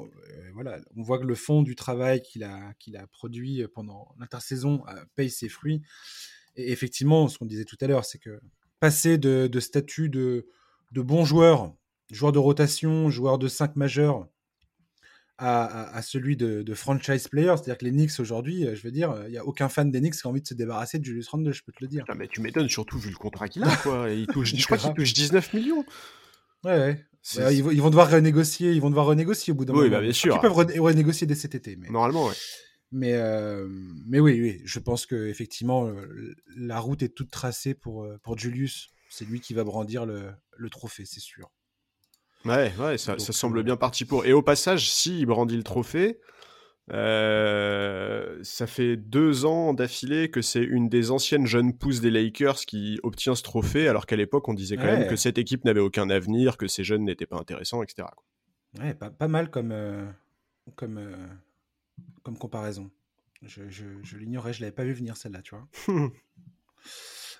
voilà, 0.53 0.79
on 0.95 1.03
voit 1.03 1.19
que 1.19 1.25
le 1.25 1.35
fond 1.35 1.63
du 1.63 1.75
travail 1.75 2.21
qu'il 2.21 2.45
a, 2.45 2.75
qu'il 2.75 2.97
a 2.99 3.07
produit 3.07 3.67
pendant 3.75 4.15
l'intersaison 4.19 4.85
euh, 4.89 5.05
paye 5.15 5.31
ses 5.31 5.49
fruits. 5.49 5.81
Et 6.57 6.73
effectivement, 6.73 7.29
ce 7.29 7.39
qu'on 7.39 7.47
disait 7.47 7.65
tout 7.65 7.77
à 7.81 7.87
l'heure, 7.87 8.05
c'est 8.05 8.19
que 8.19 8.41
passer 8.81 9.19
de, 9.19 9.61
statut 9.61 10.09
de, 10.09 10.47
de 10.93 11.03
bon 11.03 11.25
joueur, 11.25 11.75
joueur 12.11 12.33
de 12.33 12.39
rotation, 12.39 13.11
joueur 13.11 13.39
de 13.39 13.49
5 13.49 13.77
majeurs, 13.77 14.29
à, 15.39 16.01
celui 16.03 16.37
de, 16.37 16.75
franchise 16.75 17.29
player. 17.29 17.55
C'est-à-dire 17.57 17.79
que 17.79 17.85
les 17.85 17.91
Knicks 17.91 18.21
aujourd'hui, 18.21 18.67
euh, 18.67 18.75
je 18.75 18.83
veux 18.83 18.93
dire, 18.93 19.15
il 19.27 19.33
n'y 19.33 19.39
a 19.39 19.45
aucun 19.45 19.69
fan 19.69 19.91
des 19.91 20.01
Knicks 20.01 20.15
qui 20.15 20.27
a 20.27 20.31
envie 20.31 20.43
de 20.43 20.47
se 20.47 20.55
débarrasser 20.55 20.99
de 20.99 21.05
Julius 21.05 21.29
Randle, 21.29 21.53
je 21.53 21.63
peux 21.65 21.73
te 21.73 21.79
le 21.81 21.89
dire. 21.89 22.05
mais 22.17 22.29
tu 22.29 22.41
m'étonnes 22.41 22.69
surtout 22.69 22.99
vu 22.99 23.11
le 23.11 23.17
contrat 23.17 23.49
qu'il 23.49 23.65
a, 23.65 23.77
quoi. 23.83 24.11
Il 24.11 24.27
touche, 24.27 24.55
je 24.55 24.65
crois 24.65 24.79
qu'il 24.79 24.95
touche 24.95 25.13
19 25.13 25.53
millions. 25.55 25.85
Ouais, 26.65 26.79
ouais. 26.79 27.05
Bah, 27.37 27.53
ils, 27.53 27.63
vont 27.63 27.89
devoir 27.89 28.11
renégocier, 28.11 28.73
ils 28.73 28.81
vont 28.83 28.91
devoir 28.91 29.07
renégocier 29.07 29.53
au 29.53 29.57
bout 29.57 29.65
d'un 29.65 29.73
moment. 29.73 29.85
Oui, 29.85 29.91
bah, 29.91 30.03
bien 30.03 30.13
sûr. 30.13 30.37
Ils 30.37 30.41
peuvent 30.41 30.53
renégocier 30.53 31.27
dès 31.27 31.35
cet 31.35 31.55
été. 31.55 31.77
Mais... 31.77 31.89
Normalement, 31.89 32.27
ouais. 32.27 32.35
Mais, 32.97 33.15
euh, 33.15 33.67
mais 34.07 34.21
oui, 34.21 34.41
oui, 34.41 34.63
je 34.65 34.79
pense 34.79 35.05
que 35.05 35.27
effectivement 35.27 35.89
euh, 35.89 36.33
la 36.57 36.79
route 36.79 37.03
est 37.03 37.09
toute 37.09 37.29
tracée 37.29 37.75
pour, 37.75 38.05
euh, 38.05 38.21
pour 38.23 38.39
Julius. 38.39 38.91
C'est 39.11 39.25
lui 39.25 39.41
qui 39.41 39.53
va 39.53 39.65
brandir 39.65 40.07
le, 40.07 40.31
le 40.57 40.71
trophée, 40.71 41.05
c'est 41.05 41.19
sûr. 41.19 41.51
Ouais, 42.45 42.73
ouais, 42.79 42.97
ça, 42.97 43.19
ça 43.19 43.33
semble 43.33 43.65
bien 43.65 43.77
parti 43.77 44.05
pour. 44.05 44.27
Et 44.27 44.33
au 44.33 44.43
passage, 44.43 44.89
s'il 44.89 45.19
il 45.19 45.27
brandit 45.27 45.57
le 45.57 45.65
trophée, 45.65 46.21
ça 46.89 48.67
fait 48.69 48.97
deux 48.97 49.45
ans 49.45 49.75
d'affilée 49.75 50.31
que 50.31 50.41
c'est 50.41 50.63
une 50.63 50.89
des 50.89 51.11
anciennes 51.11 51.47
jeunes 51.47 51.77
pousses 51.77 52.01
des 52.01 52.13
Lakers 52.13 52.61
qui 52.61 53.01
obtient 53.03 53.35
ce 53.35 53.43
trophée, 53.43 53.89
alors 53.89 54.07
qu'à 54.07 54.15
l'époque 54.15 54.47
on 54.47 54.55
disait 54.55 54.77
quand 54.77 54.85
même 54.85 55.09
que 55.09 55.17
cette 55.17 55.39
équipe 55.39 55.65
n'avait 55.65 55.81
aucun 55.81 56.11
avenir, 56.11 56.57
que 56.57 56.69
ces 56.69 56.85
jeunes 56.85 57.03
n'étaient 57.03 57.27
pas 57.27 57.39
intéressants, 57.39 57.83
etc. 57.83 58.07
Ouais, 58.79 58.95
pas, 58.95 59.11
pas 59.11 59.29
mal 59.29 59.51
comme, 59.51 59.75
comme 60.77 61.01
comme 62.25 62.39
comparaison. 62.39 62.91
Je, 63.43 63.69
je, 63.69 64.17
l'ignorais, 64.17 64.53
je 64.53 64.63
l'avais 64.63 64.73
pas 64.73 64.85
vu 64.85 64.95
venir 64.95 65.17
celle-là, 65.17 65.43
tu 65.43 65.55
vois. 65.55 66.11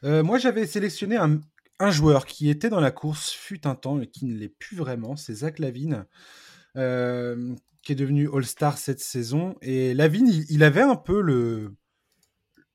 Euh, 0.03 0.23
moi, 0.23 0.37
j'avais 0.37 0.67
sélectionné 0.67 1.17
un, 1.17 1.41
un, 1.79 1.91
joueur 1.91 2.27
qui 2.27 2.51
était 2.51 2.69
dans 2.69 2.81
la 2.81 2.91
course, 2.91 3.31
fut 3.31 3.67
un 3.67 3.75
temps, 3.75 3.95
mais 3.95 4.07
qui 4.07 4.27
ne 4.27 4.37
l'est 4.37 4.51
plus 4.51 4.77
vraiment. 4.77 5.17
C'est 5.17 5.33
Zach 5.33 5.59
Lavine, 5.59 6.05
euh, 6.77 7.55
qui 7.83 7.93
est 7.93 7.95
devenu 7.95 8.29
All-Star 8.31 8.77
cette 8.77 9.01
saison. 9.01 9.57
Et 9.63 9.95
Lavine, 9.95 10.29
il, 10.29 10.63
avait 10.63 10.83
un 10.83 10.97
peu 10.97 11.23
le, 11.23 11.75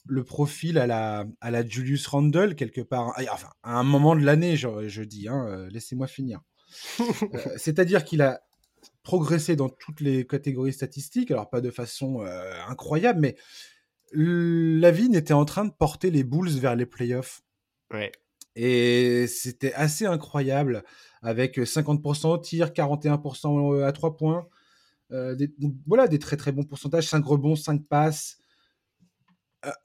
le 0.07 0.24
profil 0.24 0.80
à 0.80 0.88
la, 0.88 1.26
à 1.39 1.51
la 1.51 1.64
Julius 1.64 2.07
Randle, 2.07 2.55
quelque 2.55 2.82
part. 2.82 3.14
Enfin, 3.32 3.49
à 3.62 3.78
un 3.78 3.84
moment 3.84 4.16
de 4.16 4.24
l'année, 4.24 4.55
je, 4.55 4.88
je, 4.88 5.03
dis, 5.03 5.28
hein, 5.28 5.45
euh, 5.49 5.70
laissez-moi 5.70 6.07
finir. 6.07 6.41
C'est-à-dire 7.57 8.03
qu'il 8.03 8.24
a 8.24 8.41
progressé 9.10 9.55
dans 9.55 9.70
toutes 9.70 10.01
les 10.01 10.28
catégories 10.28 10.72
statistiques, 10.72 11.32
alors 11.32 11.49
pas 11.49 11.62
de 11.62 11.72
façon 11.72 12.22
euh, 12.22 12.53
incroyable, 12.68 13.20
mais 13.20 13.36
la 14.14 14.91
vie 14.91 15.10
était 15.16 15.34
en 15.34 15.45
train 15.45 15.66
de 15.66 15.72
porter 15.72 16.12
les 16.12 16.24
Bulls 16.24 16.49
vers 16.49 16.76
les 16.76 16.86
playoffs. 16.86 17.41
Ouais. 17.91 18.12
Et 18.55 19.26
c'était 19.26 19.74
assez 19.74 20.05
incroyable, 20.05 20.84
avec 21.24 21.57
50% 21.57 22.28
au 22.28 22.38
tir, 22.38 22.68
41% 22.70 23.84
à 23.84 23.91
3 23.91 24.16
points. 24.16 24.47
des, 25.10 25.51
voilà, 25.88 26.07
des 26.07 26.20
très 26.20 26.38
très 26.38 26.51
bons 26.51 26.66
pourcentages, 26.66 27.07
5 27.07 27.26
rebonds, 27.26 27.55
5 27.55 27.88
passes. 27.88 28.38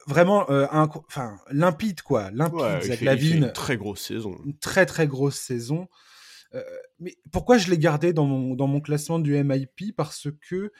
vraiment 0.05 0.47
un, 0.51 0.87
enfin, 1.07 1.37
limpide 1.49 2.03
quoi, 2.03 2.29
limpide. 2.29 2.59
Ouais, 2.59 3.17
une 3.17 3.51
très 3.53 3.75
grosse 3.75 4.01
saison. 4.01 4.37
Une 4.45 4.59
très 4.59 4.85
très 4.85 5.07
grosse 5.07 5.39
saison. 5.39 5.87
Mais 6.99 7.15
pourquoi 7.31 7.57
je 7.57 7.69
l'ai 7.69 7.77
gardé 7.77 8.13
dans 8.13 8.25
mon, 8.25 8.55
dans 8.55 8.67
mon 8.67 8.81
classement 8.81 9.19
du 9.19 9.41
MIP 9.43 9.95
Parce 9.95 10.27
que 10.49 10.71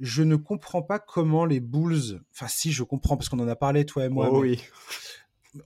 je 0.00 0.22
ne 0.22 0.36
comprends 0.36 0.82
pas 0.82 0.98
comment 0.98 1.44
les 1.44 1.60
Bulls. 1.60 2.22
Enfin, 2.32 2.48
si, 2.48 2.72
je 2.72 2.82
comprends, 2.82 3.16
parce 3.16 3.28
qu'on 3.28 3.38
en 3.38 3.48
a 3.48 3.56
parlé, 3.56 3.84
toi 3.84 4.06
et 4.06 4.08
moi. 4.08 4.30
Oh, 4.32 4.40
oui. 4.40 4.60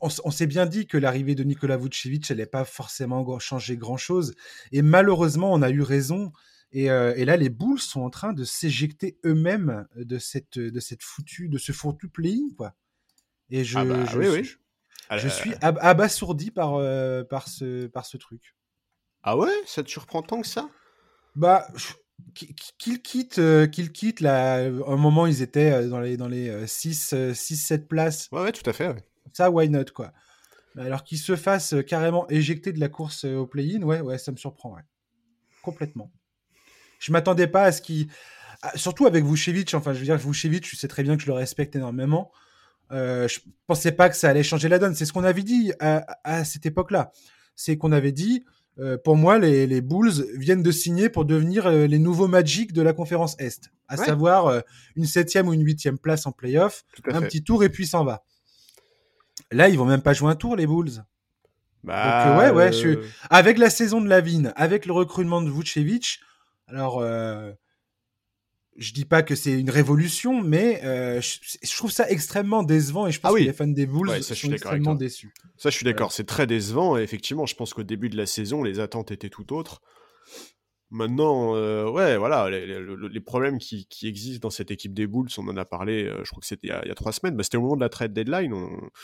On, 0.01 0.31
s'est 0.31 0.47
bien 0.47 0.65
dit 0.65 0.87
que 0.87 0.97
l'arrivée 0.97 1.35
de 1.35 1.45
Nikola 1.45 1.77
Vucevic 1.77 2.29
n'allait 2.31 2.47
pas 2.47 2.65
forcément 2.65 3.39
changer 3.39 3.77
grand-chose. 3.77 4.35
Et 4.73 4.83
malheureusement, 4.83 5.53
on 5.53 5.63
a 5.63 5.71
eu 5.71 5.83
raison. 5.83 6.33
Et, 6.73 6.91
euh, 6.91 7.15
là, 7.25 7.37
les 7.37 7.51
Bulls 7.51 7.79
sont 7.79 8.01
en 8.01 8.11
train 8.11 8.33
de 8.33 8.45
s'éjecter 8.45 9.19
eux-mêmes 9.25 9.87
de 9.95 10.19
cette, 10.19 10.59
de 10.59 10.81
cette 10.81 11.03
foutue, 11.03 11.49
de 11.49 11.59
ce 11.59 11.73
foutu 11.73 12.09
playing, 12.09 12.55
quoi. 12.55 12.75
Et 13.51 13.63
je, 13.63 13.79
ah 13.79 13.85
bah, 13.85 14.05
je, 14.07 14.19
oui, 14.19 14.45
suis, 14.45 14.59
je 15.19 15.29
suis 15.29 15.53
abasourdi 15.61 16.51
par, 16.51 16.75
euh, 16.75 17.23
par, 17.23 17.47
ce, 17.47 17.87
par 17.87 18.07
ce 18.07 18.17
truc. 18.17 18.57
Ah 19.25 19.37
ouais 19.37 19.51
Ça 19.67 19.83
te 19.83 19.89
surprend 19.91 20.23
tant 20.23 20.41
que 20.43 20.47
ça? 20.47 20.69
Bah, 21.35 21.67
qu'il 22.79 23.03
quitte, 23.03 23.39
euh, 23.39 23.67
qu'il 23.67 23.91
quitte 23.91 24.21
là, 24.21 24.59
un 24.59 24.97
moment 24.97 25.27
ils 25.27 25.43
étaient 25.43 25.73
euh, 25.73 25.89
dans 25.89 25.99
les 25.99 26.17
dans 26.17 26.29
les 26.29 26.67
6 26.67 27.15
6 27.35 27.57
7 27.57 27.89
places. 27.89 28.29
Ouais 28.31 28.43
ouais, 28.43 28.53
tout 28.53 28.69
à 28.69 28.73
fait. 28.73 28.95
Ça 29.33 29.51
why 29.51 29.69
not 29.69 29.87
quoi? 29.95 30.13
Alors 30.79 31.05
qu'il 31.05 31.19
se 31.19 31.37
fasse 31.37 31.75
carrément 31.87 32.29
éjecter 32.29 32.73
de 32.73 32.81
la 32.81 32.89
course 32.89 33.25
euh, 33.25 33.37
au 33.37 33.47
play-in, 33.47 33.83
ouais 33.83 34.01
ouais, 34.01 34.19
ça 34.19 34.31
me 34.31 34.37
surprend 34.37 34.75
ouais. 34.75 34.83
Complètement. 35.63 36.13
Je 36.99 37.13
m'attendais 37.13 37.47
pas 37.47 37.65
à 37.65 37.73
ce 37.73 37.81
qu'il 37.81 38.09
surtout 38.77 39.07
avec 39.07 39.25
Vucevic, 39.25 39.75
enfin 39.75 39.93
je 39.93 39.99
veux 39.99 40.05
dire 40.05 40.17
Vucevic, 40.17 40.69
je 40.69 40.77
sais 40.77 40.89
très 40.89 41.03
bien 41.03 41.17
que 41.17 41.23
je 41.23 41.27
le 41.27 41.35
respecte 41.35 41.77
énormément. 41.77 42.33
Euh, 42.93 43.29
je 43.29 43.41
pensais 43.67 43.93
pas 43.93 44.09
que 44.09 44.17
ça 44.17 44.29
allait 44.29 44.43
changer 44.43 44.69
la 44.69 44.79
donne. 44.79 44.95
C'est 44.95 45.05
ce 45.05 45.13
qu'on 45.13 45.25
avait 45.25 45.43
dit 45.43 45.73
à, 45.81 46.19
à 46.25 46.45
cette 46.45 46.67
époque-là. 46.67 47.13
C'est 47.57 47.77
qu'on 47.77 47.93
avait 47.93 48.13
dit 48.13 48.45
euh, 48.81 48.99
pour 48.99 49.17
moi, 49.17 49.39
les, 49.39 49.81
Bulls 49.81 50.27
viennent 50.37 50.63
de 50.63 50.73
signer 50.73 51.09
pour 51.09 51.25
devenir 51.25 51.67
euh, 51.67 51.87
les 51.87 51.99
nouveaux 51.99 52.27
Magic 52.27 52.73
de 52.73 52.83
la 52.83 52.93
conférence 52.93 53.37
Est, 53.39 53.71
à 53.89 53.97
savoir 53.97 54.47
euh, 54.47 54.61
une 54.97 55.07
septième 55.07 55.49
ou 55.49 55.53
une 55.53 55.65
huitième 55.65 55.99
place 55.99 56.27
en 56.27 56.33
playoff, 56.33 56.85
un 57.07 57.23
petit 57.23 57.45
tour 57.45 57.63
et 57.63 57.69
puis 57.69 57.87
s'en 57.87 58.05
va. 58.05 58.25
Là, 59.53 59.69
ils 59.69 59.79
vont 59.79 59.85
même 59.85 60.03
pas 60.03 60.13
jouer 60.13 60.31
un 60.31 60.35
tour, 60.35 60.57
les 60.57 60.67
Bulls. 60.67 61.05
Bah, 61.85 62.39
ouais, 62.39 62.51
ouais, 62.51 62.71
avec 63.29 63.59
la 63.59 63.69
saison 63.69 64.01
de 64.01 64.09
Lavine, 64.09 64.53
avec 64.57 64.87
le 64.87 64.93
recrutement 64.93 65.43
de 65.43 65.51
Vucevic, 65.51 66.21
alors 66.67 67.05
je 68.77 68.93
dis 68.93 69.05
pas 69.05 69.23
que 69.23 69.35
c'est 69.35 69.59
une 69.59 69.71
révolution, 69.71 70.43
mais 70.43 70.81
euh, 70.85 71.21
je, 71.21 71.77
trouve 71.77 71.91
ça 71.91 72.09
extrêmement 72.11 72.63
décevant 72.63 73.07
et 73.07 73.13
je 73.13 73.21
pense 73.21 73.33
ah 73.35 73.39
que 73.39 73.45
les 73.45 73.53
fans 73.53 73.67
des 73.67 73.87
Bulls 73.87 74.23
sont 74.23 74.53
extrêmement 74.53 74.95
déçus. 74.95 75.33
Ça, 75.57 75.71
je 75.71 75.77
suis 75.77 75.85
d'accord, 75.85 76.13
c'est 76.13 76.25
très 76.25 76.47
décevant. 76.47 76.99
Et 76.99 77.03
effectivement, 77.03 77.47
je 77.47 77.55
pense 77.55 77.73
qu'au 77.75 77.85
début 77.85 78.09
de 78.09 78.17
la 78.17 78.27
saison, 78.27 78.63
les 78.63 78.81
attentes 78.81 79.11
étaient 79.11 79.31
tout 79.31 79.53
autres. 79.53 79.81
Maintenant, 80.91 81.57
euh, 81.57 81.89
ouais, 81.89 82.17
voilà, 82.17 82.51
les, 82.51 83.21
problèmes 83.21 83.59
qui, 83.59 83.87
existent 84.03 84.49
dans 84.49 84.51
cette 84.51 84.71
équipe 84.71 84.95
des 84.95 85.07
Bulls, 85.07 85.29
on 85.39 85.49
en 85.49 85.57
a 85.57 85.65
parlé, 85.65 86.05
euh, 86.05 86.21
je 86.25 86.31
crois 86.31 86.41
que 86.41 86.47
c'était 86.47 86.69
il, 86.69 86.89
y 86.89 86.91
a 86.91 86.95
trois 86.95 87.13
semaines, 87.13 87.37
bah, 87.37 87.43
c'était 87.43 87.57
au 87.57 87.63
moment 87.63 87.77
de 87.77 87.81
la 87.81 87.89
trade 87.89 88.13
deadline. 88.13 88.55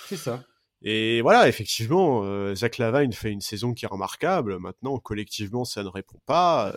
C'est 0.08 0.16
ça. 0.16 0.44
Et 0.82 1.20
voilà, 1.20 1.46
effectivement, 1.46 2.54
Zach 2.54 2.78
Lavine 2.78 3.12
fait 3.12 3.30
une 3.30 3.42
saison 3.42 3.74
qui 3.74 3.84
est 3.84 3.88
remarquable. 3.88 4.58
Maintenant, 4.58 4.98
collectivement, 4.98 5.64
ça 5.64 5.82
ne 5.82 5.88
répond 5.88 6.18
pas. 6.24 6.74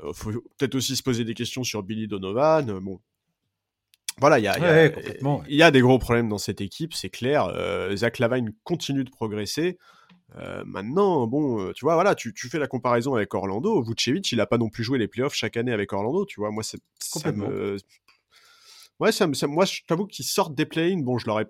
Il 0.00 0.06
euh, 0.06 0.12
faut 0.12 0.30
peut-être 0.30 0.74
aussi 0.74 0.96
se 0.96 1.02
poser 1.02 1.24
des 1.24 1.34
questions 1.34 1.64
sur 1.64 1.82
Billy 1.82 2.08
Donovan. 2.08 2.70
Euh, 2.70 2.80
bon, 2.80 3.00
voilà, 4.18 4.38
il 4.38 4.44
y, 4.44 5.62
a, 5.62 5.70
des 5.70 5.80
gros 5.80 5.98
problèmes 5.98 6.30
dans 6.30 6.38
cette 6.38 6.62
équipe, 6.62 6.94
c'est 6.94 7.10
clair. 7.10 7.44
Euh, 7.54 7.94
Zach 7.96 8.18
Lavine 8.18 8.54
continue 8.64 9.04
de 9.04 9.10
progresser. 9.10 9.78
maintenant, 10.64 11.26
bon, 11.26 11.70
tu 11.74 11.84
vois, 11.84 11.94
voilà, 11.94 12.14
tu, 12.14 12.32
fais 12.50 12.58
la 12.58 12.66
comparaison 12.66 13.14
avec 13.14 13.34
Orlando. 13.34 13.82
Vucevic, 13.82 14.32
il 14.32 14.38
n'a 14.38 14.46
pas 14.46 14.56
non 14.56 14.70
plus 14.70 14.84
joué 14.84 14.98
les 14.98 15.06
playoffs 15.06 15.34
chaque 15.34 15.58
année 15.58 15.72
avec 15.72 15.92
Orlando, 15.92 16.24
tu 16.24 16.40
vois. 16.40 16.50
Moi, 16.50 16.62
c'est 16.62 16.80
ça 16.98 17.30
me... 17.30 17.76
Ouais, 18.98 19.12
ça, 19.12 19.26
moi, 19.26 19.66
je 19.66 19.80
t'avoue 19.86 20.06
qu'ils 20.06 20.24
sortent 20.24 20.54
des 20.54 20.64
play-ins. 20.64 21.02
Bon, 21.02 21.18
je 21.18 21.26
l'aurais 21.26 21.44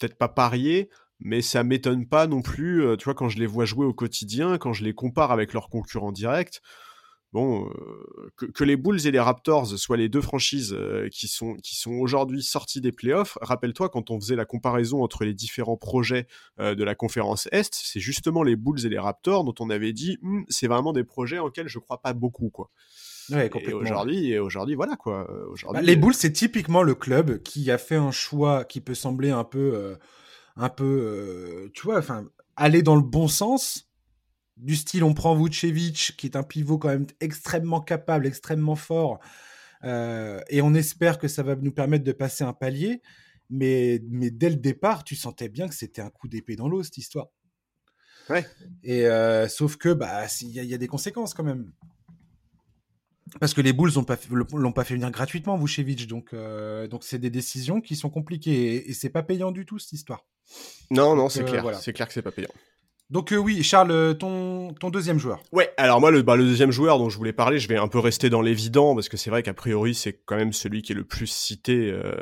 peut-être 0.00 0.16
pas 0.18 0.26
parié, 0.26 0.90
mais 1.20 1.42
ça 1.42 1.62
m'étonne 1.62 2.08
pas 2.08 2.26
non 2.26 2.42
plus. 2.42 2.84
tu 2.98 3.04
vois, 3.04 3.14
quand 3.14 3.28
je 3.28 3.38
les 3.38 3.46
vois 3.46 3.66
jouer 3.66 3.86
au 3.86 3.94
quotidien, 3.94 4.58
quand 4.58 4.72
je 4.72 4.82
les 4.82 4.94
compare 4.94 5.30
avec 5.30 5.52
leurs 5.52 5.68
concurrents 5.68 6.10
directs 6.10 6.60
bon, 7.32 7.68
euh, 7.68 8.30
que, 8.52 8.64
les 8.64 8.76
Bulls 8.76 9.06
et 9.06 9.10
les 9.10 9.20
Raptors 9.20 9.66
soient 9.78 9.96
les 9.96 10.08
deux 10.08 10.20
franchises 10.20 10.74
euh, 10.76 11.08
qui 11.10 11.28
sont, 11.28 11.54
qui 11.62 11.76
sont 11.76 11.92
aujourd'hui 11.92 12.42
sorties 12.42 12.80
des 12.80 12.92
playoffs, 12.92 13.38
rappelle-toi 13.40 13.88
quand 13.88 14.10
on 14.10 14.20
faisait 14.20 14.36
la 14.36 14.44
comparaison 14.44 15.02
entre 15.02 15.24
les 15.24 15.34
différents 15.34 15.76
projets 15.76 16.26
euh, 16.58 16.74
de 16.74 16.84
la 16.84 16.94
conférence 16.94 17.48
Est, 17.52 17.74
c'est 17.74 18.00
justement 18.00 18.42
les 18.42 18.56
Bulls 18.56 18.84
et 18.84 18.88
les 18.88 18.98
Raptors 18.98 19.44
dont 19.44 19.54
on 19.60 19.70
avait 19.70 19.92
dit 19.92 20.18
hm, 20.22 20.44
c'est 20.48 20.66
vraiment 20.66 20.92
des 20.92 21.04
projets 21.04 21.38
en 21.38 21.46
lesquels 21.46 21.68
je 21.68 21.78
crois 21.78 22.00
pas 22.00 22.12
beaucoup 22.12 22.50
quoi. 22.50 22.70
et 24.30 24.38
aujourd'hui, 24.40 24.74
voilà 24.74 24.96
quoi. 24.96 25.28
Bah, 25.72 25.82
les 25.82 25.94
Bulls, 25.94 26.14
c'est 26.14 26.32
typiquement 26.32 26.82
le 26.82 26.96
club 26.96 27.42
qui 27.42 27.70
a 27.70 27.78
fait 27.78 27.96
un 27.96 28.10
choix 28.10 28.64
qui 28.64 28.80
peut 28.80 28.94
sembler 28.94 29.30
un 29.30 29.44
peu, 29.44 29.96
un 30.56 30.68
peu, 30.68 31.70
tu 31.72 31.82
vois, 31.82 31.98
enfin, 31.98 32.24
aller 32.56 32.82
dans 32.82 32.96
le 32.96 33.02
bon 33.02 33.28
sens, 33.28 33.89
du 34.62 34.76
style 34.76 35.04
on 35.04 35.14
prend 35.14 35.34
Vucevic, 35.34 36.14
qui 36.16 36.26
est 36.26 36.36
un 36.36 36.42
pivot 36.42 36.78
quand 36.78 36.88
même 36.88 37.06
extrêmement 37.20 37.80
capable, 37.80 38.26
extrêmement 38.26 38.76
fort, 38.76 39.20
euh, 39.84 40.40
et 40.48 40.62
on 40.62 40.74
espère 40.74 41.18
que 41.18 41.28
ça 41.28 41.42
va 41.42 41.56
nous 41.56 41.72
permettre 41.72 42.04
de 42.04 42.12
passer 42.12 42.44
un 42.44 42.52
palier. 42.52 43.02
Mais, 43.52 44.00
mais 44.08 44.30
dès 44.30 44.48
le 44.48 44.56
départ, 44.56 45.02
tu 45.02 45.16
sentais 45.16 45.48
bien 45.48 45.68
que 45.68 45.74
c'était 45.74 46.02
un 46.02 46.10
coup 46.10 46.28
d'épée 46.28 46.54
dans 46.54 46.68
l'eau, 46.68 46.84
cette 46.84 46.98
histoire. 46.98 47.26
Ouais. 48.28 48.46
Et 48.84 49.06
euh, 49.06 49.48
sauf 49.48 49.76
que, 49.76 49.92
bah, 49.92 50.26
il 50.40 50.50
y, 50.50 50.74
a 50.74 50.78
des 50.78 50.86
conséquences 50.86 51.34
quand 51.34 51.42
même. 51.42 51.72
Parce 53.40 53.54
que 53.54 53.60
les 53.60 53.72
Bulls 53.72 53.92
l'ont 53.94 54.04
pas, 54.04 54.16
l'ont 54.30 54.72
pas 54.72 54.84
fait 54.84 54.94
venir 54.94 55.10
gratuitement, 55.10 55.58
Vucevic. 55.58 56.06
Donc, 56.06 56.32
euh, 56.32 56.86
donc 56.86 57.02
c'est 57.02 57.18
des 57.18 57.30
décisions 57.30 57.80
qui 57.80 57.96
sont 57.96 58.10
compliquées 58.10 58.76
et, 58.76 58.90
et 58.90 58.92
c'est 58.92 59.10
pas 59.10 59.24
payant 59.24 59.50
du 59.50 59.66
tout 59.66 59.80
cette 59.80 59.92
histoire. 59.92 60.26
Non, 60.90 61.16
non, 61.16 61.28
c'est 61.28 61.44
clair. 61.44 61.74
C'est 61.80 61.92
clair 61.92 62.06
que 62.06 62.14
c'est 62.14 62.22
pas 62.22 62.32
payant. 62.32 62.50
Donc 63.10 63.32
euh, 63.32 63.36
oui, 63.36 63.62
Charles, 63.64 63.90
euh, 63.90 64.14
ton, 64.14 64.72
ton 64.74 64.88
deuxième 64.88 65.18
joueur. 65.18 65.42
Ouais, 65.50 65.72
alors 65.76 66.00
moi, 66.00 66.12
le, 66.12 66.22
bah, 66.22 66.36
le 66.36 66.44
deuxième 66.44 66.70
joueur 66.70 66.98
dont 66.98 67.08
je 67.10 67.16
voulais 67.18 67.32
parler, 67.32 67.58
je 67.58 67.66
vais 67.66 67.76
un 67.76 67.88
peu 67.88 67.98
rester 67.98 68.30
dans 68.30 68.40
l'évident, 68.40 68.94
parce 68.94 69.08
que 69.08 69.16
c'est 69.16 69.30
vrai 69.30 69.42
qu'a 69.42 69.52
priori, 69.52 69.94
c'est 69.94 70.22
quand 70.24 70.36
même 70.36 70.52
celui 70.52 70.82
qui 70.82 70.92
est 70.92 70.94
le 70.94 71.04
plus 71.04 71.26
cité 71.26 71.90
euh, 71.90 72.14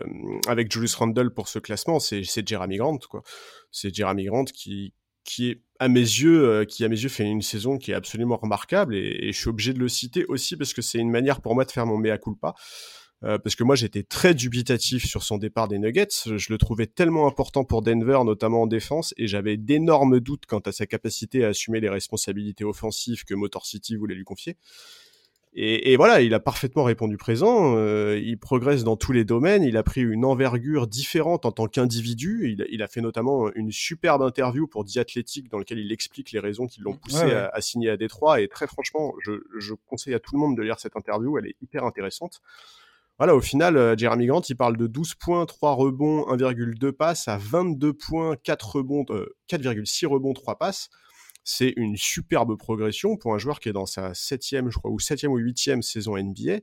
avec 0.49 0.73
Julius 0.73 0.95
Randle 0.95 1.31
pour 1.31 1.49
ce 1.49 1.59
classement, 1.59 2.01
c'est 2.01 2.25
Jeremy 2.47 2.79
Grant. 2.79 2.99
quoi. 3.11 3.23
C'est 3.71 3.95
Jeremy 3.95 4.25
Grant 4.25 4.45
qui, 4.45 4.95
qui 5.25 5.51
est 5.51 5.63
à 5.79 5.89
mes 5.89 6.01
yeux, 6.01 6.65
qui 6.65 6.85
à 6.85 6.89
mes 6.89 6.99
yeux 6.99 7.11
fait 7.11 7.25
une 7.25 7.43
saison 7.43 7.77
qui 7.77 7.91
est 7.91 7.95
absolument 7.95 8.39
remarquable, 8.39 8.97
et, 8.97 9.29
et 9.29 9.33
je 9.33 9.39
suis 9.39 9.51
obligé 9.51 9.75
de 9.75 9.79
le 9.79 9.89
citer 9.89 10.25
aussi 10.27 10.57
parce 10.57 10.73
que 10.73 10.81
c'est 10.81 10.99
une 10.99 11.11
manière 11.11 11.43
pour 11.43 11.55
moi 11.55 11.67
de 11.67 11.71
faire 11.71 11.85
mon 11.85 11.99
mea 11.99 12.17
culpa. 12.17 12.55
Euh, 13.25 13.37
parce 13.37 13.57
que 13.57 13.65
moi 13.65 13.75
j'étais 13.75 14.05
très 14.05 14.33
dubitatif 14.33 15.05
sur 15.05 15.25
son 15.25 15.39
départ 15.39 15.67
des 15.67 15.79
Nuggets. 15.79 16.09
Je 16.37 16.53
le 16.53 16.59
trouvais 16.59 16.87
tellement 16.87 17.27
important 17.27 17.65
pour 17.65 17.83
Denver, 17.83 18.21
notamment 18.25 18.63
en 18.63 18.67
défense, 18.67 19.13
et 19.17 19.27
j'avais 19.27 19.57
d'énormes 19.57 20.21
doutes 20.21 20.47
quant 20.47 20.61
à 20.61 20.73
sa 20.73 20.87
capacité 20.87 21.45
à 21.45 21.49
assumer 21.49 21.81
les 21.81 21.89
responsabilités 21.89 22.65
offensives 22.65 23.25
que 23.25 23.35
Motor 23.35 23.67
City 23.67 23.97
voulait 23.97 24.15
lui 24.15 24.25
confier. 24.25 24.57
Et, 25.55 25.93
et 25.93 25.97
voilà, 25.97 26.21
il 26.21 26.35
a 26.35 26.41
parfaitement 26.41 26.85
répondu 26.85 27.17
présent. 27.17 27.75
Euh, 27.77 28.21
il 28.23 28.39
progresse 28.39 28.85
dans 28.85 28.97
tous 28.97 29.13
les 29.13 29.25
domaines. 29.25 29.65
Il 29.65 29.77
a 29.77 29.83
pris 29.83 30.03
une 30.03 30.25
envergure 30.25 30.87
différente 30.87 31.47
en 31.47 31.53
tant 31.53 31.67
qu'individu. 31.67 32.51
Il, 32.53 32.67
il, 32.71 32.83
a 32.83 32.87
fait 32.87 33.01
notamment 33.01 33.51
une 33.55 33.73
superbe 33.73 34.23
interview 34.23 34.69
pour 34.69 34.85
The 34.85 34.99
Athletic 34.99 35.49
dans 35.49 35.59
lequel 35.59 35.79
il 35.79 35.91
explique 35.91 36.31
les 36.33 36.39
raisons 36.39 36.67
qui 36.67 36.81
l'ont 36.81 36.95
poussé 36.95 37.33
À, 37.33 37.49
à, 37.49 37.61
signer 37.61 37.91
à 37.91 37.97
Détroit. 37.97 38.41
Et 38.41 38.47
très 38.47 38.69
franchement, 38.69 39.15
je, 39.25 39.33
je 39.59 39.75
conseille 39.87 40.15
à 40.15 40.21
tout 40.21 40.35
le 40.35 40.41
monde 40.41 40.57
de 40.57 40.63
lire 40.63 40.79
cette 40.79 40.97
interview. 40.97 41.39
Elle 41.39 41.47
est 41.47 41.57
hyper 41.61 41.85
intéressante. 41.85 42.41
Voilà, 43.19 43.35
au 43.35 43.41
final, 43.41 43.77
euh, 43.77 43.97
Jeremy 43.97 44.27
Grant, 44.27 44.43
il 44.49 44.57
parle 44.57 44.77
de 44.77 44.87
12 44.87 45.17
points, 45.17 45.45
3 45.45 45.73
rebonds, 45.75 46.25
1,2 46.29 46.93
passes 46.93 47.27
à 47.27 47.37
22 47.37 47.93
points, 47.93 48.37
4 48.37 48.77
rebonds, 48.77 49.05
4,6 49.49 50.05
euh, 50.05 50.09
rebonds, 50.09 50.35
3 50.35 50.57
passes. 50.57 50.89
C'est 51.43 51.73
une 51.77 51.97
superbe 51.97 52.57
progression 52.57 53.17
pour 53.17 53.35
un 53.35 53.39
joueur 53.39 53.59
qui 53.59 53.71
est 53.71 53.73
dans 53.73 53.87
sa 53.87 54.15
septième, 54.15 54.71
je 54.71 54.79
crois, 54.79 54.93
ou 54.93 55.01
septième 55.01 55.33
ou 55.33 55.39
huitième 55.39 55.83
saison 55.83 56.17
NBA 56.17 56.61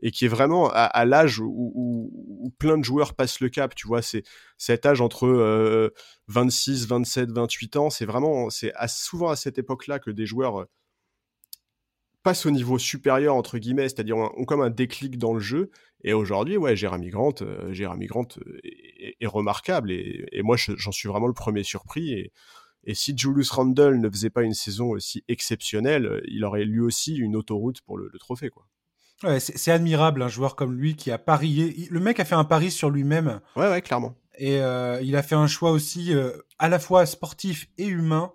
et 0.00 0.10
qui 0.12 0.24
est 0.26 0.28
vraiment 0.28 0.70
à, 0.72 1.04
l'âge 1.04 1.40
où, 1.40 2.54
plein 2.58 2.78
de 2.78 2.84
joueurs 2.84 3.14
passent 3.14 3.40
le 3.40 3.48
cap. 3.48 3.74
Tu 3.74 3.88
vois, 3.88 4.00
c'est 4.00 4.22
cet 4.56 4.86
âge 4.86 5.00
entre 5.00 5.92
26, 6.28 6.86
27, 6.86 7.32
28 7.32 7.76
ans. 7.76 7.90
C'est 7.90 8.06
vraiment, 8.06 8.48
c'est 8.48 8.72
souvent 8.86 9.30
à 9.30 9.36
cette 9.36 9.58
époque-là 9.58 9.98
que 9.98 10.12
des 10.12 10.24
joueurs 10.24 10.66
passe 12.22 12.46
au 12.46 12.50
niveau 12.50 12.78
supérieur 12.78 13.34
entre 13.34 13.58
guillemets, 13.58 13.88
c'est-à-dire 13.88 14.16
ont, 14.16 14.44
comme 14.44 14.60
un 14.60 14.70
déclic 14.70 15.18
dans 15.18 15.34
le 15.34 15.40
jeu. 15.40 15.70
Et 16.04 16.12
aujourd'hui, 16.12 16.56
ouais, 16.56 16.76
Jérémy 16.76 17.08
Grant, 17.10 17.34
euh, 17.42 17.72
Grant 18.06 18.28
euh, 18.38 18.58
est, 19.20 19.26
remarquable 19.26 19.90
et, 19.90 20.42
moi 20.42 20.56
j'en 20.56 20.92
suis 20.92 21.08
vraiment 21.08 21.26
le 21.26 21.32
premier 21.32 21.64
surpris. 21.64 22.12
Et, 22.12 22.32
et, 22.84 22.94
si 22.94 23.16
Julius 23.16 23.50
Randle 23.50 24.00
ne 24.00 24.08
faisait 24.08 24.30
pas 24.30 24.42
une 24.42 24.54
saison 24.54 24.90
aussi 24.90 25.24
exceptionnelle, 25.28 26.22
il 26.28 26.44
aurait 26.44 26.64
lui 26.64 26.80
aussi 26.80 27.16
une 27.16 27.36
autoroute 27.36 27.80
pour 27.80 27.98
le, 27.98 28.10
trophée, 28.18 28.50
quoi. 28.50 28.66
Ouais, 29.24 29.40
c'est 29.40 29.72
admirable 29.72 30.22
un 30.22 30.28
joueur 30.28 30.54
comme 30.54 30.74
lui 30.74 30.94
qui 30.94 31.10
a 31.10 31.18
parié. 31.18 31.88
Le 31.90 31.98
mec 31.98 32.20
a 32.20 32.24
fait 32.24 32.36
un 32.36 32.44
pari 32.44 32.70
sur 32.70 32.88
lui-même. 32.88 33.40
Ouais, 33.56 33.68
ouais, 33.68 33.82
clairement. 33.82 34.14
Et 34.38 34.60
euh, 34.60 35.00
il 35.02 35.16
a 35.16 35.22
fait 35.22 35.34
un 35.34 35.48
choix 35.48 35.72
aussi 35.72 36.14
euh, 36.14 36.30
à 36.58 36.68
la 36.68 36.78
fois 36.78 37.04
sportif 37.06 37.68
et 37.76 37.86
humain. 37.86 38.32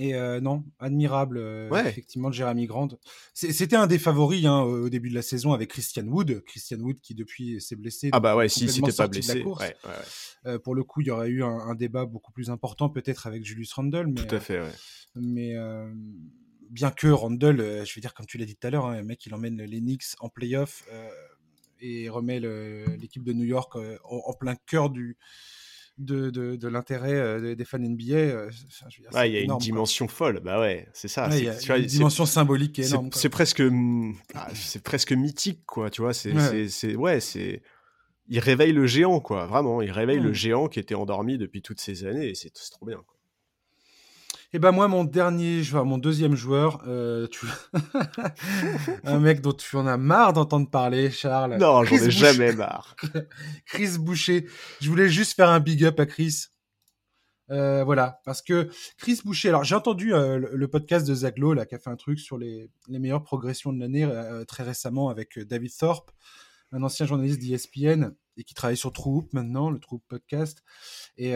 Et 0.00 0.14
euh, 0.14 0.40
non, 0.40 0.64
admirable, 0.78 1.42
effectivement, 1.72 2.30
de 2.30 2.34
Jérémy 2.34 2.66
Grande. 2.66 2.98
C'était 3.34 3.76
un 3.76 3.88
des 3.88 3.98
favoris 3.98 4.46
hein, 4.46 4.60
au 4.60 4.88
début 4.88 5.10
de 5.10 5.14
la 5.14 5.22
saison 5.22 5.52
avec 5.52 5.70
Christian 5.70 6.06
Wood. 6.06 6.42
Christian 6.46 6.78
Wood 6.78 7.00
qui 7.00 7.14
depuis 7.14 7.60
s'est 7.60 7.76
blessé. 7.76 8.10
Ah 8.12 8.20
bah 8.20 8.36
ouais, 8.36 8.48
si 8.48 8.68
c'était 8.68 8.92
pas 8.92 9.08
blessé. 9.08 9.42
Ouais, 9.42 9.74
ouais, 10.46 10.58
pour 10.60 10.74
le 10.74 10.84
coup, 10.84 11.00
il 11.00 11.08
y 11.08 11.10
aurait 11.10 11.28
eu 11.28 11.42
un, 11.42 11.48
un 11.48 11.74
débat 11.74 12.06
beaucoup 12.06 12.32
plus 12.32 12.48
important 12.48 12.88
peut-être 12.88 13.26
avec 13.26 13.44
Julius 13.44 13.72
Randle. 13.72 14.06
Mais, 14.06 14.24
Tout 14.24 14.34
à 14.34 14.40
fait, 14.40 14.60
ouais. 14.60 14.72
Mais 15.16 15.56
bien 16.70 16.90
que 16.90 17.08
Randall, 17.08 17.60
euh, 17.60 17.84
je 17.84 17.94
veux 17.94 18.00
dire, 18.00 18.14
comme 18.14 18.26
tu 18.26 18.38
l'as 18.38 18.44
dit 18.44 18.56
tout 18.56 18.66
à 18.66 18.70
l'heure, 18.70 18.86
un 18.86 18.98
hein, 18.98 19.02
mec, 19.02 19.24
il 19.26 19.34
emmène 19.34 19.62
les 19.62 19.80
Knicks 19.80 20.14
en 20.20 20.28
playoff 20.28 20.84
euh, 20.92 21.08
et 21.80 22.08
remet 22.08 22.40
l'équipe 22.40 23.24
de 23.24 23.32
New 23.32 23.44
York 23.44 23.76
euh, 23.76 23.98
en, 24.04 24.32
plein 24.34 24.56
cœur 24.66 24.90
du, 24.90 25.16
de, 25.98 26.30
de, 26.30 26.68
l'intérêt 26.68 27.54
des 27.56 27.64
fans 27.64 27.78
NBA. 27.78 28.48
il 29.26 29.32
y 29.32 29.36
a 29.36 29.40
une 29.40 29.58
dimension 29.58 30.08
folle, 30.08 30.40
bah 30.40 30.60
ouais, 30.60 30.88
c'est 30.92 31.08
ça. 31.08 31.28
y 31.36 31.48
a 31.48 31.76
une 31.76 31.86
dimension 31.86 32.26
symbolique 32.26 32.78
énorme. 32.78 33.10
C'est 33.12 33.28
presque, 33.28 33.60
mm, 33.60 34.14
ah, 34.34 34.48
c'est 34.54 34.82
presque 34.82 35.12
mythique, 35.12 35.64
quoi. 35.66 35.90
Tu 35.90 36.00
vois, 36.02 36.14
c'est, 36.14 36.32
ouais, 36.94 37.20
c'est, 37.20 37.62
il 38.28 38.38
réveille 38.38 38.72
le 38.72 38.86
géant, 38.86 39.20
quoi. 39.20 39.46
Vraiment, 39.46 39.82
il 39.82 39.90
réveille 39.90 40.20
le 40.20 40.32
géant 40.32 40.68
qui 40.68 40.78
était 40.78 40.94
endormi 40.94 41.38
depuis 41.38 41.62
toutes 41.62 41.80
ces 41.80 42.04
années, 42.04 42.30
et 42.30 42.34
c'est 42.34 42.52
trop 42.70 42.86
bien. 42.86 42.98
Quoi. 43.06 43.17
Et 44.50 44.56
eh 44.56 44.58
ben 44.60 44.72
moi, 44.72 44.88
mon 44.88 45.04
dernier 45.04 45.62
joueur, 45.62 45.84
mon 45.84 45.98
deuxième 45.98 46.34
joueur, 46.34 46.82
euh, 46.86 47.26
tu... 47.26 47.44
un 49.04 49.20
mec 49.20 49.42
dont 49.42 49.52
tu 49.52 49.76
en 49.76 49.86
as 49.86 49.98
marre 49.98 50.32
d'entendre 50.32 50.70
parler, 50.70 51.10
Charles. 51.10 51.58
Non, 51.58 51.84
j'en 51.84 51.96
ai 51.96 52.10
jamais 52.10 52.54
marre. 52.54 52.96
Chris 53.66 53.98
Boucher. 53.98 54.46
Je 54.80 54.88
voulais 54.88 55.10
juste 55.10 55.36
faire 55.36 55.50
un 55.50 55.60
big 55.60 55.84
up 55.84 56.00
à 56.00 56.06
Chris. 56.06 56.46
Euh, 57.50 57.84
voilà, 57.84 58.22
parce 58.24 58.40
que 58.40 58.70
Chris 58.96 59.20
Boucher. 59.22 59.50
Alors 59.50 59.64
j'ai 59.64 59.74
entendu 59.74 60.14
euh, 60.14 60.38
le, 60.38 60.68
podcast 60.68 61.06
de 61.06 61.14
Zaglo 61.14 61.52
là, 61.52 61.66
qui 61.66 61.74
a 61.74 61.78
fait 61.78 61.90
un 61.90 61.96
truc 61.96 62.18
sur 62.18 62.38
les, 62.38 62.70
les 62.88 62.98
meilleures 62.98 63.24
progressions 63.24 63.74
de 63.74 63.78
l'année 63.78 64.10
très 64.48 64.62
récemment 64.62 65.10
avec 65.10 65.38
David 65.38 65.76
Thorpe, 65.76 66.10
un 66.72 66.82
ancien 66.82 67.04
journaliste 67.04 67.38
d'ESPN 67.38 68.14
et 68.38 68.44
qui 68.44 68.54
travaille 68.54 68.78
sur 68.78 68.94
True 68.94 69.28
maintenant, 69.34 69.68
le 69.68 69.78
True 69.78 70.00
podcast. 70.08 70.62
Et 71.18 71.34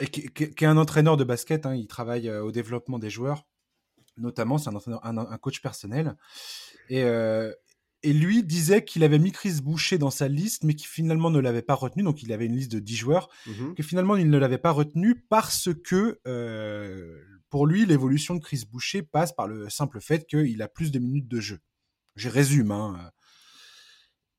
et 0.00 0.06
qui, 0.06 0.42
est 0.42 0.64
un 0.64 0.76
entraîneur 0.76 1.16
de 1.16 1.24
basket. 1.24 1.66
Hein, 1.66 1.74
il 1.74 1.86
travaille 1.86 2.28
euh, 2.28 2.42
au 2.42 2.52
développement 2.52 2.98
des 2.98 3.10
joueurs, 3.10 3.46
notamment. 4.16 4.58
C'est 4.58 4.70
un, 4.70 5.16
un, 5.18 5.38
coach 5.38 5.60
personnel. 5.60 6.16
Et, 6.88 7.02
euh, 7.02 7.52
et 8.02 8.12
lui 8.12 8.42
disait 8.42 8.84
qu'il 8.84 9.04
avait 9.04 9.18
mis 9.18 9.32
Chris 9.32 9.60
Boucher 9.62 9.98
dans 9.98 10.10
sa 10.10 10.28
liste, 10.28 10.64
mais 10.64 10.74
qui 10.74 10.86
finalement 10.86 11.30
ne 11.30 11.38
l'avait 11.38 11.62
pas 11.62 11.74
retenu. 11.74 12.02
Donc 12.02 12.22
il 12.22 12.32
avait 12.32 12.46
une 12.46 12.56
liste 12.56 12.72
de 12.72 12.80
10 12.80 12.96
joueurs, 12.96 13.28
mmh 13.46 13.74
que 13.74 13.82
finalement 13.82 14.16
il 14.16 14.28
ne 14.28 14.38
l'avait 14.38 14.58
pas 14.58 14.72
retenu 14.72 15.14
parce 15.28 15.68
que 15.84 16.20
euh, 16.26 17.22
pour 17.48 17.66
lui, 17.66 17.86
l'évolution 17.86 18.34
de 18.34 18.40
Chris 18.40 18.64
Boucher 18.70 19.02
passe 19.02 19.32
par 19.32 19.46
le 19.46 19.68
simple 19.68 20.00
fait 20.00 20.26
qu'il 20.26 20.62
a 20.62 20.68
plus 20.68 20.90
de 20.90 20.98
minutes 20.98 21.28
de 21.28 21.40
jeu. 21.40 21.60
Je 22.16 22.28
résume. 22.28 22.72
Hein. 22.72 23.10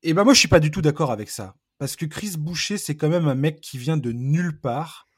Et 0.02 0.12
ben 0.12 0.24
moi 0.24 0.34
je 0.34 0.40
suis 0.40 0.48
pas 0.48 0.60
du 0.60 0.70
tout 0.70 0.82
d'accord 0.82 1.10
avec 1.10 1.30
ça. 1.30 1.54
Parce 1.78 1.96
que 1.96 2.06
Chris 2.06 2.34
Boucher, 2.38 2.78
c'est 2.78 2.96
quand 2.96 3.08
même 3.08 3.26
un 3.26 3.34
mec 3.34 3.60
qui 3.60 3.78
vient 3.78 3.96
de 3.96 4.12
nulle 4.12 4.60
part 4.60 5.08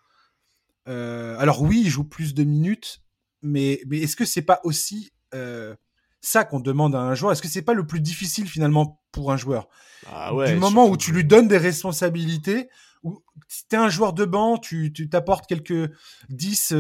euh, 0.88 1.36
alors 1.38 1.62
oui, 1.62 1.82
il 1.84 1.90
joue 1.90 2.04
plus 2.04 2.34
de 2.34 2.44
minutes, 2.44 3.02
mais, 3.42 3.80
mais 3.86 3.98
est-ce 3.98 4.16
que 4.16 4.24
c'est 4.24 4.42
pas 4.42 4.60
aussi 4.64 5.12
euh, 5.34 5.74
ça 6.20 6.44
qu'on 6.44 6.60
demande 6.60 6.94
à 6.94 7.00
un 7.00 7.14
joueur? 7.14 7.32
Est-ce 7.32 7.42
que 7.42 7.48
c'est 7.48 7.62
pas 7.62 7.74
le 7.74 7.86
plus 7.86 8.00
difficile 8.00 8.48
finalement 8.48 9.02
pour 9.12 9.32
un 9.32 9.36
joueur? 9.36 9.68
Ah 10.06 10.34
ouais, 10.34 10.52
Du 10.52 10.58
moment 10.58 10.88
où 10.88 10.96
tu 10.96 11.12
lui 11.12 11.24
donnes 11.24 11.48
des 11.48 11.58
responsabilités, 11.58 12.68
où 13.02 13.22
si 13.48 13.66
t'es 13.68 13.76
un 13.76 13.88
joueur 13.88 14.12
de 14.12 14.24
banc, 14.24 14.58
tu 14.58 14.92
t'apportes 15.10 15.46
quelques 15.46 15.90
10, 16.30 16.72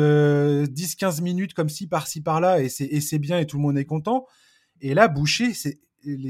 10, 0.68 0.94
15 0.96 1.20
minutes 1.20 1.54
comme 1.54 1.68
ci, 1.68 1.86
par-ci, 1.86 2.20
par-là, 2.20 2.60
et 2.60 2.68
c'est 2.68 3.18
bien 3.18 3.38
et 3.38 3.46
tout 3.46 3.56
le 3.56 3.62
monde 3.62 3.78
est 3.78 3.84
content. 3.84 4.26
Et 4.80 4.94
là, 4.94 5.08
Boucher, 5.08 5.52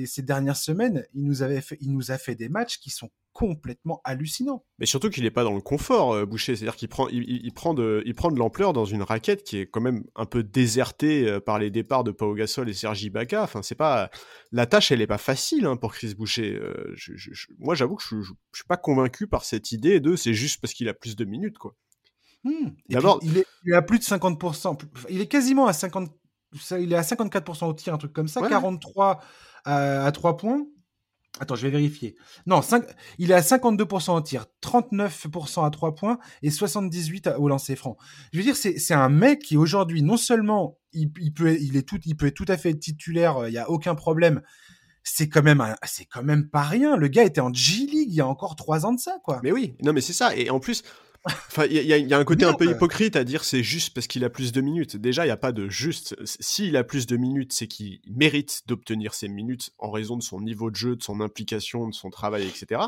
ces 0.07 0.23
dernières 0.23 0.57
semaines, 0.57 1.07
il 1.15 1.25
nous, 1.25 1.43
avait 1.43 1.61
fait, 1.61 1.79
il 1.81 1.93
nous 1.93 2.11
a 2.11 2.19
fait 2.19 2.35
des 2.35 2.49
matchs 2.49 2.79
qui 2.79 2.91
sont 2.91 3.11
complètement 3.37 4.01
hallucinants. 4.05 4.65
Mais 4.79 4.87
surtout 4.87 5.11
qu'il 5.11 5.25
n'est 5.25 5.31
pas 5.31 5.45
dans 5.45 5.53
le 5.53 5.61
confort, 5.61 6.15
euh, 6.15 6.25
Boucher. 6.25 6.57
C'est-à-dire 6.57 6.75
qu'il 6.75 6.89
prend, 6.89 7.07
il, 7.09 7.53
prend 7.53 7.75
de, 7.75 8.03
il 8.07 8.15
prend 8.15 8.31
de 8.31 8.39
l'ampleur 8.39 8.73
dans 8.73 8.87
une 8.87 9.03
raquette 9.03 9.45
qui 9.45 9.59
est 9.59 9.67
quand 9.67 9.83
même 9.83 10.05
un 10.15 10.25
peu 10.25 10.43
désertée 10.43 11.29
euh, 11.29 11.39
par 11.39 11.59
les 11.59 11.71
départs 11.71 12.03
de 12.03 12.13
Pau 12.13 12.33
Gasol 12.35 12.71
et 12.71 12.73
Sergi 12.73 13.11
Baca. 13.11 13.43
Enfin, 13.43 13.61
c'est 13.61 13.75
pas 13.75 14.11
la 14.53 14.65
tâche, 14.65 14.91
elle 14.91 15.01
n'est 15.01 15.07
pas 15.07 15.19
facile 15.19 15.67
hein, 15.67 15.77
pour 15.77 15.93
Chris 15.93 16.15
Boucher. 16.15 16.55
Euh, 16.55 16.95
moi, 17.59 17.75
j'avoue 17.75 17.97
que 17.97 18.05
je, 18.09 18.17
ne 18.17 18.23
suis 18.23 18.65
pas 18.67 18.79
convaincu 18.79 19.27
par 19.27 19.45
cette 19.45 19.71
idée 19.71 20.01
de 20.01 20.17
c'est 20.17 20.33
juste 20.33 20.63
parce 20.63 20.73
qu'il 20.73 20.89
a 20.89 20.95
plus 20.95 21.15
de 21.15 21.27
minutes, 21.27 21.59
quoi. 21.59 21.75
Hmm. 22.43 22.71
D'abord, 22.89 23.19
il, 23.23 23.37
est, 23.37 23.47
il 23.67 23.75
a 23.75 23.83
plus 23.83 23.99
de 23.99 24.05
50%. 24.05 24.79
Il 25.11 25.21
est 25.21 25.27
quasiment 25.27 25.67
à 25.67 25.75
50. 25.75 26.11
Il 26.79 26.93
est 26.93 26.97
à 26.97 27.03
54% 27.03 27.67
au 27.67 27.75
tir, 27.75 27.93
un 27.93 27.99
truc 27.99 28.15
comme 28.15 28.29
ça. 28.29 28.41
43 28.41 29.21
à, 29.67 30.11
3 30.13 30.37
points. 30.37 30.67
Attends, 31.39 31.55
je 31.55 31.67
vais 31.67 31.71
vérifier. 31.71 32.17
Non, 32.47 32.63
il 33.19 33.31
est 33.31 33.35
à 33.35 33.41
52% 33.41 34.17
au 34.17 34.21
tir, 34.23 34.47
39% 34.63 35.67
à 35.67 35.71
3 35.71 35.95
points 35.95 36.19
et 36.43 36.49
78% 36.49 37.37
au 37.37 37.49
lancer 37.49 37.77
franc. 37.77 37.99
Je 38.33 38.39
veux 38.39 38.45
dire, 38.45 38.57
c'est 38.57 38.95
un 38.95 39.11
mec 39.11 39.41
qui 39.41 39.59
aujourd'hui, 39.59 40.03
non 40.03 40.17
seulement 40.17 40.79
il, 40.93 41.13
peut, 41.35 41.59
il, 41.61 41.77
est 41.77 41.87
tout, 41.87 42.01
il 42.07 42.17
peut 42.17 42.27
être 42.27 42.35
tout 42.35 42.47
à 42.49 42.57
fait 42.57 42.75
titulaire, 42.75 43.49
il 43.49 43.51
n'y 43.51 43.59
a 43.59 43.69
aucun 43.69 43.95
problème. 43.95 44.41
C'est 45.03 45.29
quand 45.29 45.43
même, 45.43 45.63
quand 46.11 46.23
même 46.23 46.49
pas 46.49 46.63
rien. 46.63 46.97
Le 46.97 47.09
gars 47.09 47.23
était 47.23 47.41
en 47.41 47.53
G 47.53 47.87
League 47.87 48.09
il 48.09 48.15
y 48.15 48.21
a 48.23 48.27
encore 48.27 48.57
3 48.57 48.87
ans 48.87 48.93
de 48.93 48.99
ça, 48.99 49.19
quoi. 49.23 49.41
Mais 49.43 49.53
oui, 49.53 49.77
non, 49.83 49.93
mais 49.93 50.01
c'est 50.01 50.15
ça. 50.15 50.35
Et 50.35 50.49
en 50.49 50.59
plus, 50.59 50.85
Enfin, 51.27 51.67
il 51.69 51.83
y, 51.83 52.15
a 52.15 52.19
un 52.19 52.25
côté 52.25 52.45
un 52.45 52.53
peu 52.53 52.67
hypocrite 52.67 53.17
à 53.17 53.25
dire 53.25 53.43
c'est 53.43 53.63
juste 53.63 53.95
parce 53.95 54.07
qu'il 54.07 54.25
a 54.25 54.31
plus 54.31 54.53
de 54.53 54.61
minutes. 54.61 54.97
Déjà, 54.97 55.25
il 55.25 55.29
n'y 55.29 55.33
a 55.33 55.37
pas 55.37 55.53
de 55.53 55.69
juste. 55.69 56.15
S'il 56.25 56.77
a 56.77 56.85
plus 56.85 57.07
de 57.07 57.17
minutes, 57.17 57.53
c'est 57.53 57.67
qu'il 57.67 58.01
mérite 58.09 58.63
d'obtenir 58.67 59.15
ces 59.15 59.29
minutes 59.29 59.71
en 59.79 59.91
raison 59.91 60.17
de 60.17 60.23
son 60.23 60.41
niveau 60.41 60.71
de 60.71 60.77
jeu, 60.77 60.97
de 60.97 61.03
son 61.03 61.21
implication, 61.21 61.89
de 61.89 61.95
son 61.95 62.11
travail, 62.11 62.47
etc. 62.47 62.83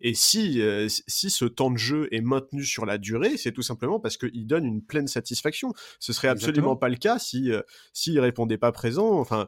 Et 0.00 0.14
si, 0.14 0.62
euh, 0.62 0.86
si 0.88 1.28
ce 1.28 1.44
temps 1.44 1.70
de 1.70 1.76
jeu 1.76 2.08
est 2.10 2.20
maintenu 2.20 2.64
sur 2.64 2.86
la 2.86 2.98
durée, 2.98 3.36
c'est 3.36 3.52
tout 3.52 3.62
simplement 3.62 4.00
parce 4.00 4.16
qu'il 4.16 4.46
donne 4.46 4.64
une 4.64 4.82
pleine 4.82 5.08
satisfaction. 5.08 5.72
Ce 5.98 6.12
serait 6.12 6.28
absolument 6.28 6.76
pas 6.76 6.88
le 6.88 6.96
cas 6.96 7.18
si 7.18 7.50
euh, 7.50 7.60
s'il 7.92 8.18
répondait 8.20 8.58
pas 8.58 8.72
présent. 8.72 9.18
Enfin, 9.18 9.46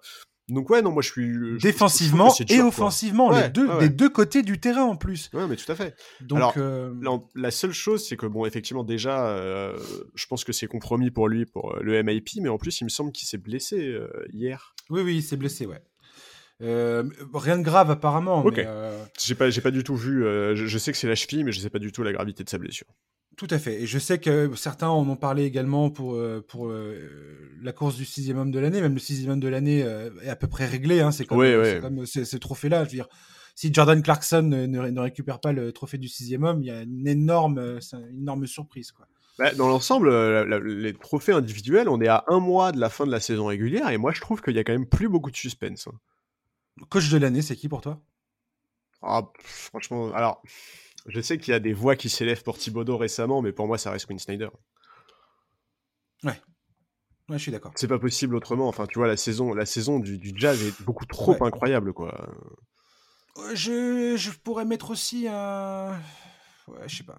donc 0.48 0.70
ouais, 0.70 0.80
non, 0.80 0.92
moi 0.92 1.02
je 1.02 1.10
suis 1.10 1.58
défensivement 1.58 2.32
et 2.48 2.60
offensivement, 2.60 3.30
les 3.30 3.48
deux, 3.48 3.78
des 3.80 3.88
deux 3.88 4.08
côtés 4.08 4.42
du 4.42 4.60
terrain 4.60 4.84
en 4.84 4.94
plus. 4.94 5.28
Ouais, 5.32 5.46
mais 5.48 5.56
tout 5.56 5.70
à 5.70 5.74
fait. 5.74 5.96
Donc 6.20 6.38
Alors, 6.38 6.54
euh, 6.56 6.92
la, 7.34 7.50
seule 7.50 7.72
chose, 7.72 8.06
c'est 8.06 8.16
que 8.16 8.26
bon, 8.26 8.46
effectivement, 8.46 8.84
déjà, 8.84 9.26
euh, 9.28 9.76
je 10.14 10.26
pense 10.26 10.44
que 10.44 10.52
c'est 10.52 10.68
compromis 10.68 11.10
pour 11.10 11.28
lui 11.28 11.46
pour 11.46 11.74
euh, 11.74 11.80
le 11.82 12.00
MIP, 12.00 12.28
mais 12.40 12.48
en 12.48 12.58
plus, 12.58 12.80
il 12.80 12.84
me 12.84 12.90
semble 12.90 13.10
qu'il 13.10 13.26
s'est 13.26 13.38
blessé 13.38 13.98
hier. 14.32 14.74
Oui, 14.88 15.02
oui, 15.02 15.16
il 15.16 15.22
s'est 15.22 15.36
blessé, 15.36 15.66
ouais. 15.66 15.82
rien 16.60 17.58
de 17.58 17.64
grave 17.64 17.90
apparemment. 17.90 18.44
Ok. 18.44 18.64
J'ai 19.18 19.34
pas, 19.34 19.50
j'ai 19.50 19.60
pas 19.60 19.72
du 19.72 19.82
tout 19.82 19.96
vu. 19.96 20.22
Je, 20.22 20.66
je, 20.66 20.78
sais 20.78 20.92
que 20.92 20.98
c'est 20.98 21.08
la 21.08 21.16
cheville, 21.16 21.42
mais 21.42 21.50
je 21.50 21.58
sais 21.58 21.70
pas 21.70 21.80
du 21.80 21.90
tout 21.90 22.04
la 22.04 22.12
gravité 22.12 22.44
de 22.44 22.48
sa 22.48 22.58
blessure. 22.58 22.86
Tout 23.36 23.48
à 23.50 23.58
fait. 23.58 23.82
Et 23.82 23.86
je 23.86 23.98
sais 23.98 24.18
que 24.18 24.54
certains 24.56 24.88
en 24.88 25.06
ont 25.06 25.16
parlé 25.16 25.44
également 25.44 25.90
pour, 25.90 26.14
euh, 26.14 26.42
pour 26.48 26.68
euh, 26.68 27.54
la 27.60 27.72
course 27.72 27.96
du 27.96 28.06
sixième 28.06 28.38
homme 28.38 28.50
de 28.50 28.58
l'année. 28.58 28.80
Même 28.80 28.94
le 28.94 28.98
sixième 28.98 29.32
homme 29.32 29.40
de 29.40 29.48
l'année 29.48 29.82
euh, 29.82 30.08
est 30.22 30.30
à 30.30 30.36
peu 30.36 30.46
près 30.46 30.64
réglé. 30.64 31.00
Hein. 31.00 31.10
C'est 31.12 31.26
comme, 31.26 31.42
comme 31.82 32.06
ce 32.06 32.36
trophée-là. 32.38 32.84
Je 32.84 32.90
veux 32.90 32.94
dire, 32.96 33.08
si 33.54 33.72
Jordan 33.74 34.02
Clarkson 34.02 34.42
ne, 34.42 34.66
ne, 34.66 35.00
récupère 35.00 35.38
pas 35.38 35.52
le 35.52 35.70
trophée 35.72 35.98
du 35.98 36.08
sixième 36.08 36.44
homme, 36.44 36.62
il 36.62 36.66
y 36.66 36.70
a 36.70 36.80
une 36.80 37.06
énorme, 37.06 37.78
une 37.92 38.20
énorme 38.22 38.46
surprise. 38.46 38.90
Quoi. 38.92 39.06
Bah, 39.38 39.52
dans 39.52 39.68
l'ensemble, 39.68 40.10
les 40.64 40.94
trophées 40.94 41.32
individuels, 41.32 41.90
on 41.90 42.00
est 42.00 42.08
à 42.08 42.24
un 42.28 42.40
mois 42.40 42.72
de 42.72 42.80
la 42.80 42.88
fin 42.88 43.04
de 43.04 43.10
la 43.10 43.20
saison 43.20 43.46
régulière. 43.46 43.90
Et 43.90 43.98
moi, 43.98 44.12
je 44.12 44.22
trouve 44.22 44.40
qu'il 44.40 44.56
y 44.56 44.58
a 44.58 44.64
quand 44.64 44.72
même 44.72 44.88
plus 44.88 45.10
beaucoup 45.10 45.30
de 45.30 45.36
suspense. 45.36 45.88
Hein. 45.88 46.84
Coach 46.88 47.10
de 47.10 47.18
l'année, 47.18 47.42
c'est 47.42 47.56
qui 47.56 47.68
pour 47.68 47.82
toi? 47.82 48.00
Ah, 49.02 49.24
Franchement, 49.44 50.10
alors... 50.14 50.42
Je 51.08 51.20
sais 51.20 51.38
qu'il 51.38 51.52
y 51.52 51.54
a 51.54 51.60
des 51.60 51.72
voix 51.72 51.96
qui 51.96 52.08
s'élèvent 52.08 52.42
pour 52.42 52.58
Thibodeau 52.58 52.96
récemment, 52.96 53.42
mais 53.42 53.52
pour 53.52 53.66
moi, 53.66 53.78
ça 53.78 53.90
reste 53.90 54.06
Quinn 54.06 54.18
Snyder. 54.18 54.48
Ouais. 56.24 56.40
Ouais, 57.28 57.38
je 57.38 57.42
suis 57.42 57.52
d'accord. 57.52 57.72
C'est 57.74 57.88
pas 57.88 57.98
possible 57.98 58.36
autrement. 58.36 58.68
Enfin, 58.68 58.86
tu 58.86 58.98
vois, 58.98 59.08
la 59.08 59.16
saison, 59.16 59.52
la 59.52 59.66
saison 59.66 59.98
du, 59.98 60.32
jazz 60.36 60.62
est 60.62 60.82
beaucoup 60.82 61.06
trop 61.06 61.42
incroyable, 61.44 61.92
quoi. 61.92 62.28
Je, 63.52 64.14
je, 64.16 64.30
pourrais 64.30 64.64
mettre 64.64 64.90
aussi 64.90 65.26
un. 65.28 66.00
Ouais, 66.68 66.88
je 66.88 66.96
sais 66.96 67.04
pas. 67.04 67.18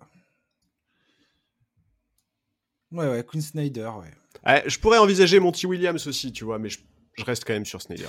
Ouais, 2.92 3.08
ouais, 3.08 3.24
Quinn 3.24 3.42
Snyder, 3.42 3.92
ouais. 4.00 4.64
je 4.66 4.80
pourrais 4.80 4.98
envisager 4.98 5.40
Monty 5.40 5.68
Williams 5.68 6.08
aussi, 6.08 6.32
tu 6.32 6.46
vois, 6.46 6.58
mais 6.58 6.70
je, 6.70 6.80
reste 7.20 7.44
quand 7.46 7.54
même 7.54 7.66
sur 7.66 7.82
Snyder. 7.82 8.08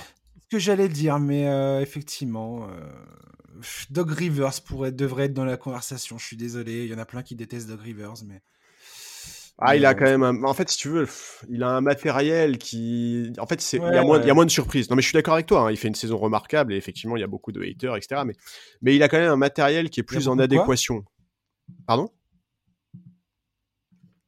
Que 0.49 0.57
j'allais 0.57 0.89
dire, 0.89 1.19
mais 1.19 1.47
euh, 1.47 1.79
effectivement, 1.81 2.67
euh, 2.69 2.89
Dog 3.91 4.09
Rivers 4.11 4.61
pourrait, 4.65 4.91
devrait 4.91 5.25
être 5.25 5.33
dans 5.33 5.45
la 5.45 5.57
conversation. 5.57 6.17
Je 6.17 6.25
suis 6.25 6.37
désolé, 6.37 6.85
il 6.85 6.91
y 6.91 6.93
en 6.95 6.97
a 6.97 7.05
plein 7.05 7.21
qui 7.21 7.35
détestent 7.35 7.67
Dog 7.67 7.81
Rivers, 7.81 8.15
mais. 8.25 8.41
Ah, 9.61 9.75
il 9.75 9.85
a 9.85 9.93
Mais, 9.93 9.99
quand 9.99 10.05
même 10.05 10.23
un... 10.23 10.43
En 10.45 10.53
fait, 10.53 10.69
si 10.69 10.77
tu 10.77 10.87
veux, 10.87 11.05
il 11.49 11.63
a 11.63 11.67
un 11.69 11.81
matériel 11.81 12.57
qui... 12.57 13.33
En 13.39 13.45
fait, 13.45 13.59
c'est... 13.59 13.75
il, 13.77 13.93
y 13.93 13.97
a 13.97 14.01
Ouais, 14.01 14.05
moins... 14.05 14.21
il 14.21 14.25
y 14.25 14.29
a 14.29 14.29
ouais. 14.29 14.33
moins 14.33 14.45
de 14.45 14.49
surprises. 14.51 14.89
Non, 14.89 14.95
mais 14.95 15.01
je 15.01 15.07
suis 15.07 15.15
d'accord 15.15 15.33
avec 15.33 15.47
toi. 15.47 15.61
hein, 15.67 15.71
Il 15.71 15.75
fait 15.77 15.89
une 15.89 15.95
saison 15.95 16.17
remarquable 16.17 16.73
et 16.73 16.77
effectivement, 16.77 17.17
il 17.17 17.19
y 17.19 17.23
a 17.23 17.27
beaucoup 17.27 17.51
de 17.51 17.61
haters, 17.61 17.95
etc. 17.97 18.21
Mais, 18.25 18.33
mais 18.81 18.95
il 18.95 19.03
a 19.03 19.09
quand 19.09 19.17
même 19.17 19.29
un 19.31 19.35
matériel 19.35 19.89
qui 19.89 19.99
est 19.99 20.03
plus 20.03 20.29
en 20.29 20.37
de 20.37 20.43
adéquation. 20.43 21.03
Pardon? 21.85 22.09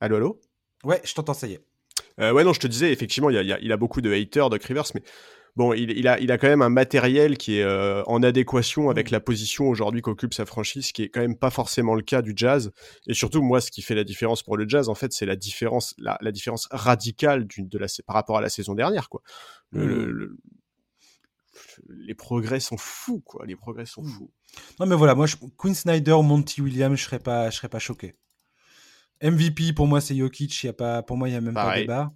Allô, 0.02 0.18
allô? 0.18 0.42
Ouais, 0.84 1.02
je 1.06 1.14
t'entends, 1.14 1.34
ça 1.34 1.48
y 1.48 1.54
est. 1.54 1.62
Euh, 2.20 2.34
ouais, 2.34 2.44
non, 2.44 2.52
je 2.52 2.60
te 2.60 2.68
disais, 2.68 2.92
effectivement, 2.92 3.30
il, 3.30 3.36
y 3.36 3.40
a, 3.40 3.42
il 3.42 3.48
y 3.48 3.54
a- 3.54 3.60
il 3.62 3.72
a 3.72 3.78
beaucoup 3.78 4.02
de 4.02 4.12
haters, 4.12 4.50
Doc 4.50 4.64
Rivers, 4.64 4.84
mais 4.96 5.02
bon, 5.56 5.74
il, 5.74 5.92
il 5.92 6.08
a, 6.08 6.20
il 6.20 6.32
a 6.32 6.38
quand 6.38 6.48
même 6.48 6.62
un 6.62 6.70
matériel 6.70 7.38
qui 7.38 7.58
est 7.58 7.64
euh, 7.64 8.04
en 8.06 8.24
adéquation 8.24 8.90
avec 8.90 9.10
la 9.12 9.20
position 9.20 9.68
aujourd'hui 9.70 10.02
qu'occupe 10.02 10.34
sa 10.34 10.46
franchise, 10.46 10.92
qui 10.92 11.04
est 11.04 11.10
quand 11.10 11.22
même 11.22 11.38
pas 11.38 11.50
forcément 11.50 11.96
le 11.96 12.02
cas 12.02 12.22
du 12.22 12.34
jazz. 12.36 12.72
Et 13.08 13.14
surtout, 13.14 13.42
moi, 13.42 13.62
ce 13.62 13.72
qui 13.72 13.82
fait 13.82 13.96
la 13.96 14.04
différence 14.04 14.44
pour 14.44 14.58
le 14.58 14.68
jazz, 14.68 14.90
en 14.90 14.96
fait, 14.96 15.14
c'est 15.14 15.26
la 15.26 15.36
différence, 15.36 15.94
la, 15.98 16.18
la 16.22 16.32
différence 16.32 16.68
radicale 16.72 17.46
d'une- 17.46 17.68
de 17.68 17.78
la, 17.78 17.88
par 18.06 18.16
rapport 18.16 18.38
à 18.38 18.42
la 18.42 18.50
saison 18.50 18.76
dernière, 18.76 19.10
quoi. 19.10 19.22
Le- 19.72 19.86
le- 19.88 20.06
Mm. 20.06 20.12
le- 20.12 20.38
les 21.90 22.16
progrès 22.16 22.60
sont 22.60 22.78
fous, 22.78 23.20
quoi. 23.22 23.46
Les 23.46 23.56
progrès 23.56 23.86
sont 23.86 24.04
Mm. 24.04 24.10
fous. 24.10 24.32
Non, 24.80 24.86
mais 24.86 24.96
voilà, 24.96 25.16
moi, 25.16 25.26
je, 25.28 25.36
Quinn 25.58 25.74
Snyder 25.76 26.18
Monty 26.24 26.62
Williams, 26.62 26.98
je 26.98 27.04
serais 27.04 27.20
pas, 27.20 27.50
je 27.50 27.58
serais 27.58 27.70
pas 27.70 27.80
choqué. 27.80 28.16
MVP, 29.22 29.74
pour 29.74 29.88
moi, 29.88 30.02
c'est 30.02 30.16
Jokic. 30.16 30.64
Y 30.64 30.68
a 30.70 30.74
pas, 30.74 31.04
pour 31.04 31.16
moi, 31.18 31.28
il 31.28 31.32
n'y 31.32 31.38
a 31.38 31.42
même 31.42 31.54
Pareil. 31.54 31.86
pas 31.86 32.06
débat. 32.06 32.12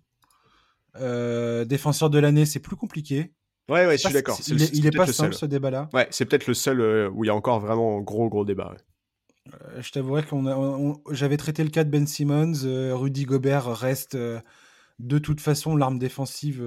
Euh, 0.99 1.65
défenseur 1.65 2.09
de 2.09 2.19
l'année, 2.19 2.45
c'est 2.45 2.59
plus 2.59 2.76
compliqué. 2.76 3.34
Ouais, 3.69 3.85
ouais, 3.88 3.97
je 3.97 4.03
suis 4.05 4.13
d'accord. 4.13 4.38
Il 4.47 4.61
est, 4.61 4.73
il 4.76 4.85
est 4.85 4.91
pas 4.91 5.05
le 5.05 5.11
simple, 5.13 5.34
seul. 5.34 5.39
ce 5.39 5.45
débat-là. 5.47 5.89
Ouais, 5.93 6.07
c'est 6.11 6.26
peut-être 6.26 6.47
le 6.47 6.53
seul 6.53 6.80
euh, 6.81 7.09
où 7.09 7.23
il 7.23 7.27
y 7.27 7.30
a 7.30 7.35
encore 7.35 7.59
vraiment 7.59 7.99
gros, 8.01 8.30
gros 8.30 8.45
débat. 8.45 8.72
ouais. 8.72 9.53
Euh, 9.53 9.81
je 9.81 9.91
t'avouerais 9.91 10.23
qu'on 10.23 11.01
j'avais 11.11 11.38
traité 11.38 11.63
le 11.63 11.69
cas 11.69 11.84
de 11.84 11.89
Ben 11.89 12.05
Simmons. 12.07 12.53
Rudy 12.95 13.26
Gobert 13.26 13.65
reste 13.76 14.15
de 14.15 15.17
toute 15.19 15.41
façon 15.41 15.76
l'arme 15.76 15.99
défensive 15.99 16.63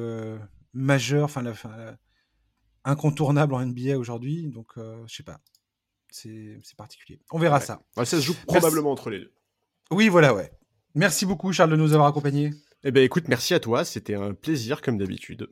majeure, 0.75 1.25
enfin, 1.25 1.43
la, 1.43 1.51
enfin, 1.53 1.71
la- 1.77 1.97
incontournable 2.85 3.55
en 3.55 3.61
NBA 3.65 3.97
aujourd'hui. 3.99 4.49
Donc, 4.49 4.73
je 4.77 5.15
sais 5.15 5.23
pas. 5.25 5.39
C'est 6.11 6.59
particulier. 6.77 7.21
On 7.33 7.39
verra 7.39 7.59
Ouais. 7.59 7.65
ça. 7.65 7.81
Ouais, 7.97 8.05
ça 8.05 8.17
se 8.19 8.23
joue 8.27 8.35
probablement 8.47 8.91
entre 8.93 9.11
les 9.11 9.21
deux. 9.21 9.33
Oui, 9.91 10.09
voilà, 10.09 10.35
ouais. 10.35 10.51
Merci 10.95 11.27
beaucoup, 11.27 11.53
Charles, 11.53 11.71
de 11.71 11.77
nous 11.77 11.93
avoir 11.93 12.09
accompagnés. 12.09 12.51
Eh 12.85 12.91
ben 12.93 13.03
écoute, 13.03 13.25
merci 13.29 13.55
à 13.55 13.61
toi, 13.61 13.85
c'était 13.85 14.15
un 14.15 14.35
plaisir 14.35 14.81
comme 14.81 14.99
d'habitude. 14.99 15.49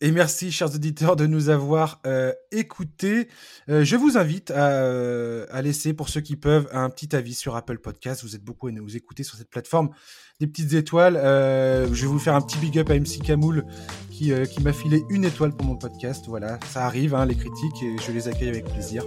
Et 0.00 0.12
merci, 0.12 0.52
chers 0.52 0.72
auditeurs, 0.72 1.16
de 1.16 1.26
nous 1.26 1.48
avoir 1.48 2.00
euh, 2.06 2.32
écoutés. 2.52 3.26
Euh, 3.68 3.84
je 3.84 3.96
vous 3.96 4.16
invite 4.16 4.52
à, 4.52 4.68
euh, 4.82 5.44
à 5.50 5.60
laisser, 5.60 5.92
pour 5.92 6.08
ceux 6.08 6.20
qui 6.20 6.36
peuvent, 6.36 6.68
un 6.72 6.88
petit 6.88 7.16
avis 7.16 7.34
sur 7.34 7.56
Apple 7.56 7.78
Podcast. 7.78 8.22
Vous 8.22 8.36
êtes 8.36 8.44
beaucoup 8.44 8.68
à 8.68 8.70
nous 8.70 8.96
écouter 8.96 9.24
sur 9.24 9.36
cette 9.36 9.50
plateforme. 9.50 9.90
Des 10.38 10.46
petites 10.46 10.74
étoiles. 10.74 11.16
Euh, 11.16 11.92
je 11.92 12.02
vais 12.02 12.06
vous 12.06 12.20
faire 12.20 12.36
un 12.36 12.40
petit 12.42 12.58
big 12.58 12.78
up 12.78 12.90
à 12.90 12.94
MC 12.94 13.20
Kamoul 13.24 13.64
qui, 14.12 14.32
euh, 14.32 14.44
qui 14.44 14.62
m'a 14.62 14.72
filé 14.72 15.02
une 15.10 15.24
étoile 15.24 15.50
pour 15.50 15.66
mon 15.66 15.76
podcast. 15.76 16.26
Voilà, 16.28 16.60
ça 16.68 16.84
arrive, 16.84 17.16
hein, 17.16 17.26
les 17.26 17.34
critiques, 17.34 17.82
et 17.82 17.96
je 18.06 18.12
les 18.12 18.28
accueille 18.28 18.50
avec 18.50 18.66
plaisir. 18.66 19.04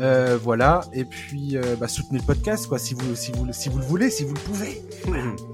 Euh, 0.00 0.36
voilà, 0.42 0.80
et 0.92 1.04
puis 1.04 1.56
euh, 1.56 1.76
bah, 1.76 1.86
soutenez 1.86 2.18
le 2.18 2.24
podcast, 2.24 2.66
quoi, 2.66 2.78
si 2.78 2.94
vous, 2.94 3.14
si, 3.14 3.30
vous, 3.32 3.52
si 3.52 3.68
vous 3.68 3.78
le 3.78 3.84
voulez, 3.84 4.10
si 4.10 4.24
vous 4.24 4.34
le 4.34 4.40
pouvez. 4.40 4.82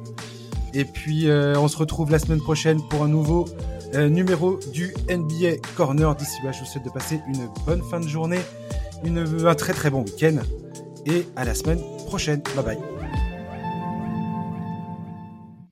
Et 0.74 0.84
puis, 0.84 1.28
euh, 1.28 1.54
on 1.58 1.68
se 1.68 1.76
retrouve 1.76 2.10
la 2.10 2.18
semaine 2.18 2.40
prochaine 2.40 2.80
pour 2.88 3.02
un 3.02 3.08
nouveau 3.08 3.46
euh, 3.94 4.08
numéro 4.08 4.58
du 4.72 4.94
NBA 5.08 5.56
Corner. 5.76 6.14
D'ici 6.14 6.36
là, 6.44 6.52
je 6.52 6.60
vous 6.60 6.66
souhaite 6.66 6.84
de 6.84 6.90
passer 6.90 7.20
une 7.28 7.48
bonne 7.66 7.82
fin 7.82 8.00
de 8.00 8.08
journée, 8.08 8.40
une, 9.04 9.46
un 9.46 9.54
très 9.54 9.72
très 9.72 9.90
bon 9.90 10.02
week-end. 10.02 10.36
Et 11.06 11.26
à 11.36 11.44
la 11.44 11.54
semaine 11.54 11.80
prochaine. 12.06 12.42
Bye 12.54 12.64
bye. 12.64 12.99